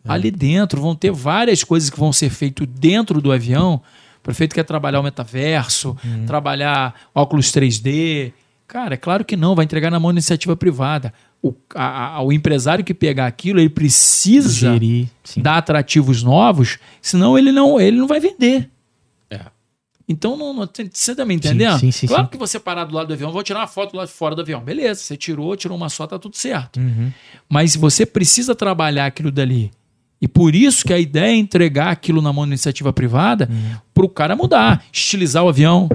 É. 0.05 0.11
Ali 0.11 0.31
dentro 0.31 0.81
vão 0.81 0.97
ter 0.97 1.13
várias 1.13 1.63
coisas 1.63 1.91
que 1.91 2.01
vão 2.01 2.15
ser 2.15 2.31
feitas 2.31 2.67
dentro 2.67 3.21
do 3.21 3.31
avião. 3.31 3.83
O 4.23 4.25
prefeito 4.25 4.55
quer 4.55 4.63
trabalhar 4.65 5.01
o 5.01 5.03
metaverso, 5.03 5.97
Uhum. 6.05 6.25
trabalhar 6.27 6.95
óculos 7.15 7.51
3D. 7.51 8.33
Cara, 8.69 8.95
é 8.95 8.97
claro 8.97 9.25
que 9.25 9.37
não, 9.37 9.55
vai 9.55 9.65
entregar 9.65 9.91
na 9.91 9.99
mão 9.99 10.11
da 10.11 10.15
iniciativa 10.15 10.57
privada. 10.57 11.13
O, 11.43 11.53
a- 11.75 12.15
a- 12.19 12.23
o 12.23 12.33
empresário 12.33 12.85
que 12.85 12.95
pegar 12.95 13.27
aquilo, 13.27 13.59
ele 13.59 13.69
precisa 13.69 14.49
Gerir, 14.49 15.09
dar 15.39 15.59
atrativos 15.59 16.23
novos, 16.23 16.79
senão 17.03 17.37
ele 17.37 17.51
não, 17.51 17.81
ele 17.81 17.97
não 17.99 18.07
vai 18.07 18.21
vender. 18.21 18.71
É. 19.29 19.41
Então, 20.09 20.37
não, 20.37 20.55
não- 20.55 20.69
você 20.93 21.15
tá 21.17 21.25
me 21.25 21.35
entendendo? 21.35 21.81
sim, 21.81 21.91
sim, 21.91 22.07
claro 22.07 22.25
sim. 22.25 22.31
que 22.31 22.39
você 22.39 22.61
parar 22.61 22.85
do 22.85 22.95
lado 22.95 23.09
do 23.09 23.13
avião, 23.15 23.33
vou 23.33 23.43
tirar 23.43 23.59
uma 23.61 23.67
foto 23.67 23.97
lá 23.97 24.05
de 24.05 24.13
fora 24.13 24.37
do 24.37 24.41
avião. 24.43 24.61
Beleza, 24.61 25.01
você 25.01 25.17
tirou, 25.17 25.57
tirou 25.57 25.77
uma 25.77 25.89
só, 25.89 26.07
tá 26.07 26.17
tudo 26.19 26.37
certo. 26.37 26.79
Uhum. 26.79 27.11
Mas 27.49 27.75
você 27.75 28.07
precisa 28.07 28.55
trabalhar 28.55 29.07
aquilo 29.07 29.33
dali. 29.33 29.73
E 30.23 30.29
por 30.29 30.55
isso 30.55 30.85
que 30.85 30.93
a 30.93 30.99
ideia 31.01 31.33
é 31.33 31.37
entregar 31.37 31.89
aquilo 31.91 32.23
na 32.23 32.33
mão 32.33 32.45
da 32.45 32.51
iniciativa 32.51 32.93
privada 32.93 33.49
Uhum. 33.51 33.77
para 33.93 34.05
o 34.07 34.09
cara 34.09 34.37
mudar, 34.37 34.85
estilizar 34.93 35.45
o 35.45 35.49
avião, 35.49 35.89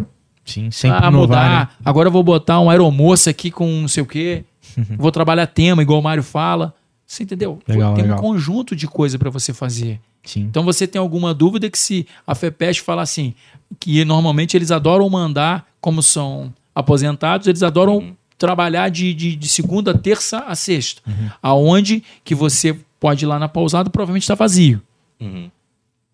Sim, 0.45 0.69
sempre 0.69 0.99
ah, 1.01 1.09
mudar. 1.09 1.49
né? 1.49 1.69
Agora 1.85 2.09
eu 2.09 2.11
vou 2.11 2.21
botar 2.23 2.59
um 2.59 2.69
aeromoça 2.69 3.29
aqui 3.29 3.49
com 3.49 3.65
não 3.81 3.87
sei 3.87 4.03
o 4.03 4.05
quê. 4.05 4.43
Uhum. 4.77 4.83
Vou 4.99 5.11
trabalhar 5.11 5.47
tema, 5.47 5.81
igual 5.81 5.99
o 5.99 6.03
Mário 6.03 6.21
fala. 6.21 6.73
Você 7.05 7.23
entendeu? 7.23 7.57
Legal, 7.67 7.93
tem 7.95 8.03
legal. 8.03 8.19
um 8.19 8.21
conjunto 8.21 8.75
de 8.75 8.85
coisa 8.85 9.17
para 9.17 9.29
você 9.29 9.53
fazer. 9.53 9.99
Sim. 10.23 10.41
Então 10.41 10.61
você 10.63 10.85
tem 10.85 10.99
alguma 10.99 11.33
dúvida 11.33 11.69
que 11.69 11.79
se 11.79 12.05
a 12.27 12.35
FEPES 12.35 12.79
fala 12.79 13.01
assim, 13.01 13.33
que 13.79 14.03
normalmente 14.03 14.55
eles 14.57 14.69
adoram 14.71 15.09
mandar, 15.09 15.65
como 15.79 16.03
são 16.03 16.53
aposentados, 16.75 17.47
eles 17.47 17.63
adoram 17.63 18.13
trabalhar 18.37 18.89
de, 18.89 19.13
de, 19.13 19.35
de 19.37 19.47
segunda, 19.47 19.97
terça 19.97 20.39
a 20.39 20.53
sexta. 20.53 21.01
Aonde 21.41 22.03
que 22.23 22.35
você 22.35 22.77
pode 22.99 23.25
ir 23.25 23.27
lá 23.27 23.37
na 23.39 23.47
pousada, 23.47 23.89
provavelmente 23.89 24.23
está 24.23 24.35
vazio. 24.35 24.81
Uhum. 25.19 25.49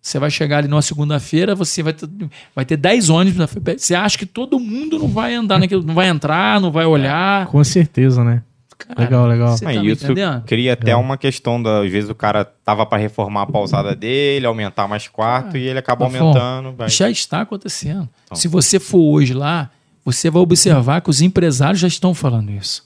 Você 0.00 0.18
vai 0.18 0.30
chegar 0.30 0.58
ali 0.58 0.68
numa 0.68 0.82
segunda-feira, 0.82 1.54
você 1.54 1.82
vai 1.82 1.92
ter, 1.94 2.08
vai 2.54 2.64
ter 2.64 2.76
10 2.76 3.08
ônibus 3.08 3.38
na 3.38 3.46
FEPES. 3.46 3.82
Você 3.82 3.94
acha 3.94 4.18
que 4.18 4.26
todo 4.26 4.60
mundo 4.60 4.98
não 4.98 5.08
vai 5.08 5.34
andar 5.34 5.58
naquilo, 5.58 5.82
não 5.82 5.94
vai 5.94 6.08
entrar, 6.08 6.60
não 6.60 6.70
vai 6.70 6.84
olhar. 6.84 7.46
Com 7.46 7.64
certeza, 7.64 8.22
né? 8.22 8.42
Cara, 8.76 9.00
legal, 9.00 9.26
legal. 9.26 9.56
Você 9.56 9.64
tá 9.64 9.72
isso 9.72 10.04
entendendo? 10.04 10.42
cria 10.44 10.72
até 10.74 10.94
uma 10.94 11.16
questão 11.16 11.62
da. 11.62 11.80
Às 11.82 11.90
vezes 11.90 12.10
o 12.10 12.14
cara 12.14 12.44
tava 12.44 12.84
para 12.84 12.98
reformar 12.98 13.42
a 13.42 13.46
pausada 13.46 13.94
dele, 13.94 14.44
aumentar 14.44 14.86
mais 14.86 15.08
quarto, 15.08 15.56
e 15.56 15.62
ele 15.66 15.78
acaba 15.78 16.06
Afonso, 16.06 16.22
aumentando. 16.22 16.72
vai- 16.76 16.88
Já 16.90 17.08
está 17.08 17.40
acontecendo. 17.40 18.06
Então. 18.26 18.36
Se 18.36 18.46
você 18.46 18.78
for 18.78 18.98
hoje 18.98 19.32
lá, 19.32 19.70
você 20.04 20.28
vai 20.28 20.42
observar 20.42 21.00
que 21.00 21.08
os 21.08 21.22
empresários 21.22 21.78
já 21.80 21.88
estão 21.88 22.12
falando 22.12 22.50
isso. 22.50 22.84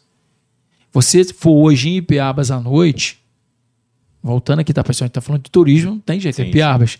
Você 0.92 1.24
for 1.24 1.52
hoje 1.64 1.88
em 1.88 1.96
Ipiabas 1.96 2.50
à 2.50 2.60
noite, 2.60 3.18
voltando 4.28 4.60
aqui, 4.60 4.72
tá, 4.72 4.84
pessoal? 4.84 5.06
A 5.06 5.08
gente 5.08 5.14
tá 5.14 5.20
falando 5.20 5.42
de 5.42 5.50
turismo, 5.50 5.92
não 5.92 5.98
tem 6.00 6.20
jeito, 6.20 6.40
é 6.40 6.44
Sim, 6.44 6.50
Ipiabas. 6.50 6.98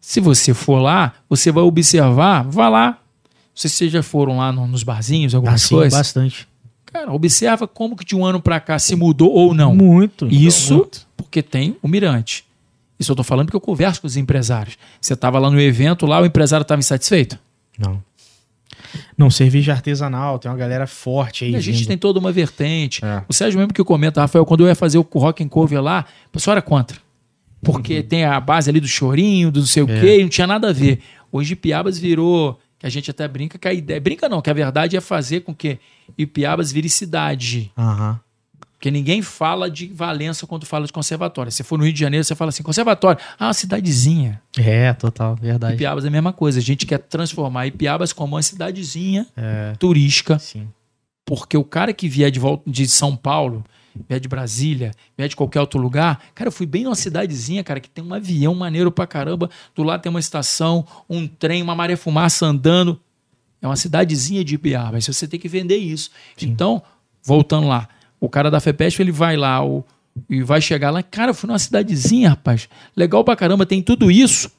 Se 0.00 0.20
você 0.20 0.52
for 0.52 0.78
lá, 0.80 1.14
você 1.28 1.50
vai 1.52 1.62
observar, 1.64 2.42
vá 2.44 2.68
lá. 2.68 2.86
Não 2.90 2.96
sei 3.54 3.70
se 3.70 3.76
vocês 3.76 3.92
já 3.92 4.02
foram 4.02 4.36
lá 4.38 4.52
no- 4.52 4.66
nos 4.66 4.82
barzinhos, 4.82 5.34
algumas 5.34 5.64
Assim, 5.64 5.74
coisas. 5.74 5.98
bastante. 5.98 6.46
Cara, 6.84 7.12
observa 7.12 7.66
como 7.66 7.96
que 7.96 8.04
de 8.04 8.14
um 8.16 8.24
ano 8.24 8.40
para 8.40 8.58
cá 8.60 8.78
se 8.78 8.94
mudou 8.96 9.30
ou 9.32 9.54
não. 9.54 9.74
Muito. 9.74 10.26
Isso 10.28 10.74
Muito. 10.76 11.06
porque 11.16 11.42
tem 11.42 11.76
o 11.82 11.88
mirante. 11.88 12.44
Isso 12.98 13.12
eu 13.12 13.16
tô 13.16 13.22
falando 13.24 13.46
porque 13.46 13.56
eu 13.56 13.60
converso 13.60 14.00
com 14.00 14.06
os 14.06 14.16
empresários. 14.16 14.76
Você 15.00 15.14
estava 15.14 15.38
lá 15.38 15.50
no 15.50 15.60
evento, 15.60 16.06
lá 16.06 16.20
o 16.20 16.26
empresário 16.26 16.62
estava 16.62 16.78
insatisfeito? 16.78 17.38
Não. 17.78 18.02
Não, 19.16 19.30
cerveja 19.30 19.72
artesanal, 19.72 20.38
tem 20.38 20.50
uma 20.50 20.56
galera 20.56 20.86
forte 20.86 21.44
aí. 21.44 21.52
E 21.52 21.56
a 21.56 21.60
gente 21.60 21.78
vindo. 21.78 21.88
tem 21.88 21.98
toda 21.98 22.18
uma 22.18 22.32
vertente. 22.32 23.04
É. 23.04 23.22
O 23.28 23.32
Sérgio 23.32 23.58
mesmo 23.58 23.72
que 23.72 23.82
comenta, 23.84 24.20
Rafael, 24.20 24.44
quando 24.46 24.60
eu 24.62 24.66
ia 24.68 24.74
fazer 24.74 24.98
o 24.98 25.06
Rock 25.14 25.42
and 25.42 25.48
Cover 25.48 25.80
lá, 25.82 26.04
o 26.28 26.30
pessoal 26.30 26.52
era 26.52 26.62
contra. 26.62 26.98
Porque 27.62 28.02
tem 28.02 28.24
a 28.24 28.38
base 28.38 28.70
ali 28.70 28.78
do 28.80 28.86
chorinho, 28.88 29.50
do 29.50 29.60
não 29.60 29.66
sei 29.66 29.82
o 29.82 29.86
Uhum. 29.86 29.94
É. 29.96 30.00
quê, 30.00 30.18
e 30.18 30.22
não 30.22 30.28
tinha 30.28 30.46
nada 30.46 30.68
a 30.68 30.72
ver. 30.72 31.00
Hoje 31.32 31.56
Piabas 31.56 31.98
virou, 31.98 32.58
que 32.78 32.86
a 32.86 32.88
gente 32.88 33.10
até 33.10 33.26
brinca, 33.26 33.58
que 33.58 33.66
a 33.66 33.72
ideia... 33.72 34.00
Brinca 34.00 34.28
não, 34.28 34.40
que 34.40 34.50
a 34.50 34.52
verdade 34.52 34.96
é 34.96 35.00
fazer 35.00 35.40
com 35.40 35.54
que 35.54 35.78
Ipiabas 36.16 36.70
vire 36.70 36.88
cidade. 36.88 37.72
Aham. 37.76 38.20
Porque 38.86 38.90
ninguém 38.96 39.20
fala 39.20 39.68
de 39.68 39.88
Valença 39.88 40.46
quando 40.46 40.64
fala 40.64 40.86
de 40.86 40.92
conservatório. 40.92 41.50
Se 41.50 41.64
for 41.64 41.76
no 41.76 41.82
Rio 41.82 41.92
de 41.92 41.98
Janeiro, 41.98 42.22
você 42.22 42.36
fala 42.36 42.50
assim, 42.50 42.62
conservatório. 42.62 43.20
Ah, 43.36 43.46
uma 43.48 43.52
cidadezinha. 43.52 44.40
É, 44.56 44.92
total, 44.92 45.34
verdade. 45.34 45.74
Ipiabas 45.74 46.04
é 46.04 46.08
a 46.08 46.10
mesma 46.12 46.32
coisa. 46.32 46.60
A 46.60 46.62
gente 46.62 46.86
quer 46.86 46.98
transformar 46.98 47.66
Ipiabas 47.66 48.12
como 48.12 48.36
uma 48.36 48.42
cidadezinha 48.42 49.26
É, 49.36 49.72
turística. 49.76 50.38
sim. 50.38 50.68
Porque 51.24 51.56
o 51.56 51.64
cara 51.64 51.92
que 51.92 52.08
vier 52.08 52.30
de, 52.30 52.38
volta, 52.38 52.62
de 52.70 52.86
São 52.86 53.16
Paulo, 53.16 53.64
vier 54.08 54.20
de 54.20 54.28
Brasília, 54.28 54.92
vier 55.18 55.28
de 55.28 55.34
qualquer 55.34 55.58
outro 55.58 55.80
lugar, 55.80 56.20
cara, 56.32 56.46
eu 56.46 56.52
fui 56.52 56.64
bem 56.64 56.84
numa 56.84 56.94
cidadezinha, 56.94 57.64
cara, 57.64 57.80
que 57.80 57.90
tem 57.90 58.04
um 58.04 58.14
avião 58.14 58.54
maneiro 58.54 58.92
pra 58.92 59.04
caramba. 59.04 59.50
Do 59.74 59.82
lado 59.82 60.00
tem 60.00 60.10
uma 60.10 60.20
estação, 60.20 60.86
um 61.10 61.26
trem, 61.26 61.60
uma 61.60 61.74
maré 61.74 61.96
fumaça 61.96 62.46
andando. 62.46 63.00
É 63.60 63.66
uma 63.66 63.74
cidadezinha 63.74 64.44
de 64.44 64.54
Ipiabas. 64.54 65.04
Você 65.04 65.26
tem 65.26 65.40
que 65.40 65.48
vender 65.48 65.76
isso. 65.78 66.08
Então, 66.40 66.80
voltando 67.24 67.66
lá, 67.66 67.88
o 68.20 68.28
cara 68.28 68.50
da 68.50 68.60
FEPESP, 68.60 69.00
ele 69.02 69.12
vai 69.12 69.36
lá 69.36 69.64
o, 69.64 69.84
e 70.28 70.42
vai 70.42 70.60
chegar 70.60 70.90
lá. 70.90 71.02
Cara, 71.02 71.30
eu 71.30 71.34
fui 71.34 71.46
numa 71.48 71.58
cidadezinha, 71.58 72.30
rapaz. 72.30 72.68
Legal 72.96 73.22
pra 73.24 73.36
caramba, 73.36 73.66
tem 73.66 73.82
tudo 73.82 74.10
isso. 74.10 74.50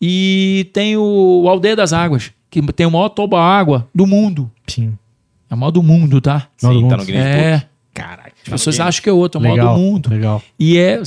E 0.00 0.68
tem 0.72 0.96
o, 0.96 1.42
o 1.44 1.48
Aldeia 1.48 1.76
das 1.76 1.92
Águas, 1.92 2.30
que 2.48 2.62
tem 2.72 2.86
o 2.86 2.90
maior 2.90 3.08
toba-água 3.10 3.88
do 3.94 4.06
mundo. 4.06 4.50
Sim. 4.66 4.96
É 5.50 5.54
o 5.54 5.58
maior 5.58 5.70
do 5.70 5.82
mundo, 5.82 6.20
tá? 6.20 6.48
Maior 6.62 6.74
do 6.74 6.80
Sim, 6.80 6.88
tá 6.88 6.96
mundo. 6.96 7.00
no 7.00 7.04
Guinness 7.04 7.24
É. 7.26 7.52
Book. 7.56 7.66
Caralho. 7.92 8.32
As 8.44 8.48
pessoas 8.48 8.76
Guinness. 8.76 8.88
acham 8.88 9.02
que 9.02 9.08
é 9.08 9.12
outro, 9.12 9.38
é 9.38 9.40
o 9.40 9.42
maior 9.42 9.54
Legal. 9.56 9.74
do 9.74 9.80
mundo. 9.80 10.10
Legal. 10.10 10.42
E 10.58 10.78
é 10.78 11.02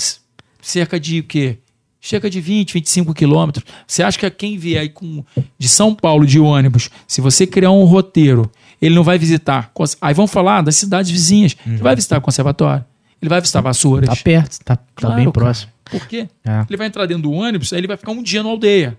cerca 0.62 1.00
de 1.00 1.20
o 1.22 1.24
quê? 1.24 1.58
Cerca 2.00 2.30
de 2.30 2.42
20, 2.42 2.74
25 2.74 3.14
quilômetros. 3.14 3.66
Você 3.88 4.04
acha 4.04 4.20
que 4.20 4.30
quem 4.30 4.58
vier 4.58 4.82
aí 4.82 4.90
com, 4.90 5.24
de 5.58 5.70
São 5.70 5.96
Paulo 5.96 6.28
de 6.28 6.38
ônibus, 6.40 6.90
se 7.08 7.22
você 7.22 7.48
criar 7.48 7.72
um 7.72 7.86
roteiro, 7.86 8.52
ele 8.86 8.96
não 8.96 9.04
vai 9.04 9.18
visitar. 9.18 9.72
Aí 10.02 10.14
vão 10.14 10.28
falar 10.28 10.62
das 10.62 10.76
cidades 10.76 11.10
vizinhas. 11.12 11.56
Ele 11.66 11.78
vai 11.78 11.96
visitar 11.96 12.18
o 12.18 12.22
conservatório. 12.22 12.84
Ele 13.22 13.30
vai 13.30 13.40
visitar 13.40 13.62
Vassouras. 13.62 14.10
Tá 14.10 14.16
perto, 14.16 14.60
tá, 14.64 14.76
tá 14.76 14.84
Claro, 14.96 15.16
bem 15.16 15.26
cara. 15.26 15.32
próximo. 15.34 15.72
Por 15.86 16.08
quê? 16.08 16.28
É. 16.44 16.66
Ele 16.70 16.78
vai 16.78 16.88
entrar 16.88 17.06
dentro 17.06 17.24
do 17.24 17.32
ônibus, 17.32 17.72
aí 17.72 17.80
ele 17.80 17.88
vai 17.88 17.96
ficar 17.98 18.12
um 18.12 18.22
dia 18.22 18.44
no 18.44 18.50
aldeia, 18.50 18.98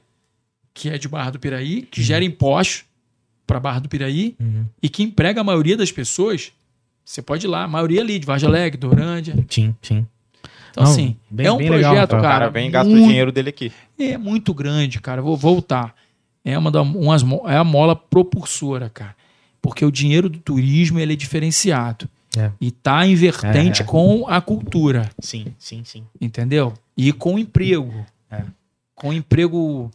que 0.72 0.88
é 0.88 0.96
de 0.98 1.08
Barra 1.08 1.30
do 1.30 1.38
Piraí, 1.38 1.82
que 1.82 2.02
gera 2.02 2.24
impostos 2.24 2.84
para 3.46 3.60
Barra 3.60 3.80
do 3.80 3.88
Piraí 3.88 4.34
Uhum. 4.40 4.64
e 4.82 4.88
que 4.88 5.02
emprega 5.02 5.40
a 5.40 5.44
maioria 5.44 5.76
das 5.76 5.92
pessoas. 5.92 6.52
Você 7.04 7.20
pode 7.20 7.46
ir 7.46 7.48
lá, 7.48 7.64
a 7.64 7.68
maioria 7.68 8.00
ali 8.00 8.18
de 8.18 8.24
Vargem 8.26 8.48
Alegre, 8.48 8.78
Dorândia. 8.78 9.34
Sim, 9.50 9.74
sim. 9.82 10.06
Então, 10.70 10.84
Não, 10.84 10.90
assim, 10.90 11.16
bem- 11.30 11.46
é 11.46 11.52
um 11.52 11.58
bem 11.58 11.68
legal, 11.68 11.92
projeto, 11.92 12.12
Rafael. 12.12 12.20
O 12.20 12.22
cara. 12.22 12.38
cara 12.40 12.50
vem 12.50 12.68
e 12.68 12.70
gasta 12.70 12.88
o 12.88 12.92
muito- 12.92 13.06
dinheiro 13.08 13.30
dele 13.30 13.50
aqui. 13.50 13.70
É 13.98 14.16
muito 14.18 14.54
grande, 14.54 15.00
cara. 15.00 15.20
Vou 15.20 15.36
voltar. 15.36 15.94
É 16.44 16.58
uma 16.58 16.70
da, 16.70 16.82
umas, 16.82 17.22
é 17.46 17.56
a 17.56 17.62
mola 17.64 17.94
propulsora, 17.94 18.88
cara. 18.88 19.14
Porque 19.64 19.82
o 19.82 19.90
dinheiro 19.90 20.28
do 20.28 20.38
turismo 20.38 21.00
ele 21.00 21.14
é 21.14 21.16
diferenciado. 21.16 22.06
É. 22.36 22.50
E 22.60 22.70
tá 22.70 23.06
em 23.06 23.14
vertente 23.14 23.80
É. 23.80 23.84
com 23.86 24.28
a 24.28 24.38
cultura, 24.42 25.08
Sim, 25.18 25.46
sim, 25.58 25.82
sim. 25.86 26.04
entendeu? 26.20 26.74
E 26.94 27.14
com 27.14 27.38
emprego. 27.38 28.04
É. 28.30 28.42
Com 28.94 29.10
emprego 29.10 29.90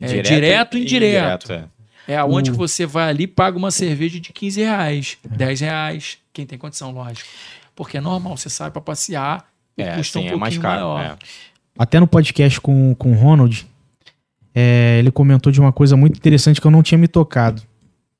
é, 0.00 0.22
direto, 0.22 0.78
e 0.78 0.82
indireto. 0.82 1.52
é. 1.52 1.64
É 2.08 2.24
onde 2.24 2.48
O- 2.48 2.54
que 2.54 2.58
você 2.58 2.86
vai 2.86 3.10
ali 3.10 3.26
paga 3.26 3.58
uma 3.58 3.70
cerveja 3.70 4.18
de 4.18 4.32
15 4.32 4.58
reais, 4.62 5.18
10 5.28 5.60
reais. 5.60 6.16
Quem 6.32 6.46
tem 6.46 6.56
condição, 6.58 6.90
lógico. 6.92 7.28
Porque 7.76 7.98
é 7.98 8.00
normal, 8.00 8.38
você 8.38 8.48
sai 8.48 8.70
para 8.70 8.80
passear 8.80 9.46
e 9.76 9.82
É, 9.82 9.96
custa 9.96 10.18
sim, 10.18 10.24
um 10.24 10.28
é 10.28 10.30
pouquinho 10.30 10.40
mais 10.40 10.56
caro. 10.58 10.80
maior. 10.94 11.00
é. 11.04 11.16
Até 11.78 12.00
no 12.00 12.06
podcast 12.06 12.58
com, 12.58 12.94
com 12.94 13.12
o 13.12 13.14
Ronald, 13.14 13.66
é, 14.54 14.96
ele 14.98 15.10
comentou 15.10 15.52
de 15.52 15.60
uma 15.60 15.72
coisa 15.72 15.94
muito 15.96 16.16
interessante 16.16 16.58
que 16.60 16.66
eu 16.66 16.70
não 16.70 16.82
tinha 16.82 16.96
me 16.98 17.06
tocado. 17.06 17.62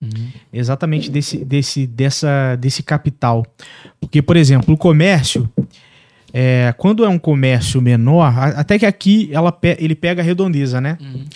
Uhum. 0.03 0.29
Exatamente 0.53 1.11
desse, 1.11 1.45
desse, 1.45 1.87
dessa, 1.87 2.57
desse 2.57 2.83
capital. 2.83 3.47
Porque, 4.01 4.23
por 4.23 4.37
exemplo, 4.37 4.75
o 4.75 4.77
comércio, 4.77 5.51
é, 6.33 6.75
quando 6.79 7.05
é 7.05 7.09
um 7.09 7.19
comércio 7.19 7.83
menor, 7.83 8.33
até 8.57 8.79
que 8.79 8.87
aqui 8.87 9.29
ela, 9.33 9.57
ele 9.79 9.95
pega 9.95 10.23
a 10.23 10.25
redondeza, 10.25 10.81
né? 10.81 10.97
Uhum. 11.01 11.27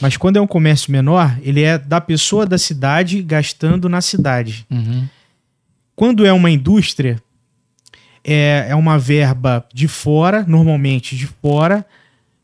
Mas 0.00 0.16
quando 0.16 0.36
é 0.36 0.40
um 0.40 0.46
comércio 0.46 0.92
menor, 0.92 1.38
ele 1.42 1.62
é 1.62 1.78
da 1.78 2.00
pessoa 2.00 2.46
da 2.46 2.58
cidade 2.58 3.22
gastando 3.22 3.88
na 3.88 4.00
cidade. 4.00 4.66
Uhum. 4.70 5.06
Quando 5.94 6.26
é 6.26 6.32
uma 6.32 6.50
indústria, 6.50 7.20
é, 8.22 8.66
é 8.68 8.74
uma 8.74 8.98
verba 8.98 9.64
de 9.72 9.88
fora, 9.88 10.44
normalmente 10.46 11.16
de 11.16 11.26
fora, 11.26 11.86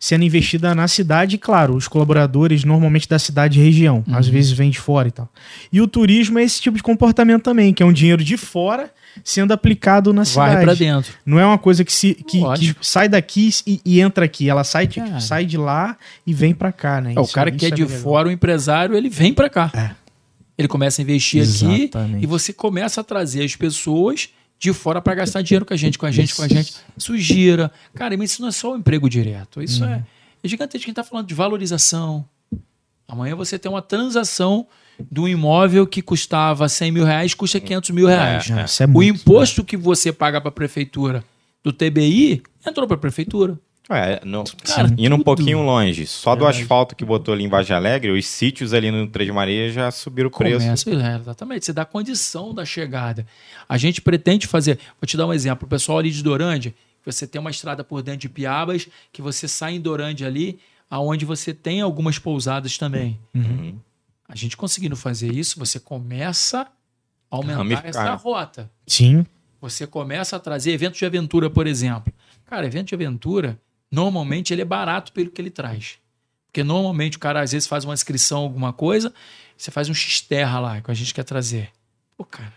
sendo 0.04 0.24
investida 0.24 0.74
na 0.74 0.88
cidade, 0.88 1.36
e 1.36 1.38
claro, 1.38 1.76
os 1.76 1.86
colaboradores 1.86 2.64
normalmente 2.64 3.08
da 3.08 3.20
cidade 3.20 3.60
e 3.60 3.62
região, 3.62 4.02
às 4.10 4.26
vezes 4.26 4.50
vem 4.50 4.68
de 4.68 4.80
fora 4.80 5.06
e 5.06 5.12
tal. 5.12 5.28
E 5.72 5.80
o 5.80 5.86
turismo 5.86 6.40
é 6.40 6.42
esse 6.42 6.60
tipo 6.60 6.76
de 6.76 6.82
comportamento 6.82 7.44
também, 7.44 7.72
que 7.72 7.84
é 7.84 7.86
um 7.86 7.92
dinheiro 7.92 8.24
de 8.24 8.36
fora 8.36 8.90
sendo 9.22 9.52
aplicado 9.52 10.12
na 10.12 10.22
Vai 10.22 10.26
cidade. 10.26 10.64
para 10.64 10.74
dentro. 10.74 11.12
Não 11.24 11.38
é 11.38 11.46
uma 11.46 11.56
coisa 11.58 11.84
que, 11.84 11.92
se, 11.92 12.14
que, 12.14 12.40
que 12.58 12.74
sai 12.80 13.08
daqui 13.08 13.48
e, 13.64 13.80
e 13.84 14.00
entra 14.00 14.24
aqui. 14.24 14.50
Ela 14.50 14.64
sai 14.64 14.88
de, 14.88 14.96
Cara. 14.98 15.20
sai 15.20 15.44
de 15.44 15.56
lá 15.56 15.96
e 16.26 16.34
vem 16.34 16.52
pra 16.52 16.72
cá, 16.72 17.00
né? 17.00 17.12
É, 17.14 17.20
o 17.20 17.22
Isso- 17.22 17.32
cara 17.32 17.50
que 17.52 17.58
isso 17.58 17.66
é 17.66 17.70
de 17.76 17.84
legal. 17.84 17.98
fora, 18.00 18.26
o 18.26 18.30
empresário, 18.32 18.96
ele 18.96 19.08
vem 19.08 19.32
para 19.32 19.48
cá. 19.48 19.70
É. 19.72 19.90
Ele 20.58 20.66
começa 20.66 21.00
a 21.00 21.02
investir 21.04 21.40
Exatamente. 21.42 22.16
aqui 22.16 22.24
e 22.24 22.26
você 22.26 22.52
começa 22.52 23.00
a 23.00 23.04
trazer 23.04 23.44
as 23.44 23.54
pessoas 23.54 24.30
de 24.62 24.72
fora 24.72 25.02
para 25.02 25.16
gastar 25.16 25.42
dinheiro 25.42 25.66
com 25.66 25.74
a 25.74 25.76
gente, 25.76 25.98
com 25.98 26.06
a 26.06 26.10
gente, 26.12 26.32
com 26.36 26.42
a 26.42 26.46
gente. 26.46 26.74
Isso 26.96 27.18
gira. 27.18 27.72
Cara, 27.94 28.16
mas 28.16 28.30
isso 28.30 28.42
não 28.42 28.48
é 28.48 28.52
só 28.52 28.72
o 28.72 28.76
emprego 28.76 29.10
direto. 29.10 29.60
Isso 29.60 29.82
Uhum. 29.82 29.90
é, 29.90 30.04
é 30.44 30.48
gigantesco. 30.48 30.84
A 30.84 30.86
gente 30.86 30.94
tá 30.94 31.02
falando 31.02 31.26
de 31.26 31.34
valorização. 31.34 32.24
Amanhã 33.08 33.34
você 33.34 33.58
tem 33.58 33.68
uma 33.68 33.82
transação 33.82 34.64
de 35.10 35.18
um 35.20 35.26
imóvel 35.26 35.84
que 35.84 36.00
custava 36.00 36.68
100 36.68 36.92
mil 36.92 37.04
reais, 37.04 37.34
custa 37.34 37.58
500 37.58 37.90
mil 37.90 38.06
reais. 38.06 38.48
É, 38.50 38.64
isso 38.64 38.82
é 38.84 38.86
o 38.86 38.88
muito, 38.88 39.20
imposto 39.20 39.64
que 39.64 39.76
você 39.76 40.12
paga 40.12 40.40
para 40.40 40.50
a 40.50 40.52
prefeitura 40.52 41.24
do 41.64 41.72
TBI 41.72 42.40
entrou 42.64 42.86
para 42.86 42.94
a 42.96 43.00
prefeitura. 43.00 43.58
É, 43.90 44.24
no- 44.24 44.44
Cara, 44.64 44.88
indo 44.96 45.14
um 45.14 45.18
tudo. 45.18 45.24
pouquinho 45.24 45.60
longe, 45.62 46.06
só 46.06 46.34
do 46.34 46.44
Verdade. 46.44 46.62
asfalto 46.62 46.94
que 46.96 47.04
botou 47.04 47.34
ali 47.34 47.44
em 47.44 47.48
Vargem 47.48 47.76
Alegre, 47.76 48.10
os 48.12 48.26
sítios 48.26 48.72
ali 48.72 48.90
no 48.90 49.06
Três 49.08 49.28
Marias 49.30 49.74
já 49.74 49.90
subiram 49.90 50.28
o 50.28 50.30
preço. 50.30 50.60
Começa, 50.64 50.90
é, 50.90 51.16
exatamente. 51.16 51.66
Você 51.66 51.72
dá 51.72 51.84
condição 51.84 52.54
da 52.54 52.64
chegada. 52.64 53.26
A 53.68 53.76
gente 53.76 54.00
pretende 54.00 54.46
fazer. 54.46 54.78
Vou 55.00 55.06
te 55.06 55.16
dar 55.16 55.26
um 55.26 55.32
exemplo. 55.32 55.66
O 55.66 55.68
pessoal 55.68 55.98
ali 55.98 56.10
de 56.10 56.22
Dorândia, 56.22 56.72
você 57.04 57.26
tem 57.26 57.40
uma 57.40 57.50
estrada 57.50 57.82
por 57.82 58.02
dentro 58.02 58.20
de 58.20 58.28
Piabas, 58.28 58.88
que 59.12 59.20
você 59.20 59.48
sai 59.48 59.74
em 59.74 59.80
Dorândia 59.80 60.26
ali, 60.28 60.60
aonde 60.88 61.24
você 61.24 61.52
tem 61.52 61.80
algumas 61.80 62.18
pousadas 62.18 62.78
também. 62.78 63.18
Uhum. 63.34 63.76
A 64.28 64.36
gente 64.36 64.56
conseguindo 64.56 64.96
fazer 64.96 65.30
isso, 65.34 65.58
você 65.58 65.80
começa 65.80 66.60
a 66.62 66.68
aumentar 67.36 67.58
Ramificar, 67.58 67.86
essa 67.90 68.04
né? 68.04 68.18
rota. 68.22 68.70
Sim. 68.86 69.26
Você 69.60 69.86
começa 69.86 70.36
a 70.36 70.38
trazer 70.38 70.70
eventos 70.72 70.98
de 70.98 71.04
aventura, 71.04 71.50
por 71.50 71.66
exemplo. 71.66 72.12
Cara, 72.46 72.64
evento 72.66 72.88
de 72.88 72.94
aventura, 72.94 73.58
normalmente 73.92 74.52
ele 74.52 74.62
é 74.62 74.64
barato 74.64 75.12
pelo 75.12 75.30
que 75.30 75.40
ele 75.40 75.50
traz. 75.50 75.96
Porque 76.50 76.64
normalmente 76.64 77.16
o 77.18 77.20
cara 77.20 77.40
às 77.42 77.52
vezes 77.52 77.68
faz 77.68 77.84
uma 77.84 77.94
inscrição, 77.94 78.40
alguma 78.40 78.72
coisa, 78.72 79.12
você 79.56 79.70
faz 79.70 79.88
um 79.88 79.94
X-Terra 79.94 80.58
lá 80.58 80.80
que 80.80 80.90
a 80.90 80.94
gente 80.94 81.14
quer 81.14 81.22
trazer. 81.24 81.68
Pô, 82.16 82.24
cara, 82.24 82.52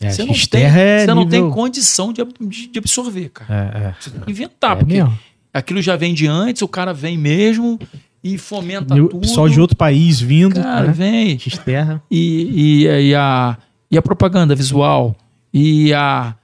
É, 0.00 0.10
você, 0.10 0.24
não 0.24 0.34
tem, 0.34 0.62
é 0.64 0.98
você 1.00 1.06
não 1.14 1.28
tem 1.28 1.40
nível- 1.40 1.54
condição 1.54 2.12
de, 2.12 2.22
de- 2.40 2.68
de 2.68 2.78
absorver, 2.78 3.28
cara. 3.30 3.52
É, 3.74 3.78
é. 3.88 3.94
Você 4.00 4.10
tem 4.10 4.20
que 4.20 4.30
inventar, 4.30 4.72
É 4.72 4.76
porque 4.76 4.94
mesmo. 4.94 5.18
aquilo 5.52 5.82
já 5.82 5.96
vem 5.96 6.14
de 6.14 6.26
antes, 6.26 6.62
o 6.62 6.68
cara 6.68 6.94
vem 6.94 7.18
mesmo 7.18 7.78
e 8.22 8.38
fomenta 8.38 8.94
o 8.94 9.08
tudo. 9.08 9.20
pessoal 9.20 9.48
de 9.48 9.60
outro 9.60 9.76
país 9.76 10.20
vindo, 10.20 10.62
Cara, 10.62 10.86
né? 10.86 10.92
vem. 10.92 11.38
X-Terra. 11.38 12.02
e, 12.10 12.84
e, 12.86 13.08
e, 13.08 13.14
a, 13.14 13.58
e 13.90 13.98
a 13.98 14.02
propaganda 14.02 14.54
visual 14.54 15.16
e 15.52 15.92
a 15.92 16.34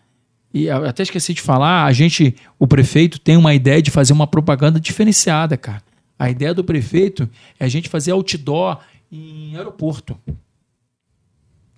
e 0.53 0.69
até 0.71 1.03
esqueci 1.03 1.35
de 1.35 1.41
falar, 1.43 1.85
a 1.85 1.93
gente, 1.93 2.35
o 2.59 2.67
prefeito 2.67 3.19
tem 3.19 3.37
uma 3.37 3.55
ideia 3.55 3.83
de 3.83 3.91
fazer 3.91 4.13
uma 4.13 4.27
propaganda 4.27 4.81
diferenciada, 4.81 5.57
cara. 5.57 5.83
A 6.19 6.31
ideia 6.31 6.53
do 6.55 6.65
prefeito 6.65 7.29
é 7.61 7.65
a 7.65 7.69
gente 7.69 7.89
fazer 7.89 8.13
outdoor 8.13 8.79
em 9.13 9.57
aeroporto. 9.57 10.19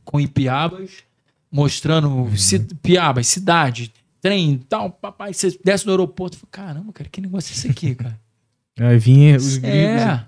Com 0.05 0.21
Ipiabas, 0.21 0.91
mostrando 1.51 2.31
ci- 2.37 2.59
Piabas, 2.83 3.27
cidade, 3.27 3.93
trem, 4.21 4.59
tal, 4.69 4.91
papai, 4.91 5.33
você 5.35 5.57
desce 5.65 5.85
no 5.87 5.93
aeroporto, 5.93 6.37
fala, 6.37 6.49
caramba, 6.51 6.93
cara, 6.93 7.09
que 7.11 7.21
negócio 7.21 7.53
é 7.53 7.57
esse 7.57 7.69
aqui, 7.69 7.95
cara? 7.95 8.19
Aí 8.79 8.99
vinha 8.99 9.37
os 9.37 9.59
gringos. 9.59 9.77
É. 10.01 10.27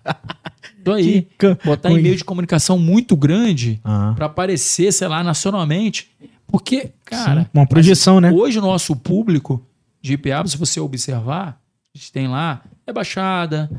Tô 0.84 0.92
aí. 0.92 1.26
Botar 1.64 1.90
em 1.90 2.02
meio 2.02 2.16
de 2.16 2.24
comunicação 2.24 2.76
muito 2.78 3.16
grande 3.16 3.80
Ah, 3.82 4.12
para 4.14 4.26
aparecer, 4.26 4.92
sei 4.92 5.08
lá, 5.08 5.22
nacionalmente. 5.24 6.10
Porque, 6.52 6.90
cara, 7.04 7.42
sim. 7.42 7.48
uma 7.54 7.66
projeção, 7.66 8.20
né? 8.20 8.30
hoje 8.30 8.58
o 8.58 8.62
nosso 8.62 8.94
público 8.94 9.60
de 10.02 10.12
IPA, 10.12 10.46
se 10.46 10.56
você 10.58 10.78
observar, 10.78 11.58
a 11.94 11.98
gente 11.98 12.12
tem 12.12 12.28
lá, 12.28 12.60
é 12.86 12.92
Baixada, 12.92 13.70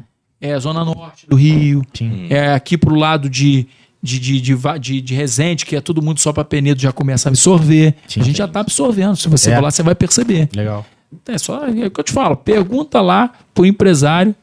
é 0.42 0.54
a 0.54 0.60
Zona 0.60 0.84
Norte 0.84 1.28
do 1.28 1.36
Rio, 1.36 1.84
Sim. 1.94 2.28
é 2.30 2.54
aqui 2.54 2.78
pro 2.78 2.96
lado 2.96 3.30
de, 3.30 3.68
de, 4.02 4.20
de, 4.20 4.42
de, 4.42 4.56
de, 4.80 5.02
de 5.02 5.14
Resende, 5.14 5.66
que 5.66 5.76
é 5.76 5.82
todo 5.82 6.02
mundo 6.02 6.20
só 6.20 6.34
para 6.34 6.44
Penedo 6.44 6.82
já 6.82 6.92
começa 6.92 7.30
a 7.30 7.32
absorver. 7.32 7.96
Sim. 8.08 8.22
a 8.22 8.24
gente 8.24 8.38
já 8.38 8.48
tá 8.48 8.60
absorvendo. 8.62 9.16
Se 9.16 9.30
você 9.30 9.52
É. 9.52 9.56
for 9.56 9.62
lá, 9.64 9.72
você 9.72 9.84
vai 9.84 9.96
perceber. 9.96 10.50
Legal. 10.54 10.86
É 11.28 11.38
só 11.38 11.68
é 11.68 11.86
o 11.86 11.92
que 11.92 12.00
eu 12.00 12.04
te 12.04 12.12
falo. 12.12 12.36
Pergunta 12.36 13.00
lá 13.00 13.32
pro 13.54 13.66
empresário 13.66 14.36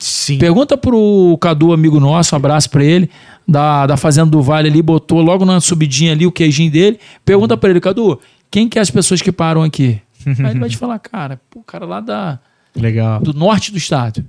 Sim. 0.00 0.38
Pergunta 0.38 0.78
pro 0.78 1.36
Cadu, 1.40 1.72
amigo 1.74 2.00
nosso, 2.00 2.34
um 2.34 2.38
abraço 2.38 2.70
pra 2.70 2.82
ele, 2.82 3.10
da, 3.46 3.86
da 3.86 3.96
Fazenda 3.98 4.30
do 4.30 4.40
Vale 4.40 4.68
ali, 4.68 4.80
botou 4.80 5.20
logo 5.20 5.44
na 5.44 5.60
subidinha 5.60 6.12
ali 6.12 6.26
o 6.26 6.32
queijinho 6.32 6.70
dele. 6.72 6.98
Pergunta 7.24 7.54
pra 7.54 7.68
ele, 7.68 7.80
Cadu, 7.80 8.18
quem 8.50 8.66
que 8.66 8.78
é 8.78 8.82
as 8.82 8.90
pessoas 8.90 9.20
que 9.20 9.30
param 9.30 9.62
aqui? 9.62 10.00
Aí 10.26 10.50
ele 10.50 10.58
vai 10.58 10.70
te 10.70 10.76
falar, 10.78 10.98
cara, 10.98 11.38
o 11.54 11.62
cara 11.62 11.84
lá 11.84 12.00
da, 12.00 12.40
Legal. 12.74 13.20
do 13.20 13.34
norte 13.34 13.70
do 13.70 13.76
estado 13.76 14.24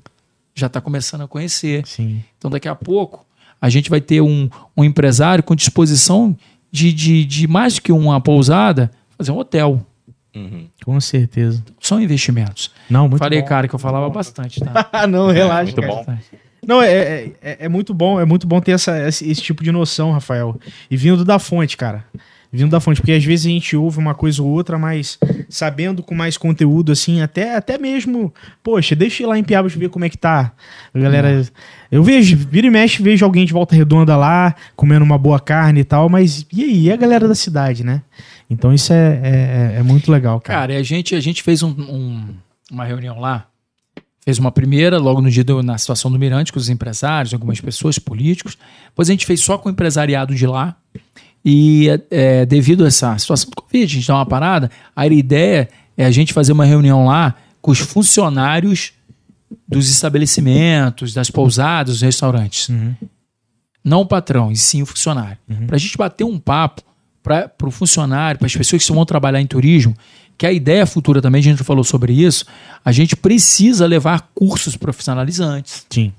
já 0.53 0.67
tá 0.67 0.81
começando 0.81 1.21
a 1.21 1.27
conhecer. 1.27 1.87
Sim. 1.87 2.21
Então 2.37 2.51
daqui 2.51 2.67
a 2.67 2.75
pouco 2.75 3.25
a 3.61 3.69
gente 3.69 3.89
vai 3.89 4.01
ter 4.01 4.21
um, 4.21 4.49
um 4.75 4.83
empresário 4.83 5.43
com 5.43 5.55
disposição 5.55 6.35
de, 6.69 6.91
de, 6.91 7.23
de 7.23 7.47
mais 7.47 7.75
do 7.75 7.81
que 7.81 7.91
uma 7.91 8.19
pousada, 8.19 8.91
fazer 9.17 9.31
um 9.31 9.37
hotel. 9.37 9.85
Uhum. 10.35 10.67
Com 10.85 10.99
certeza. 11.01 11.63
São 11.79 12.01
investimentos. 12.01 12.71
Não, 12.89 13.07
muito 13.09 13.19
Falei, 13.19 13.41
bom. 13.41 13.47
cara, 13.47 13.67
que 13.67 13.75
eu 13.75 13.79
falava 13.79 14.09
bastante, 14.09 14.59
tá? 14.61 14.89
Não, 15.07 15.27
relaxa. 15.29 15.63
muito 15.63 15.81
cara. 15.81 15.93
bom. 15.93 16.17
Não, 16.65 16.81
é, 16.81 16.91
é, 16.93 17.31
é- 17.41 17.57
é 17.61 17.69
muito 17.69 17.93
bom, 17.93 18.19
é 18.19 18.25
muito 18.25 18.45
bom 18.47 18.61
ter 18.61 18.71
essa, 18.71 19.07
esse, 19.07 19.29
esse 19.29 19.41
tipo 19.41 19.63
de 19.63 19.71
noção, 19.71 20.11
Rafael. 20.11 20.57
E 20.89 20.95
vindo 20.95 21.25
da 21.25 21.39
fonte, 21.39 21.75
cara. 21.75 22.05
vindo 22.53 22.69
da 22.69 22.79
fonte, 22.79 23.01
porque 23.01 23.13
às 23.13 23.23
vezes 23.25 23.45
a 23.47 23.49
gente 23.49 23.75
ouve 23.75 23.97
uma 23.97 24.13
coisa 24.13 24.43
ou 24.43 24.47
outra, 24.49 24.77
mas 24.77 25.17
sabendo 25.49 26.03
com 26.03 26.13
mais 26.13 26.37
conteúdo, 26.37 26.91
assim, 26.91 27.19
até, 27.21 27.55
até 27.55 27.77
mesmo, 27.77 28.31
poxa, 28.61 28.95
deixa 28.95 29.23
eu 29.23 29.27
ir 29.27 29.29
lá 29.29 29.37
em 29.39 29.43
Piabas 29.43 29.73
ver 29.73 29.89
como 29.89 30.05
é 30.05 30.09
que 30.09 30.17
tá. 30.17 30.51
Galera. 30.93 31.45
Eu 31.91 32.03
vejo, 32.03 32.37
vira 32.37 32.67
e 32.67 32.69
mexe, 32.69 33.01
vejo 33.01 33.25
alguém 33.25 33.43
de 33.45 33.51
volta 33.53 33.75
redonda 33.75 34.15
lá, 34.15 34.53
comendo 34.75 35.03
uma 35.03 35.17
boa 35.17 35.39
carne 35.39 35.79
e 35.81 35.83
tal, 35.83 36.07
mas 36.09 36.45
e 36.53 36.63
aí? 36.63 36.81
E 36.83 36.91
a 36.91 36.95
galera 36.95 37.27
da 37.27 37.35
cidade, 37.35 37.83
né? 37.83 38.01
Então 38.51 38.73
isso 38.73 38.91
é, 38.91 39.21
é, 39.23 39.79
é 39.79 39.83
muito 39.83 40.11
legal, 40.11 40.41
cara. 40.41 40.59
Cara, 40.59 40.77
a 40.77 40.83
gente, 40.83 41.15
a 41.15 41.21
gente 41.21 41.41
fez 41.41 41.63
um, 41.63 41.69
um, 41.69 42.35
uma 42.69 42.83
reunião 42.83 43.17
lá, 43.17 43.47
fez 44.25 44.37
uma 44.39 44.51
primeira, 44.51 44.97
logo 44.97 45.21
no 45.21 45.31
dia 45.31 45.43
do, 45.43 45.63
na 45.63 45.77
situação 45.77 46.11
do 46.11 46.19
Mirante, 46.19 46.51
com 46.51 46.59
os 46.59 46.67
empresários, 46.67 47.33
algumas 47.33 47.61
pessoas, 47.61 47.97
políticos. 47.97 48.57
Depois 48.87 49.09
a 49.09 49.13
gente 49.13 49.25
fez 49.25 49.39
só 49.39 49.57
com 49.57 49.69
o 49.69 49.71
empresariado 49.71 50.35
de 50.35 50.45
lá. 50.45 50.75
E 51.45 51.87
é, 52.11 52.45
devido 52.45 52.83
a 52.83 52.87
essa 52.87 53.17
situação 53.17 53.49
do 53.49 53.55
Covid, 53.55 53.85
a 53.85 53.95
gente 53.95 54.07
dá 54.07 54.15
uma 54.15 54.25
parada, 54.25 54.69
a 54.93 55.07
ideia 55.07 55.69
é 55.97 56.03
a 56.03 56.11
gente 56.11 56.33
fazer 56.33 56.51
uma 56.51 56.65
reunião 56.65 57.05
lá 57.05 57.35
com 57.61 57.71
os 57.71 57.79
funcionários 57.79 58.91
dos 59.65 59.89
estabelecimentos, 59.89 61.13
das 61.13 61.31
pousadas, 61.31 61.95
dos 61.95 62.01
restaurantes. 62.01 62.67
Uhum. 62.67 62.93
Não 63.81 64.01
o 64.01 64.05
patrão, 64.05 64.51
e 64.51 64.57
sim 64.57 64.81
o 64.81 64.85
funcionário. 64.85 65.37
Para 65.65 65.77
a 65.77 65.79
gente 65.79 65.97
bater 65.97 66.25
um 66.25 66.37
papo 66.37 66.83
para 67.23 67.51
o 67.63 67.71
funcionário, 67.71 68.39
para 68.39 68.47
as 68.47 68.55
pessoas 68.55 68.85
que 68.85 68.91
vão 68.91 69.05
trabalhar 69.05 69.41
em 69.41 69.47
turismo, 69.47 69.95
que 70.37 70.45
a 70.45 70.51
ideia 70.51 70.85
futura 70.85 71.21
também, 71.21 71.39
a 71.39 71.43
gente 71.43 71.63
falou 71.63 71.83
sobre 71.83 72.13
isso, 72.13 72.45
a 72.83 72.91
gente 72.91 73.15
precisa 73.15 73.85
levar 73.85 74.31
cursos 74.33 74.75
profissionalizantes. 74.75 75.85
Sim. 75.89 76.11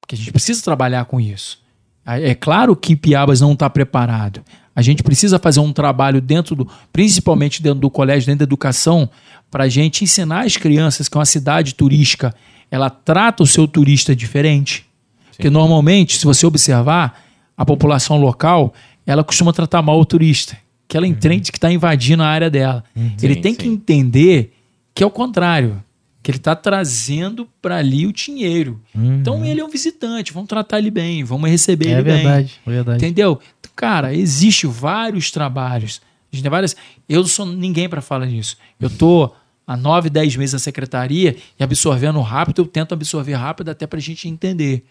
Porque 0.00 0.14
a 0.14 0.18
gente 0.18 0.32
precisa 0.32 0.62
trabalhar 0.62 1.04
com 1.06 1.20
isso. 1.20 1.58
É 2.04 2.34
claro 2.34 2.74
que 2.74 2.96
Piabas 2.96 3.40
não 3.40 3.52
está 3.52 3.70
preparado. 3.70 4.42
A 4.74 4.82
gente 4.82 5.02
precisa 5.02 5.38
fazer 5.38 5.60
um 5.60 5.72
trabalho 5.72 6.20
dentro 6.20 6.54
do, 6.54 6.68
principalmente 6.92 7.62
dentro 7.62 7.80
do 7.80 7.90
colégio, 7.90 8.26
dentro 8.26 8.40
da 8.40 8.44
educação, 8.44 9.08
para 9.50 9.64
a 9.64 9.68
gente 9.68 10.04
ensinar 10.04 10.44
as 10.44 10.56
crianças 10.56 11.08
que 11.08 11.16
uma 11.16 11.24
cidade 11.24 11.74
turística 11.74 12.34
ela 12.70 12.88
trata 12.88 13.42
o 13.42 13.46
seu 13.46 13.66
turista 13.66 14.14
diferente. 14.14 14.86
Porque 15.30 15.50
normalmente, 15.50 16.18
se 16.18 16.24
você 16.24 16.46
observar, 16.46 17.20
a 17.56 17.64
população 17.64 18.18
local 18.18 18.72
ela 19.10 19.24
costuma 19.24 19.52
tratar 19.52 19.82
mal 19.82 19.98
o 19.98 20.04
turista, 20.04 20.56
que 20.86 20.96
ela 20.96 21.06
entende 21.06 21.50
que 21.50 21.58
está 21.58 21.70
invadindo 21.72 22.22
a 22.22 22.26
área 22.26 22.48
dela. 22.50 22.84
Ele 23.22 23.34
Sim, 23.34 23.40
tem 23.40 23.54
que 23.54 23.64
sim. 23.64 23.72
entender 23.72 24.54
que 24.94 25.02
é 25.02 25.06
o 25.06 25.10
contrário, 25.10 25.82
que 26.22 26.30
ele 26.30 26.38
está 26.38 26.54
trazendo 26.54 27.48
para 27.62 27.76
ali 27.76 28.06
o 28.06 28.12
dinheiro. 28.12 28.80
Então 28.94 29.44
ele 29.44 29.60
é 29.60 29.64
um 29.64 29.68
visitante, 29.70 30.32
vamos 30.32 30.48
tratar 30.48 30.78
ele 30.78 30.90
bem, 30.90 31.24
vamos 31.24 31.48
receber 31.50 31.88
É 31.88 31.92
ele 31.92 32.02
bem. 32.02 32.14
verdade, 32.16 32.60
é 32.66 32.70
verdade. 32.70 33.04
Entendeu? 33.04 33.40
Cara, 33.74 34.14
existe 34.14 34.66
vários 34.66 35.30
trabalhos. 35.30 36.00
A 36.32 36.36
gente 36.36 36.42
tem 36.42 36.50
várias. 36.50 36.76
Eu 37.08 37.20
não 37.22 37.28
sou 37.28 37.46
ninguém 37.46 37.88
para 37.88 38.00
falar 38.02 38.26
nisso. 38.26 38.56
Eu 38.78 38.90
tô 38.90 39.32
há 39.66 39.76
nove, 39.76 40.10
dez 40.10 40.36
meses 40.36 40.52
na 40.52 40.58
secretaria 40.58 41.36
e 41.58 41.64
absorvendo 41.64 42.20
rápido, 42.20 42.62
eu 42.62 42.66
tento 42.66 42.92
absorver 42.92 43.34
rápido 43.34 43.70
até 43.70 43.86
para 43.86 43.98
a 43.98 44.02
gente 44.02 44.28
entender. 44.28 44.84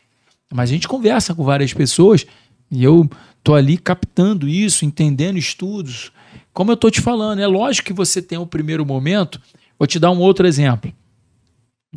Mas 0.52 0.70
a 0.70 0.74
gente 0.74 0.88
conversa 0.88 1.36
com 1.36 1.44
várias 1.44 1.74
pessoas 1.74 2.26
e 2.72 2.84
eu 2.84 3.10
tô 3.44 3.56
ali 3.56 3.78
captando 3.78 4.48
isso, 4.48 4.86
entendendo 4.86 5.38
estudos. 5.38 6.12
Como 6.54 6.72
eu 6.72 6.78
tô 6.78 6.90
te 6.90 7.02
falando, 7.02 7.40
é 7.40 7.48
lógico 7.48 7.88
que 7.88 7.94
você 7.94 8.22
tem 8.22 8.38
o 8.38 8.46
primeiro 8.46 8.86
momento. 8.86 9.40
Vou 9.78 9.88
te 9.88 10.00
dar 10.00 10.12
um 10.12 10.20
outro 10.20 10.46
exemplo. 10.46 10.92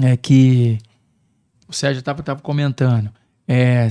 É 0.01 0.17
que 0.17 0.79
o 1.69 1.73
Sérgio 1.73 1.99
estava 2.01 2.23
tava 2.23 2.41
comentando. 2.41 3.11
É, 3.47 3.89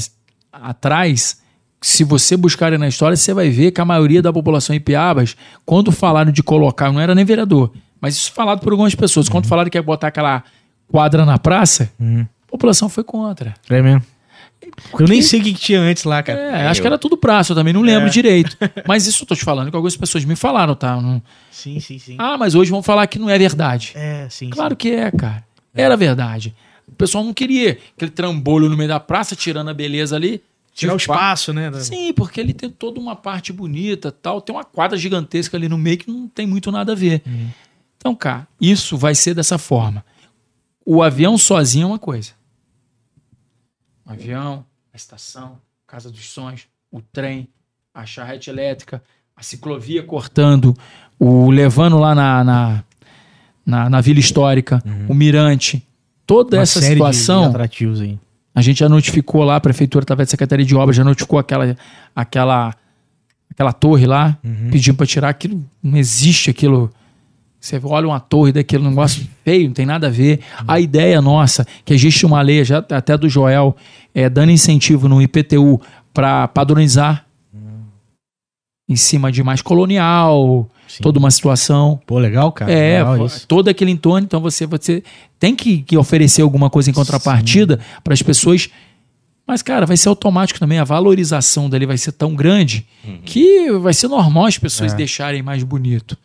atrás, 0.52 1.42
se 1.82 2.04
você 2.04 2.38
buscar 2.38 2.78
na 2.78 2.88
história, 2.88 3.16
você 3.18 3.34
vai 3.34 3.50
ver 3.50 3.72
que 3.72 3.82
a 3.82 3.86
maioria 3.86 4.22
da 4.22 4.32
população 4.32 4.76
em 4.76 4.80
Piabas, 4.80 5.36
quando 5.66 5.92
falaram 5.92 6.32
de 6.32 6.42
colocar, 6.44 6.92
não 6.92 7.00
era 7.00 7.14
nem 7.16 7.26
vereador, 7.26 7.72
mas 8.00 8.16
isso 8.16 8.32
falado 8.32 8.62
por 8.62 8.72
algumas 8.72 8.96
pessoas, 8.96 9.28
quando 9.30 9.48
falaram 9.48 9.70
que 9.70 9.78
ia 9.78 9.84
botar 9.84 10.08
aquela 10.08 10.44
quadra 10.88 11.26
na 11.26 11.38
praça, 11.38 11.92
Uhum. 12.00 12.22
a 12.22 12.48
população 12.52 12.88
foi 12.90 13.04
contra. 13.04 13.54
É 13.70 13.82
mesmo. 13.82 14.04
Eu 15.00 15.08
nem 15.08 15.22
sei 15.22 15.40
o 15.40 15.44
que, 15.44 15.54
que 15.54 15.60
tinha 15.60 15.80
antes 15.80 16.04
lá, 16.04 16.22
cara. 16.22 16.40
É, 16.40 16.68
acho 16.68 16.82
que 16.82 16.88
era 16.88 16.98
tudo 16.98 17.18
praça, 17.18 17.52
eu 17.52 17.56
também 17.56 17.74
não 17.74 17.82
lembro 17.82 18.08
É. 18.08 18.10
direito. 18.12 18.58
Mas 18.88 19.08
isso 19.08 19.24
eu 19.24 19.28
tô 19.28 19.36
te 19.36 19.44
falando 19.44 19.70
que 19.70 19.76
algumas 19.76 19.96
pessoas 19.98 20.24
me 20.26 20.36
falaram, 20.36 20.76
tá? 20.76 21.00
Não- 21.02 21.22
Sim, 21.52 21.80
sim, 21.80 22.00
sim. 22.00 22.16
Ah, 22.18 22.38
mas 22.40 22.56
hoje 22.56 22.72
vão 22.72 22.82
falar 22.82 23.06
que 23.08 23.20
não 23.20 23.30
é 23.30 23.38
verdade. 23.38 23.92
É, 23.96 24.28
sim. 24.30 24.50
Claro 24.50 24.76
que 24.76 24.90
é, 24.92 25.12
cara. 25.12 25.44
Era 25.76 25.96
verdade. 25.96 26.56
O 26.88 26.92
pessoal 26.94 27.24
não 27.24 27.34
queria 27.34 27.78
aquele 27.96 28.10
trambolho 28.12 28.68
no 28.68 28.76
meio 28.76 28.90
da 28.90 29.00
praça, 29.00 29.36
tirando 29.36 29.70
a 29.70 29.74
beleza 29.74 30.16
ali. 30.16 30.42
Tirar 30.74 30.94
o 30.94 30.98
espaço, 30.98 31.54
né? 31.54 31.72
Sim, 31.74 32.14
porque 32.14 32.40
ele 32.40 32.54
tem 32.54 32.70
toda 32.70 33.00
uma 33.00 33.16
parte 33.16 33.54
bonita 33.54 34.12
tal. 34.12 34.42
Tem 34.42 34.56
uma 34.56 34.64
quadra 34.64 34.98
gigantesca 34.98 35.56
ali 35.58 35.70
no 35.70 35.78
meio 35.78 35.98
que 36.00 36.10
não 36.10 36.28
tem 36.28 36.48
muito 36.48 36.72
nada 36.72 36.94
a 36.94 36.96
ver. 36.96 37.22
Então, 37.98 38.16
cara, 38.16 38.48
isso 38.60 38.98
vai 38.98 39.14
ser 39.14 39.34
dessa 39.36 39.58
forma. 39.60 40.04
O 40.86 41.04
avião 41.04 41.38
sozinho 41.38 41.84
é 41.84 41.88
uma 41.88 42.00
coisa. 42.00 42.32
Avião, 44.12 44.66
a 44.94 44.98
estação, 44.98 45.58
Casa 45.88 46.10
dos 46.12 46.30
Sonhos, 46.30 46.68
o 46.92 47.02
trem, 47.02 47.48
a 47.94 48.06
charrete 48.06 48.50
elétrica, 48.50 49.02
a 49.36 49.44
ciclovia 49.44 50.04
cortando, 50.04 50.76
o 51.20 51.50
levando 51.50 51.98
lá 51.98 52.14
na, 52.16 52.44
na, 52.44 52.84
na, 53.66 53.90
na 53.90 54.02
Vila 54.02 54.20
Histórica, 54.20 54.82
o 55.10 55.14
Mirante. 55.14 55.86
Toda 56.26 56.58
Uma 56.58 56.64
essa 56.64 56.80
de- 56.80 56.88
situação. 56.88 57.42
De 57.44 57.48
atrativos 57.50 58.00
aí. 58.02 58.18
A 58.54 58.62
gente 58.62 58.80
já 58.80 58.90
notificou 58.90 59.44
lá, 59.44 59.56
a 59.56 59.62
prefeitura, 59.62 60.04
através 60.04 60.28
da 60.28 60.32
Secretaria 60.32 60.66
de 60.66 60.76
Obras, 60.76 60.96
já 60.96 61.04
notificou 61.04 61.40
aquela, 61.40 61.76
aquela, 62.16 62.76
aquela 63.50 63.72
torre 63.74 64.06
lá, 64.06 64.38
pedindo 64.72 64.96
para 64.98 65.06
tirar 65.06 65.30
aquilo. 65.30 65.64
Não 65.82 65.98
existe 65.98 66.50
aquilo. 66.50 66.92
Você 67.62 67.80
olha 67.84 68.08
uma 68.08 68.20
torre 68.20 68.52
daquele 68.52 68.84
negócio 68.90 69.24
feio, 69.46 69.68
não 69.68 69.74
tem 69.74 69.86
nada 69.86 70.08
a 70.08 70.10
ver. 70.10 70.40
A 70.68 70.80
ideia 70.80 71.22
nossa, 71.22 71.66
que 71.86 71.94
existe 71.94 72.26
uma 72.26 72.42
lei, 72.42 72.66
já 72.66 72.80
até 72.80 73.16
do 73.16 73.30
Joel, 73.30 73.76
é, 74.16 74.28
dando 74.28 74.52
incentivo 74.52 75.08
no 75.08 75.22
IPTU 75.22 75.80
para 76.12 76.48
padronizar 76.48 77.24
em 78.90 78.96
cima 78.96 79.32
de 79.32 79.44
mais 79.44 79.62
colonial, 79.62 80.68
Sim. 80.88 81.04
toda 81.04 81.20
uma 81.20 81.30
situação. 81.30 82.02
Pô, 82.06 82.18
legal, 82.18 82.52
cara. 82.52 82.72
É, 82.72 83.04
legal 83.04 83.28
todo 83.48 83.68
aquele 83.70 83.92
entorno, 83.92 84.26
então 84.26 84.42
você, 84.42 84.66
você 84.66 85.04
tem 85.40 85.56
que, 85.56 85.84
que 85.84 85.96
oferecer 85.96 86.42
alguma 86.42 86.68
coisa 86.70 86.90
em 86.90 86.94
contrapartida 86.94 87.80
para 88.04 88.14
as 88.14 88.24
pessoas. 88.24 88.70
Mas, 89.48 89.62
cara, 89.62 89.86
vai 89.86 89.98
ser 89.98 90.10
automático 90.10 90.60
também. 90.60 90.80
A 90.80 90.84
valorização 90.84 91.70
dele 91.70 91.86
vai 91.86 91.98
ser 91.98 92.12
tão 92.12 92.34
grande 92.34 92.86
que 93.24 93.72
vai 93.74 93.94
ser 93.94 94.08
normal 94.08 94.46
as 94.48 94.58
pessoas 94.58 94.94
É. 94.94 94.96
deixarem 94.96 95.42
mais 95.44 95.64
bonito. 95.64 96.18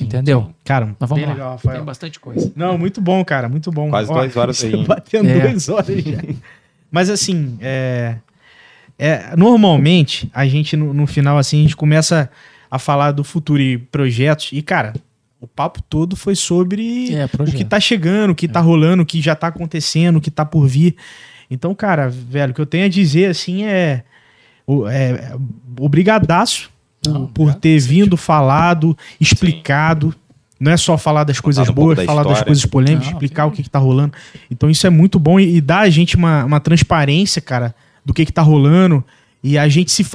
Entendeu? 0.00 0.52
Cara, 0.64 0.94
Mas 0.98 1.08
vamos 1.08 1.16
bem 1.16 1.26
lá. 1.26 1.32
legal, 1.32 1.50
Rafael. 1.52 1.76
Tem 1.76 1.84
bastante 1.84 2.18
coisa. 2.20 2.52
Não, 2.56 2.76
muito 2.78 3.00
bom, 3.00 3.24
cara, 3.24 3.48
muito 3.48 3.70
bom. 3.70 3.90
Quase 3.90 4.12
duas 4.12 4.36
horas 4.36 4.62
aí? 4.64 4.84
Batendo 4.86 5.28
É. 5.28 5.48
duas 5.48 5.68
horas 5.68 6.02
já. 6.02 6.18
Mas 6.90 7.08
assim, 7.10 7.56
é, 7.60 8.16
é, 8.98 9.34
normalmente 9.36 10.30
a 10.34 10.46
gente 10.46 10.76
no, 10.76 10.92
no 10.92 11.06
final 11.06 11.38
assim 11.38 11.60
a 11.60 11.62
gente 11.62 11.76
começa 11.76 12.30
a 12.70 12.78
falar 12.78 13.12
do 13.12 13.22
futuro 13.24 13.60
e 13.60 13.78
projetos 13.78 14.50
e 14.52 14.62
cara, 14.62 14.92
o 15.40 15.46
papo 15.46 15.82
todo 15.82 16.14
foi 16.16 16.34
sobre 16.34 17.12
É, 17.14 17.24
o 17.24 17.44
que 17.52 17.64
tá 17.64 17.80
chegando, 17.80 18.30
o 18.30 18.34
que 18.34 18.46
tá 18.48 18.60
rolando, 18.60 19.02
o 19.02 19.06
que 19.06 19.20
já 19.20 19.34
tá 19.34 19.48
acontecendo, 19.48 20.16
o 20.16 20.20
que 20.20 20.30
tá 20.30 20.44
por 20.44 20.66
vir. 20.66 20.96
Então, 21.50 21.74
cara, 21.74 22.08
velho, 22.08 22.52
o 22.52 22.54
que 22.54 22.60
eu 22.60 22.66
tenho 22.66 22.86
a 22.86 22.88
dizer 22.88 23.26
assim 23.30 23.64
é, 23.64 24.04
o- 24.66 24.86
é 24.88 25.32
obrigadaço 25.78 26.70
Não, 27.06 27.26
por 27.26 27.42
obrigado, 27.42 27.60
ter 27.60 27.80
sim. 27.80 27.88
vindo, 27.88 28.16
falado, 28.16 28.96
explicado. 29.20 30.14
Não 30.58 30.70
é 30.70 30.76
só 30.76 30.96
falar 30.96 31.24
das 31.24 31.40
coisas 31.40 31.68
um 31.68 31.72
boas, 31.72 31.96
da 31.96 32.04
falar 32.04 32.22
das 32.22 32.32
história. 32.32 32.46
coisas 32.46 32.66
polêmicas, 32.66 33.06
Não, 33.06 33.12
explicar 33.14 33.46
o 33.46 33.50
que, 33.50 33.64
que 33.64 33.70
tá 33.70 33.80
rolando. 33.80 34.12
Então 34.48 34.70
isso 34.70 34.86
é 34.86 34.90
muito 34.90 35.18
bom 35.18 35.40
e, 35.40 35.56
e 35.56 35.60
dá 35.60 35.80
a 35.80 35.90
gente 35.90 36.14
uma, 36.14 36.44
uma 36.44 36.60
transparência, 36.60 37.42
cara, 37.42 37.74
do 38.04 38.14
que, 38.14 38.24
que 38.24 38.32
tá 38.32 38.42
rolando. 38.42 39.04
E 39.42 39.58
a 39.58 39.68
gente 39.68 39.90
se, 39.90 40.06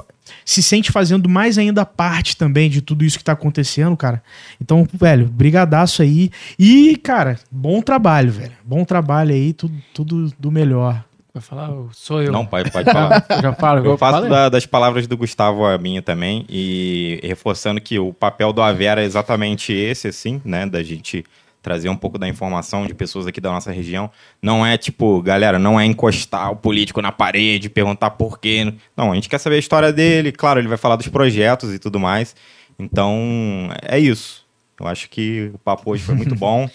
se 0.46 0.64
sente 0.64 0.90
fazendo 0.90 1.28
mais 1.28 1.58
ainda 1.58 1.86
parte 1.86 2.38
também 2.38 2.70
de 2.70 2.82
tudo 2.82 3.04
isso 3.04 3.18
que 3.18 3.24
tá 3.26 3.34
acontecendo, 3.34 3.98
cara. 3.98 4.24
Então, 4.62 4.88
velho, 4.94 5.28
brigadaço 5.28 6.02
aí. 6.02 6.32
E, 6.58 6.96
cara, 6.96 7.38
bom 7.52 7.82
trabalho, 7.82 8.32
velho. 8.32 8.54
Bom 8.64 8.86
trabalho 8.86 9.34
aí, 9.34 9.52
tudo, 9.52 9.76
tudo 9.94 10.34
do 10.40 10.50
melhor. 10.50 11.04
Vai 11.38 11.42
falar, 11.42 11.70
sou 11.92 12.22
eu. 12.22 12.32
Não, 12.32 12.46
pode, 12.46 12.72
pode 12.72 12.92
falar. 12.92 13.24
Eu 13.30 13.42
já 13.42 13.54
falo. 13.54 13.86
Eu 13.86 13.98
faço 13.98 14.14
falei. 14.16 14.30
da- 14.30 14.50
das 14.50 14.66
palavras 14.66 15.06
do 15.06 15.16
Gustavo 15.16 15.66
a 15.66 15.78
minha 15.78 16.02
também, 16.02 16.46
e 16.50 17.20
reforçando 17.24 17.80
que 17.80 18.00
o 18.00 18.12
papel 18.12 18.52
do 18.52 18.62
Avera 18.62 19.02
é 19.02 19.06
exatamente 19.06 19.72
esse, 19.72 20.08
assim, 20.08 20.42
né? 20.44 20.66
Da 20.66 20.82
gente 20.82 21.24
trazer 21.62 21.90
um 21.90 21.96
pouco 21.96 22.18
da 22.18 22.28
informação 22.28 22.88
de 22.88 22.94
pessoas 22.94 23.28
aqui 23.28 23.40
da 23.42 23.52
nossa 23.52 23.72
região. 23.72 24.10
Não 24.42 24.66
é 24.66 24.78
tipo, 24.78 25.22
galera, 25.22 25.60
não 25.60 25.80
é 25.80 25.86
encostar 25.86 26.52
o 26.52 26.56
político 26.56 27.02
na 27.02 27.12
parede, 27.12 27.70
perguntar 27.70 28.12
por 28.12 28.40
quê. 28.40 28.74
Não, 28.96 29.12
a 29.12 29.16
gente 29.16 29.28
quer 29.30 29.38
saber 29.38 29.58
a 29.58 29.60
história 29.60 29.92
dele, 29.94 30.32
claro, 30.32 30.60
ele 30.60 30.68
vai 30.68 30.78
falar 30.78 30.96
dos 30.96 31.08
projetos 31.10 31.74
e 31.74 31.78
tudo 31.78 32.00
mais. 32.00 32.36
Então, 32.80 33.70
é 33.82 34.00
isso. 34.00 34.46
Eu 34.80 34.88
acho 34.88 35.10
que 35.10 35.52
o 35.54 35.58
papo 35.58 35.92
hoje 35.92 36.04
foi 36.04 36.16
muito 36.16 36.34
bom. 36.40 36.70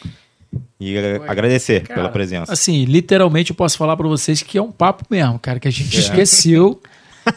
E 0.80 0.96
a- 0.98 1.30
agradecer 1.30 1.82
Cara, 1.82 1.94
pela 2.00 2.08
presença. 2.10 2.52
Assim, 2.52 2.84
literalmente 2.84 3.50
eu 3.50 3.56
posso 3.56 3.76
falar 3.78 3.96
pra 3.96 4.06
vocês 4.08 4.42
que 4.42 4.58
é 4.58 4.62
um 4.62 4.72
papo 4.72 5.04
mesmo, 5.10 5.38
cara, 5.38 5.58
que 5.60 5.68
a 5.68 5.70
gente 5.70 5.96
esqueceu 5.98 6.80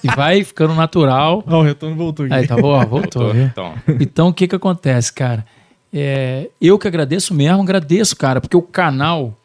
e 0.04 0.08
vai 0.16 0.44
ficando 0.44 0.74
natural. 0.74 1.44
Ó, 1.48 1.60
o 1.60 1.64
retorno 1.64 1.96
voltou 1.96 2.26
aqui. 2.26 2.34
Aí, 2.34 2.48
tá 2.48 2.56
bom, 2.56 2.70
ó, 2.70 2.86
voltou. 2.86 3.32
viu? 3.34 3.44
Então, 3.46 3.74
Então, 4.00 4.28
o 4.30 4.34
que 4.34 4.48
que 4.48 4.56
acontece, 4.56 5.14
cara? 5.14 5.46
É, 5.94 6.50
eu 6.60 6.78
que 6.78 6.88
agradeço 6.88 7.34
mesmo, 7.34 7.62
agradeço, 7.62 8.16
cara, 8.16 8.42
porque 8.42 8.58
o 8.58 8.62
canal. 8.62 9.40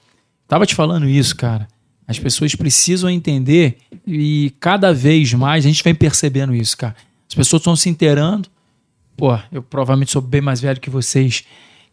Tava 0.49 0.67
te 0.67 0.75
falando 0.75 1.09
isso, 1.09 1.37
cara. 1.37 1.69
As 2.09 2.19
pessoas 2.19 2.57
precisam 2.57 3.09
entender 3.09 3.77
e 4.05 4.53
cada 4.59 4.93
vez 4.93 5.33
mais 5.33 5.65
a 5.65 5.69
gente 5.69 5.85
vem 5.85 5.95
percebendo 5.95 6.53
isso, 6.53 6.77
cara. 6.77 6.97
As 7.29 7.35
pessoas 7.37 7.61
estão 7.61 7.77
se 7.77 7.89
inteirando. 7.89 8.49
Pô, 9.17 9.39
eu 9.53 9.63
provavelmente 9.63 10.11
sou 10.11 10.21
bem 10.21 10.41
mais 10.41 10.61
velho 10.61 10.81
que 10.81 10.91
vocês. 10.91 11.45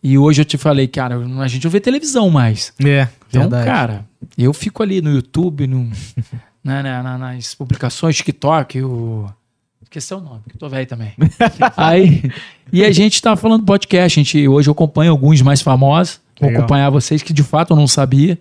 E 0.03 0.17
hoje 0.17 0.41
eu 0.41 0.45
te 0.45 0.57
falei, 0.57 0.87
cara, 0.87 1.17
a 1.17 1.47
gente 1.47 1.63
não 1.63 1.71
vê 1.71 1.79
televisão 1.79 2.29
mais. 2.29 2.71
É, 2.83 3.07
Então, 3.29 3.41
verdade. 3.41 3.65
cara, 3.65 4.05
eu 4.37 4.53
fico 4.53 4.81
ali 4.83 5.01
no 5.01 5.11
YouTube, 5.11 5.67
no, 5.67 5.89
né, 6.63 6.81
na- 6.83 7.03
na- 7.03 7.17
nas 7.17 7.53
publicações, 7.55 8.15
TikTok, 8.15 8.81
o. 8.83 9.25
Esqueci 9.83 10.13
o 10.13 10.19
nome, 10.19 10.41
que 10.49 10.55
eu 10.55 10.59
tô 10.59 10.67
velho 10.69 10.85
também. 10.85 11.13
Aí, 11.77 12.29
e 12.73 12.83
a 12.83 12.91
gente 12.91 13.21
tá 13.21 13.35
falando 13.37 13.63
podcast. 13.63 14.19
A 14.19 14.23
gente, 14.23 14.45
hoje 14.47 14.67
eu 14.69 14.73
acompanho 14.73 15.11
alguns 15.11 15.41
mais 15.41 15.61
famosos. 15.61 16.19
Vou 16.39 16.49
Legal. 16.49 16.61
acompanhar 16.63 16.89
vocês, 16.89 17.23
que 17.23 17.31
de 17.31 17.41
fato 17.41 17.71
eu 17.71 17.77
não 17.77 17.87
sabia. 17.87 18.37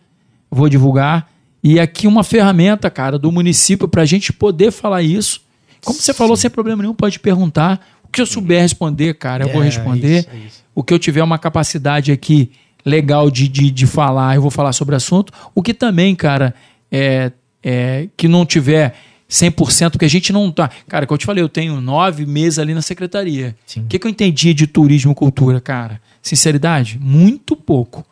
Vou 0.50 0.68
divulgar. 0.68 1.30
E 1.62 1.78
aqui 1.78 2.06
uma 2.08 2.24
ferramenta, 2.24 2.90
cara, 2.90 3.16
do 3.18 3.30
município 3.30 3.86
pra 3.88 4.04
gente 4.04 4.32
poder 4.32 4.72
falar 4.72 5.02
isso. 5.02 5.40
Como 5.84 5.96
você 6.00 6.12
falou, 6.12 6.36
sem 6.36 6.50
problema 6.50 6.82
nenhum, 6.82 6.94
pode 6.94 7.20
perguntar. 7.20 7.80
Que 8.16 8.22
eu 8.22 8.26
souber 8.26 8.62
responder, 8.62 9.14
cara, 9.14 9.44
eu 9.44 9.52
vou 9.52 9.62
É, 9.62 9.66
responder 9.66 10.20
isso, 10.20 10.28
é 10.32 10.36
isso. 10.38 10.64
o 10.74 10.82
que 10.82 10.92
eu 10.94 10.98
tiver 10.98 11.22
uma 11.22 11.38
capacidade 11.38 12.10
aqui 12.10 12.50
legal 12.84 13.30
de, 13.30 13.46
de, 13.46 13.70
de 13.70 13.86
falar, 13.86 14.34
eu 14.36 14.40
vou 14.42 14.50
falar 14.50 14.72
sobre 14.72 14.94
o 14.94 14.96
assunto. 14.96 15.32
O 15.54 15.62
que 15.62 15.74
também, 15.74 16.14
cara, 16.14 16.54
é, 16.90 17.30
é 17.62 18.08
que 18.16 18.26
não 18.28 18.46
tiver 18.46 18.94
100%, 19.28 19.90
porque 19.90 20.04
a 20.04 20.08
gente 20.08 20.32
não 20.32 20.50
tá. 20.52 20.70
Cara, 20.88 21.04
como 21.06 21.16
eu 21.16 21.18
te 21.18 21.26
falei, 21.26 21.42
eu 21.42 21.48
tenho 21.48 21.80
nove 21.80 22.24
meses 22.24 22.58
ali 22.58 22.72
na 22.72 22.80
secretaria. 22.80 23.54
O 23.76 23.82
que, 23.86 23.98
que 23.98 24.06
eu 24.06 24.10
entendi 24.10 24.54
de 24.54 24.66
turismo 24.66 25.12
e 25.12 25.14
cultura, 25.14 25.60
cara? 25.60 26.00
Sinceridade? 26.22 26.98
Muito 27.00 27.54
pouco. 27.56 28.04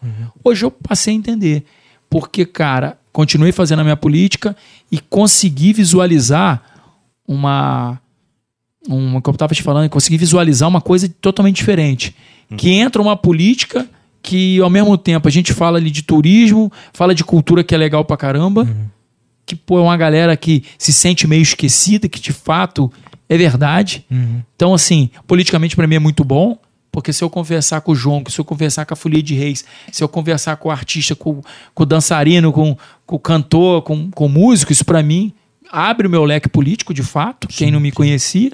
Hoje 0.44 0.64
eu 0.64 0.70
passei 0.70 1.14
a 1.14 1.16
entender. 1.16 1.64
Porque, 2.10 2.44
cara, 2.44 2.98
continuei 3.12 3.52
fazendo 3.52 3.78
a 3.80 3.84
minha 3.84 3.96
política 3.96 4.54
e 4.90 4.98
consegui 4.98 5.72
visualizar 5.72 6.62
uma 7.26 7.98
uma 8.88 9.20
que 9.20 9.28
eu 9.28 9.32
estava 9.32 9.54
te 9.54 9.62
falando, 9.62 9.88
consegui 9.88 10.16
visualizar 10.16 10.68
uma 10.68 10.80
coisa 10.80 11.08
totalmente 11.20 11.56
diferente. 11.56 12.14
Que 12.56 12.70
entra 12.70 13.00
uma 13.00 13.16
política 13.16 13.88
que, 14.22 14.60
ao 14.60 14.70
mesmo 14.70 14.96
tempo, 14.96 15.26
a 15.28 15.30
gente 15.30 15.52
fala 15.52 15.78
ali 15.78 15.90
de 15.90 16.02
turismo, 16.02 16.70
fala 16.92 17.14
de 17.14 17.24
cultura 17.24 17.64
que 17.64 17.74
é 17.74 17.78
legal 17.78 18.04
pra 18.04 18.16
caramba, 18.16 18.66
que 19.44 19.56
pô, 19.56 19.78
é 19.78 19.82
uma 19.82 19.96
galera 19.96 20.36
que 20.36 20.62
se 20.78 20.92
sente 20.92 21.26
meio 21.26 21.42
esquecida, 21.42 22.08
que 22.08 22.20
de 22.20 22.32
fato 22.32 22.90
é 23.28 23.36
verdade. 23.36 24.04
Uhum. 24.10 24.42
Então, 24.56 24.72
assim, 24.72 25.10
politicamente 25.26 25.76
pra 25.76 25.86
mim 25.86 25.96
é 25.96 25.98
muito 25.98 26.24
bom, 26.24 26.58
porque 26.92 27.12
se 27.12 27.24
eu 27.24 27.28
conversar 27.28 27.80
com 27.80 27.92
o 27.92 27.94
João, 27.94 28.22
se 28.28 28.38
eu 28.38 28.44
conversar 28.44 28.86
com 28.86 28.94
a 28.94 28.96
Folia 28.96 29.22
de 29.22 29.34
Reis, 29.34 29.64
se 29.90 30.02
eu 30.02 30.08
conversar 30.08 30.56
com 30.56 30.68
o 30.68 30.72
artista, 30.72 31.14
com, 31.14 31.42
com 31.74 31.82
o 31.82 31.86
dançarino, 31.86 32.52
com, 32.52 32.76
com 33.04 33.16
o 33.16 33.18
cantor, 33.18 33.82
com, 33.82 34.10
com 34.10 34.26
o 34.26 34.28
músico, 34.28 34.72
isso 34.72 34.84
pra 34.84 35.02
mim 35.02 35.34
abre 35.74 36.06
o 36.06 36.10
meu 36.10 36.24
leque 36.24 36.48
político, 36.48 36.94
de 36.94 37.02
fato, 37.02 37.48
quem 37.48 37.70
não 37.70 37.80
me 37.80 37.90
conhecia. 37.92 38.50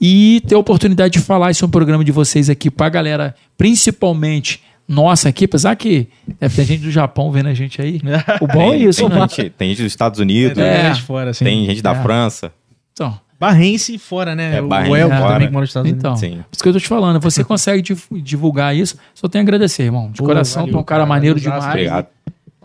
E 0.00 0.42
ter 0.46 0.54
a 0.54 0.58
oportunidade 0.58 1.14
de 1.14 1.20
falar 1.20 1.50
isso 1.50 1.64
no 1.64 1.70
programa 1.70 2.04
de 2.04 2.12
vocês 2.12 2.50
aqui 2.50 2.70
pra 2.70 2.88
galera, 2.90 3.34
principalmente 3.56 4.62
nossa 4.88 5.28
aqui, 5.30 5.46
apesar 5.46 5.74
que 5.74 6.06
deve 6.38 6.54
ter 6.54 6.64
gente 6.64 6.82
do 6.82 6.90
Japão 6.90 7.32
vendo 7.32 7.48
a 7.48 7.54
gente 7.54 7.80
aí. 7.80 8.00
O 8.40 8.46
bom 8.46 8.72
é 8.74 8.78
tem, 8.78 8.88
isso, 8.88 9.00
tem 9.00 9.08
né? 9.08 9.20
gente, 9.28 9.50
tem 9.50 9.68
gente 9.70 9.82
dos 9.82 9.92
Estados 9.92 10.20
Unidos, 10.20 10.58
É. 10.58 10.88
É, 10.90 10.94
fora, 10.94 11.30
assim. 11.30 11.44
tem 11.44 11.64
gente 11.66 11.82
da 11.82 11.92
É. 11.92 12.02
França. 12.02 12.52
Então, 12.92 13.18
Barrense 13.38 13.98
fora, 13.98 14.34
né? 14.34 14.56
É, 14.56 14.62
o 14.62 14.68
Barrense 14.68 15.00
Elton 15.00 15.26
também 15.28 15.46
que 15.48 15.52
mora 15.52 15.62
nos 15.62 15.70
Estados 15.70 15.90
Unidos. 15.90 15.98
então. 16.04 16.16
Sim. 16.16 16.36
Por 16.36 16.46
isso 16.54 16.62
que 16.62 16.68
eu 16.68 16.72
tô 16.72 16.78
te 16.78 16.88
falando, 16.88 17.20
você 17.20 17.42
consegue 17.44 17.82
div- 17.82 18.06
divulgar 18.22 18.74
isso, 18.76 18.96
só 19.14 19.28
tenho 19.28 19.42
a 19.42 19.44
agradecer, 19.44 19.82
irmão. 19.82 20.10
De 20.10 20.18
Pô, 20.18 20.24
coração, 20.24 20.62
valeu, 20.62 20.72
tu 20.74 20.78
é 20.78 20.80
um 20.80 20.84
cara 20.84 21.00
cara, 21.00 21.08
maneiro 21.08 21.40
demais. 21.40 21.64
Obrigado. 21.66 22.06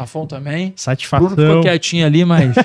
Lafon 0.02 0.26
também. 0.26 0.66
Bruno 0.66 0.74
Satisfação. 0.76 1.30
ficou 1.30 1.62
quietinho 1.62 2.06
ali, 2.06 2.26
mas. 2.26 2.56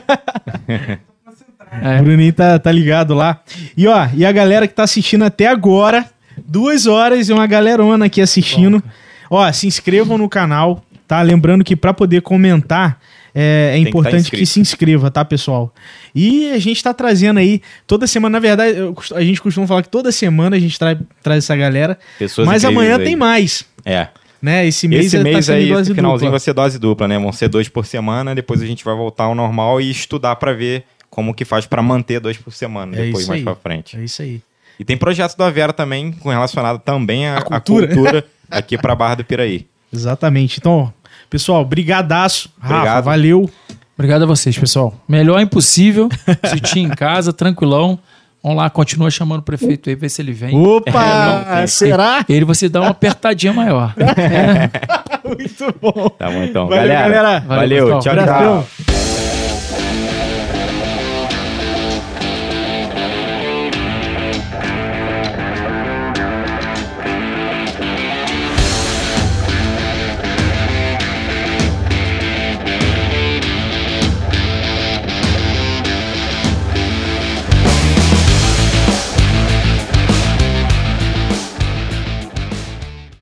é. 0.69 0.99
O 2.01 2.05
Bruninho 2.05 2.33
tá, 2.33 2.59
tá 2.59 2.73
ligado 2.73 3.13
lá. 3.13 3.41
E 3.77 3.87
ó, 3.87 4.09
e 4.15 4.25
a 4.25 4.33
galera 4.33 4.67
que 4.67 4.73
tá 4.75 4.85
assistindo 4.85 5.25
até 5.25 5.47
agora, 5.47 6.07
duas 6.47 6.87
horas 6.87 7.29
e 7.29 7.33
uma 7.33 7.47
galerona 7.47 8.07
aqui 8.07 8.21
assistindo. 8.21 8.83
Ó, 9.29 9.51
se 9.53 9.67
inscrevam 9.67 10.17
no 10.17 10.29
canal, 10.29 10.83
tá? 11.07 11.21
Lembrando 11.21 11.65
que 11.65 11.77
pra 11.77 11.93
poder 11.93 12.23
comentar 12.23 12.99
é, 13.35 13.73
é 13.75 13.79
que 13.79 13.83
tá 13.83 13.89
importante 13.91 14.13
que, 14.13 14.19
inscrito. 14.21 14.47
se 14.47 14.61
inscreva, 14.61 15.11
tá, 15.11 15.23
pessoal? 15.23 15.75
E 16.15 16.51
a 16.53 16.59
gente 16.59 16.83
tá 16.83 16.95
trazendo 16.95 17.39
aí 17.39 17.61
toda 17.87 18.07
semana, 18.07 18.35
na 18.35 18.39
verdade, 18.39 18.79
eu 18.79 18.97
a 19.15 19.21
gente 19.21 19.43
costuma 19.43 19.67
falar 19.67 19.83
que 19.83 19.91
toda 19.91 20.11
semana 20.11 20.57
a 20.57 20.59
gente 20.59 20.79
traz, 20.79 20.97
traz 21.23 21.45
essa 21.45 21.55
galera. 21.55 21.99
Pessoas 22.19 22.47
mas 22.47 22.65
amanhã 22.65 22.97
aí. 22.97 23.05
tem 23.05 23.17
mais, 23.17 23.67
É. 23.85 24.09
né? 24.47 24.67
Esse 24.67 24.89
mês, 24.89 25.07
Esse 25.07 25.19
tá 25.19 25.23
mês 25.25 25.45
sendo 25.47 25.57
aí, 25.57 25.69
dose 25.69 25.83
esse 25.83 25.95
finalzinho 25.95 26.19
dupla. 26.19 26.31
vai 26.31 26.41
ser 26.41 26.53
dose 26.55 26.79
dupla, 26.79 27.09
né? 27.09 27.19
Vão 27.19 27.33
ser 27.33 27.49
dois 27.49 27.69
por 27.69 27.85
semana, 27.85 28.35
depois 28.35 28.63
a 28.63 28.67
gente 28.67 28.85
vai 28.85 28.95
voltar 28.95 29.25
ao 29.25 29.35
normal 29.35 29.81
e 29.81 29.91
estudar 29.91 30.37
pra 30.37 30.53
ver 30.53 30.85
como 31.11 31.35
que 31.35 31.45
faz 31.45 31.67
pra 31.67 31.83
manter 31.83 32.21
dois 32.21 32.37
por 32.37 32.53
semana, 32.53 32.97
É 32.97 33.07
depois 33.07 33.27
mais 33.29 33.41
aí. 33.41 33.45
pra 33.45 33.55
frente. 33.55 33.97
É 33.99 34.05
isso 34.05 34.23
aí. 34.23 34.41
E 34.79 34.85
tem 34.85 34.97
projeto 34.97 35.37
da 35.37 35.51
Vera 35.51 35.73
também, 35.73 36.13
com 36.13 36.29
relacionado 36.29 36.79
também 36.79 37.29
à, 37.29 37.41
cultura. 37.43 37.87
cultura. 37.89 38.25
aqui 38.51 38.77
pra 38.79 38.95
Barra 38.95 39.17
do 39.17 39.25
Piraí. 39.25 39.67
Exatamente. 39.93 40.59
Então, 40.59 40.93
pessoal, 41.31 41.65
brigadaço. 41.65 42.51
Rafa, 42.61 42.75
Obrigado. 42.75 43.05
valeu. 43.05 43.51
Obrigado 43.97 44.23
a 44.25 44.27
vocês, 44.27 44.59
pessoal. 44.59 44.95
Melhor 45.09 45.41
impossível. 45.41 46.09
Assistir 46.43 46.81
em 46.81 46.91
casa, 46.91 47.33
tranquilão. 47.33 47.99
Vamos 48.47 48.63
lá, 48.63 48.71
continua 48.71 49.11
chamando 49.11 49.41
o 49.41 49.43
prefeito 49.43 49.91
aí, 49.91 49.97
ver 49.97 50.09
se 50.09 50.23
ele 50.23 50.33
vem. 50.33 50.57
Opa! 50.57 50.93
É, 50.93 51.61
não, 51.63 51.67
será? 51.67 52.25
Ele 52.29 52.45
você 52.45 52.69
dá 52.69 52.81
uma 52.81 52.91
apertadinha 52.91 53.53
maior. 53.53 53.93
Muito 55.27 55.75
bom. 55.83 56.09
Tá 56.11 56.31
bom 56.31 56.45
então. 56.45 56.69
Valeu, 56.69 56.87
galera. 56.87 57.41
Valeu, 57.41 57.89
Valeu, 57.89 57.89
tchau, 57.99 58.01
tchau. 58.03 58.13
Abração. 58.13 59.06